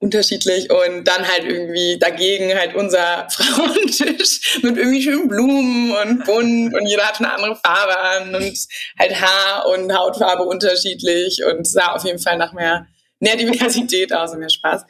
unterschiedlich 0.00 0.70
und 0.70 1.04
dann 1.04 1.28
halt 1.28 1.44
irgendwie 1.44 1.98
dagegen 1.98 2.54
halt 2.54 2.74
unser 2.74 3.28
Frauentisch 3.30 4.60
mit 4.62 4.78
irgendwie 4.78 5.02
schönen 5.02 5.28
Blumen 5.28 5.92
und 5.92 6.24
bunt 6.24 6.74
und 6.74 6.86
jeder 6.86 7.06
hatte 7.06 7.22
eine 7.24 7.34
andere 7.34 7.56
Farbe 7.56 7.98
an 7.98 8.34
und 8.34 8.58
halt 8.98 9.20
Haar 9.20 9.66
und 9.68 9.94
Hautfarbe 9.94 10.44
unterschiedlich 10.44 11.44
und 11.44 11.68
sah 11.68 11.92
auf 11.92 12.04
jeden 12.04 12.18
Fall 12.18 12.38
nach 12.38 12.54
mehr, 12.54 12.86
mehr 13.20 13.36
Diversität 13.36 14.12
aus 14.12 14.32
und 14.32 14.40
mehr 14.40 14.50
Spaß. 14.50 14.84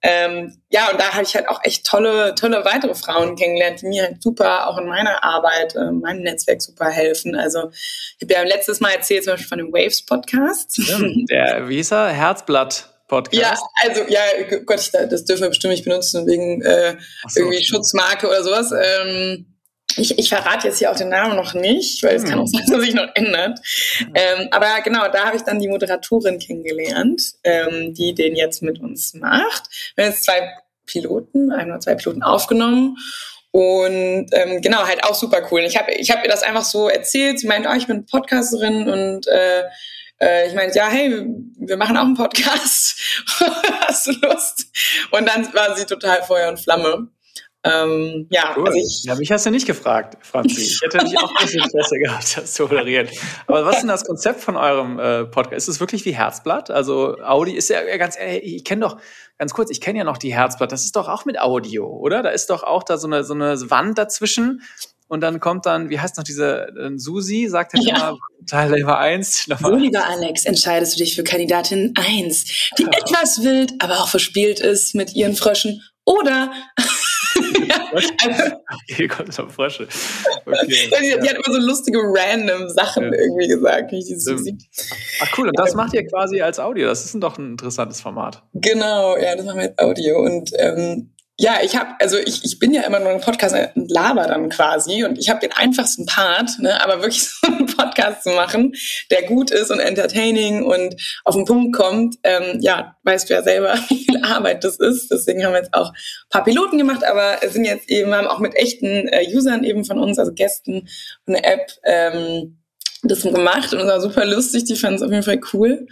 Ähm, 0.00 0.62
ja, 0.70 0.90
und 0.90 1.00
da 1.00 1.12
habe 1.12 1.24
ich 1.24 1.34
halt 1.34 1.48
auch 1.48 1.60
echt 1.64 1.84
tolle, 1.84 2.34
tolle 2.36 2.64
weitere 2.64 2.94
Frauen 2.94 3.34
kennengelernt, 3.34 3.82
die 3.82 3.86
mir 3.86 4.04
halt 4.04 4.22
super 4.22 4.68
auch 4.68 4.78
in 4.78 4.86
meiner 4.86 5.24
Arbeit, 5.24 5.74
äh, 5.74 5.90
meinem 5.90 6.22
Netzwerk 6.22 6.62
super 6.62 6.88
helfen. 6.88 7.34
Also 7.34 7.70
ich 7.72 8.22
habe 8.22 8.32
ja 8.34 8.42
letztes 8.42 8.78
Mal 8.78 8.90
erzählt, 8.90 9.24
zum 9.24 9.32
Beispiel 9.32 9.48
von 9.48 9.58
dem 9.58 9.72
Waves 9.72 10.04
Podcast. 10.04 10.78
Ja, 10.78 10.98
der, 11.28 11.68
wie 11.68 11.80
er? 11.80 12.08
Herzblatt. 12.10 12.94
Podcast. 13.08 13.42
Ja, 13.42 13.88
also 13.88 14.02
ja, 14.08 14.20
Gott, 14.66 14.80
ich, 14.80 14.90
das 14.90 15.24
dürfen 15.24 15.42
wir 15.42 15.48
bestimmt 15.48 15.72
nicht 15.72 15.84
benutzen 15.84 16.26
wegen 16.26 16.60
äh, 16.60 16.96
so, 17.26 17.40
irgendwie 17.40 17.64
Schutzmarke 17.64 18.28
oder 18.28 18.44
sowas. 18.44 18.70
Ähm, 18.70 19.57
ich, 19.98 20.18
ich 20.18 20.28
verrate 20.28 20.68
jetzt 20.68 20.78
hier 20.78 20.90
auch 20.90 20.96
den 20.96 21.08
Namen 21.08 21.36
noch 21.36 21.54
nicht, 21.54 22.02
weil 22.02 22.16
es 22.16 22.22
hm. 22.22 22.30
kann 22.30 22.40
auch 22.40 22.46
sein, 22.46 22.64
dass 22.66 22.80
sich 22.80 22.94
noch 22.94 23.08
ändert. 23.14 23.60
Ähm, 24.14 24.48
aber 24.50 24.80
genau, 24.82 25.08
da 25.08 25.26
habe 25.26 25.36
ich 25.36 25.42
dann 25.42 25.60
die 25.60 25.68
Moderatorin 25.68 26.38
kennengelernt, 26.38 27.22
ähm, 27.44 27.94
die 27.94 28.14
den 28.14 28.36
jetzt 28.36 28.62
mit 28.62 28.80
uns 28.80 29.14
macht. 29.14 29.68
Wir 29.94 30.04
haben 30.04 30.12
jetzt 30.12 30.24
zwei 30.24 30.50
Piloten, 30.86 31.52
ein 31.52 31.70
oder 31.70 31.80
zwei 31.80 31.94
Piloten 31.94 32.22
aufgenommen. 32.22 32.96
Und 33.50 34.26
ähm, 34.32 34.60
genau, 34.60 34.86
halt 34.86 35.04
auch 35.04 35.14
super 35.14 35.46
cool. 35.50 35.60
Ich 35.60 35.76
habe 35.76 35.92
ich 35.92 36.10
hab 36.10 36.22
ihr 36.22 36.30
das 36.30 36.42
einfach 36.42 36.64
so 36.64 36.88
erzählt. 36.88 37.40
Sie 37.40 37.46
meint, 37.46 37.66
oh, 37.68 37.74
ich 37.74 37.86
bin 37.86 38.06
Podcasterin 38.06 38.88
und 38.88 39.26
äh, 39.26 39.64
äh, 40.20 40.48
ich 40.48 40.54
meinte, 40.54 40.78
ja, 40.78 40.88
hey, 40.88 41.24
wir 41.58 41.76
machen 41.76 41.96
auch 41.96 42.04
einen 42.04 42.16
Podcast. 42.16 43.00
Hast 43.86 44.06
du 44.06 44.12
Lust? 44.22 44.66
Und 45.10 45.26
dann 45.26 45.52
war 45.54 45.76
sie 45.76 45.86
total 45.86 46.22
Feuer 46.22 46.48
und 46.48 46.60
Flamme. 46.60 47.08
Ähm, 47.70 48.26
ja, 48.30 48.54
cool. 48.56 48.66
also 48.66 48.78
ich, 48.78 49.04
ja, 49.04 49.14
mich 49.14 49.30
hast 49.30 49.46
du 49.46 49.50
nicht 49.50 49.66
gefragt, 49.66 50.16
Franzi. 50.20 50.60
Ich 50.60 50.80
hätte 50.82 50.98
dich 50.98 51.18
auch 51.18 51.30
ein 51.30 51.44
bisschen 51.44 51.62
Interesse 51.62 51.98
gehabt, 52.02 52.36
das 52.36 52.52
zu 52.54 52.64
moderieren. 52.64 53.08
Aber 53.46 53.64
was 53.64 53.76
ist 53.76 53.82
denn 53.82 53.88
das 53.88 54.04
Konzept 54.04 54.40
von 54.40 54.56
eurem 54.56 54.98
äh, 54.98 55.24
Podcast? 55.24 55.68
Ist 55.68 55.74
es 55.74 55.80
wirklich 55.80 56.04
wie 56.04 56.12
Herzblatt? 56.12 56.70
Also 56.70 57.16
Audi 57.22 57.52
ist 57.52 57.70
ja 57.70 57.96
ganz 57.96 58.18
ehrlich, 58.18 58.56
ich 58.56 58.64
kenne 58.64 58.82
doch, 58.82 58.98
ganz 59.38 59.52
kurz, 59.54 59.70
ich 59.70 59.80
kenne 59.80 59.98
ja 59.98 60.04
noch 60.04 60.18
die 60.18 60.34
Herzblatt, 60.34 60.72
das 60.72 60.84
ist 60.84 60.96
doch 60.96 61.08
auch 61.08 61.24
mit 61.24 61.40
Audio, 61.40 61.86
oder? 61.86 62.22
Da 62.22 62.30
ist 62.30 62.50
doch 62.50 62.62
auch 62.62 62.82
da 62.82 62.96
so 62.96 63.06
eine, 63.06 63.24
so 63.24 63.34
eine 63.34 63.70
Wand 63.70 63.98
dazwischen 63.98 64.62
und 65.08 65.22
dann 65.22 65.40
kommt 65.40 65.64
dann, 65.64 65.88
wie 65.88 65.98
heißt 65.98 66.18
noch 66.18 66.24
diese 66.24 66.68
äh, 66.68 66.90
Susi, 66.98 67.48
sagt 67.48 67.74
er 67.74 67.80
ja. 67.80 67.96
immer 67.96 68.18
Teilnehmer 68.46 68.98
1. 68.98 69.48
So, 69.58 69.74
lieber 69.74 70.06
Alex, 70.06 70.44
entscheidest 70.44 70.94
du 70.94 70.98
dich 70.98 71.16
für 71.16 71.24
Kandidatin 71.24 71.94
1, 71.96 72.72
die 72.78 72.82
ja. 72.82 72.90
etwas 72.90 73.42
wild, 73.42 73.72
aber 73.78 74.00
auch 74.00 74.08
verspielt 74.08 74.60
ist 74.60 74.94
mit 74.94 75.14
ihren 75.14 75.34
Fröschen 75.34 75.82
oder 76.04 76.52
also, 77.92 78.52
okay, 78.90 79.08
kommt 79.08 79.36
noch 79.38 79.50
Frösche. 79.50 79.88
Okay, 80.44 80.66
die, 80.68 81.08
ja. 81.08 81.18
die, 81.18 81.28
hat 81.28 81.36
immer 81.36 81.54
so 81.54 81.66
lustige 81.66 81.98
random 81.98 82.68
Sachen 82.68 83.04
ja. 83.04 83.18
irgendwie 83.18 83.48
gesagt. 83.48 83.92
Ach 85.20 85.38
cool, 85.38 85.48
und 85.48 85.58
das 85.58 85.74
macht 85.74 85.94
ihr 85.94 86.06
quasi 86.06 86.40
als 86.40 86.58
Audio. 86.58 86.88
Das 86.88 87.04
ist 87.04 87.14
doch 87.20 87.38
ein 87.38 87.52
interessantes 87.52 88.00
Format. 88.00 88.42
Genau, 88.54 89.16
ja, 89.16 89.36
das 89.36 89.44
machen 89.44 89.60
wir 89.60 89.68
als 89.68 89.78
Audio. 89.78 90.18
Und 90.20 90.50
ähm, 90.58 91.10
ja, 91.40 91.58
ich 91.62 91.76
habe, 91.76 91.90
also 92.00 92.18
ich, 92.18 92.44
ich 92.44 92.58
bin 92.58 92.74
ja 92.74 92.82
immer 92.82 92.98
nur 92.98 93.10
ein 93.10 93.20
Podcast 93.20 93.54
und 93.76 93.88
laber 93.92 94.26
dann 94.26 94.48
quasi 94.48 95.04
und 95.04 95.18
ich 95.18 95.30
habe 95.30 95.38
den 95.38 95.52
einfachsten 95.52 96.04
Part, 96.04 96.58
ne, 96.58 96.82
aber 96.82 97.00
wirklich 97.00 97.28
so 97.30 97.46
einen 97.46 97.66
Podcast 97.66 98.24
zu 98.24 98.30
machen, 98.30 98.74
der 99.12 99.22
gut 99.22 99.52
ist 99.52 99.70
und 99.70 99.78
entertaining 99.78 100.64
und 100.64 100.96
auf 101.24 101.36
den 101.36 101.44
Punkt 101.44 101.76
kommt, 101.76 102.16
ähm, 102.24 102.58
ja, 102.60 102.96
weißt 103.04 103.30
du 103.30 103.34
ja 103.34 103.42
selber, 103.44 103.74
wie 103.88 104.04
viel 104.04 104.24
Arbeit 104.24 104.64
das 104.64 104.78
ist. 104.78 105.12
Deswegen 105.12 105.44
haben 105.44 105.52
wir 105.52 105.60
jetzt 105.60 105.74
auch 105.74 105.90
ein 105.90 106.28
paar 106.30 106.42
Piloten 106.42 106.76
gemacht, 106.76 107.04
aber 107.04 107.38
sind 107.48 107.64
jetzt 107.64 107.88
eben, 107.88 108.12
haben 108.12 108.26
auch 108.26 108.40
mit 108.40 108.56
echten 108.56 109.06
äh, 109.06 109.24
Usern 109.32 109.62
eben 109.62 109.84
von 109.84 110.00
uns, 110.00 110.18
also 110.18 110.32
Gästen 110.32 110.88
von 111.24 111.34
der 111.34 111.46
App, 111.46 111.70
ähm, 111.84 112.58
das 113.04 113.22
gemacht 113.22 113.72
und 113.72 113.78
es 113.78 113.86
war 113.86 114.00
super 114.00 114.24
lustig, 114.24 114.64
die 114.64 114.74
fanden 114.74 114.96
es 114.96 115.02
auf 115.02 115.12
jeden 115.12 115.22
Fall 115.22 115.40
cool. 115.52 115.86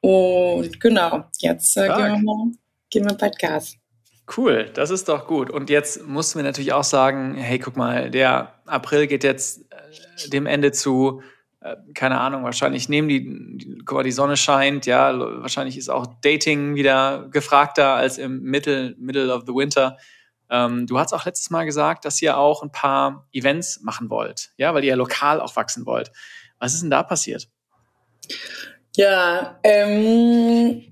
Und 0.00 0.78
genau, 0.78 1.24
jetzt 1.38 1.76
äh, 1.76 1.88
gehen 1.88 1.98
wir 1.98 2.18
mal, 2.18 2.52
gehen 2.90 3.04
wir 3.08 3.16
Podcast. 3.16 3.83
Cool, 4.36 4.70
das 4.72 4.90
ist 4.90 5.08
doch 5.08 5.26
gut. 5.26 5.50
Und 5.50 5.68
jetzt 5.68 6.06
mussten 6.06 6.38
wir 6.38 6.44
natürlich 6.44 6.72
auch 6.72 6.84
sagen, 6.84 7.34
hey, 7.34 7.58
guck 7.58 7.76
mal, 7.76 8.10
der 8.10 8.54
April 8.64 9.06
geht 9.06 9.22
jetzt 9.22 9.70
äh, 9.70 10.30
dem 10.30 10.46
Ende 10.46 10.72
zu. 10.72 11.22
Äh, 11.60 11.76
keine 11.92 12.20
Ahnung, 12.20 12.42
wahrscheinlich 12.42 12.88
nehmen 12.88 13.08
die, 13.08 13.58
die, 13.58 13.78
guck 13.84 13.98
mal, 13.98 14.02
die 14.02 14.12
Sonne 14.12 14.36
scheint, 14.38 14.86
ja, 14.86 15.18
wahrscheinlich 15.18 15.76
ist 15.76 15.90
auch 15.90 16.06
Dating 16.22 16.74
wieder 16.74 17.28
gefragter 17.30 17.94
als 17.94 18.16
im 18.16 18.42
Middle, 18.42 18.94
Middle 18.98 19.32
of 19.34 19.42
the 19.46 19.52
Winter. 19.52 19.98
Ähm, 20.50 20.86
du 20.86 20.98
hast 20.98 21.12
auch 21.12 21.26
letztes 21.26 21.50
Mal 21.50 21.64
gesagt, 21.64 22.06
dass 22.06 22.20
ihr 22.22 22.38
auch 22.38 22.62
ein 22.62 22.72
paar 22.72 23.26
Events 23.32 23.80
machen 23.82 24.08
wollt, 24.08 24.52
ja, 24.56 24.72
weil 24.72 24.84
ihr 24.84 24.96
lokal 24.96 25.40
auch 25.40 25.54
wachsen 25.56 25.84
wollt. 25.84 26.12
Was 26.58 26.72
ist 26.72 26.82
denn 26.82 26.90
da 26.90 27.02
passiert? 27.02 27.48
Ja, 28.96 29.58
ähm, 29.64 30.82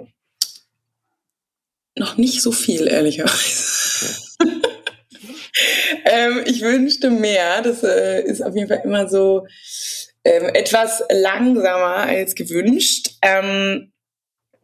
noch 2.03 2.17
nicht 2.17 2.43
so 2.43 2.53
viel, 2.53 2.89
ehrlicherweise. 2.89 4.21
Okay. 4.41 4.51
ähm, 6.05 6.43
ich 6.47 6.61
wünschte 6.63 7.11
mehr. 7.11 7.63
Das 7.63 7.83
äh, 7.83 8.23
ist 8.23 8.43
auf 8.43 8.55
jeden 8.55 8.69
Fall 8.69 8.83
immer 8.85 9.09
so 9.09 9.47
ähm, 10.25 10.51
etwas 10.55 11.03
langsamer 11.11 11.97
als 11.97 12.35
gewünscht. 12.35 13.11
Ähm, 13.23 13.93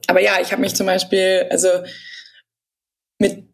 aber 0.07 0.21
ja, 0.21 0.41
ich 0.41 0.53
habe 0.53 0.63
mich 0.63 0.75
zum 0.75 0.87
Beispiel, 0.87 1.47
also 1.51 1.69
mit 3.19 3.45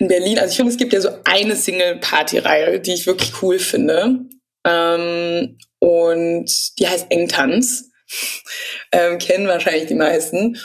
in 0.00 0.08
Berlin, 0.08 0.38
also 0.38 0.50
ich 0.50 0.56
finde, 0.56 0.72
es 0.72 0.78
gibt 0.78 0.92
ja 0.92 1.00
so 1.00 1.10
eine 1.24 1.56
Single-Party-Reihe, 1.56 2.80
die 2.80 2.94
ich 2.94 3.06
wirklich 3.06 3.42
cool 3.42 3.58
finde. 3.58 4.20
Ähm, 4.64 5.58
und 5.80 6.78
die 6.78 6.88
heißt 6.88 7.06
Engtanz. 7.10 7.90
ähm, 8.92 9.18
kennen 9.18 9.48
wahrscheinlich 9.48 9.86
die 9.86 9.94
meisten. 9.94 10.56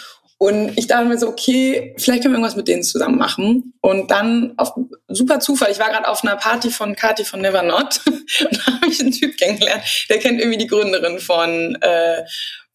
Und 0.44 0.78
ich 0.78 0.88
dachte 0.88 1.06
mir 1.06 1.18
so, 1.18 1.30
okay, 1.30 1.96
vielleicht 1.98 2.22
können 2.22 2.34
wir 2.34 2.38
irgendwas 2.38 2.58
mit 2.58 2.68
denen 2.68 2.84
zusammen 2.84 3.18
machen. 3.18 3.76
Und 3.80 4.12
dann 4.12 4.54
auf 4.58 4.74
super 5.08 5.40
Zufall, 5.40 5.72
ich 5.72 5.80
war 5.80 5.90
gerade 5.90 6.06
auf 6.06 6.22
einer 6.22 6.36
Party 6.36 6.70
von 6.70 6.98
Kati 6.98 7.24
von 7.24 7.40
Never 7.40 7.64
Not 7.64 8.02
und 8.08 8.58
da 8.58 8.74
habe 8.74 8.88
ich 8.90 9.00
einen 9.00 9.14
Typ 9.14 9.38
kennengelernt, 9.38 9.84
der 10.10 10.20
kennt 10.20 10.42
irgendwie 10.42 10.58
die 10.58 10.68
Gründerin 10.68 11.20
von, 11.20 11.78
äh, 11.80 12.26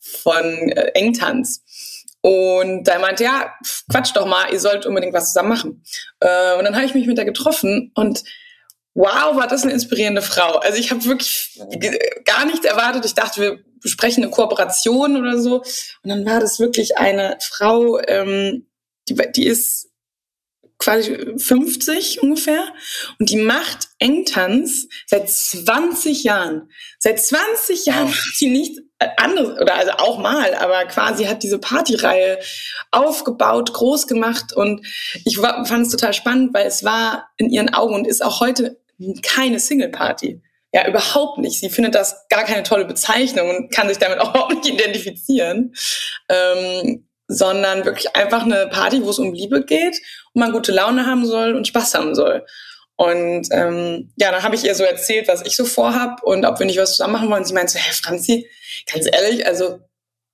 von 0.00 0.44
äh, 0.70 0.92
Engtanz. 0.94 1.62
Und 2.22 2.84
da 2.84 2.98
meinte, 3.00 3.24
ja, 3.24 3.52
quatsch 3.92 4.12
doch 4.14 4.24
mal, 4.24 4.50
ihr 4.50 4.60
sollt 4.60 4.86
unbedingt 4.86 5.12
was 5.12 5.26
zusammen 5.26 5.50
machen. 5.50 5.84
Äh, 6.20 6.56
und 6.56 6.64
dann 6.64 6.74
habe 6.74 6.86
ich 6.86 6.94
mich 6.94 7.06
mit 7.06 7.18
der 7.18 7.26
getroffen 7.26 7.92
und 7.94 8.24
wow, 8.94 9.36
war 9.36 9.46
das 9.46 9.64
eine 9.64 9.72
inspirierende 9.72 10.22
Frau. 10.22 10.56
Also 10.60 10.78
ich 10.78 10.90
habe 10.90 11.04
wirklich 11.04 11.60
gar 12.24 12.46
nichts 12.46 12.64
erwartet. 12.64 13.04
Ich 13.04 13.14
dachte, 13.14 13.42
wir 13.42 13.58
besprechen 13.80 14.22
eine 14.22 14.32
Kooperation 14.32 15.16
oder 15.16 15.38
so. 15.38 15.62
Und 16.02 16.10
dann 16.10 16.24
war 16.26 16.40
das 16.40 16.58
wirklich 16.58 16.96
eine 16.98 17.36
Frau, 17.40 17.98
ähm, 18.06 18.66
die, 19.08 19.16
die 19.34 19.46
ist 19.46 19.88
quasi 20.78 21.34
50 21.36 22.22
ungefähr 22.22 22.64
und 23.18 23.30
die 23.30 23.36
macht 23.36 23.88
Engtanz 23.98 24.86
seit 25.06 25.28
20 25.28 26.22
Jahren. 26.22 26.70
Seit 26.98 27.20
20 27.20 27.86
Jahren 27.86 28.08
hat 28.08 28.34
sie 28.34 28.48
nichts 28.48 28.80
anderes 29.16 29.60
oder 29.60 29.74
also 29.74 29.92
auch 29.92 30.18
mal, 30.18 30.54
aber 30.54 30.84
quasi 30.86 31.24
hat 31.24 31.42
diese 31.42 31.58
Partyreihe 31.58 32.38
aufgebaut, 32.90 33.72
groß 33.72 34.06
gemacht 34.06 34.52
und 34.52 34.86
ich 35.24 35.38
fand 35.38 35.86
es 35.86 35.90
total 35.90 36.14
spannend, 36.14 36.54
weil 36.54 36.66
es 36.66 36.84
war 36.84 37.28
in 37.36 37.50
ihren 37.50 37.74
Augen 37.74 37.94
und 37.94 38.06
ist 38.06 38.24
auch 38.24 38.40
heute 38.40 38.80
keine 39.22 39.60
Single 39.60 39.90
Party. 39.90 40.40
Ja, 40.72 40.86
überhaupt 40.86 41.38
nicht. 41.38 41.60
Sie 41.60 41.70
findet 41.70 41.94
das 41.94 42.26
gar 42.28 42.44
keine 42.44 42.62
tolle 42.62 42.84
Bezeichnung 42.84 43.48
und 43.48 43.72
kann 43.72 43.88
sich 43.88 43.98
damit 43.98 44.18
auch 44.20 44.30
überhaupt 44.30 44.54
nicht 44.54 44.68
identifizieren. 44.68 45.74
Ähm, 46.28 47.08
sondern 47.28 47.84
wirklich 47.84 48.16
einfach 48.16 48.42
eine 48.42 48.68
Party, 48.68 49.04
wo 49.04 49.10
es 49.10 49.18
um 49.18 49.34
Liebe 49.34 49.64
geht 49.64 50.00
und 50.32 50.40
man 50.40 50.52
gute 50.52 50.72
Laune 50.72 51.04
haben 51.04 51.26
soll 51.26 51.54
und 51.54 51.68
Spaß 51.68 51.94
haben 51.94 52.14
soll. 52.14 52.46
Und 52.96 53.48
ähm, 53.52 54.12
ja, 54.16 54.32
dann 54.32 54.42
habe 54.42 54.56
ich 54.56 54.64
ihr 54.64 54.74
so 54.74 54.82
erzählt, 54.82 55.28
was 55.28 55.46
ich 55.46 55.54
so 55.54 55.64
vorhab 55.64 56.22
und 56.24 56.44
ob 56.44 56.58
wir 56.58 56.66
nicht 56.66 56.78
was 56.78 56.92
zusammen 56.92 57.12
machen 57.12 57.30
wollen. 57.30 57.44
Sie 57.44 57.54
meinte 57.54 57.72
so, 57.72 57.78
hey 57.78 57.92
Franzi, 57.92 58.50
ganz 58.92 59.06
ehrlich, 59.06 59.46
also 59.46 59.78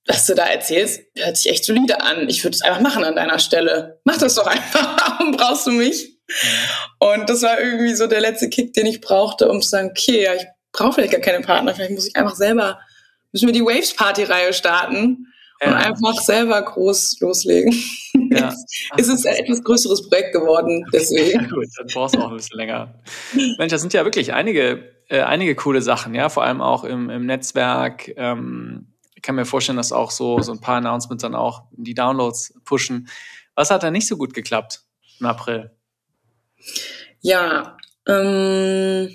was 0.07 0.25
du 0.25 0.35
da 0.35 0.45
erzählst, 0.45 1.01
hört 1.17 1.37
sich 1.37 1.51
echt 1.51 1.65
solide 1.65 2.01
an. 2.01 2.29
Ich 2.29 2.43
würde 2.43 2.55
es 2.55 2.61
einfach 2.61 2.81
machen 2.81 3.03
an 3.03 3.15
deiner 3.15 3.39
Stelle. 3.39 3.99
Mach 4.03 4.17
das 4.17 4.35
doch 4.35 4.47
einfach. 4.47 4.97
Warum 5.19 5.31
brauchst 5.33 5.67
du 5.67 5.71
mich? 5.71 6.14
Und 6.99 7.29
das 7.29 7.43
war 7.43 7.59
irgendwie 7.59 7.93
so 7.93 8.07
der 8.07 8.21
letzte 8.21 8.49
Kick, 8.49 8.73
den 8.73 8.85
ich 8.85 9.01
brauchte, 9.01 9.49
um 9.49 9.61
zu 9.61 9.69
sagen, 9.69 9.89
okay, 9.91 10.23
ja, 10.23 10.33
ich 10.33 10.45
brauche 10.71 10.93
vielleicht 10.93 11.13
gar 11.13 11.21
keine 11.21 11.43
Partner, 11.43 11.73
vielleicht 11.73 11.91
muss 11.91 12.07
ich 12.07 12.15
einfach 12.15 12.35
selber, 12.35 12.79
müssen 13.31 13.47
wir 13.47 13.53
die 13.53 13.63
Waves 13.63 13.95
Party 13.95 14.23
Reihe 14.23 14.53
starten 14.53 15.27
und 15.63 15.73
einfach 15.73 16.13
selber 16.21 16.61
groß 16.61 17.19
loslegen. 17.21 17.73
Ja. 18.31 18.53
es 18.97 19.07
ist 19.07 19.25
ein 19.25 19.35
etwas 19.35 19.63
größeres 19.63 20.09
Projekt 20.09 20.33
geworden, 20.33 20.85
deswegen. 20.91 21.41
Ja, 21.41 21.47
gut, 21.49 21.67
dann 21.77 21.87
brauchst 21.87 22.15
du 22.15 22.19
auch 22.19 22.29
ein 22.29 22.37
bisschen 22.37 22.57
länger. 22.57 22.93
Mensch, 23.57 23.71
das 23.71 23.81
sind 23.81 23.93
ja 23.93 24.03
wirklich 24.03 24.33
einige, 24.33 24.91
äh, 25.07 25.21
einige 25.21 25.55
coole 25.55 25.81
Sachen, 25.81 26.13
ja, 26.13 26.29
vor 26.29 26.43
allem 26.43 26.61
auch 26.61 26.83
im, 26.83 27.09
im 27.09 27.25
Netzwerk. 27.25 28.11
Ähm, 28.17 28.93
ich 29.15 29.21
kann 29.21 29.35
mir 29.35 29.45
vorstellen, 29.45 29.77
dass 29.77 29.91
auch 29.91 30.11
so, 30.11 30.41
so 30.41 30.51
ein 30.51 30.59
paar 30.59 30.77
Announcements 30.77 31.21
dann 31.21 31.35
auch 31.35 31.63
die 31.71 31.93
Downloads 31.93 32.53
pushen. 32.65 33.07
Was 33.55 33.71
hat 33.71 33.83
da 33.83 33.91
nicht 33.91 34.07
so 34.07 34.17
gut 34.17 34.33
geklappt 34.33 34.81
im 35.19 35.25
April? 35.25 35.71
Ja, 37.21 37.77
ähm, 38.07 39.09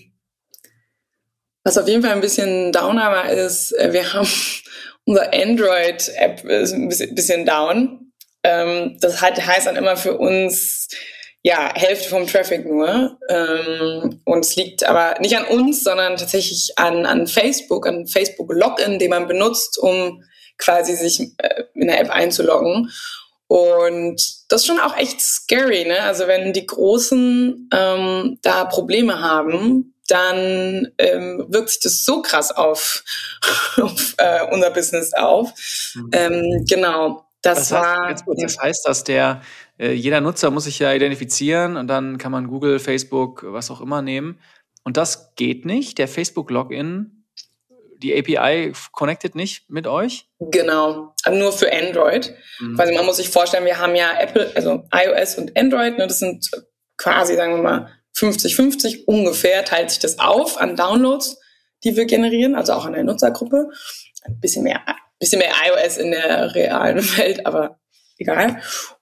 was 1.64 1.78
auf 1.78 1.88
jeden 1.88 2.02
Fall 2.02 2.12
ein 2.12 2.20
bisschen 2.20 2.72
downer 2.72 3.10
war, 3.10 3.30
ist, 3.30 3.72
äh, 3.72 3.92
wir 3.92 4.12
haben 4.12 4.28
unser 5.04 5.32
Android-App 5.32 6.44
ein 6.44 6.88
bisschen 6.88 7.46
down. 7.46 8.12
Ähm, 8.42 8.96
das 9.00 9.20
heißt 9.20 9.66
dann 9.66 9.76
immer 9.76 9.96
für 9.96 10.16
uns, 10.16 10.88
ja, 11.42 11.72
Hälfte 11.74 12.08
vom 12.08 12.26
Traffic 12.26 12.66
nur. 12.66 13.18
Ähm, 13.28 14.20
und 14.24 14.44
es 14.44 14.56
liegt 14.56 14.84
aber 14.84 15.18
nicht 15.20 15.36
an 15.36 15.46
uns, 15.46 15.84
sondern 15.84 16.16
tatsächlich 16.16 16.72
an, 16.76 17.06
an 17.06 17.26
Facebook, 17.26 17.86
an 17.86 18.06
Facebook 18.06 18.52
Login, 18.52 18.98
den 18.98 19.10
man 19.10 19.26
benutzt, 19.26 19.78
um 19.78 20.22
quasi 20.58 20.94
sich 20.94 21.20
äh, 21.38 21.64
in 21.74 21.88
der 21.88 22.00
App 22.00 22.10
einzuloggen. 22.10 22.90
Und 23.50 24.22
das 24.46 24.60
ist 24.60 24.66
schon 24.68 24.78
auch 24.78 24.96
echt 24.96 25.20
scary, 25.20 25.84
ne? 25.84 26.04
Also 26.04 26.28
wenn 26.28 26.52
die 26.52 26.66
Großen 26.66 27.68
ähm, 27.74 28.38
da 28.42 28.64
Probleme 28.64 29.20
haben, 29.20 29.92
dann 30.06 30.86
ähm, 30.98 31.46
wirkt 31.48 31.70
sich 31.70 31.80
das 31.80 32.04
so 32.04 32.22
krass 32.22 32.52
auf, 32.52 33.02
auf 33.82 34.14
äh, 34.18 34.46
unser 34.52 34.70
Business 34.70 35.12
auf. 35.14 35.52
Mhm. 35.96 36.10
Ähm, 36.12 36.64
genau. 36.68 37.26
Das, 37.42 37.58
das 37.58 37.72
war. 37.72 38.06
Heißt, 38.10 38.24
kurz, 38.24 38.40
das 38.40 38.56
heißt, 38.56 38.86
dass 38.86 39.02
der 39.02 39.42
äh, 39.80 39.94
jeder 39.94 40.20
Nutzer 40.20 40.52
muss 40.52 40.64
sich 40.64 40.78
ja 40.78 40.94
identifizieren 40.94 41.76
und 41.76 41.88
dann 41.88 42.18
kann 42.18 42.30
man 42.30 42.46
Google, 42.46 42.78
Facebook, 42.78 43.44
was 43.48 43.72
auch 43.72 43.80
immer 43.80 44.00
nehmen. 44.00 44.38
Und 44.84 44.96
das 44.96 45.34
geht 45.34 45.64
nicht. 45.64 45.98
Der 45.98 46.06
Facebook-Login, 46.06 47.19
die 48.02 48.16
API 48.16 48.72
connected 48.92 49.34
nicht 49.34 49.68
mit 49.68 49.86
euch? 49.86 50.26
Genau, 50.38 51.14
nur 51.30 51.52
für 51.52 51.72
Android. 51.72 52.34
Mhm. 52.58 52.78
Also 52.78 52.94
man 52.94 53.06
muss 53.06 53.18
sich 53.18 53.28
vorstellen, 53.28 53.64
wir 53.64 53.78
haben 53.78 53.94
ja 53.94 54.18
Apple, 54.18 54.52
also 54.54 54.84
iOS 54.92 55.36
und 55.36 55.56
Android, 55.56 55.98
ne, 55.98 56.06
das 56.06 56.18
sind 56.18 56.50
quasi, 56.96 57.36
sagen 57.36 57.54
wir 57.54 57.62
mal, 57.62 57.88
50-50 58.16 59.04
ungefähr 59.06 59.64
teilt 59.64 59.90
sich 59.90 59.98
das 60.00 60.18
auf 60.18 60.60
an 60.60 60.76
Downloads, 60.76 61.38
die 61.84 61.96
wir 61.96 62.04
generieren, 62.06 62.54
also 62.54 62.72
auch 62.72 62.84
an 62.84 62.92
der 62.92 63.04
Nutzergruppe. 63.04 63.70
Ein 64.22 64.40
bisschen 64.40 64.64
mehr, 64.64 64.82
bisschen 65.18 65.38
mehr 65.38 65.52
iOS 65.66 65.96
in 65.96 66.10
der 66.10 66.54
realen 66.54 66.98
Welt, 67.16 67.46
aber 67.46 67.78
egal. 68.18 68.60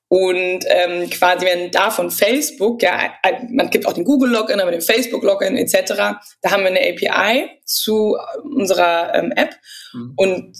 Und 0.08 0.64
ähm, 0.66 1.10
quasi, 1.10 1.44
wenn 1.44 1.70
da 1.70 1.90
von 1.90 2.10
Facebook, 2.10 2.82
ja, 2.82 3.12
man 3.50 3.68
gibt 3.68 3.86
auch 3.86 3.92
den 3.92 4.04
Google-Login, 4.04 4.60
aber 4.60 4.70
den 4.70 4.80
Facebook-Login 4.80 5.56
etc., 5.58 5.94
da 6.40 6.50
haben 6.50 6.62
wir 6.62 6.70
eine 6.70 6.80
API 6.80 7.60
zu 7.66 8.16
unserer 8.42 9.14
ähm, 9.14 9.32
App 9.32 9.54
mhm. 9.92 10.14
und 10.16 10.56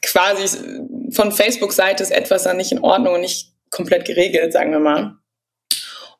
quasi 0.00 0.58
von 1.10 1.32
Facebook-Seite 1.32 2.02
ist 2.02 2.12
etwas 2.12 2.44
dann 2.44 2.56
nicht 2.56 2.70
in 2.70 2.80
Ordnung 2.80 3.14
und 3.14 3.22
nicht 3.22 3.52
komplett 3.70 4.04
geregelt, 4.04 4.52
sagen 4.52 4.70
wir 4.70 4.78
mal. 4.78 5.16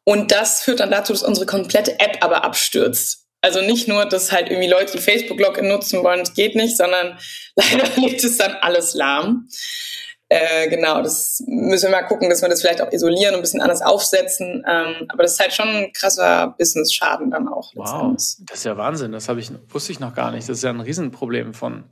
Und 0.05 0.33
das 0.33 0.63
führt 0.63 0.81
dann 0.81 0.91
dazu, 0.91 1.13
dass 1.13 1.23
unsere 1.23 1.47
komplette 1.47 1.99
App 2.01 2.19
aber 2.21 2.45
abstürzt. 2.45 3.27
Also 3.41 3.61
nicht 3.61 3.89
nur, 3.89 4.07
dass 4.07 4.33
halt 4.33 4.49
irgendwie 4.51 4.69
Leute 4.69 4.93
die 4.93 5.03
Facebook-Login 5.03 5.69
nutzen 5.69 6.03
wollen, 6.03 6.21
das 6.21 6.35
geht 6.35 6.55
nicht, 6.57 6.77
sondern 6.77 7.19
leider 7.55 7.89
liegt 7.97 8.25
es 8.25 8.39
dann 8.39 8.53
alles 8.61 8.95
lahm. 8.95 9.49
Äh, 10.31 10.69
genau, 10.69 11.03
das 11.03 11.43
müssen 11.47 11.91
wir 11.91 12.01
mal 12.01 12.07
gucken, 12.07 12.31
dass 12.31 12.41
wir 12.41 12.49
das 12.49 12.63
vielleicht 12.63 12.81
auch 12.81 12.91
isolieren 12.91 13.35
und 13.35 13.41
ein 13.41 13.43
bisschen 13.43 13.61
anders 13.61 13.83
aufsetzen. 13.83 14.65
Ähm, 14.67 15.07
aber 15.09 15.23
das 15.23 15.35
ist 15.35 15.41
halt 15.41 15.53
schon 15.53 15.69
ein 15.69 15.93
krasser 15.93 16.55
Business-Schaden 16.59 17.31
dann 17.31 17.47
auch. 17.49 17.73
Wow, 17.75 18.13
das 18.15 18.39
ist 18.53 18.65
ja 18.65 18.77
Wahnsinn. 18.77 19.13
Das 19.13 19.29
ich, 19.29 19.51
wusste 19.69 19.93
ich 19.93 20.01
noch 20.01 20.15
gar 20.15 20.31
nicht. 20.31 20.49
Das 20.49 20.59
ist 20.59 20.65
ja 20.65 20.71
ein 20.71 20.81
Riesenproblem 20.81 21.53
von, 21.53 21.85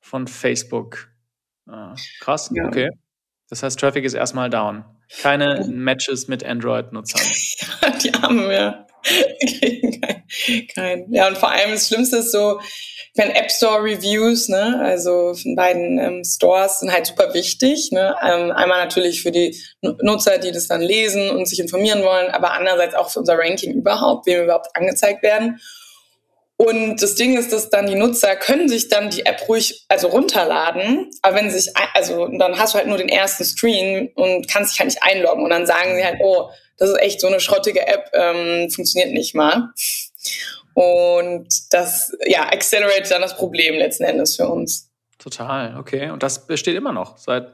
von 0.00 0.26
Facebook. 0.26 1.08
Ah, 1.68 1.94
krass, 2.20 2.50
ja. 2.52 2.64
okay. 2.66 2.90
Das 3.48 3.62
heißt, 3.62 3.78
Traffic 3.78 4.04
ist 4.04 4.14
erstmal 4.14 4.50
down. 4.50 4.84
Keine 5.20 5.66
Matches 5.68 6.28
mit 6.28 6.44
Android-Nutzern. 6.44 7.20
die 8.02 8.12
haben 8.12 8.50
ja. 8.50 8.86
Kein, 9.02 10.66
kein. 10.74 11.12
Ja, 11.12 11.28
und 11.28 11.38
vor 11.38 11.50
allem 11.50 11.72
das 11.72 11.88
Schlimmste 11.88 12.18
ist 12.18 12.32
so, 12.32 12.60
wenn 13.16 13.30
App 13.30 13.50
Store 13.50 13.82
Reviews, 13.82 14.48
ne, 14.48 14.80
also 14.82 15.34
von 15.34 15.56
beiden 15.56 15.98
ähm, 15.98 16.24
Stores 16.24 16.80
sind 16.80 16.92
halt 16.92 17.06
super 17.06 17.34
wichtig. 17.34 17.90
Ne? 17.92 18.14
Ähm, 18.22 18.52
einmal 18.52 18.84
natürlich 18.84 19.22
für 19.22 19.32
die 19.32 19.60
Nutzer, 19.82 20.38
die 20.38 20.52
das 20.52 20.68
dann 20.68 20.80
lesen 20.80 21.30
und 21.30 21.46
sich 21.46 21.58
informieren 21.58 22.02
wollen, 22.02 22.30
aber 22.30 22.52
andererseits 22.52 22.94
auch 22.94 23.10
für 23.10 23.18
unser 23.20 23.36
Ranking 23.36 23.74
überhaupt, 23.74 24.26
wem 24.26 24.36
wir 24.36 24.44
überhaupt 24.44 24.68
angezeigt 24.74 25.22
werden. 25.22 25.60
Und 26.56 27.00
das 27.00 27.14
Ding 27.14 27.38
ist, 27.38 27.54
dass 27.54 27.70
dann 27.70 27.86
die 27.86 27.94
Nutzer 27.94 28.36
können 28.36 28.68
sich 28.68 28.88
dann 28.88 29.08
die 29.08 29.24
App 29.24 29.48
ruhig 29.48 29.86
also 29.88 30.08
runterladen, 30.08 31.10
aber 31.22 31.36
wenn 31.36 31.50
sich 31.50 31.70
also 31.94 32.28
dann 32.28 32.58
hast 32.58 32.74
du 32.74 32.78
halt 32.78 32.86
nur 32.86 32.98
den 32.98 33.08
ersten 33.08 33.44
Screen 33.44 34.10
und 34.14 34.46
kannst 34.46 34.74
dich 34.74 34.78
halt 34.78 34.90
nicht 34.90 35.02
einloggen 35.02 35.42
und 35.42 35.48
dann 35.48 35.64
sagen 35.64 35.96
sie 35.96 36.04
halt, 36.04 36.18
oh, 36.22 36.50
das 36.80 36.90
ist 36.90 37.00
echt 37.00 37.20
so 37.20 37.28
eine 37.28 37.38
schrottige 37.38 37.86
App, 37.86 38.10
ähm, 38.14 38.70
funktioniert 38.70 39.12
nicht 39.12 39.34
mal. 39.34 39.68
Und 40.74 41.46
das 41.72 42.12
ja 42.26 42.48
accelerate 42.50 43.08
dann 43.10 43.22
das 43.22 43.36
Problem 43.36 43.76
letzten 43.76 44.04
Endes 44.04 44.36
für 44.36 44.48
uns. 44.48 44.90
Total, 45.18 45.76
okay. 45.78 46.10
Und 46.10 46.22
das 46.22 46.46
besteht 46.46 46.76
immer 46.76 46.92
noch 46.92 47.18
seit 47.18 47.52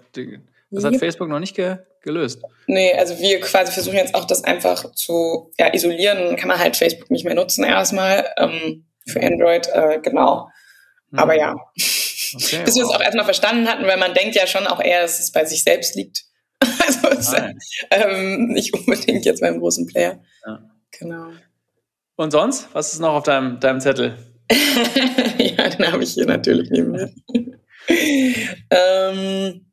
das 0.70 0.84
hat 0.84 0.96
Facebook 0.96 1.28
noch 1.28 1.40
nicht 1.40 1.54
ge 1.54 1.78
gelöst. 2.02 2.40
Nee, 2.68 2.94
also 2.94 3.18
wir 3.18 3.40
quasi 3.40 3.72
versuchen 3.72 3.96
jetzt 3.96 4.14
auch 4.14 4.24
das 4.24 4.44
einfach 4.44 4.92
zu 4.92 5.50
ja, 5.58 5.74
isolieren. 5.74 6.18
Dann 6.18 6.36
kann 6.36 6.48
man 6.48 6.58
halt 6.58 6.76
Facebook 6.76 7.10
nicht 7.10 7.24
mehr 7.24 7.34
nutzen 7.34 7.64
erstmal. 7.64 8.32
Ähm, 8.38 8.84
für 9.08 9.20
Android, 9.20 9.68
äh, 9.72 9.98
genau. 10.00 10.48
Mhm. 11.10 11.18
Aber 11.18 11.36
ja, 11.36 11.54
okay, 11.54 12.62
bis 12.64 12.76
wir 12.76 12.84
es 12.84 12.90
auch 12.90 13.00
erstmal 13.00 13.24
verstanden 13.24 13.68
hatten, 13.68 13.86
weil 13.86 13.96
man 13.96 14.14
denkt 14.14 14.36
ja 14.36 14.46
schon 14.46 14.68
auch 14.68 14.80
eher, 14.80 15.02
dass 15.02 15.18
es 15.18 15.32
bei 15.32 15.44
sich 15.44 15.64
selbst 15.64 15.96
liegt. 15.96 16.24
also 16.86 17.08
es, 17.08 17.34
ähm, 17.90 18.48
nicht 18.48 18.74
unbedingt 18.74 19.24
jetzt 19.24 19.40
beim 19.40 19.58
großen 19.58 19.86
Player. 19.86 20.20
Ja. 20.46 20.70
Genau. 20.98 21.30
Und 22.16 22.30
sonst? 22.30 22.68
Was 22.72 22.92
ist 22.92 23.00
noch 23.00 23.14
auf 23.14 23.24
deinem, 23.24 23.60
deinem 23.60 23.80
Zettel? 23.80 24.16
ja, 25.38 25.68
den 25.68 25.92
habe 25.92 26.02
ich 26.02 26.14
hier 26.14 26.26
natürlich 26.26 26.70
neben 26.70 26.92
mir. 26.92 27.12
ähm, 28.70 29.66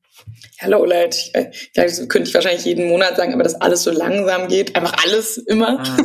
ja, 0.61 0.67
Lowlight. 0.67 1.15
Ich, 1.15 1.31
ich, 1.35 1.71
das 1.73 2.07
könnte 2.09 2.29
ich 2.29 2.33
wahrscheinlich 2.33 2.65
jeden 2.65 2.87
Monat 2.87 3.15
sagen, 3.15 3.33
aber 3.33 3.43
dass 3.43 3.55
alles 3.55 3.83
so 3.83 3.91
langsam 3.91 4.47
geht. 4.47 4.75
Einfach 4.75 4.95
alles 5.03 5.37
immer. 5.37 5.79
Ah. 5.79 5.97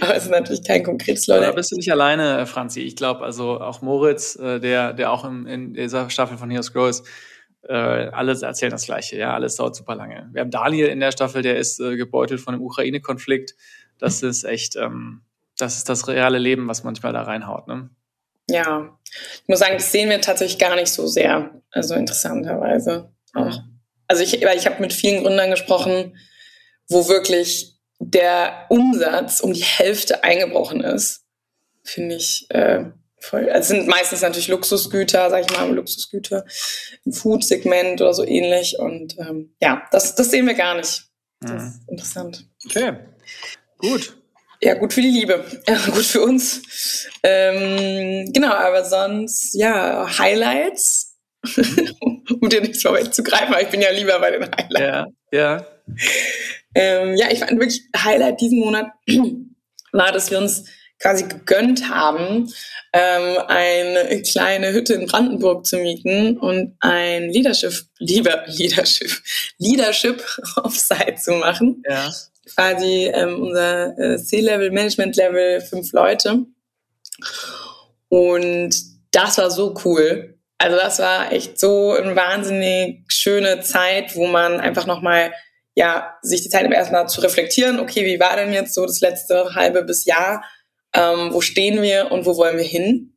Aber 0.00 0.16
es 0.16 0.24
ist 0.24 0.30
natürlich 0.30 0.64
kein 0.64 0.82
konkretes 0.82 1.26
Leute. 1.26 1.46
Da 1.46 1.52
bist 1.52 1.72
du 1.72 1.76
nicht 1.76 1.90
alleine, 1.90 2.40
äh, 2.40 2.46
Franzi. 2.46 2.80
Ich 2.80 2.96
glaube, 2.96 3.24
also 3.24 3.60
auch 3.60 3.82
Moritz, 3.82 4.36
äh, 4.36 4.60
der, 4.60 4.92
der 4.92 5.10
auch 5.10 5.24
in, 5.24 5.46
in 5.46 5.74
dieser 5.74 6.10
Staffel 6.10 6.36
von 6.36 6.50
Heroes 6.50 6.72
Grow 6.72 6.88
ist, 6.88 7.06
äh, 7.68 7.74
alles 7.74 8.42
erzählen 8.42 8.70
das 8.70 8.86
Gleiche. 8.86 9.16
Ja, 9.16 9.34
alles 9.34 9.56
dauert 9.56 9.76
super 9.76 9.94
lange. 9.94 10.28
Wir 10.32 10.40
haben 10.40 10.50
Daniel 10.50 10.88
in 10.88 11.00
der 11.00 11.12
Staffel, 11.12 11.42
der 11.42 11.56
ist 11.56 11.80
äh, 11.80 11.96
gebeutelt 11.96 12.40
von 12.40 12.54
dem 12.54 12.62
Ukraine-Konflikt. 12.62 13.54
Das 13.98 14.22
ist 14.22 14.44
echt, 14.44 14.76
ähm, 14.76 15.22
das 15.58 15.76
ist 15.76 15.88
das 15.88 16.08
reale 16.08 16.38
Leben, 16.38 16.66
was 16.68 16.82
manchmal 16.82 17.12
da 17.12 17.22
reinhaut. 17.22 17.68
Ne? 17.68 17.90
Ja, 18.50 18.98
ich 19.04 19.48
muss 19.48 19.60
sagen, 19.60 19.74
das 19.74 19.92
sehen 19.92 20.10
wir 20.10 20.20
tatsächlich 20.20 20.58
gar 20.58 20.74
nicht 20.74 20.92
so 20.92 21.06
sehr. 21.06 21.50
Also 21.70 21.94
interessanterweise 21.94 23.12
auch. 23.34 23.60
Also 24.08 24.22
ich, 24.22 24.44
weil 24.44 24.58
ich 24.58 24.66
habe 24.66 24.80
mit 24.80 24.92
vielen 24.92 25.22
Gründern 25.22 25.50
gesprochen, 25.50 26.18
wo 26.88 27.08
wirklich 27.08 27.76
der 27.98 28.66
Umsatz 28.68 29.40
um 29.40 29.52
die 29.52 29.62
Hälfte 29.62 30.24
eingebrochen 30.24 30.80
ist, 30.80 31.24
finde 31.84 32.16
ich 32.16 32.46
äh, 32.50 32.86
voll. 33.22 33.48
Also 33.50 33.74
sind 33.74 33.86
meistens 33.86 34.22
natürlich 34.22 34.48
Luxusgüter, 34.48 35.30
sag 35.30 35.44
ich 35.48 35.56
mal, 35.56 35.72
Luxusgüter 35.72 36.44
im 37.04 37.12
Food-Segment 37.12 38.00
oder 38.00 38.14
so 38.14 38.24
ähnlich. 38.24 38.78
Und 38.78 39.18
ähm, 39.18 39.54
ja, 39.60 39.82
das, 39.90 40.14
das 40.14 40.30
sehen 40.30 40.46
wir 40.46 40.54
gar 40.54 40.74
nicht. 40.74 41.04
Das 41.40 41.50
mhm. 41.50 41.58
ist 41.58 41.88
interessant. 41.88 42.46
Okay, 42.66 42.94
gut. 43.78 44.16
Ja, 44.60 44.74
gut 44.74 44.92
für 44.92 45.02
die 45.02 45.10
Liebe. 45.10 45.44
Ja, 45.68 45.78
gut 45.86 46.04
für 46.04 46.22
uns. 46.22 46.62
Ähm, 47.22 48.32
genau, 48.32 48.52
aber 48.52 48.84
sonst, 48.84 49.54
ja, 49.54 50.18
Highlights. 50.18 51.18
um 52.40 52.48
dir 52.48 52.60
nichts 52.60 52.82
vorwegzugreifen, 52.82 53.48
aber 53.48 53.62
ich 53.62 53.68
bin 53.68 53.80
ja 53.80 53.90
lieber 53.90 54.18
bei 54.20 54.30
den 54.30 54.42
Highlights. 54.42 54.80
Ja, 54.80 55.06
ja. 55.32 55.66
Ähm, 56.74 57.16
ja, 57.16 57.30
ich 57.32 57.40
fand 57.40 57.52
wirklich 57.52 57.82
Highlight 57.96 58.40
diesen 58.40 58.60
Monat 58.60 58.92
war, 59.92 60.12
dass 60.12 60.30
wir 60.30 60.38
uns 60.38 60.64
quasi 61.02 61.24
gegönnt 61.24 61.88
haben, 61.90 62.50
ähm, 62.92 63.38
eine 63.48 64.22
kleine 64.22 64.72
Hütte 64.72 64.94
in 64.94 65.06
Brandenburg 65.06 65.66
zu 65.66 65.76
mieten 65.78 66.38
und 66.38 66.76
ein 66.80 67.28
Leadership, 67.30 67.74
lieber 67.98 68.44
Leadership, 68.46 69.10
Leadership 69.58 70.22
Offsite 70.56 71.16
zu 71.16 71.32
machen. 71.32 71.82
Ja. 71.88 72.10
Quasi 72.54 73.10
ähm, 73.12 73.42
unser 73.42 73.98
äh, 73.98 74.18
C-Level, 74.18 74.70
Management-Level, 74.70 75.60
fünf 75.62 75.92
Leute. 75.92 76.44
Und 78.08 78.74
das 79.10 79.38
war 79.38 79.50
so 79.50 79.74
cool. 79.84 80.38
Also 80.58 80.76
das 80.76 80.98
war 80.98 81.32
echt 81.32 81.58
so 81.58 81.92
eine 81.92 82.14
wahnsinnig 82.14 83.04
schöne 83.08 83.60
Zeit, 83.60 84.14
wo 84.14 84.26
man 84.26 84.60
einfach 84.60 84.86
nochmal 84.86 85.32
ja, 85.74 86.16
sich 86.22 86.42
die 86.42 86.50
Zeit 86.50 86.66
im 86.66 86.72
ersten 86.72 86.92
Mal 86.92 87.06
zu 87.06 87.20
reflektieren, 87.22 87.80
okay, 87.80 88.04
wie 88.04 88.20
war 88.20 88.36
denn 88.36 88.52
jetzt 88.52 88.74
so 88.74 88.84
das 88.84 89.00
letzte 89.00 89.54
halbe 89.54 89.82
bis 89.82 90.04
Jahr? 90.04 90.44
Ähm, 90.94 91.32
wo 91.32 91.40
stehen 91.40 91.82
wir 91.82 92.10
und 92.10 92.26
wo 92.26 92.36
wollen 92.36 92.58
wir 92.58 92.64
hin? 92.64 93.12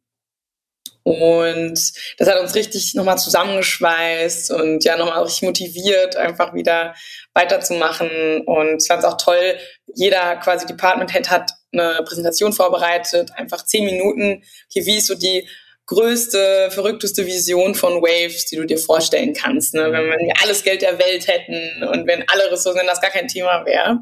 Und 1.03 1.93
das 2.18 2.27
hat 2.27 2.39
uns 2.39 2.56
richtig 2.56 2.95
nochmal 2.95 3.19
zusammengeschweißt 3.19 4.49
und 4.49 4.84
ja 4.84 4.97
nochmal 4.97 5.22
richtig 5.22 5.43
motiviert, 5.43 6.15
einfach 6.15 6.56
wieder 6.56 6.95
weiterzumachen. 7.35 8.41
Und 8.41 8.77
es 8.77 8.88
fand 8.88 9.06
auch 9.06 9.18
toll, 9.18 9.56
jeder 9.93 10.38
quasi 10.38 10.65
Department 10.65 11.14
Head 11.14 11.30
hat 11.30 11.52
eine 11.72 12.02
Präsentation 12.06 12.53
vorbereitet, 12.53 13.30
einfach 13.35 13.64
zehn 13.65 13.85
Minuten. 13.85 14.41
Okay, 14.72 14.85
wie 14.88 14.97
ist 14.97 15.06
so 15.06 15.14
die 15.14 15.47
größte, 15.85 16.69
verrückteste 16.72 17.27
Vision 17.27 17.76
von 17.76 18.02
Waves, 18.02 18.45
die 18.45 18.56
du 18.56 18.65
dir 18.65 18.80
vorstellen 18.80 19.34
kannst, 19.34 19.76
ne? 19.76 19.91
wenn 19.91 20.07
wir 20.07 20.34
alles 20.41 20.64
Geld 20.64 20.81
der 20.81 20.97
Welt 20.97 21.27
hätten 21.27 21.84
und 21.84 22.07
wenn 22.07 22.27
alle 22.27 22.52
Ressourcen, 22.52 22.80
wenn 22.80 22.88
das 22.88 23.02
gar 23.02 23.11
kein 23.11 23.27
Thema 23.27 23.64
wäre. 23.65 23.99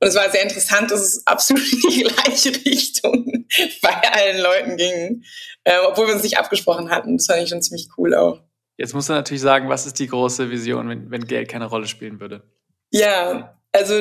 Und 0.00 0.08
es 0.08 0.14
war 0.14 0.30
sehr 0.30 0.42
interessant, 0.42 0.90
dass 0.90 1.00
es 1.00 1.26
absolut 1.26 1.62
in 1.72 1.90
die 1.90 2.02
gleiche 2.04 2.52
Richtung 2.64 3.46
bei 3.82 3.94
allen 4.12 4.40
Leuten 4.40 4.76
ging, 4.76 5.22
äh, 5.64 5.78
obwohl 5.86 6.06
wir 6.06 6.14
uns 6.14 6.22
nicht 6.22 6.38
abgesprochen 6.38 6.90
hatten. 6.90 7.18
Das 7.18 7.26
fand 7.26 7.42
ich 7.42 7.50
schon 7.50 7.62
ziemlich 7.62 7.88
cool 7.98 8.14
auch. 8.14 8.40
Jetzt 8.78 8.94
musst 8.94 9.10
du 9.10 9.12
natürlich 9.12 9.42
sagen, 9.42 9.68
was 9.68 9.84
ist 9.84 9.98
die 9.98 10.06
große 10.06 10.50
Vision, 10.50 10.88
wenn, 10.88 11.10
wenn 11.10 11.26
Geld 11.26 11.50
keine 11.50 11.66
Rolle 11.66 11.86
spielen 11.86 12.18
würde? 12.18 12.42
Ja, 12.90 13.60
also 13.72 14.00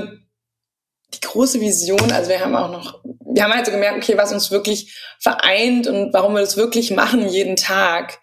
die 1.13 1.19
große 1.19 1.59
Vision, 1.59 2.11
also 2.11 2.29
wir 2.29 2.39
haben 2.39 2.55
auch 2.55 2.71
noch, 2.71 3.03
wir 3.03 3.43
haben 3.43 3.53
halt 3.53 3.65
so 3.65 3.73
gemerkt, 3.73 3.97
okay, 3.97 4.17
was 4.17 4.31
uns 4.31 4.51
wirklich 4.51 4.95
vereint 5.19 5.87
und 5.87 6.13
warum 6.13 6.33
wir 6.33 6.39
das 6.39 6.55
wirklich 6.55 6.91
machen 6.91 7.27
jeden 7.27 7.57
Tag, 7.57 8.19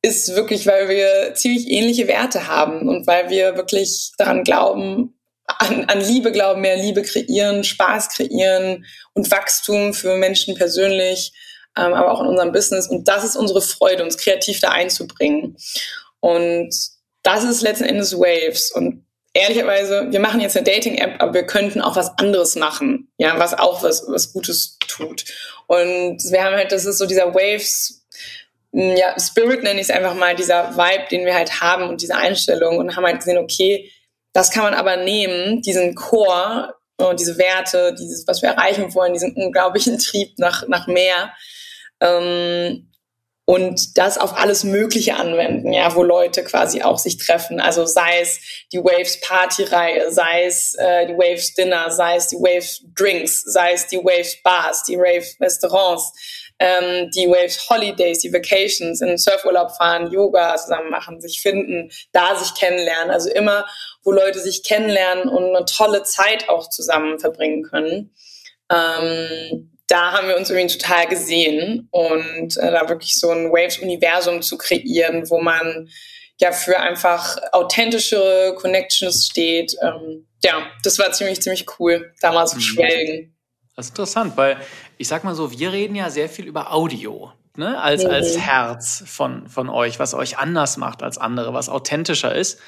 ist 0.00 0.34
wirklich, 0.34 0.66
weil 0.66 0.88
wir 0.88 1.34
ziemlich 1.34 1.68
ähnliche 1.68 2.08
Werte 2.08 2.46
haben 2.48 2.88
und 2.88 3.06
weil 3.06 3.28
wir 3.28 3.56
wirklich 3.56 4.12
daran 4.16 4.44
glauben, 4.44 5.19
an, 5.58 5.84
an 5.86 6.00
Liebe 6.00 6.32
glauben, 6.32 6.60
mehr 6.60 6.76
Liebe 6.76 7.02
kreieren, 7.02 7.64
Spaß 7.64 8.10
kreieren 8.10 8.84
und 9.14 9.30
Wachstum 9.30 9.94
für 9.94 10.16
Menschen 10.16 10.54
persönlich, 10.54 11.32
ähm, 11.76 11.92
aber 11.92 12.12
auch 12.12 12.20
in 12.20 12.28
unserem 12.28 12.52
Business. 12.52 12.88
Und 12.88 13.08
das 13.08 13.24
ist 13.24 13.36
unsere 13.36 13.62
Freude, 13.62 14.02
uns 14.02 14.16
kreativ 14.16 14.60
da 14.60 14.70
einzubringen. 14.70 15.56
Und 16.20 16.74
das 17.22 17.44
ist 17.44 17.62
letzten 17.62 17.84
Endes 17.84 18.16
Waves. 18.16 18.70
Und 18.72 19.04
ehrlicherweise, 19.32 20.08
wir 20.10 20.20
machen 20.20 20.40
jetzt 20.40 20.56
eine 20.56 20.64
Dating-App, 20.64 21.20
aber 21.20 21.34
wir 21.34 21.46
könnten 21.46 21.80
auch 21.80 21.96
was 21.96 22.16
anderes 22.18 22.56
machen, 22.56 23.08
ja, 23.18 23.38
was 23.38 23.58
auch 23.58 23.82
was, 23.82 24.04
was 24.08 24.32
Gutes 24.32 24.78
tut. 24.86 25.24
Und 25.66 26.22
wir 26.30 26.44
haben 26.44 26.56
halt, 26.56 26.72
das 26.72 26.84
ist 26.84 26.98
so 26.98 27.06
dieser 27.06 27.34
Waves, 27.34 28.06
ja, 28.72 29.18
Spirit 29.18 29.62
nenne 29.62 29.80
ich 29.80 29.88
es 29.88 29.94
einfach 29.94 30.14
mal, 30.14 30.36
dieser 30.36 30.76
Vibe, 30.76 31.08
den 31.10 31.24
wir 31.24 31.34
halt 31.34 31.60
haben 31.60 31.88
und 31.88 32.02
diese 32.02 32.14
Einstellung 32.14 32.78
und 32.78 32.96
haben 32.96 33.04
halt 33.04 33.18
gesehen, 33.18 33.38
okay, 33.38 33.90
das 34.32 34.50
kann 34.50 34.64
man 34.64 34.74
aber 34.74 34.96
nehmen, 34.96 35.62
diesen 35.62 35.94
Chor 35.94 36.74
und 36.98 37.18
diese 37.18 37.38
Werte, 37.38 37.94
dieses, 37.94 38.26
was 38.26 38.42
wir 38.42 38.50
erreichen 38.50 38.94
wollen, 38.94 39.12
diesen 39.12 39.34
unglaublichen 39.34 39.98
Trieb 39.98 40.38
nach, 40.38 40.68
nach 40.68 40.86
mehr. 40.86 41.32
Ähm, 42.00 42.90
und 43.50 43.98
das 43.98 44.16
auf 44.16 44.36
alles 44.36 44.62
Mögliche 44.62 45.16
anwenden, 45.16 45.72
ja, 45.72 45.96
wo 45.96 46.04
Leute 46.04 46.44
quasi 46.44 46.82
auch 46.82 46.98
sich 46.98 47.18
treffen. 47.18 47.60
Also 47.60 47.84
sei 47.84 48.20
es 48.20 48.38
die 48.72 48.78
Waves 48.78 49.20
Party-Reihe, 49.22 50.12
sei 50.12 50.44
es 50.44 50.74
äh, 50.74 51.08
die 51.08 51.14
Waves 51.14 51.54
Dinner, 51.54 51.90
sei 51.90 52.14
es 52.14 52.28
die 52.28 52.36
Waves 52.36 52.84
Drinks, 52.94 53.42
sei 53.42 53.72
es 53.72 53.88
die 53.88 53.96
Waves 53.96 54.40
Bars, 54.44 54.84
die 54.84 54.96
Waves 54.96 55.36
Restaurants, 55.40 56.12
ähm, 56.60 57.10
die 57.10 57.26
Waves 57.26 57.68
Holidays, 57.68 58.20
die 58.20 58.32
Vacations, 58.32 59.00
in 59.00 59.08
den 59.08 59.18
Surfurlaub 59.18 59.72
fahren, 59.76 60.12
Yoga 60.12 60.54
zusammen 60.56 60.90
machen, 60.90 61.20
sich 61.20 61.42
finden, 61.42 61.90
da 62.12 62.36
sich 62.36 62.54
kennenlernen. 62.54 63.10
Also 63.10 63.30
immer, 63.30 63.66
wo 64.02 64.12
Leute 64.12 64.40
sich 64.40 64.62
kennenlernen 64.62 65.28
und 65.28 65.54
eine 65.54 65.64
tolle 65.64 66.02
Zeit 66.02 66.48
auch 66.48 66.68
zusammen 66.68 67.18
verbringen 67.18 67.62
können. 67.62 68.14
Ähm, 68.70 69.70
da 69.86 70.12
haben 70.12 70.28
wir 70.28 70.36
uns 70.36 70.50
irgendwie 70.50 70.78
total 70.78 71.06
gesehen 71.08 71.88
und 71.90 72.56
äh, 72.56 72.70
da 72.70 72.88
wirklich 72.88 73.18
so 73.18 73.30
ein 73.30 73.50
Waves-Universum 73.50 74.40
zu 74.40 74.56
kreieren, 74.56 75.28
wo 75.28 75.40
man 75.40 75.88
ja 76.38 76.52
für 76.52 76.78
einfach 76.78 77.36
authentischere 77.52 78.54
Connections 78.54 79.26
steht. 79.26 79.76
Ähm, 79.82 80.26
ja, 80.44 80.66
das 80.84 80.98
war 80.98 81.10
ziemlich, 81.12 81.42
ziemlich 81.42 81.66
cool, 81.78 82.14
da 82.20 82.32
mal 82.32 82.46
zu 82.46 82.56
mhm. 82.56 82.60
schwelgen. 82.60 83.36
Das 83.76 83.86
ist 83.86 83.90
interessant, 83.90 84.36
weil 84.36 84.58
ich 84.96 85.08
sag 85.08 85.24
mal 85.24 85.34
so, 85.34 85.50
wir 85.50 85.72
reden 85.72 85.96
ja 85.96 86.08
sehr 86.08 86.28
viel 86.28 86.46
über 86.46 86.72
Audio. 86.72 87.32
Ne, 87.56 87.82
als, 87.82 88.04
mhm. 88.04 88.10
als 88.10 88.38
Herz 88.38 89.02
von, 89.06 89.48
von 89.48 89.68
euch, 89.68 89.98
was 89.98 90.14
euch 90.14 90.38
anders 90.38 90.76
macht 90.76 91.02
als 91.02 91.18
andere, 91.18 91.52
was 91.52 91.68
authentischer 91.68 92.32
ist. 92.32 92.60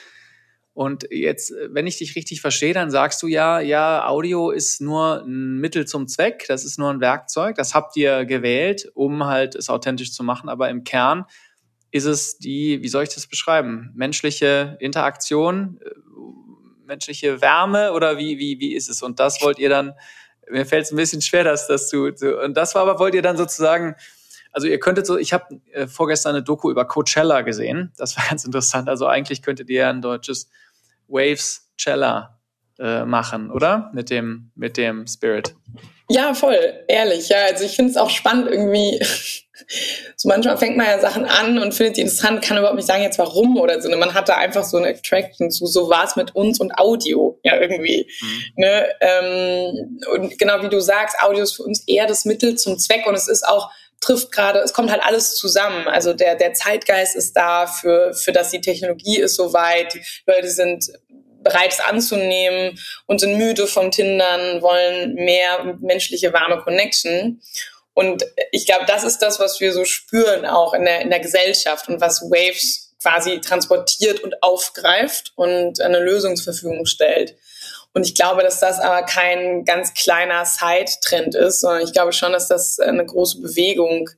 Und 0.74 1.07
jetzt, 1.11 1.53
wenn 1.69 1.86
ich 1.86 1.99
dich 1.99 2.16
richtig 2.16 2.40
verstehe, 2.40 2.73
dann 2.73 2.90
sagst 2.90 3.23
du 3.23 3.27
ja, 3.27 3.61
ja, 3.61 4.07
Audio 4.07 4.51
ist 4.51 4.81
nur 4.81 5.23
ein 5.23 5.59
Mittel 5.59 5.86
zum 5.86 6.09
Zweck, 6.09 6.47
das 6.49 6.65
ist 6.65 6.78
nur 6.78 6.90
ein 6.90 7.01
Werkzeug, 7.01 7.57
das 7.57 7.74
habt 7.74 7.94
ihr 7.97 8.24
gewählt, 8.24 8.90
um 8.94 9.27
halt 9.27 9.55
es 9.55 9.69
authentisch 9.69 10.12
zu 10.12 10.24
machen, 10.24 10.49
aber 10.49 10.70
im 10.70 10.82
Kern 10.85 11.27
ist 11.90 12.07
es 12.07 12.39
die, 12.39 12.82
wie 12.82 12.89
soll 12.89 13.03
ich 13.03 13.15
das 13.15 13.27
beschreiben, 13.27 13.93
menschliche 13.94 14.78
Interaktion, 14.81 15.78
äh, 15.85 15.90
menschliche 16.86 17.43
Wärme 17.43 17.93
oder 17.93 18.16
wie, 18.16 18.39
wie, 18.39 18.59
wie 18.59 18.74
ist 18.74 18.89
es? 18.89 19.03
Und 19.03 19.20
das 19.20 19.43
wollt 19.43 19.59
ihr 19.59 19.69
dann 19.69 19.93
mir 20.51 20.66
fällt 20.66 20.85
es 20.85 20.93
ein 20.93 20.97
bisschen 20.97 21.23
schwer, 21.23 21.44
dass 21.44 21.66
das 21.66 21.89
zu, 21.89 22.12
zu. 22.12 22.39
Und 22.39 22.57
das 22.57 22.74
war 22.74 22.82
aber, 22.82 22.99
wollt 22.99 23.15
ihr 23.15 23.23
dann 23.23 23.36
sozusagen, 23.36 23.94
also 24.52 24.68
ihr 24.68 24.78
könntet 24.78 25.06
so, 25.06 25.16
ich 25.16 25.32
habe 25.32 25.60
äh, 25.72 25.86
vorgestern 25.86 26.34
eine 26.34 26.44
Doku 26.44 26.70
über 26.70 26.84
Coachella 26.84 27.40
gesehen. 27.40 27.92
Das 27.96 28.16
war 28.16 28.24
ganz 28.28 28.44
interessant. 28.44 28.88
Also 28.88 29.06
eigentlich 29.06 29.42
könntet 29.42 29.68
ihr 29.70 29.88
ein 29.88 30.02
deutsches 30.02 30.48
Waves 31.08 31.70
Cella 31.78 32.38
äh, 32.78 33.04
machen, 33.04 33.50
oder? 33.50 33.90
Mit 33.94 34.10
dem, 34.10 34.50
mit 34.54 34.76
dem 34.76 35.06
Spirit. 35.06 35.54
Ja, 36.08 36.34
voll, 36.34 36.58
ehrlich. 36.88 37.28
Ja, 37.28 37.38
also 37.50 37.64
ich 37.64 37.76
finde 37.76 37.92
es 37.92 37.96
auch 37.96 38.10
spannend 38.10 38.48
irgendwie. 38.50 38.98
so 40.16 40.28
manchmal 40.28 40.58
fängt 40.58 40.76
man 40.76 40.86
ja 40.86 40.98
Sachen 40.98 41.24
an 41.24 41.58
und 41.58 41.72
findet 41.72 41.96
die 41.96 42.02
interessant, 42.02 42.42
kann 42.42 42.58
überhaupt 42.58 42.76
nicht 42.76 42.86
sagen 42.86 43.02
jetzt 43.02 43.18
warum 43.18 43.56
oder 43.56 43.80
so. 43.80 43.88
Man 43.96 44.12
hat 44.12 44.28
da 44.28 44.36
einfach 44.36 44.64
so 44.64 44.76
eine 44.76 44.88
Attraction 44.88 45.50
zu. 45.50 45.66
So 45.66 45.88
war 45.88 46.04
es 46.04 46.16
mit 46.16 46.34
uns 46.34 46.60
und 46.60 46.78
Audio, 46.78 47.38
ja 47.42 47.58
irgendwie. 47.58 48.06
Mhm. 48.20 48.42
Ne? 48.56 48.86
Ähm, 49.00 50.00
und 50.12 50.38
genau 50.38 50.62
wie 50.62 50.68
du 50.68 50.80
sagst, 50.80 51.16
Audio 51.22 51.44
ist 51.44 51.56
für 51.56 51.62
uns 51.62 51.86
eher 51.86 52.06
das 52.06 52.24
Mittel 52.24 52.56
zum 52.56 52.78
Zweck 52.78 53.06
und 53.06 53.14
es 53.14 53.28
ist 53.28 53.46
auch 53.46 53.70
trifft 54.02 54.32
gerade, 54.32 54.58
es 54.58 54.74
kommt 54.74 54.90
halt 54.90 55.02
alles 55.02 55.36
zusammen. 55.36 55.88
Also 55.88 56.12
der, 56.12 56.34
der 56.34 56.52
Zeitgeist 56.52 57.16
ist 57.16 57.34
da 57.34 57.66
für, 57.66 58.12
für 58.12 58.32
das 58.32 58.50
die 58.50 58.60
Technologie 58.60 59.18
ist 59.18 59.36
soweit. 59.36 59.94
Die 59.94 60.02
Leute 60.26 60.50
sind 60.50 60.92
bereit, 61.42 61.72
es 61.72 61.80
anzunehmen 61.80 62.78
und 63.06 63.20
sind 63.20 63.38
müde 63.38 63.66
vom 63.66 63.90
Tindern, 63.90 64.60
wollen 64.60 65.14
mehr 65.14 65.76
menschliche 65.80 66.32
warme 66.32 66.60
Connection. 66.62 67.40
Und 67.94 68.24
ich 68.50 68.66
glaube, 68.66 68.84
das 68.86 69.04
ist 69.04 69.18
das, 69.18 69.38
was 69.38 69.60
wir 69.60 69.72
so 69.72 69.84
spüren 69.84 70.46
auch 70.46 70.74
in 70.74 70.84
der, 70.84 71.00
in 71.00 71.10
der 71.10 71.20
Gesellschaft 71.20 71.88
und 71.88 72.00
was 72.00 72.22
Waves 72.22 72.94
quasi 73.00 73.40
transportiert 73.40 74.20
und 74.20 74.42
aufgreift 74.42 75.32
und 75.36 75.80
eine 75.80 75.98
Lösung 75.98 76.36
zur 76.36 76.54
Verfügung 76.54 76.86
stellt. 76.86 77.36
Und 77.94 78.06
ich 78.06 78.14
glaube, 78.14 78.43
dass 78.43 78.60
das 78.60 78.81
aber 78.81 79.02
kein 79.02 79.64
ganz 79.64 79.93
kleiner 79.94 80.44
Side-Trend 80.44 81.35
ist, 81.35 81.60
sondern 81.60 81.82
ich 81.82 81.93
glaube 81.93 82.12
schon, 82.12 82.32
dass 82.32 82.48
das 82.48 82.78
eine 82.78 83.05
große 83.05 83.40
Bewegung 83.40 84.09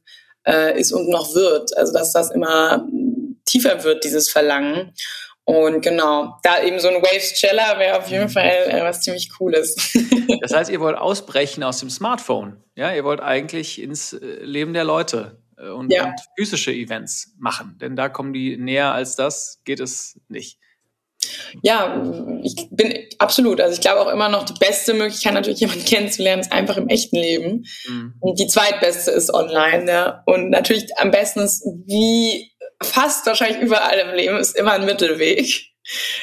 äh, 0.46 0.78
ist 0.78 0.92
und 0.92 1.08
noch 1.08 1.34
wird. 1.34 1.76
Also 1.76 1.92
dass 1.92 2.12
das 2.12 2.30
immer 2.30 2.86
tiefer 3.44 3.82
wird, 3.82 4.04
dieses 4.04 4.30
Verlangen. 4.30 4.92
Und 5.44 5.82
genau, 5.82 6.38
da 6.42 6.62
eben 6.62 6.80
so 6.80 6.88
ein 6.88 7.02
Waves 7.02 7.38
Celler 7.38 7.78
wäre 7.78 7.98
auf 7.98 8.08
jeden 8.08 8.30
Fall 8.30 8.66
äh, 8.66 8.82
was 8.82 9.02
ziemlich 9.02 9.30
Cooles. 9.30 9.92
das 10.40 10.54
heißt, 10.54 10.70
ihr 10.70 10.80
wollt 10.80 10.96
ausbrechen 10.96 11.62
aus 11.62 11.80
dem 11.80 11.90
Smartphone. 11.90 12.62
Ja, 12.76 12.94
ihr 12.94 13.04
wollt 13.04 13.20
eigentlich 13.20 13.80
ins 13.80 14.14
äh, 14.14 14.42
Leben 14.42 14.72
der 14.72 14.84
Leute 14.84 15.42
äh, 15.58 15.68
und, 15.68 15.92
ja. 15.92 16.06
und 16.06 16.14
physische 16.38 16.72
Events 16.72 17.34
machen. 17.38 17.76
Denn 17.78 17.94
da 17.94 18.08
kommen 18.08 18.32
die 18.32 18.56
näher 18.56 18.92
als 18.92 19.16
das, 19.16 19.60
geht 19.64 19.80
es 19.80 20.18
nicht. 20.28 20.58
Ja, 21.62 22.02
ich 22.42 22.68
bin 22.70 22.94
absolut. 23.18 23.60
Also 23.60 23.74
ich 23.74 23.80
glaube 23.80 24.00
auch 24.00 24.12
immer 24.12 24.28
noch, 24.28 24.44
die 24.44 24.54
beste 24.58 24.94
Möglichkeit, 24.94 25.34
natürlich 25.34 25.60
jemanden 25.60 25.84
kennenzulernen, 25.84 26.40
ist 26.40 26.52
einfach 26.52 26.76
im 26.76 26.88
echten 26.88 27.16
Leben. 27.16 27.64
Mhm. 27.86 28.14
Und 28.20 28.38
die 28.38 28.46
zweitbeste 28.46 29.10
ist 29.10 29.32
online. 29.32 29.90
Ja. 29.90 30.22
Und 30.26 30.50
natürlich 30.50 30.96
am 30.98 31.10
besten 31.10 31.40
ist, 31.40 31.64
wie 31.86 32.52
fast 32.82 33.26
wahrscheinlich 33.26 33.60
überall 33.62 33.98
im 33.98 34.14
Leben, 34.14 34.36
ist 34.36 34.56
immer 34.56 34.72
ein 34.72 34.84
Mittelweg. 34.84 35.74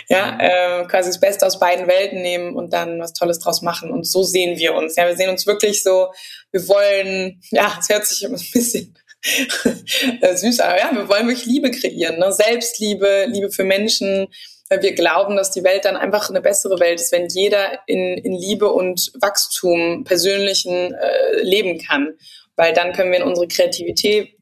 Ja, 0.10 0.38
äh, 0.40 0.88
quasi 0.88 1.10
das 1.10 1.19
Beste 1.19 1.45
aus 1.45 1.60
beiden 1.60 1.88
Welten 1.88 2.22
nehmen 2.23 2.56
und 2.56 2.73
dann 2.73 2.99
was 2.99 3.14
Tolles 3.14 3.38
draus 3.38 3.61
machen. 3.61 3.91
Und 3.91 4.07
so 4.07 4.23
sehen 4.23 4.57
wir 4.57 4.73
uns. 4.73 4.95
Ja, 4.95 5.06
wir 5.06 5.15
sehen 5.15 5.30
uns 5.30 5.45
wirklich 5.45 5.84
so, 5.84 6.07
wir 6.52 6.68
wollen, 6.68 7.41
ja, 7.52 7.78
es 7.80 7.88
hört 7.90 8.07
sich 8.07 8.23
immer 8.23 8.38
ein 8.38 8.52
bisschen 8.52 8.95
süß 10.36 10.60
an, 10.61 10.69
aber 10.72 10.80
ja, 10.80 10.91
wir 10.94 11.07
wollen 11.07 11.28
wirklich 11.28 11.45
Liebe 11.45 11.69
kreieren. 11.69 12.18
Ne? 12.18 12.34
Selbstliebe, 12.34 13.26
Liebe 13.28 13.52
für 13.52 13.64
Menschen, 13.64 14.28
weil 14.72 14.81
wir 14.81 14.95
glauben, 14.95 15.35
dass 15.35 15.52
die 15.52 15.65
Welt 15.65 15.84
dann 15.84 15.98
einfach 15.98 16.30
eine 16.30 16.39
bessere 16.39 16.80
Welt 16.80 17.02
ist, 17.02 17.11
wenn 17.11 17.27
jeder 17.27 17.85
in, 17.88 18.18
in 18.18 18.31
Liebe 18.31 18.72
und 18.72 19.11
Wachstum 19.19 20.06
persönlichen 20.06 20.93
äh, 20.93 21.41
leben 21.41 21.77
kann. 21.77 22.14
Weil 22.56 22.72
dann 22.72 22.93
können 22.93 23.11
wir 23.11 23.19
in 23.19 23.27
unsere 23.27 23.49
Kreativität 23.49 24.38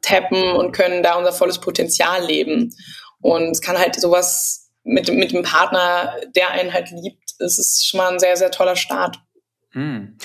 tappen 0.00 0.52
und 0.52 0.70
können 0.70 1.02
da 1.02 1.16
unser 1.16 1.32
volles 1.32 1.60
Potenzial 1.60 2.24
leben. 2.24 2.72
Und 3.20 3.50
es 3.50 3.60
kann 3.60 3.76
halt 3.76 4.00
sowas 4.00 4.70
mit, 4.84 5.12
mit 5.12 5.32
dem 5.32 5.42
Partner, 5.42 6.20
der 6.36 6.52
einen 6.52 6.72
halt 6.72 6.92
liebt, 6.92 7.32
es 7.40 7.58
ist 7.58 7.88
schon 7.88 7.98
mal 7.98 8.12
ein 8.12 8.20
sehr, 8.20 8.36
sehr 8.36 8.52
toller 8.52 8.76
Start. 8.76 9.16
Hm. 9.72 10.16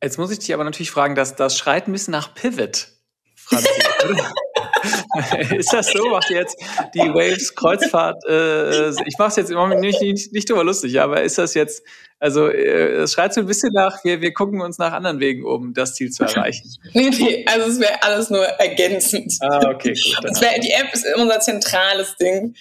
Jetzt 0.00 0.16
muss 0.16 0.30
ich 0.30 0.38
dich 0.38 0.54
aber 0.54 0.62
natürlich 0.62 0.92
fragen, 0.92 1.16
dass 1.16 1.34
das 1.34 1.58
schreit 1.58 1.88
ein 1.88 1.92
bisschen 1.92 2.12
nach 2.12 2.34
Pivot, 2.34 2.86
Franzi, 3.34 3.68
ist 5.56 5.72
das 5.72 5.88
so? 5.92 6.08
Macht 6.08 6.30
ihr 6.30 6.38
jetzt 6.38 6.56
die 6.94 7.00
Waves 7.00 7.54
Kreuzfahrt? 7.54 8.22
Äh, 8.28 8.90
ich 9.06 9.18
mache 9.18 9.28
es 9.28 9.36
jetzt 9.36 9.50
immer 9.50 9.74
nicht, 9.74 10.00
nicht, 10.00 10.32
nicht 10.32 10.50
drüber 10.50 10.64
lustig, 10.64 11.00
aber 11.00 11.22
ist 11.22 11.38
das 11.38 11.54
jetzt, 11.54 11.82
also 12.18 12.48
äh, 12.48 13.02
es 13.02 13.12
schreit 13.12 13.34
so 13.34 13.40
ein 13.40 13.46
bisschen 13.46 13.72
nach, 13.72 14.04
wir, 14.04 14.20
wir 14.20 14.32
gucken 14.32 14.60
uns 14.60 14.78
nach 14.78 14.92
anderen 14.92 15.20
Wegen, 15.20 15.44
um 15.44 15.74
das 15.74 15.94
Ziel 15.94 16.10
zu 16.10 16.24
erreichen. 16.24 16.68
nee, 16.92 17.10
nee, 17.10 17.44
also 17.48 17.68
es 17.68 17.80
wäre 17.80 18.02
alles 18.02 18.30
nur 18.30 18.44
ergänzend. 18.44 19.34
Ah, 19.40 19.60
okay, 19.68 19.94
gut. 19.94 20.40
Wär, 20.40 20.58
die 20.60 20.72
App 20.72 20.92
ist 20.92 21.06
unser 21.16 21.40
zentrales 21.40 22.16
Ding. 22.16 22.54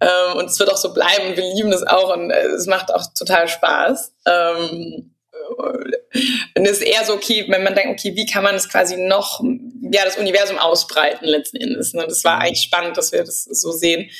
Ähm, 0.00 0.36
und 0.36 0.44
es 0.44 0.58
wird 0.60 0.70
auch 0.70 0.76
so 0.76 0.92
bleiben. 0.92 1.36
Wir 1.36 1.54
lieben 1.54 1.72
es 1.72 1.84
auch 1.84 2.14
und 2.16 2.30
äh, 2.30 2.46
es 2.46 2.66
macht 2.66 2.94
auch 2.94 3.04
total 3.18 3.48
Spaß. 3.48 4.14
Ähm, 4.26 5.14
und 5.56 6.64
es 6.66 6.78
ist 6.78 6.82
eher 6.82 7.04
so, 7.04 7.14
okay, 7.14 7.46
wenn 7.48 7.62
man 7.62 7.74
denkt, 7.74 7.98
okay, 7.98 8.14
wie 8.16 8.26
kann 8.26 8.42
man 8.42 8.54
es 8.54 8.68
quasi 8.68 8.96
noch, 8.96 9.42
ja, 9.90 10.04
das 10.04 10.18
Universum 10.18 10.58
ausbreiten 10.58 11.26
letzten 11.26 11.56
Endes. 11.56 11.94
Und 11.94 12.08
das 12.08 12.24
war 12.24 12.36
mhm. 12.36 12.42
eigentlich 12.42 12.62
spannend, 12.62 12.96
dass 12.96 13.12
wir 13.12 13.24
das 13.24 13.44
so 13.44 13.72
sehen. 13.72 14.10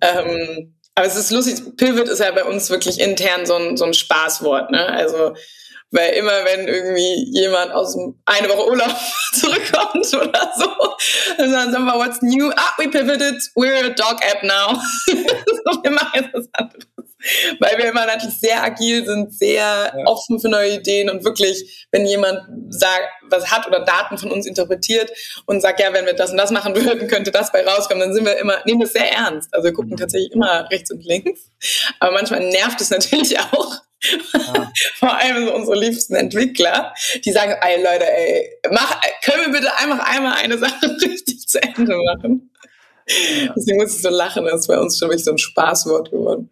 Ähm, 0.00 0.74
aber 0.94 1.06
es 1.06 1.16
ist 1.16 1.30
lustig, 1.30 1.76
Pivot 1.76 2.08
ist 2.08 2.20
ja 2.20 2.30
bei 2.30 2.44
uns 2.44 2.70
wirklich 2.70 2.98
intern 2.98 3.44
so 3.44 3.54
ein, 3.54 3.76
so 3.76 3.84
ein 3.84 3.94
Spaßwort. 3.94 4.70
Ne? 4.70 4.86
Also 4.86 5.34
weil 5.96 6.12
immer, 6.12 6.44
wenn 6.44 6.68
irgendwie 6.68 7.30
jemand 7.32 7.72
aus 7.72 7.94
dem 7.94 8.20
eine 8.26 8.48
Woche 8.48 8.68
Urlaub 8.68 8.94
zurückkommt 9.32 10.06
oder 10.14 10.52
so, 10.56 10.68
dann 11.38 11.72
sagen 11.72 11.84
wir, 11.84 11.94
what's 11.94 12.20
new? 12.20 12.50
Ah, 12.54 12.74
we 12.76 12.88
pivoted, 12.88 13.42
we're 13.56 13.86
a 13.86 13.88
dog 13.88 14.20
app 14.22 14.42
now. 14.42 14.78
wir 15.82 15.90
machen 15.90 16.10
jetzt 16.14 16.34
was 16.34 16.48
anderes. 16.52 16.86
Weil 17.58 17.78
wir 17.78 17.86
immer 17.86 18.06
natürlich 18.06 18.38
sehr 18.38 18.62
agil 18.62 19.04
sind, 19.06 19.32
sehr 19.32 19.58
ja. 19.96 20.04
offen 20.04 20.38
für 20.38 20.48
neue 20.48 20.74
Ideen 20.74 21.08
und 21.08 21.24
wirklich, 21.24 21.86
wenn 21.90 22.06
jemand 22.06 22.40
sagt, 22.68 23.08
was 23.30 23.50
hat 23.50 23.66
oder 23.66 23.80
Daten 23.80 24.18
von 24.18 24.30
uns 24.30 24.46
interpretiert 24.46 25.10
und 25.46 25.60
sagt, 25.60 25.80
ja, 25.80 25.92
wenn 25.92 26.06
wir 26.06 26.12
das 26.12 26.30
und 26.30 26.36
das 26.36 26.50
machen 26.50 26.76
würden, 26.76 27.08
könnte 27.08 27.32
das 27.32 27.50
bei 27.52 27.66
rauskommen, 27.66 28.00
dann 28.00 28.14
sind 28.14 28.26
wir 28.26 28.36
immer, 28.38 28.58
nehmen 28.66 28.80
das 28.80 28.92
sehr 28.92 29.10
ernst. 29.10 29.52
Also 29.52 29.64
wir 29.64 29.72
gucken 29.72 29.92
mhm. 29.92 29.96
tatsächlich 29.96 30.32
immer 30.32 30.68
rechts 30.70 30.90
und 30.90 31.04
links. 31.04 31.50
Aber 32.00 32.12
manchmal 32.12 32.40
nervt 32.40 32.80
es 32.80 32.90
natürlich 32.90 33.40
auch, 33.52 33.76
ja. 34.02 34.72
Vor 34.98 35.16
allem 35.16 35.46
so 35.46 35.54
unsere 35.54 35.78
liebsten 35.78 36.14
Entwickler, 36.14 36.94
die 37.24 37.32
sagen, 37.32 37.54
ey 37.60 37.82
Leute, 37.82 38.06
ey, 38.06 38.60
mach, 38.70 39.00
können 39.24 39.46
wir 39.46 39.60
bitte 39.60 39.76
einfach 39.76 39.98
einmal 40.10 40.34
eine 40.34 40.58
Sache 40.58 40.96
richtig 41.02 41.46
zu 41.48 41.62
Ende 41.62 41.96
machen? 41.96 42.50
Ja. 43.08 43.52
Deswegen 43.56 43.78
muss 43.78 43.94
ich 43.94 44.02
so 44.02 44.10
lachen, 44.10 44.44
das 44.44 44.62
ist 44.62 44.66
bei 44.66 44.78
uns 44.78 44.98
schon 44.98 45.08
wirklich 45.08 45.24
so 45.24 45.30
ein 45.30 45.38
Spaßwort 45.38 46.10
geworden. 46.10 46.50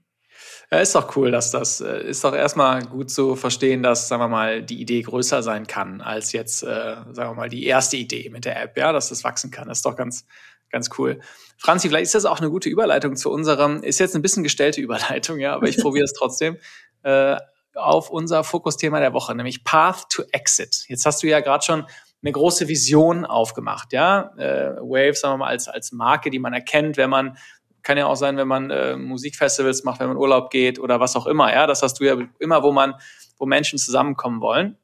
Ja, 0.71 0.81
ist 0.81 0.95
doch 0.95 1.15
cool, 1.16 1.31
dass 1.31 1.51
das 1.51 1.81
äh, 1.81 2.03
ist 2.05 2.25
doch 2.25 2.35
erstmal 2.35 2.85
gut 2.85 3.11
zu 3.11 3.37
verstehen, 3.37 3.83
dass, 3.83 4.09
sagen 4.09 4.23
wir 4.23 4.29
mal, 4.29 4.62
die 4.62 4.81
Idee 4.81 5.03
größer 5.03 5.43
sein 5.43 5.66
kann 5.66 6.01
als 6.01 6.33
jetzt, 6.33 6.62
äh, 6.62 6.97
sagen 7.12 7.31
wir 7.31 7.35
mal, 7.35 7.49
die 7.49 7.66
erste 7.66 7.97
Idee 7.97 8.31
mit 8.31 8.45
der 8.45 8.61
App, 8.61 8.77
ja, 8.77 8.93
dass 8.93 9.11
das 9.11 9.25
wachsen 9.25 9.51
kann. 9.51 9.69
Das 9.69 9.79
ist 9.79 9.87
doch 9.87 9.97
ganz, 9.97 10.27
ganz 10.71 10.91
cool. 10.99 11.21
Franzi, 11.59 11.89
vielleicht 11.89 12.07
ist 12.07 12.15
das 12.15 12.25
auch 12.25 12.41
eine 12.41 12.51
gute 12.51 12.69
Überleitung 12.69 13.16
zu 13.16 13.31
unserem, 13.31 13.83
ist 13.83 14.01
jetzt 14.01 14.16
ein 14.16 14.23
bisschen 14.23 14.43
gestellte 14.43 14.81
Überleitung, 14.81 15.39
ja, 15.39 15.55
aber 15.55 15.69
ich 15.69 15.77
probiere 15.77 16.05
es 16.05 16.12
trotzdem 16.12 16.57
äh, 17.05 17.36
auf 17.74 18.10
unser 18.10 18.44
Fokusthema 18.44 19.01
der 19.01 19.12
Woche, 19.12 19.35
nämlich 19.35 19.64
Path 19.64 20.09
to 20.10 20.22
Exit. 20.32 20.85
Jetzt 20.89 21.06
hast 21.06 21.22
du 21.22 21.26
ja 21.26 21.40
gerade 21.40 21.64
schon 21.64 21.86
eine 22.22 22.32
große 22.32 22.68
Vision 22.68 23.24
aufgemacht, 23.26 23.93
ja. 23.93 24.32
Äh, 24.36 24.76
Wave, 24.76 25.14
sagen 25.14 25.35
wir 25.35 25.39
mal, 25.39 25.48
als, 25.48 25.68
als 25.68 25.93
Marke, 25.93 26.31
die 26.31 26.39
man 26.39 26.55
erkennt, 26.55 26.97
wenn 26.97 27.10
man, 27.10 27.36
kann 27.82 27.98
ja 27.98 28.06
auch 28.06 28.14
sein, 28.14 28.39
wenn 28.39 28.48
man 28.48 28.70
äh, 28.70 28.97
Musikfestivals 28.97 29.85
macht, 29.85 30.01
wenn 30.01 30.09
man 30.09 30.16
Urlaub 30.16 30.51
geht 30.51 30.78
oder 30.78 31.01
was 31.01 31.16
auch 31.16 31.26
immer, 31.26 31.52
ja. 31.52 31.66
Das 31.66 31.82
hast 31.82 32.01
du 32.01 32.05
ja 32.05 32.16
immer, 32.39 32.62
wo 32.62 32.72
man, 32.72 32.94
wo 33.39 33.47
Menschen 33.47 33.78
zusammenkommen 33.78 34.40
wollen. 34.40 34.78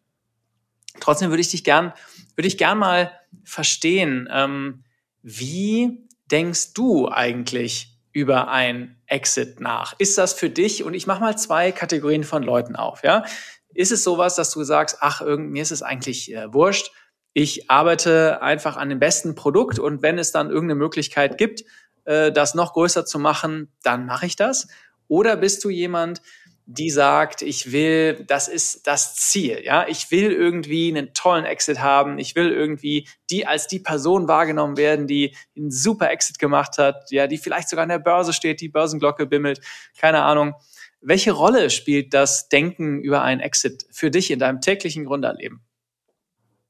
Trotzdem 1.01 1.31
würde 1.31 1.41
ich 1.41 1.51
dich 1.51 1.65
gern, 1.65 1.93
würde 2.37 2.49
ich 2.49 2.59
gern 2.59 2.79
mal 2.79 3.13
verstehen, 3.45 4.29
ähm, 4.31 4.85
wie 5.23 6.07
denkst 6.31 6.75
du 6.75 7.09
eigentlich 7.09 7.90
über 8.13 8.49
ein 8.49 8.97
Exit 9.07 9.61
nach? 9.61 9.95
Ist 9.99 10.19
das 10.19 10.33
für 10.33 10.51
dich, 10.51 10.85
und 10.85 10.95
ich 10.95 11.07
mache 11.07 11.21
mal 11.21 11.37
zwei 11.37 11.73
Kategorien 11.73 12.25
von 12.25 12.43
Leuten 12.43 12.77
auf, 12.77 13.03
ja? 13.03 13.25
Ist 13.73 13.93
es 13.93 14.03
sowas, 14.03 14.35
dass 14.35 14.51
du 14.51 14.65
sagst, 14.65 14.99
ach, 15.01 15.21
irgend, 15.21 15.51
mir 15.51 15.63
ist 15.63 15.71
es 15.71 15.83
eigentlich 15.83 16.35
äh, 16.35 16.53
wurscht, 16.53 16.93
ich 17.33 17.71
arbeite 17.71 18.43
einfach 18.43 18.77
an 18.77 18.89
dem 18.89 18.99
besten 18.99 19.35
Produkt 19.35 19.79
und 19.79 20.03
wenn 20.03 20.19
es 20.19 20.33
dann 20.33 20.49
irgendeine 20.49 20.79
Möglichkeit 20.79 21.39
gibt, 21.39 21.65
äh, 22.05 22.33
das 22.33 22.55
noch 22.55 22.73
größer 22.73 23.05
zu 23.05 23.19
machen, 23.19 23.73
dann 23.83 24.07
mache 24.07 24.27
ich 24.27 24.35
das? 24.35 24.67
Oder 25.07 25.37
bist 25.37 25.63
du 25.65 25.71
jemand, 25.71 26.23
die 26.73 26.91
sagt, 26.91 27.43
ich 27.43 27.73
will, 27.73 28.25
das 28.27 28.47
ist 28.47 28.87
das 28.87 29.17
Ziel, 29.17 29.61
ja, 29.65 29.89
ich 29.89 30.11
will 30.13 30.31
irgendwie 30.31 30.89
einen 30.89 31.13
tollen 31.15 31.45
Exit 31.45 31.81
haben, 31.81 32.19
ich 32.19 32.37
will 32.37 32.53
irgendwie 32.53 33.09
die 33.29 33.45
als 33.45 33.67
die 33.67 33.81
Person 33.81 34.29
wahrgenommen 34.29 34.77
werden, 34.77 35.09
die 35.09 35.35
einen 35.57 35.73
super 35.73 36.11
Exit 36.11 36.39
gemacht 36.39 36.79
hat, 36.79 37.11
ja, 37.11 37.27
die 37.27 37.39
vielleicht 37.39 37.69
sogar 37.69 37.83
an 37.83 37.89
der 37.89 37.99
Börse 37.99 38.33
steht, 38.33 38.61
die 38.61 38.69
Börsenglocke 38.69 39.27
bimmelt, 39.27 39.61
keine 39.99 40.23
Ahnung. 40.23 40.55
Welche 41.01 41.33
Rolle 41.33 41.71
spielt 41.71 42.15
das 42.15 42.49
Denken 42.49 43.01
über 43.01 43.23
einen 43.23 43.41
Exit 43.41 43.87
für 43.91 44.13
dich 44.13 44.31
in 44.31 44.39
deinem 44.39 44.61
täglichen 44.61 45.07
Grunderleben? 45.07 45.65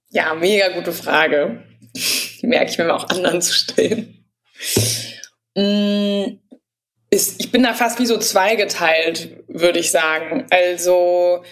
Ja, 0.08 0.34
mega 0.34 0.68
gute 0.68 0.92
Frage. 0.92 1.62
Die 2.40 2.46
merke 2.46 2.70
ich 2.70 2.78
mir 2.78 2.94
auch 2.94 3.08
anderen 3.10 3.42
zu 3.42 3.52
stellen. 3.52 4.24
Mmh 5.56 6.38
ist, 7.10 7.40
ich 7.40 7.50
bin 7.50 7.62
da 7.62 7.74
fast 7.74 7.98
wie 7.98 8.06
so 8.06 8.18
zweigeteilt, 8.18 9.44
würde 9.48 9.80
ich 9.80 9.90
sagen. 9.90 10.46
Also 10.50 11.42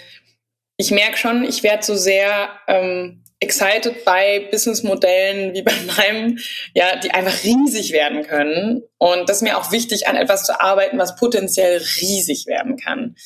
ich 0.76 0.90
merke 0.92 1.16
schon, 1.16 1.44
ich 1.44 1.64
werde 1.64 1.84
so 1.84 1.96
sehr 1.96 2.50
ähm, 2.68 3.24
excited 3.40 4.04
bei 4.04 4.48
Businessmodellen 4.50 5.54
wie 5.54 5.62
bei 5.62 5.72
meinem, 5.96 6.38
ja, 6.74 6.96
die 6.96 7.10
einfach 7.10 7.44
riesig 7.44 7.92
werden 7.92 8.22
können. 8.22 8.82
Und 8.98 9.28
das 9.28 9.38
ist 9.38 9.42
mir 9.42 9.58
auch 9.58 9.72
wichtig, 9.72 10.06
an 10.06 10.16
etwas 10.16 10.44
zu 10.44 10.60
arbeiten, 10.60 10.98
was 10.98 11.16
potenziell 11.16 11.78
riesig 12.00 12.46
werden 12.46 12.76
kann. 12.76 13.16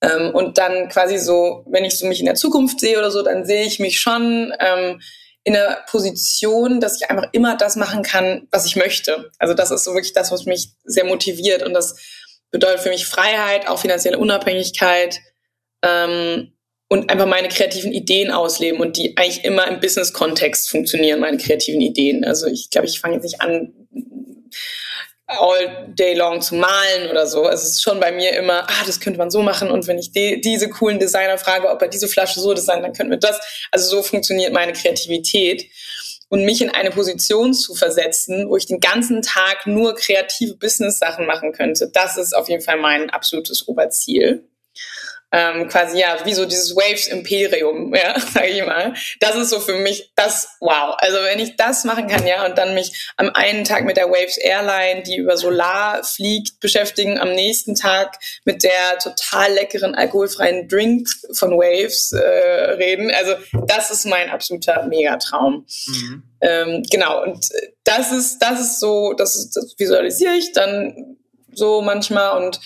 Ähm, 0.00 0.30
und 0.34 0.58
dann 0.58 0.88
quasi 0.88 1.18
so, 1.18 1.64
wenn 1.68 1.84
ich 1.84 1.98
so 1.98 2.06
mich 2.06 2.20
in 2.20 2.26
der 2.26 2.34
Zukunft 2.36 2.80
sehe 2.80 2.98
oder 2.98 3.10
so, 3.10 3.22
dann 3.22 3.44
sehe 3.44 3.64
ich 3.64 3.80
mich 3.80 4.00
schon 4.00 4.52
ähm, 4.58 5.00
in 5.44 5.54
der 5.54 5.84
Position, 5.90 6.80
dass 6.80 7.00
ich 7.00 7.10
einfach 7.10 7.28
immer 7.32 7.56
das 7.56 7.76
machen 7.76 8.02
kann, 8.02 8.46
was 8.50 8.66
ich 8.66 8.76
möchte. 8.76 9.30
Also 9.38 9.54
das 9.54 9.70
ist 9.70 9.84
so 9.84 9.92
wirklich 9.92 10.12
das, 10.12 10.30
was 10.30 10.44
mich 10.44 10.70
sehr 10.84 11.04
motiviert 11.04 11.62
und 11.62 11.74
das 11.74 11.96
bedeutet 12.50 12.80
für 12.80 12.90
mich 12.90 13.06
Freiheit, 13.06 13.66
auch 13.66 13.78
finanzielle 13.78 14.18
Unabhängigkeit 14.18 15.18
ähm, 15.82 16.52
und 16.88 17.10
einfach 17.10 17.26
meine 17.26 17.48
kreativen 17.48 17.92
Ideen 17.92 18.30
ausleben 18.30 18.80
und 18.80 18.96
die 18.96 19.16
eigentlich 19.16 19.44
immer 19.44 19.66
im 19.66 19.80
Business-Kontext 19.80 20.70
funktionieren, 20.70 21.20
meine 21.20 21.38
kreativen 21.38 21.80
Ideen. 21.80 22.24
Also 22.24 22.46
ich 22.46 22.70
glaube, 22.70 22.86
ich 22.86 23.00
fange 23.00 23.14
jetzt 23.14 23.24
nicht 23.24 23.40
an, 23.40 23.72
all 25.38 25.88
day 25.88 26.14
long 26.14 26.40
zu 26.40 26.54
malen 26.54 27.10
oder 27.10 27.26
so. 27.26 27.44
Also 27.44 27.64
es 27.64 27.72
ist 27.72 27.82
schon 27.82 28.00
bei 28.00 28.12
mir 28.12 28.36
immer, 28.36 28.64
ah, 28.68 28.84
das 28.86 29.00
könnte 29.00 29.18
man 29.18 29.30
so 29.30 29.42
machen. 29.42 29.70
Und 29.70 29.86
wenn 29.86 29.98
ich 29.98 30.12
die, 30.12 30.40
diese 30.40 30.68
coolen 30.68 30.98
Designer 30.98 31.38
frage, 31.38 31.68
ob 31.68 31.80
er 31.82 31.88
diese 31.88 32.08
Flasche 32.08 32.40
so 32.40 32.54
designt, 32.54 32.84
dann 32.84 32.92
könnten 32.92 33.12
wir 33.12 33.18
das. 33.18 33.40
Also 33.70 33.88
so 33.96 34.02
funktioniert 34.02 34.52
meine 34.52 34.72
Kreativität. 34.72 35.66
Und 36.28 36.46
mich 36.46 36.62
in 36.62 36.70
eine 36.70 36.90
Position 36.90 37.52
zu 37.52 37.74
versetzen, 37.74 38.48
wo 38.48 38.56
ich 38.56 38.64
den 38.64 38.80
ganzen 38.80 39.20
Tag 39.20 39.66
nur 39.66 39.94
kreative 39.94 40.54
Business-Sachen 40.54 41.26
machen 41.26 41.52
könnte, 41.52 41.90
das 41.92 42.16
ist 42.16 42.34
auf 42.34 42.48
jeden 42.48 42.62
Fall 42.62 42.78
mein 42.78 43.10
absolutes 43.10 43.68
Oberziel 43.68 44.42
ähm, 45.32 45.66
quasi 45.68 45.98
ja 45.98 46.18
wie 46.24 46.34
so 46.34 46.44
dieses 46.44 46.76
Waves 46.76 47.08
Imperium, 47.08 47.94
ja, 47.94 48.18
sage 48.20 48.48
ich 48.48 48.64
mal. 48.64 48.94
Das 49.18 49.34
ist 49.34 49.48
so 49.48 49.60
für 49.60 49.76
mich 49.76 50.12
das 50.14 50.56
Wow. 50.60 50.94
Also 50.98 51.16
wenn 51.22 51.40
ich 51.40 51.56
das 51.56 51.84
machen 51.84 52.06
kann, 52.06 52.26
ja, 52.26 52.44
und 52.44 52.58
dann 52.58 52.74
mich 52.74 53.10
am 53.16 53.30
einen 53.30 53.64
Tag 53.64 53.84
mit 53.84 53.96
der 53.96 54.10
Waves 54.10 54.36
Airline, 54.36 55.02
die 55.02 55.16
über 55.16 55.36
Solar 55.36 56.04
fliegt, 56.04 56.60
beschäftigen, 56.60 57.18
am 57.18 57.32
nächsten 57.32 57.74
Tag 57.74 58.18
mit 58.44 58.62
der 58.62 58.98
total 59.02 59.52
leckeren 59.52 59.94
alkoholfreien 59.94 60.68
Drink 60.68 61.08
von 61.32 61.52
Waves 61.52 62.12
äh, 62.12 62.18
reden. 62.18 63.10
Also 63.10 63.34
das 63.66 63.90
ist 63.90 64.04
mein 64.04 64.28
absoluter 64.28 64.86
Megatraum. 64.86 65.66
Mhm. 65.86 66.22
Ähm, 66.42 66.82
genau. 66.90 67.22
Und 67.22 67.48
das 67.84 68.12
ist 68.12 68.38
das 68.40 68.60
ist 68.60 68.80
so, 68.80 69.14
das, 69.14 69.34
ist, 69.34 69.56
das 69.56 69.74
visualisiere 69.78 70.34
ich 70.34 70.52
dann 70.52 71.16
so 71.52 71.80
manchmal 71.80 72.42
und 72.42 72.60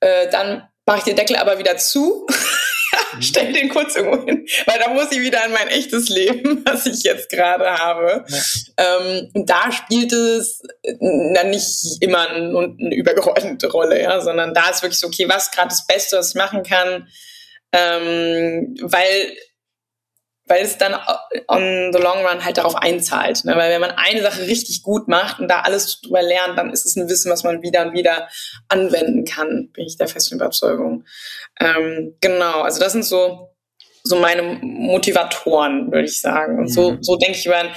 äh, 0.00 0.28
dann 0.30 0.68
mache 0.86 0.98
ich 0.98 1.04
den 1.04 1.16
Deckel 1.16 1.36
aber 1.36 1.58
wieder 1.58 1.76
zu, 1.76 2.26
mhm. 3.14 3.22
stell 3.22 3.52
den 3.52 3.68
kurz 3.68 3.96
irgendwo 3.96 4.24
hin, 4.24 4.46
weil 4.66 4.78
da 4.78 4.88
muss 4.88 5.12
ich 5.12 5.20
wieder 5.20 5.44
an 5.44 5.52
mein 5.52 5.68
echtes 5.68 6.08
Leben, 6.08 6.62
was 6.66 6.86
ich 6.86 7.02
jetzt 7.02 7.30
gerade 7.30 7.66
habe. 7.66 8.24
Ja. 8.28 8.42
Ähm, 8.78 9.30
und 9.34 9.48
da 9.48 9.70
spielt 9.72 10.12
es 10.12 10.62
dann 11.00 11.50
nicht 11.50 11.98
immer 12.00 12.28
eine, 12.28 12.74
eine 12.78 12.94
übergeordnete 12.94 13.70
Rolle, 13.70 14.02
ja, 14.02 14.20
sondern 14.20 14.54
da 14.54 14.70
ist 14.70 14.82
wirklich 14.82 14.98
so, 14.98 15.06
okay, 15.06 15.28
was 15.28 15.50
gerade 15.50 15.68
das 15.68 15.86
Beste, 15.86 16.16
was 16.16 16.30
ich 16.30 16.34
machen 16.34 16.62
kann, 16.62 17.08
ähm, 17.72 18.74
weil 18.82 19.36
weil 20.46 20.64
es 20.64 20.76
dann 20.76 20.94
on 21.48 21.92
the 21.92 21.98
long 21.98 22.24
run 22.26 22.44
halt 22.44 22.58
darauf 22.58 22.74
einzahlt. 22.74 23.44
Ne? 23.44 23.54
Weil 23.56 23.70
wenn 23.70 23.80
man 23.80 23.92
eine 23.92 24.22
Sache 24.22 24.42
richtig 24.42 24.82
gut 24.82 25.08
macht 25.08 25.38
und 25.40 25.48
da 25.48 25.60
alles 25.60 26.00
drüber 26.00 26.22
lernt, 26.22 26.58
dann 26.58 26.70
ist 26.70 26.84
es 26.84 26.96
ein 26.96 27.08
Wissen, 27.08 27.30
was 27.30 27.44
man 27.44 27.62
wieder 27.62 27.86
und 27.86 27.92
wieder 27.92 28.28
anwenden 28.68 29.24
kann, 29.24 29.70
bin 29.72 29.86
ich 29.86 29.96
der 29.96 30.08
festen 30.08 30.34
Überzeugung. 30.34 31.04
Ähm, 31.60 32.16
genau, 32.20 32.62
also 32.62 32.80
das 32.80 32.92
sind 32.92 33.04
so, 33.04 33.50
so 34.02 34.16
meine 34.16 34.42
Motivatoren, 34.42 35.92
würde 35.92 36.06
ich 36.06 36.20
sagen. 36.20 36.58
Und 36.58 36.68
so, 36.68 36.92
mhm. 36.92 37.02
so 37.02 37.16
denke 37.16 37.38
ich 37.38 37.46
über 37.46 37.58
ein 37.58 37.70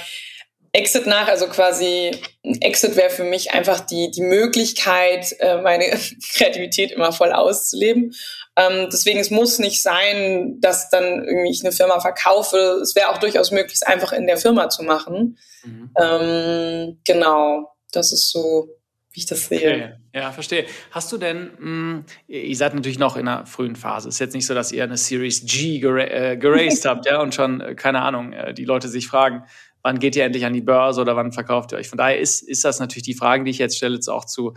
Exit 0.72 1.06
nach, 1.06 1.28
also 1.28 1.46
quasi 1.46 2.10
ein 2.44 2.60
Exit 2.60 2.96
wäre 2.96 3.10
für 3.10 3.24
mich 3.24 3.52
einfach 3.52 3.80
die, 3.80 4.10
die 4.10 4.22
Möglichkeit, 4.22 5.34
äh, 5.38 5.62
meine 5.62 5.84
Kreativität 6.34 6.90
immer 6.90 7.12
voll 7.12 7.32
auszuleben. 7.32 8.12
Ähm, 8.56 8.88
deswegen, 8.90 9.20
es 9.20 9.30
muss 9.30 9.58
nicht 9.58 9.82
sein, 9.82 10.60
dass 10.60 10.88
dann 10.88 11.24
irgendwie 11.24 11.50
ich 11.50 11.62
eine 11.62 11.72
Firma 11.72 12.00
verkaufe. 12.00 12.80
Es 12.82 12.96
wäre 12.96 13.10
auch 13.10 13.18
durchaus 13.18 13.50
möglich, 13.50 13.74
es 13.74 13.82
einfach 13.82 14.12
in 14.12 14.26
der 14.26 14.38
Firma 14.38 14.70
zu 14.70 14.82
machen. 14.82 15.38
Mhm. 15.64 15.90
Ähm, 16.00 17.00
genau, 17.04 17.76
das 17.92 18.12
ist 18.12 18.30
so, 18.30 18.68
wie 19.12 19.20
ich 19.20 19.26
das 19.26 19.46
sehe. 19.46 19.58
Okay. 19.58 19.92
Ja, 20.14 20.32
verstehe. 20.32 20.64
Hast 20.90 21.12
du 21.12 21.18
denn, 21.18 21.50
mh, 21.58 21.58
hm, 21.58 22.04
ihr 22.28 22.56
seid 22.56 22.74
natürlich 22.74 22.98
noch 22.98 23.16
in 23.16 23.28
einer 23.28 23.44
frühen 23.44 23.76
Phase. 23.76 24.08
Es 24.08 24.16
ist 24.16 24.20
jetzt 24.20 24.34
nicht 24.34 24.46
so, 24.46 24.54
dass 24.54 24.72
ihr 24.72 24.84
eine 24.84 24.96
Series 24.96 25.44
G 25.44 25.78
gera 25.78 26.04
äh, 26.04 26.36
geraced 26.38 26.84
habt, 26.86 27.04
ja, 27.04 27.20
und 27.20 27.34
schon, 27.34 27.60
äh, 27.60 27.74
keine 27.74 28.00
Ahnung, 28.00 28.32
äh, 28.32 28.54
die 28.54 28.64
Leute 28.64 28.88
sich 28.88 29.06
fragen, 29.06 29.44
wann 29.82 29.98
geht 29.98 30.16
ihr 30.16 30.24
endlich 30.24 30.46
an 30.46 30.54
die 30.54 30.62
Börse 30.62 31.02
oder 31.02 31.14
wann 31.14 31.32
verkauft 31.32 31.72
ihr 31.72 31.78
euch? 31.78 31.88
Von 31.88 31.98
daher 31.98 32.18
ist, 32.18 32.40
ist 32.42 32.64
das 32.64 32.80
natürlich 32.80 33.04
die 33.04 33.14
Frage, 33.14 33.44
die 33.44 33.50
ich 33.50 33.58
jetzt 33.58 33.76
stelle, 33.76 33.94
jetzt 33.94 34.08
auch 34.08 34.24
zu, 34.24 34.54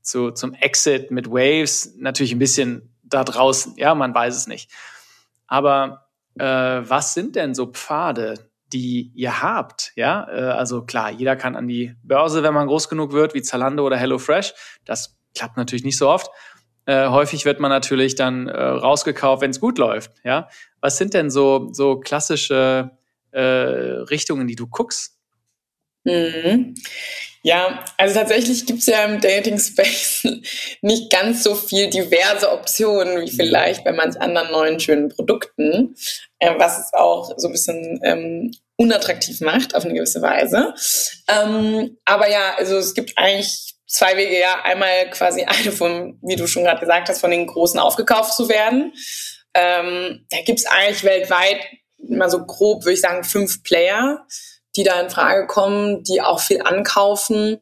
zu, 0.00 0.30
zum 0.30 0.54
Exit 0.54 1.10
mit 1.10 1.28
Waves 1.28 1.94
natürlich 1.98 2.32
ein 2.32 2.38
bisschen 2.38 2.91
da 3.12 3.24
draußen. 3.24 3.74
Ja, 3.76 3.94
man 3.94 4.14
weiß 4.14 4.36
es 4.36 4.46
nicht. 4.46 4.70
Aber 5.46 6.06
äh, 6.38 6.44
was 6.44 7.14
sind 7.14 7.36
denn 7.36 7.54
so 7.54 7.66
Pfade, 7.66 8.50
die 8.72 9.12
ihr 9.14 9.42
habt? 9.42 9.92
Ja, 9.96 10.26
äh, 10.30 10.42
also 10.50 10.82
klar, 10.84 11.10
jeder 11.10 11.36
kann 11.36 11.56
an 11.56 11.68
die 11.68 11.94
Börse, 12.02 12.42
wenn 12.42 12.54
man 12.54 12.66
groß 12.66 12.88
genug 12.88 13.12
wird, 13.12 13.34
wie 13.34 13.42
Zalando 13.42 13.84
oder 13.84 13.96
HelloFresh. 13.96 14.54
Das 14.84 15.18
klappt 15.34 15.56
natürlich 15.56 15.84
nicht 15.84 15.98
so 15.98 16.08
oft. 16.08 16.30
Äh, 16.84 17.08
häufig 17.08 17.44
wird 17.44 17.60
man 17.60 17.70
natürlich 17.70 18.16
dann 18.16 18.48
äh, 18.48 18.60
rausgekauft, 18.60 19.42
wenn 19.42 19.50
es 19.50 19.60
gut 19.60 19.78
läuft. 19.78 20.12
Ja, 20.24 20.48
was 20.80 20.98
sind 20.98 21.14
denn 21.14 21.30
so 21.30 21.68
so 21.72 22.00
klassische 22.00 22.90
äh, 23.30 23.40
Richtungen, 23.40 24.48
die 24.48 24.56
du 24.56 24.66
guckst? 24.66 25.11
Mhm. 26.04 26.74
Ja, 27.44 27.84
also 27.96 28.14
tatsächlich 28.14 28.66
gibt 28.66 28.80
es 28.80 28.86
ja 28.86 29.04
im 29.04 29.20
Dating-Space 29.20 30.28
nicht 30.82 31.10
ganz 31.10 31.42
so 31.42 31.56
viel 31.56 31.90
diverse 31.90 32.52
Optionen 32.52 33.20
wie 33.20 33.30
vielleicht 33.30 33.82
bei 33.82 33.92
manch 33.92 34.20
anderen 34.20 34.52
neuen 34.52 34.78
schönen 34.78 35.08
Produkten, 35.08 35.96
äh, 36.38 36.54
was 36.56 36.78
es 36.78 36.92
auch 36.94 37.34
so 37.36 37.48
ein 37.48 37.52
bisschen 37.52 38.00
ähm, 38.04 38.52
unattraktiv 38.76 39.40
macht 39.40 39.74
auf 39.74 39.84
eine 39.84 39.94
gewisse 39.94 40.22
Weise. 40.22 40.74
Ähm, 41.28 41.98
aber 42.04 42.30
ja, 42.30 42.54
also 42.56 42.76
es 42.76 42.94
gibt 42.94 43.18
eigentlich 43.18 43.74
zwei 43.86 44.16
Wege, 44.16 44.38
ja. 44.38 44.62
Einmal 44.62 45.10
quasi 45.10 45.42
eine 45.46 45.72
von, 45.72 46.18
wie 46.22 46.36
du 46.36 46.46
schon 46.46 46.64
gerade 46.64 46.80
gesagt 46.80 47.08
hast, 47.08 47.20
von 47.20 47.30
den 47.30 47.46
Großen 47.46 47.78
aufgekauft 47.78 48.34
zu 48.34 48.48
werden. 48.48 48.92
Ähm, 49.54 50.26
da 50.30 50.38
gibt 50.44 50.60
es 50.60 50.66
eigentlich 50.66 51.04
weltweit 51.04 51.58
immer 51.98 52.30
so 52.30 52.44
grob, 52.44 52.84
würde 52.84 52.94
ich 52.94 53.00
sagen, 53.00 53.22
fünf 53.22 53.62
Player 53.62 54.26
die 54.76 54.84
da 54.84 55.00
in 55.00 55.10
Frage 55.10 55.46
kommen, 55.46 56.02
die 56.02 56.20
auch 56.20 56.40
viel 56.40 56.62
ankaufen. 56.62 57.60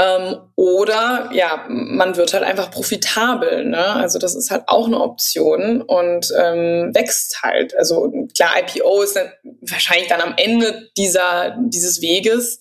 Ähm, 0.00 0.36
oder 0.54 1.28
ja, 1.32 1.66
man 1.68 2.16
wird 2.16 2.32
halt 2.32 2.44
einfach 2.44 2.70
profitabel. 2.70 3.64
Ne? 3.64 3.84
Also 3.84 4.20
das 4.20 4.36
ist 4.36 4.50
halt 4.50 4.62
auch 4.68 4.86
eine 4.86 5.00
Option 5.00 5.82
und 5.82 6.32
ähm, 6.38 6.92
wächst 6.94 7.42
halt. 7.42 7.76
Also 7.76 8.12
klar, 8.36 8.52
IPO 8.60 9.02
ist 9.02 9.16
dann 9.16 9.32
wahrscheinlich 9.62 10.08
dann 10.08 10.20
am 10.20 10.34
Ende 10.36 10.88
dieser, 10.96 11.56
dieses 11.60 12.00
Weges. 12.00 12.60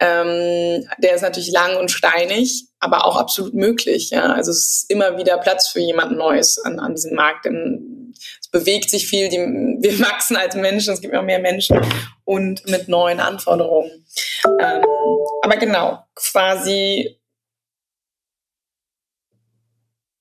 Ähm, 0.00 0.88
der 1.02 1.14
ist 1.14 1.22
natürlich 1.22 1.50
lang 1.50 1.76
und 1.76 1.90
steinig, 1.90 2.68
aber 2.80 3.04
auch 3.04 3.16
absolut 3.16 3.52
möglich. 3.52 4.08
Ja? 4.08 4.32
Also 4.32 4.50
es 4.50 4.84
ist 4.84 4.90
immer 4.90 5.18
wieder 5.18 5.36
Platz 5.36 5.68
für 5.68 5.80
jemand 5.80 6.16
Neues 6.16 6.58
an, 6.58 6.78
an 6.78 6.94
diesem 6.94 7.14
Markt. 7.14 7.44
Denn 7.44 8.14
es 8.40 8.48
bewegt 8.48 8.88
sich 8.88 9.08
viel, 9.08 9.28
die, 9.28 9.36
wir 9.36 10.00
wachsen 10.06 10.36
als 10.36 10.54
Menschen, 10.54 10.94
es 10.94 11.02
gibt 11.02 11.12
immer 11.12 11.22
mehr 11.22 11.40
Menschen 11.40 11.78
und 12.28 12.68
mit 12.68 12.88
neuen 12.88 13.20
Anforderungen. 13.20 14.04
Ähm, 14.60 14.84
aber 15.40 15.56
genau, 15.56 16.04
quasi, 16.14 17.18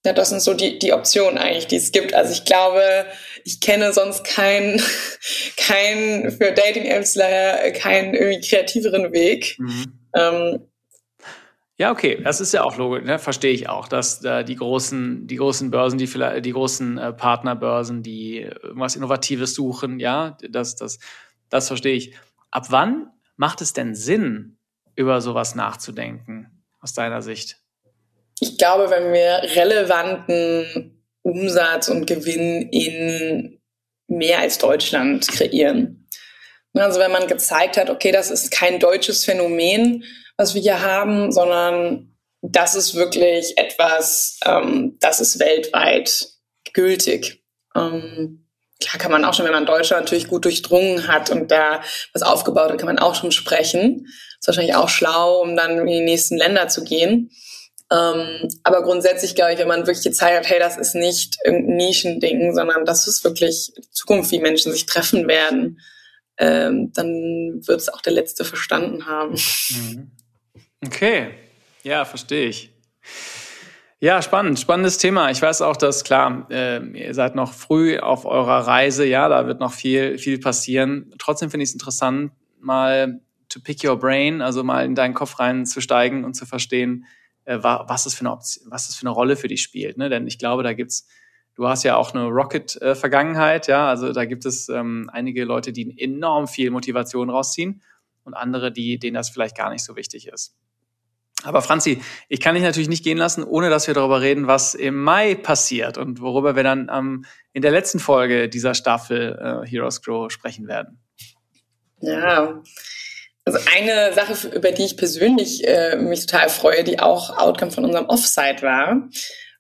ja, 0.05 0.13
das 0.13 0.29
sind 0.29 0.41
so 0.41 0.53
die, 0.53 0.79
die 0.79 0.93
Optionen 0.93 1.38
eigentlich, 1.38 1.67
die 1.67 1.75
es 1.75 1.91
gibt. 1.91 2.13
Also 2.13 2.31
ich 2.31 2.45
glaube, 2.45 3.05
ich 3.43 3.59
kenne 3.59 3.91
sonst 3.91 4.23
keinen, 4.23 4.81
keinen 5.57 6.31
für 6.31 6.53
Dating-Apps 6.53 7.15
leider 7.15 7.71
keinen 7.71 8.13
irgendwie 8.13 8.47
kreativeren 8.47 9.11
Weg. 9.11 9.57
Mhm. 9.59 9.99
Ähm, 10.15 10.59
ja, 11.77 11.91
okay, 11.91 12.21
das 12.23 12.39
ist 12.39 12.53
ja 12.53 12.63
auch 12.63 12.77
logisch, 12.77 13.03
ne? 13.03 13.19
verstehe 13.19 13.51
ich 13.51 13.67
auch, 13.67 13.89
dass 13.89 14.23
äh, 14.23 14.45
die 14.45 14.55
großen, 14.55 15.27
die 15.27 15.35
großen 15.35 15.69
Börsen, 15.71 15.99
die 15.99 16.07
vielleicht, 16.07 16.45
die 16.45 16.53
großen 16.53 16.97
äh, 16.97 17.11
Partnerbörsen, 17.11 18.01
die 18.01 18.39
irgendwas 18.39 18.95
Innovatives 18.95 19.53
suchen, 19.53 19.99
ja, 19.99 20.38
das, 20.49 20.77
das, 20.77 20.99
das 21.49 21.67
verstehe 21.67 21.95
ich. 21.95 22.15
Ab 22.51 22.67
wann 22.69 23.11
macht 23.35 23.61
es 23.61 23.73
denn 23.73 23.95
Sinn, 23.95 24.57
über 24.95 25.21
sowas 25.21 25.55
nachzudenken, 25.55 26.63
aus 26.81 26.93
deiner 26.93 27.21
Sicht? 27.21 27.57
Ich 28.39 28.57
glaube, 28.57 28.89
wenn 28.89 29.13
wir 29.13 29.41
relevanten 29.55 31.03
Umsatz 31.21 31.89
und 31.89 32.05
Gewinn 32.05 32.69
in 32.69 33.59
mehr 34.07 34.39
als 34.39 34.57
Deutschland 34.57 35.27
kreieren. 35.27 36.07
Also 36.73 36.99
wenn 36.99 37.11
man 37.11 37.27
gezeigt 37.27 37.77
hat, 37.77 37.89
okay, 37.89 38.11
das 38.11 38.29
ist 38.31 38.51
kein 38.51 38.79
deutsches 38.79 39.25
Phänomen, 39.25 40.03
was 40.37 40.53
wir 40.53 40.61
hier 40.61 40.81
haben, 40.81 41.31
sondern 41.31 42.15
das 42.41 42.75
ist 42.75 42.95
wirklich 42.95 43.57
etwas, 43.57 44.39
ähm, 44.45 44.97
das 44.99 45.19
ist 45.19 45.39
weltweit 45.39 46.27
gültig. 46.73 47.43
Ähm, 47.75 48.46
klar 48.79 48.97
kann 48.97 49.11
man 49.11 49.25
auch 49.25 49.33
schon, 49.33 49.45
wenn 49.45 49.53
man 49.53 49.65
Deutschland 49.65 50.05
natürlich 50.05 50.27
gut 50.27 50.45
durchdrungen 50.45 51.07
hat 51.07 51.29
und 51.29 51.51
da 51.51 51.81
was 52.13 52.21
aufgebaut 52.21 52.71
hat, 52.71 52.77
kann 52.77 52.87
man 52.87 52.99
auch 52.99 53.15
schon 53.15 53.31
sprechen. 53.31 54.07
Ist 54.39 54.47
wahrscheinlich 54.47 54.75
auch 54.75 54.89
schlau, 54.89 55.41
um 55.41 55.55
dann 55.55 55.79
in 55.79 55.87
die 55.87 56.01
nächsten 56.01 56.37
Länder 56.37 56.67
zu 56.67 56.83
gehen. 56.83 57.31
Ähm, 57.89 58.49
aber 58.63 58.83
grundsätzlich 58.83 59.33
glaube 59.35 59.53
ich, 59.53 59.59
wenn 59.59 59.67
man 59.67 59.87
wirklich 59.87 60.03
gezeigt 60.03 60.37
hat, 60.37 60.49
hey, 60.49 60.59
das 60.59 60.77
ist 60.77 60.93
nicht 60.93 61.37
irgendein 61.45 61.77
Nischending, 61.77 62.53
sondern 62.53 62.85
das 62.85 63.07
ist 63.07 63.23
wirklich 63.23 63.71
Zukunft, 63.91 64.31
wie 64.31 64.39
Menschen 64.39 64.73
sich 64.73 64.85
treffen 64.85 65.27
werden, 65.27 65.79
ähm, 66.37 66.91
dann 66.93 67.61
wird 67.65 67.79
es 67.79 67.89
auch 67.89 68.01
der 68.01 68.13
Letzte 68.13 68.43
verstanden 68.43 69.05
haben. 69.05 69.39
Mhm. 69.69 70.11
Okay, 70.85 71.33
ja, 71.83 72.05
verstehe 72.05 72.49
ich. 72.49 72.69
Ja, 73.99 74.21
spannend, 74.21 74.59
spannendes 74.59 74.99
Thema. 74.99 75.31
Ich 75.31 75.41
weiß 75.41 75.63
auch, 75.63 75.75
dass 75.75 76.03
klar, 76.03 76.45
äh, 76.51 76.85
ihr 76.89 77.15
seid 77.15 77.33
noch 77.33 77.51
früh 77.51 77.97
auf 77.97 78.25
eurer 78.25 78.67
Reise, 78.67 79.07
ja, 79.07 79.27
da 79.27 79.47
wird 79.47 79.59
noch 79.59 79.73
viel, 79.73 80.19
viel 80.19 80.39
passieren. 80.39 81.11
Trotzdem 81.17 81.49
finde 81.49 81.63
ich 81.63 81.69
es 81.69 81.73
interessant, 81.73 82.31
mal 82.59 83.21
to 83.49 83.59
pick 83.59 83.83
your 83.83 83.97
brain, 83.97 84.43
also 84.43 84.63
mal 84.63 84.85
in 84.85 84.93
deinen 84.93 85.15
Kopf 85.15 85.39
reinzusteigen 85.39 86.25
und 86.25 86.35
zu 86.35 86.45
verstehen, 86.45 87.05
äh, 87.45 87.57
was 87.63 88.05
es 88.05 88.13
für 88.13 88.21
eine 88.21 88.33
Option, 88.33 88.69
was 88.69 88.87
es 88.87 88.95
für 88.95 89.07
eine 89.07 89.09
Rolle 89.09 89.35
für 89.35 89.47
dich 89.47 89.63
spielt. 89.63 89.97
Ne? 89.97 90.09
Denn 90.09 90.27
ich 90.27 90.37
glaube, 90.37 90.61
da 90.61 90.73
gibt's, 90.73 91.07
du 91.55 91.67
hast 91.67 91.81
ja 91.81 91.95
auch 91.95 92.13
eine 92.13 92.25
Rocket-Vergangenheit, 92.27 93.65
ja, 93.65 93.89
also 93.89 94.13
da 94.13 94.25
gibt 94.25 94.45
es 94.45 94.69
ähm, 94.69 95.09
einige 95.11 95.43
Leute, 95.43 95.73
die 95.73 95.99
enorm 95.99 96.47
viel 96.47 96.69
Motivation 96.69 97.31
rausziehen 97.31 97.81
und 98.25 98.35
andere, 98.35 98.71
die 98.71 98.99
denen 98.99 99.15
das 99.15 99.31
vielleicht 99.31 99.57
gar 99.57 99.71
nicht 99.71 99.83
so 99.83 99.95
wichtig 99.95 100.27
ist. 100.27 100.55
Aber 101.43 101.61
Franzi, 101.61 102.01
ich 102.30 102.39
kann 102.39 102.55
dich 102.55 102.64
natürlich 102.64 102.89
nicht 102.89 103.03
gehen 103.03 103.18
lassen, 103.18 103.43
ohne 103.43 103.69
dass 103.69 103.88
wir 103.88 103.93
darüber 103.93 104.22
reden, 104.22 104.47
was 104.47 104.73
im 104.73 105.03
Mai 105.03 105.35
passiert 105.35 105.97
und 105.97 106.19
worüber 106.19 106.55
wir 106.55 106.64
dann 106.64 106.89
ähm, 106.91 107.26
in 107.53 107.61
der 107.61 107.72
letzten 107.72 107.99
Folge 107.99 108.49
dieser 108.49 108.73
Staffel 108.73 109.38
äh, 109.39 109.68
Heroes 109.68 110.01
Grow 110.01 110.31
sprechen 110.31 110.68
werden. 110.68 110.99
Ja, 112.01 112.61
also 113.45 113.59
eine 113.77 114.14
Sache, 114.14 114.47
über 114.49 114.72
die 114.72 114.84
ich 114.84 114.97
persönlich 114.97 115.65
äh, 115.65 115.95
mich 115.95 116.26
total 116.26 116.49
freue, 116.49 116.84
die 116.84 116.99
auch 116.99 117.38
Outcome 117.38 117.72
von 117.72 117.85
unserem 117.85 118.07
Offsite 118.07 118.61
war, 118.61 119.07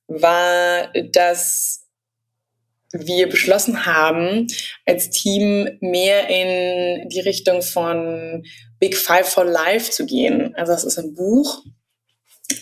war, 0.07 0.91
dass 1.13 1.86
wir 2.93 3.29
beschlossen 3.29 3.85
haben, 3.85 4.47
als 4.85 5.09
Team 5.09 5.77
mehr 5.81 6.29
in 6.29 7.09
die 7.09 7.19
Richtung 7.19 7.61
von 7.61 8.43
Big 8.79 8.95
Five 8.95 9.27
for 9.27 9.45
Life 9.45 9.91
zu 9.91 10.05
gehen. 10.05 10.55
Also 10.55 10.71
das 10.71 10.83
ist 10.83 10.97
ein 10.97 11.13
Buch, 11.13 11.63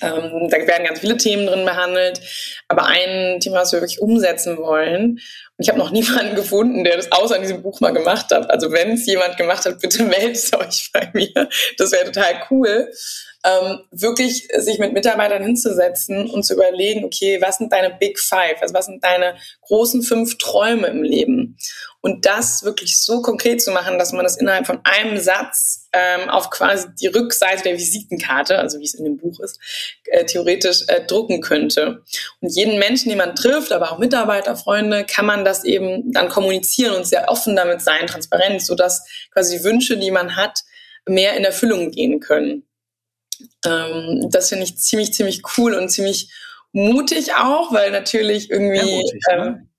Ähm, 0.01 0.49
da 0.49 0.57
werden 0.57 0.87
ganz 0.87 0.99
viele 0.99 1.15
Themen 1.15 1.45
drin 1.45 1.63
behandelt. 1.63 2.19
Aber 2.67 2.87
ein 2.87 3.39
Thema, 3.39 3.57
was 3.57 3.71
wir 3.71 3.81
wirklich 3.81 4.01
umsetzen 4.01 4.57
wollen, 4.57 5.11
und 5.11 5.19
ich 5.59 5.69
habe 5.69 5.77
noch 5.77 5.91
niemanden 5.99 6.35
gefunden, 6.35 6.83
der 6.83 6.97
das 6.97 7.11
außer 7.11 7.35
in 7.35 7.43
diesem 7.43 7.61
Buch 7.61 7.79
mal 7.81 7.93
gemacht 7.93 8.31
hat. 8.31 8.49
Also 8.49 8.71
wenn 8.71 8.93
es 8.93 9.05
jemand 9.05 9.37
gemacht 9.37 9.65
hat, 9.65 9.79
bitte 9.79 10.03
meldet 10.03 10.55
euch 10.55 10.89
bei 10.91 11.09
mir. 11.13 11.49
Das 11.77 11.91
wäre 11.91 12.05
total 12.05 12.41
cool. 12.49 12.91
Ähm, 13.45 13.81
wirklich 13.91 14.47
sich 14.57 14.79
mit 14.79 14.93
Mitarbeitern 14.93 15.43
hinzusetzen 15.43 16.29
und 16.29 16.43
zu 16.43 16.55
überlegen, 16.55 17.05
okay, 17.05 17.39
was 17.41 17.57
sind 17.57 17.71
deine 17.71 17.95
Big 17.99 18.19
Five? 18.19 18.61
Also 18.61 18.73
was 18.73 18.87
sind 18.87 19.03
deine 19.03 19.35
großen 19.61 20.01
fünf 20.01 20.37
Träume 20.37 20.87
im 20.87 21.03
Leben? 21.03 21.57
Und 22.05 22.27
das 22.27 22.63
wirklich 22.63 22.99
so 22.99 23.21
konkret 23.23 23.63
zu 23.63 23.71
machen, 23.71 23.97
dass 23.97 24.13
man 24.13 24.23
das 24.23 24.37
innerhalb 24.37 24.67
von 24.67 24.79
einem 24.83 25.17
Satz 25.17 25.87
ähm, 25.91 26.29
auf 26.29 26.51
quasi 26.51 26.87
die 27.01 27.07
Rückseite 27.07 27.63
der 27.63 27.77
Visitenkarte, 27.77 28.59
also 28.59 28.79
wie 28.79 28.85
es 28.85 28.93
in 28.93 29.05
dem 29.05 29.17
Buch 29.17 29.39
ist, 29.39 29.59
äh, 30.05 30.23
theoretisch 30.23 30.83
äh, 30.87 31.03
drucken 31.03 31.41
könnte. 31.41 32.03
Und 32.41 32.55
jeden 32.55 32.77
Menschen, 32.77 33.09
den 33.09 33.17
man 33.17 33.35
trifft, 33.35 33.71
aber 33.71 33.91
auch 33.91 33.97
Mitarbeiter, 33.97 34.55
Freunde, 34.55 35.03
kann 35.03 35.25
man 35.25 35.43
das 35.43 35.63
eben 35.63 36.11
dann 36.11 36.29
kommunizieren 36.29 36.93
und 36.93 37.07
sehr 37.07 37.27
offen 37.29 37.55
damit 37.55 37.81
sein, 37.81 38.05
transparent, 38.05 38.63
sodass 38.63 39.03
quasi 39.31 39.57
die 39.57 39.63
Wünsche, 39.63 39.97
die 39.97 40.11
man 40.11 40.35
hat, 40.35 40.59
mehr 41.07 41.35
in 41.35 41.43
Erfüllung 41.43 41.89
gehen 41.89 42.19
können. 42.19 42.67
Ähm, 43.65 44.29
das 44.29 44.49
finde 44.49 44.65
ich 44.65 44.77
ziemlich, 44.77 45.13
ziemlich 45.13 45.41
cool 45.57 45.73
und 45.73 45.89
ziemlich 45.89 46.29
mutig 46.71 47.33
auch, 47.33 47.73
weil 47.73 47.91
natürlich 47.91 48.51
irgendwie 48.51 48.81
mutig, 48.81 49.21
ne? 49.29 49.35
ähm, 49.35 49.69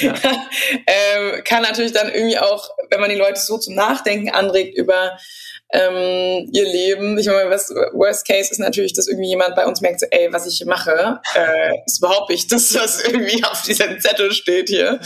ja. 0.00 0.14
ähm, 0.86 1.44
kann 1.44 1.62
natürlich 1.62 1.92
dann 1.92 2.10
irgendwie 2.10 2.38
auch, 2.38 2.68
wenn 2.90 3.00
man 3.00 3.10
die 3.10 3.16
Leute 3.16 3.40
so 3.40 3.58
zum 3.58 3.74
Nachdenken 3.74 4.30
anregt 4.30 4.76
über 4.76 5.18
ähm, 5.72 6.48
ihr 6.52 6.64
Leben. 6.64 7.18
Ich 7.18 7.26
meine, 7.26 7.50
was, 7.50 7.70
Worst 7.92 8.26
Case 8.26 8.50
ist 8.50 8.58
natürlich, 8.58 8.92
dass 8.92 9.08
irgendwie 9.08 9.28
jemand 9.28 9.56
bei 9.56 9.66
uns 9.66 9.80
merkt, 9.80 10.00
so, 10.00 10.06
ey, 10.10 10.32
was 10.32 10.46
ich 10.46 10.58
hier 10.58 10.66
mache, 10.66 11.20
äh, 11.34 11.72
ist 11.86 11.98
überhaupt 11.98 12.30
nicht 12.30 12.50
das, 12.52 12.74
was 12.74 13.04
irgendwie 13.04 13.44
auf 13.44 13.62
diesem 13.62 14.00
Zettel 14.00 14.32
steht 14.32 14.68
hier. 14.68 15.00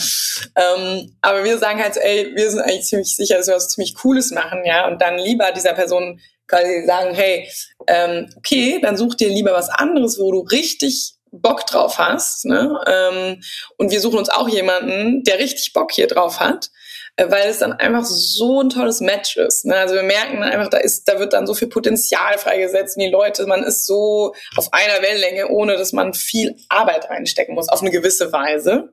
Ähm, 0.57 1.17
aber 1.21 1.45
wir 1.45 1.59
sagen 1.59 1.83
halt 1.83 1.97
ey, 1.97 2.33
wir 2.35 2.51
sind 2.51 2.61
eigentlich 2.61 2.85
ziemlich 2.85 3.17
sicher, 3.17 3.37
dass 3.37 3.49
wir 3.49 3.55
was 3.55 3.69
ziemlich 3.69 3.95
Cooles 3.95 4.31
machen, 4.31 4.63
ja, 4.65 4.87
und 4.87 5.01
dann 5.01 5.19
lieber 5.19 5.51
dieser 5.53 5.73
Person 5.73 6.21
quasi 6.49 6.85
sagen, 6.87 7.15
hey, 7.15 7.49
ähm, 7.87 8.31
okay, 8.37 8.81
dann 8.83 8.97
such 8.97 9.15
dir 9.15 9.29
lieber 9.29 9.53
was 9.53 9.69
anderes, 9.69 10.19
wo 10.19 10.33
du 10.33 10.41
richtig 10.41 11.19
Bock 11.31 11.67
drauf 11.67 11.99
hast. 11.99 12.45
Ne? 12.45 12.81
Ähm, 12.87 13.43
und 13.77 13.91
wir 13.91 14.01
suchen 14.01 14.19
uns 14.19 14.31
auch 14.31 14.49
jemanden, 14.49 15.23
der 15.25 15.39
richtig 15.39 15.73
Bock 15.73 15.93
hier 15.93 16.07
drauf 16.07 16.41
hat, 16.41 16.71
äh, 17.17 17.31
weil 17.31 17.49
es 17.49 17.59
dann 17.59 17.73
einfach 17.73 18.05
so 18.05 18.63
ein 18.63 18.71
tolles 18.71 19.01
Match 19.01 19.37
ist. 19.37 19.65
Ne? 19.65 19.77
Also 19.77 19.95
wir 19.95 20.03
merken 20.03 20.43
einfach, 20.43 20.69
da 20.69 20.79
ist, 20.79 21.07
da 21.09 21.19
wird 21.19 21.33
dann 21.33 21.47
so 21.47 21.55
viel 21.55 21.69
Potenzial 21.69 22.39
freigesetzt 22.39 22.97
und 22.97 23.03
die 23.03 23.11
Leute, 23.11 23.47
man 23.47 23.63
ist 23.63 23.87
so 23.87 24.35
auf 24.57 24.73
einer 24.73 25.03
Wellenlänge, 25.03 25.49
ohne 25.49 25.77
dass 25.77 25.93
man 25.93 26.15
viel 26.15 26.57
Arbeit 26.69 27.09
reinstecken 27.11 27.55
muss, 27.55 27.69
auf 27.69 27.83
eine 27.83 27.91
gewisse 27.91 28.33
Weise. 28.33 28.93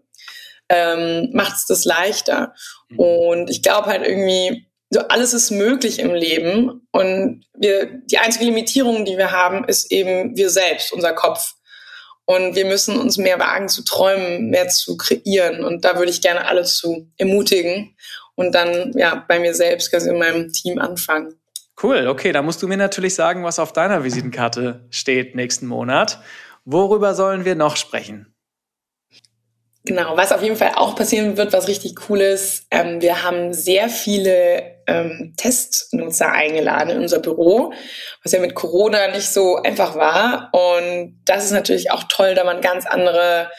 Ähm, 0.67 1.29
macht 1.33 1.55
es 1.57 1.67
das 1.67 1.85
leichter. 1.85 2.55
Mhm. 2.89 2.99
Und 2.99 3.49
ich 3.49 3.61
glaube 3.61 3.85
halt 3.87 4.05
irgendwie, 4.05 4.65
so 4.89 5.01
alles 5.01 5.33
ist 5.33 5.51
möglich 5.51 5.99
im 5.99 6.13
Leben 6.13 6.87
und 6.91 7.45
wir, 7.57 7.85
die 8.05 8.17
einzige 8.17 8.45
Limitierung, 8.45 9.05
die 9.05 9.17
wir 9.17 9.31
haben, 9.31 9.65
ist 9.65 9.91
eben 9.91 10.35
wir 10.37 10.49
selbst, 10.49 10.93
unser 10.93 11.13
Kopf. 11.13 11.55
Und 12.25 12.55
wir 12.55 12.65
müssen 12.65 12.97
uns 12.97 13.17
mehr 13.17 13.39
wagen 13.39 13.67
zu 13.67 13.83
träumen, 13.83 14.49
mehr 14.49 14.67
zu 14.67 14.97
kreieren. 14.97 15.63
Und 15.63 15.85
da 15.85 15.97
würde 15.97 16.09
ich 16.09 16.21
gerne 16.21 16.47
alle 16.47 16.63
zu 16.63 17.07
ermutigen 17.17 17.95
und 18.35 18.53
dann 18.55 18.93
ja 18.95 19.23
bei 19.27 19.39
mir 19.39 19.53
selbst, 19.53 19.91
quasi 19.91 20.09
in 20.09 20.17
meinem 20.17 20.51
Team 20.51 20.79
anfangen. 20.79 21.39
Cool, 21.81 22.07
okay, 22.07 22.31
da 22.31 22.41
musst 22.41 22.63
du 22.63 22.67
mir 22.67 22.77
natürlich 22.77 23.15
sagen, 23.15 23.43
was 23.43 23.59
auf 23.59 23.73
deiner 23.73 24.03
Visitenkarte 24.03 24.85
steht 24.89 25.35
nächsten 25.35 25.67
Monat. 25.67 26.19
Worüber 26.63 27.13
sollen 27.13 27.45
wir 27.45 27.55
noch 27.55 27.75
sprechen? 27.75 28.33
Genau, 29.83 30.17
was 30.17 30.31
auf 30.31 30.41
jeden 30.41 30.55
Fall 30.55 30.71
auch 30.75 30.95
passieren 30.95 31.37
wird, 31.37 31.53
was 31.53 31.67
richtig 31.67 32.09
cool 32.09 32.21
ist, 32.21 32.65
ähm, 32.71 33.01
wir 33.01 33.23
haben 33.23 33.53
sehr 33.53 33.87
viele 33.89 34.74
ähm, 34.87 35.33
Testnutzer 35.37 36.31
eingeladen 36.31 36.91
in 36.91 36.99
unser 36.99 37.19
Büro, 37.19 37.73
was 38.23 38.31
ja 38.31 38.39
mit 38.39 38.55
Corona 38.55 39.07
nicht 39.07 39.27
so 39.27 39.57
einfach 39.57 39.95
war. 39.95 40.49
Und 40.53 41.21
das 41.25 41.45
ist 41.45 41.51
natürlich 41.51 41.91
auch 41.91 42.03
toll, 42.09 42.35
da 42.35 42.43
man 42.43 42.61
ganz 42.61 42.85
andere 42.85 43.49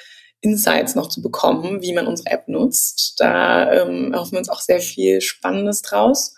Insights 0.40 0.94
noch 0.94 1.08
zu 1.08 1.22
bekommen, 1.22 1.82
wie 1.82 1.92
man 1.92 2.06
unsere 2.06 2.30
App 2.30 2.48
nutzt. 2.48 3.14
Da 3.18 3.72
ähm, 3.72 4.14
hoffen 4.14 4.32
wir 4.32 4.38
uns 4.38 4.48
auch 4.48 4.60
sehr 4.60 4.80
viel 4.80 5.20
Spannendes 5.20 5.82
draus. 5.82 6.36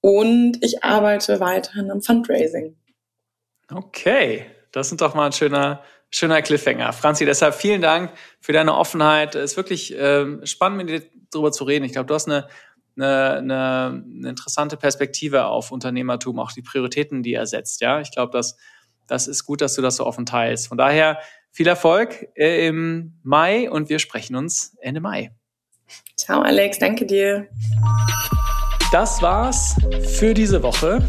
Und 0.00 0.58
ich 0.62 0.84
arbeite 0.84 1.40
weiterhin 1.40 1.90
am 1.90 2.02
Fundraising. 2.02 2.76
Okay, 3.72 4.46
das 4.72 4.88
sind 4.88 5.00
doch 5.00 5.14
mal 5.14 5.26
ein 5.26 5.32
schöner 5.32 5.82
schöner 6.10 6.42
Cliffhanger. 6.42 6.92
Franzi, 6.92 7.24
deshalb 7.24 7.54
vielen 7.54 7.82
Dank 7.82 8.12
für 8.40 8.52
deine 8.52 8.74
Offenheit. 8.74 9.34
Es 9.34 9.52
ist 9.52 9.56
wirklich 9.56 9.94
ähm, 9.96 10.44
spannend, 10.44 10.78
mit 10.78 10.88
dir 10.88 11.02
darüber 11.30 11.52
zu 11.52 11.64
reden. 11.64 11.84
Ich 11.84 11.92
glaube, 11.92 12.06
du 12.06 12.14
hast 12.14 12.28
eine, 12.28 12.48
eine, 12.96 13.34
eine, 13.34 14.02
eine 14.16 14.28
interessante 14.28 14.76
Perspektive 14.76 15.46
auf 15.46 15.70
Unternehmertum, 15.70 16.38
auch 16.38 16.52
die 16.52 16.62
Prioritäten, 16.62 17.22
die 17.22 17.34
er 17.34 17.46
setzt. 17.46 17.80
Ja, 17.80 18.00
ich 18.00 18.10
glaube, 18.10 18.32
das, 18.32 18.56
das 19.06 19.28
ist 19.28 19.44
gut, 19.44 19.60
dass 19.60 19.74
du 19.74 19.82
das 19.82 19.96
so 19.96 20.06
offen 20.06 20.26
teilst. 20.26 20.68
Von 20.68 20.78
daher 20.78 21.18
viel 21.50 21.66
Erfolg 21.66 22.28
äh, 22.36 22.66
im 22.66 23.18
Mai 23.22 23.70
und 23.70 23.88
wir 23.88 23.98
sprechen 23.98 24.36
uns 24.36 24.76
Ende 24.80 25.00
Mai. 25.00 25.32
Ciao, 26.16 26.42
Alex. 26.42 26.78
Danke 26.78 27.06
dir. 27.06 27.48
Das 28.92 29.20
war's 29.22 29.76
für 30.18 30.34
diese 30.34 30.62
Woche. 30.62 31.02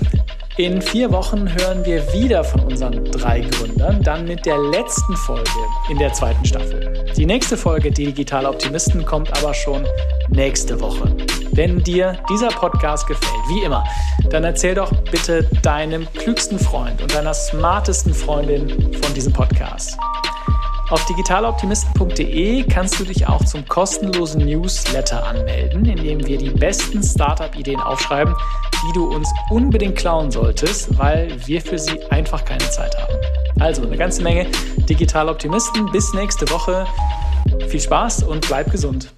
In 0.58 0.82
vier 0.82 1.12
Wochen 1.12 1.48
hören 1.48 1.86
wir 1.86 2.02
wieder 2.14 2.44
von 2.44 2.62
unseren 2.62 3.06
drei 3.12 3.42
Gründern, 3.42 4.02
dann 4.02 4.26
mit 4.26 4.44
der 4.44 4.58
letzten 4.58 5.16
Folge 5.16 5.52
in 5.88 6.00
der 6.00 6.12
zweiten 6.14 6.44
Staffel. 6.44 7.06
Die 7.16 7.28
nächste 7.28 7.56
Folge, 7.56 7.92
die 7.92 8.06
Digitale 8.06 8.50
Optimisten, 8.50 9.06
kommt 9.06 9.32
aber 9.38 9.54
schon 9.54 9.86
nächste 10.30 10.82
Woche. 10.82 11.16
Wenn 11.52 11.84
dir 11.84 12.18
dieser 12.28 12.48
Podcast 12.48 13.06
gefällt, 13.06 13.32
wie 13.50 13.66
immer, 13.66 13.84
dann 14.32 14.46
erzähl 14.46 14.74
doch 14.74 14.92
bitte 15.12 15.44
deinem 15.62 16.12
klügsten 16.14 16.58
Freund 16.58 17.04
und 17.04 17.14
deiner 17.14 17.36
smartesten 17.36 18.16
Freundin 18.16 18.96
von 18.96 19.14
diesem 19.14 19.34
Podcast. 19.34 19.96
Auf 20.90 21.04
digitaloptimisten.de 21.04 22.64
kannst 22.64 22.98
du 22.98 23.04
dich 23.04 23.28
auch 23.28 23.44
zum 23.44 23.68
kostenlosen 23.68 24.46
Newsletter 24.46 25.28
anmelden, 25.28 25.84
in 25.84 25.98
dem 25.98 26.26
wir 26.26 26.38
die 26.38 26.50
besten 26.50 27.04
Startup-Ideen 27.04 27.82
aufschreiben, 27.82 28.34
die 28.74 28.94
du 28.94 29.14
uns 29.14 29.30
unbedingt 29.50 29.98
klauen 29.98 30.32
solltest, 30.32 30.98
weil 30.98 31.36
wir 31.46 31.62
für 31.62 31.78
sie 31.78 32.02
einfach 32.10 32.46
keine 32.46 32.70
Zeit 32.70 32.98
haben. 32.98 33.14
Also 33.60 33.84
eine 33.84 33.98
ganze 33.98 34.24
Menge 34.24 34.48
Digitaloptimisten. 34.78 35.92
Bis 35.92 36.14
nächste 36.14 36.50
Woche. 36.52 36.88
Viel 37.68 37.82
Spaß 37.82 38.24
und 38.24 38.48
bleib 38.48 38.72
gesund. 38.72 39.12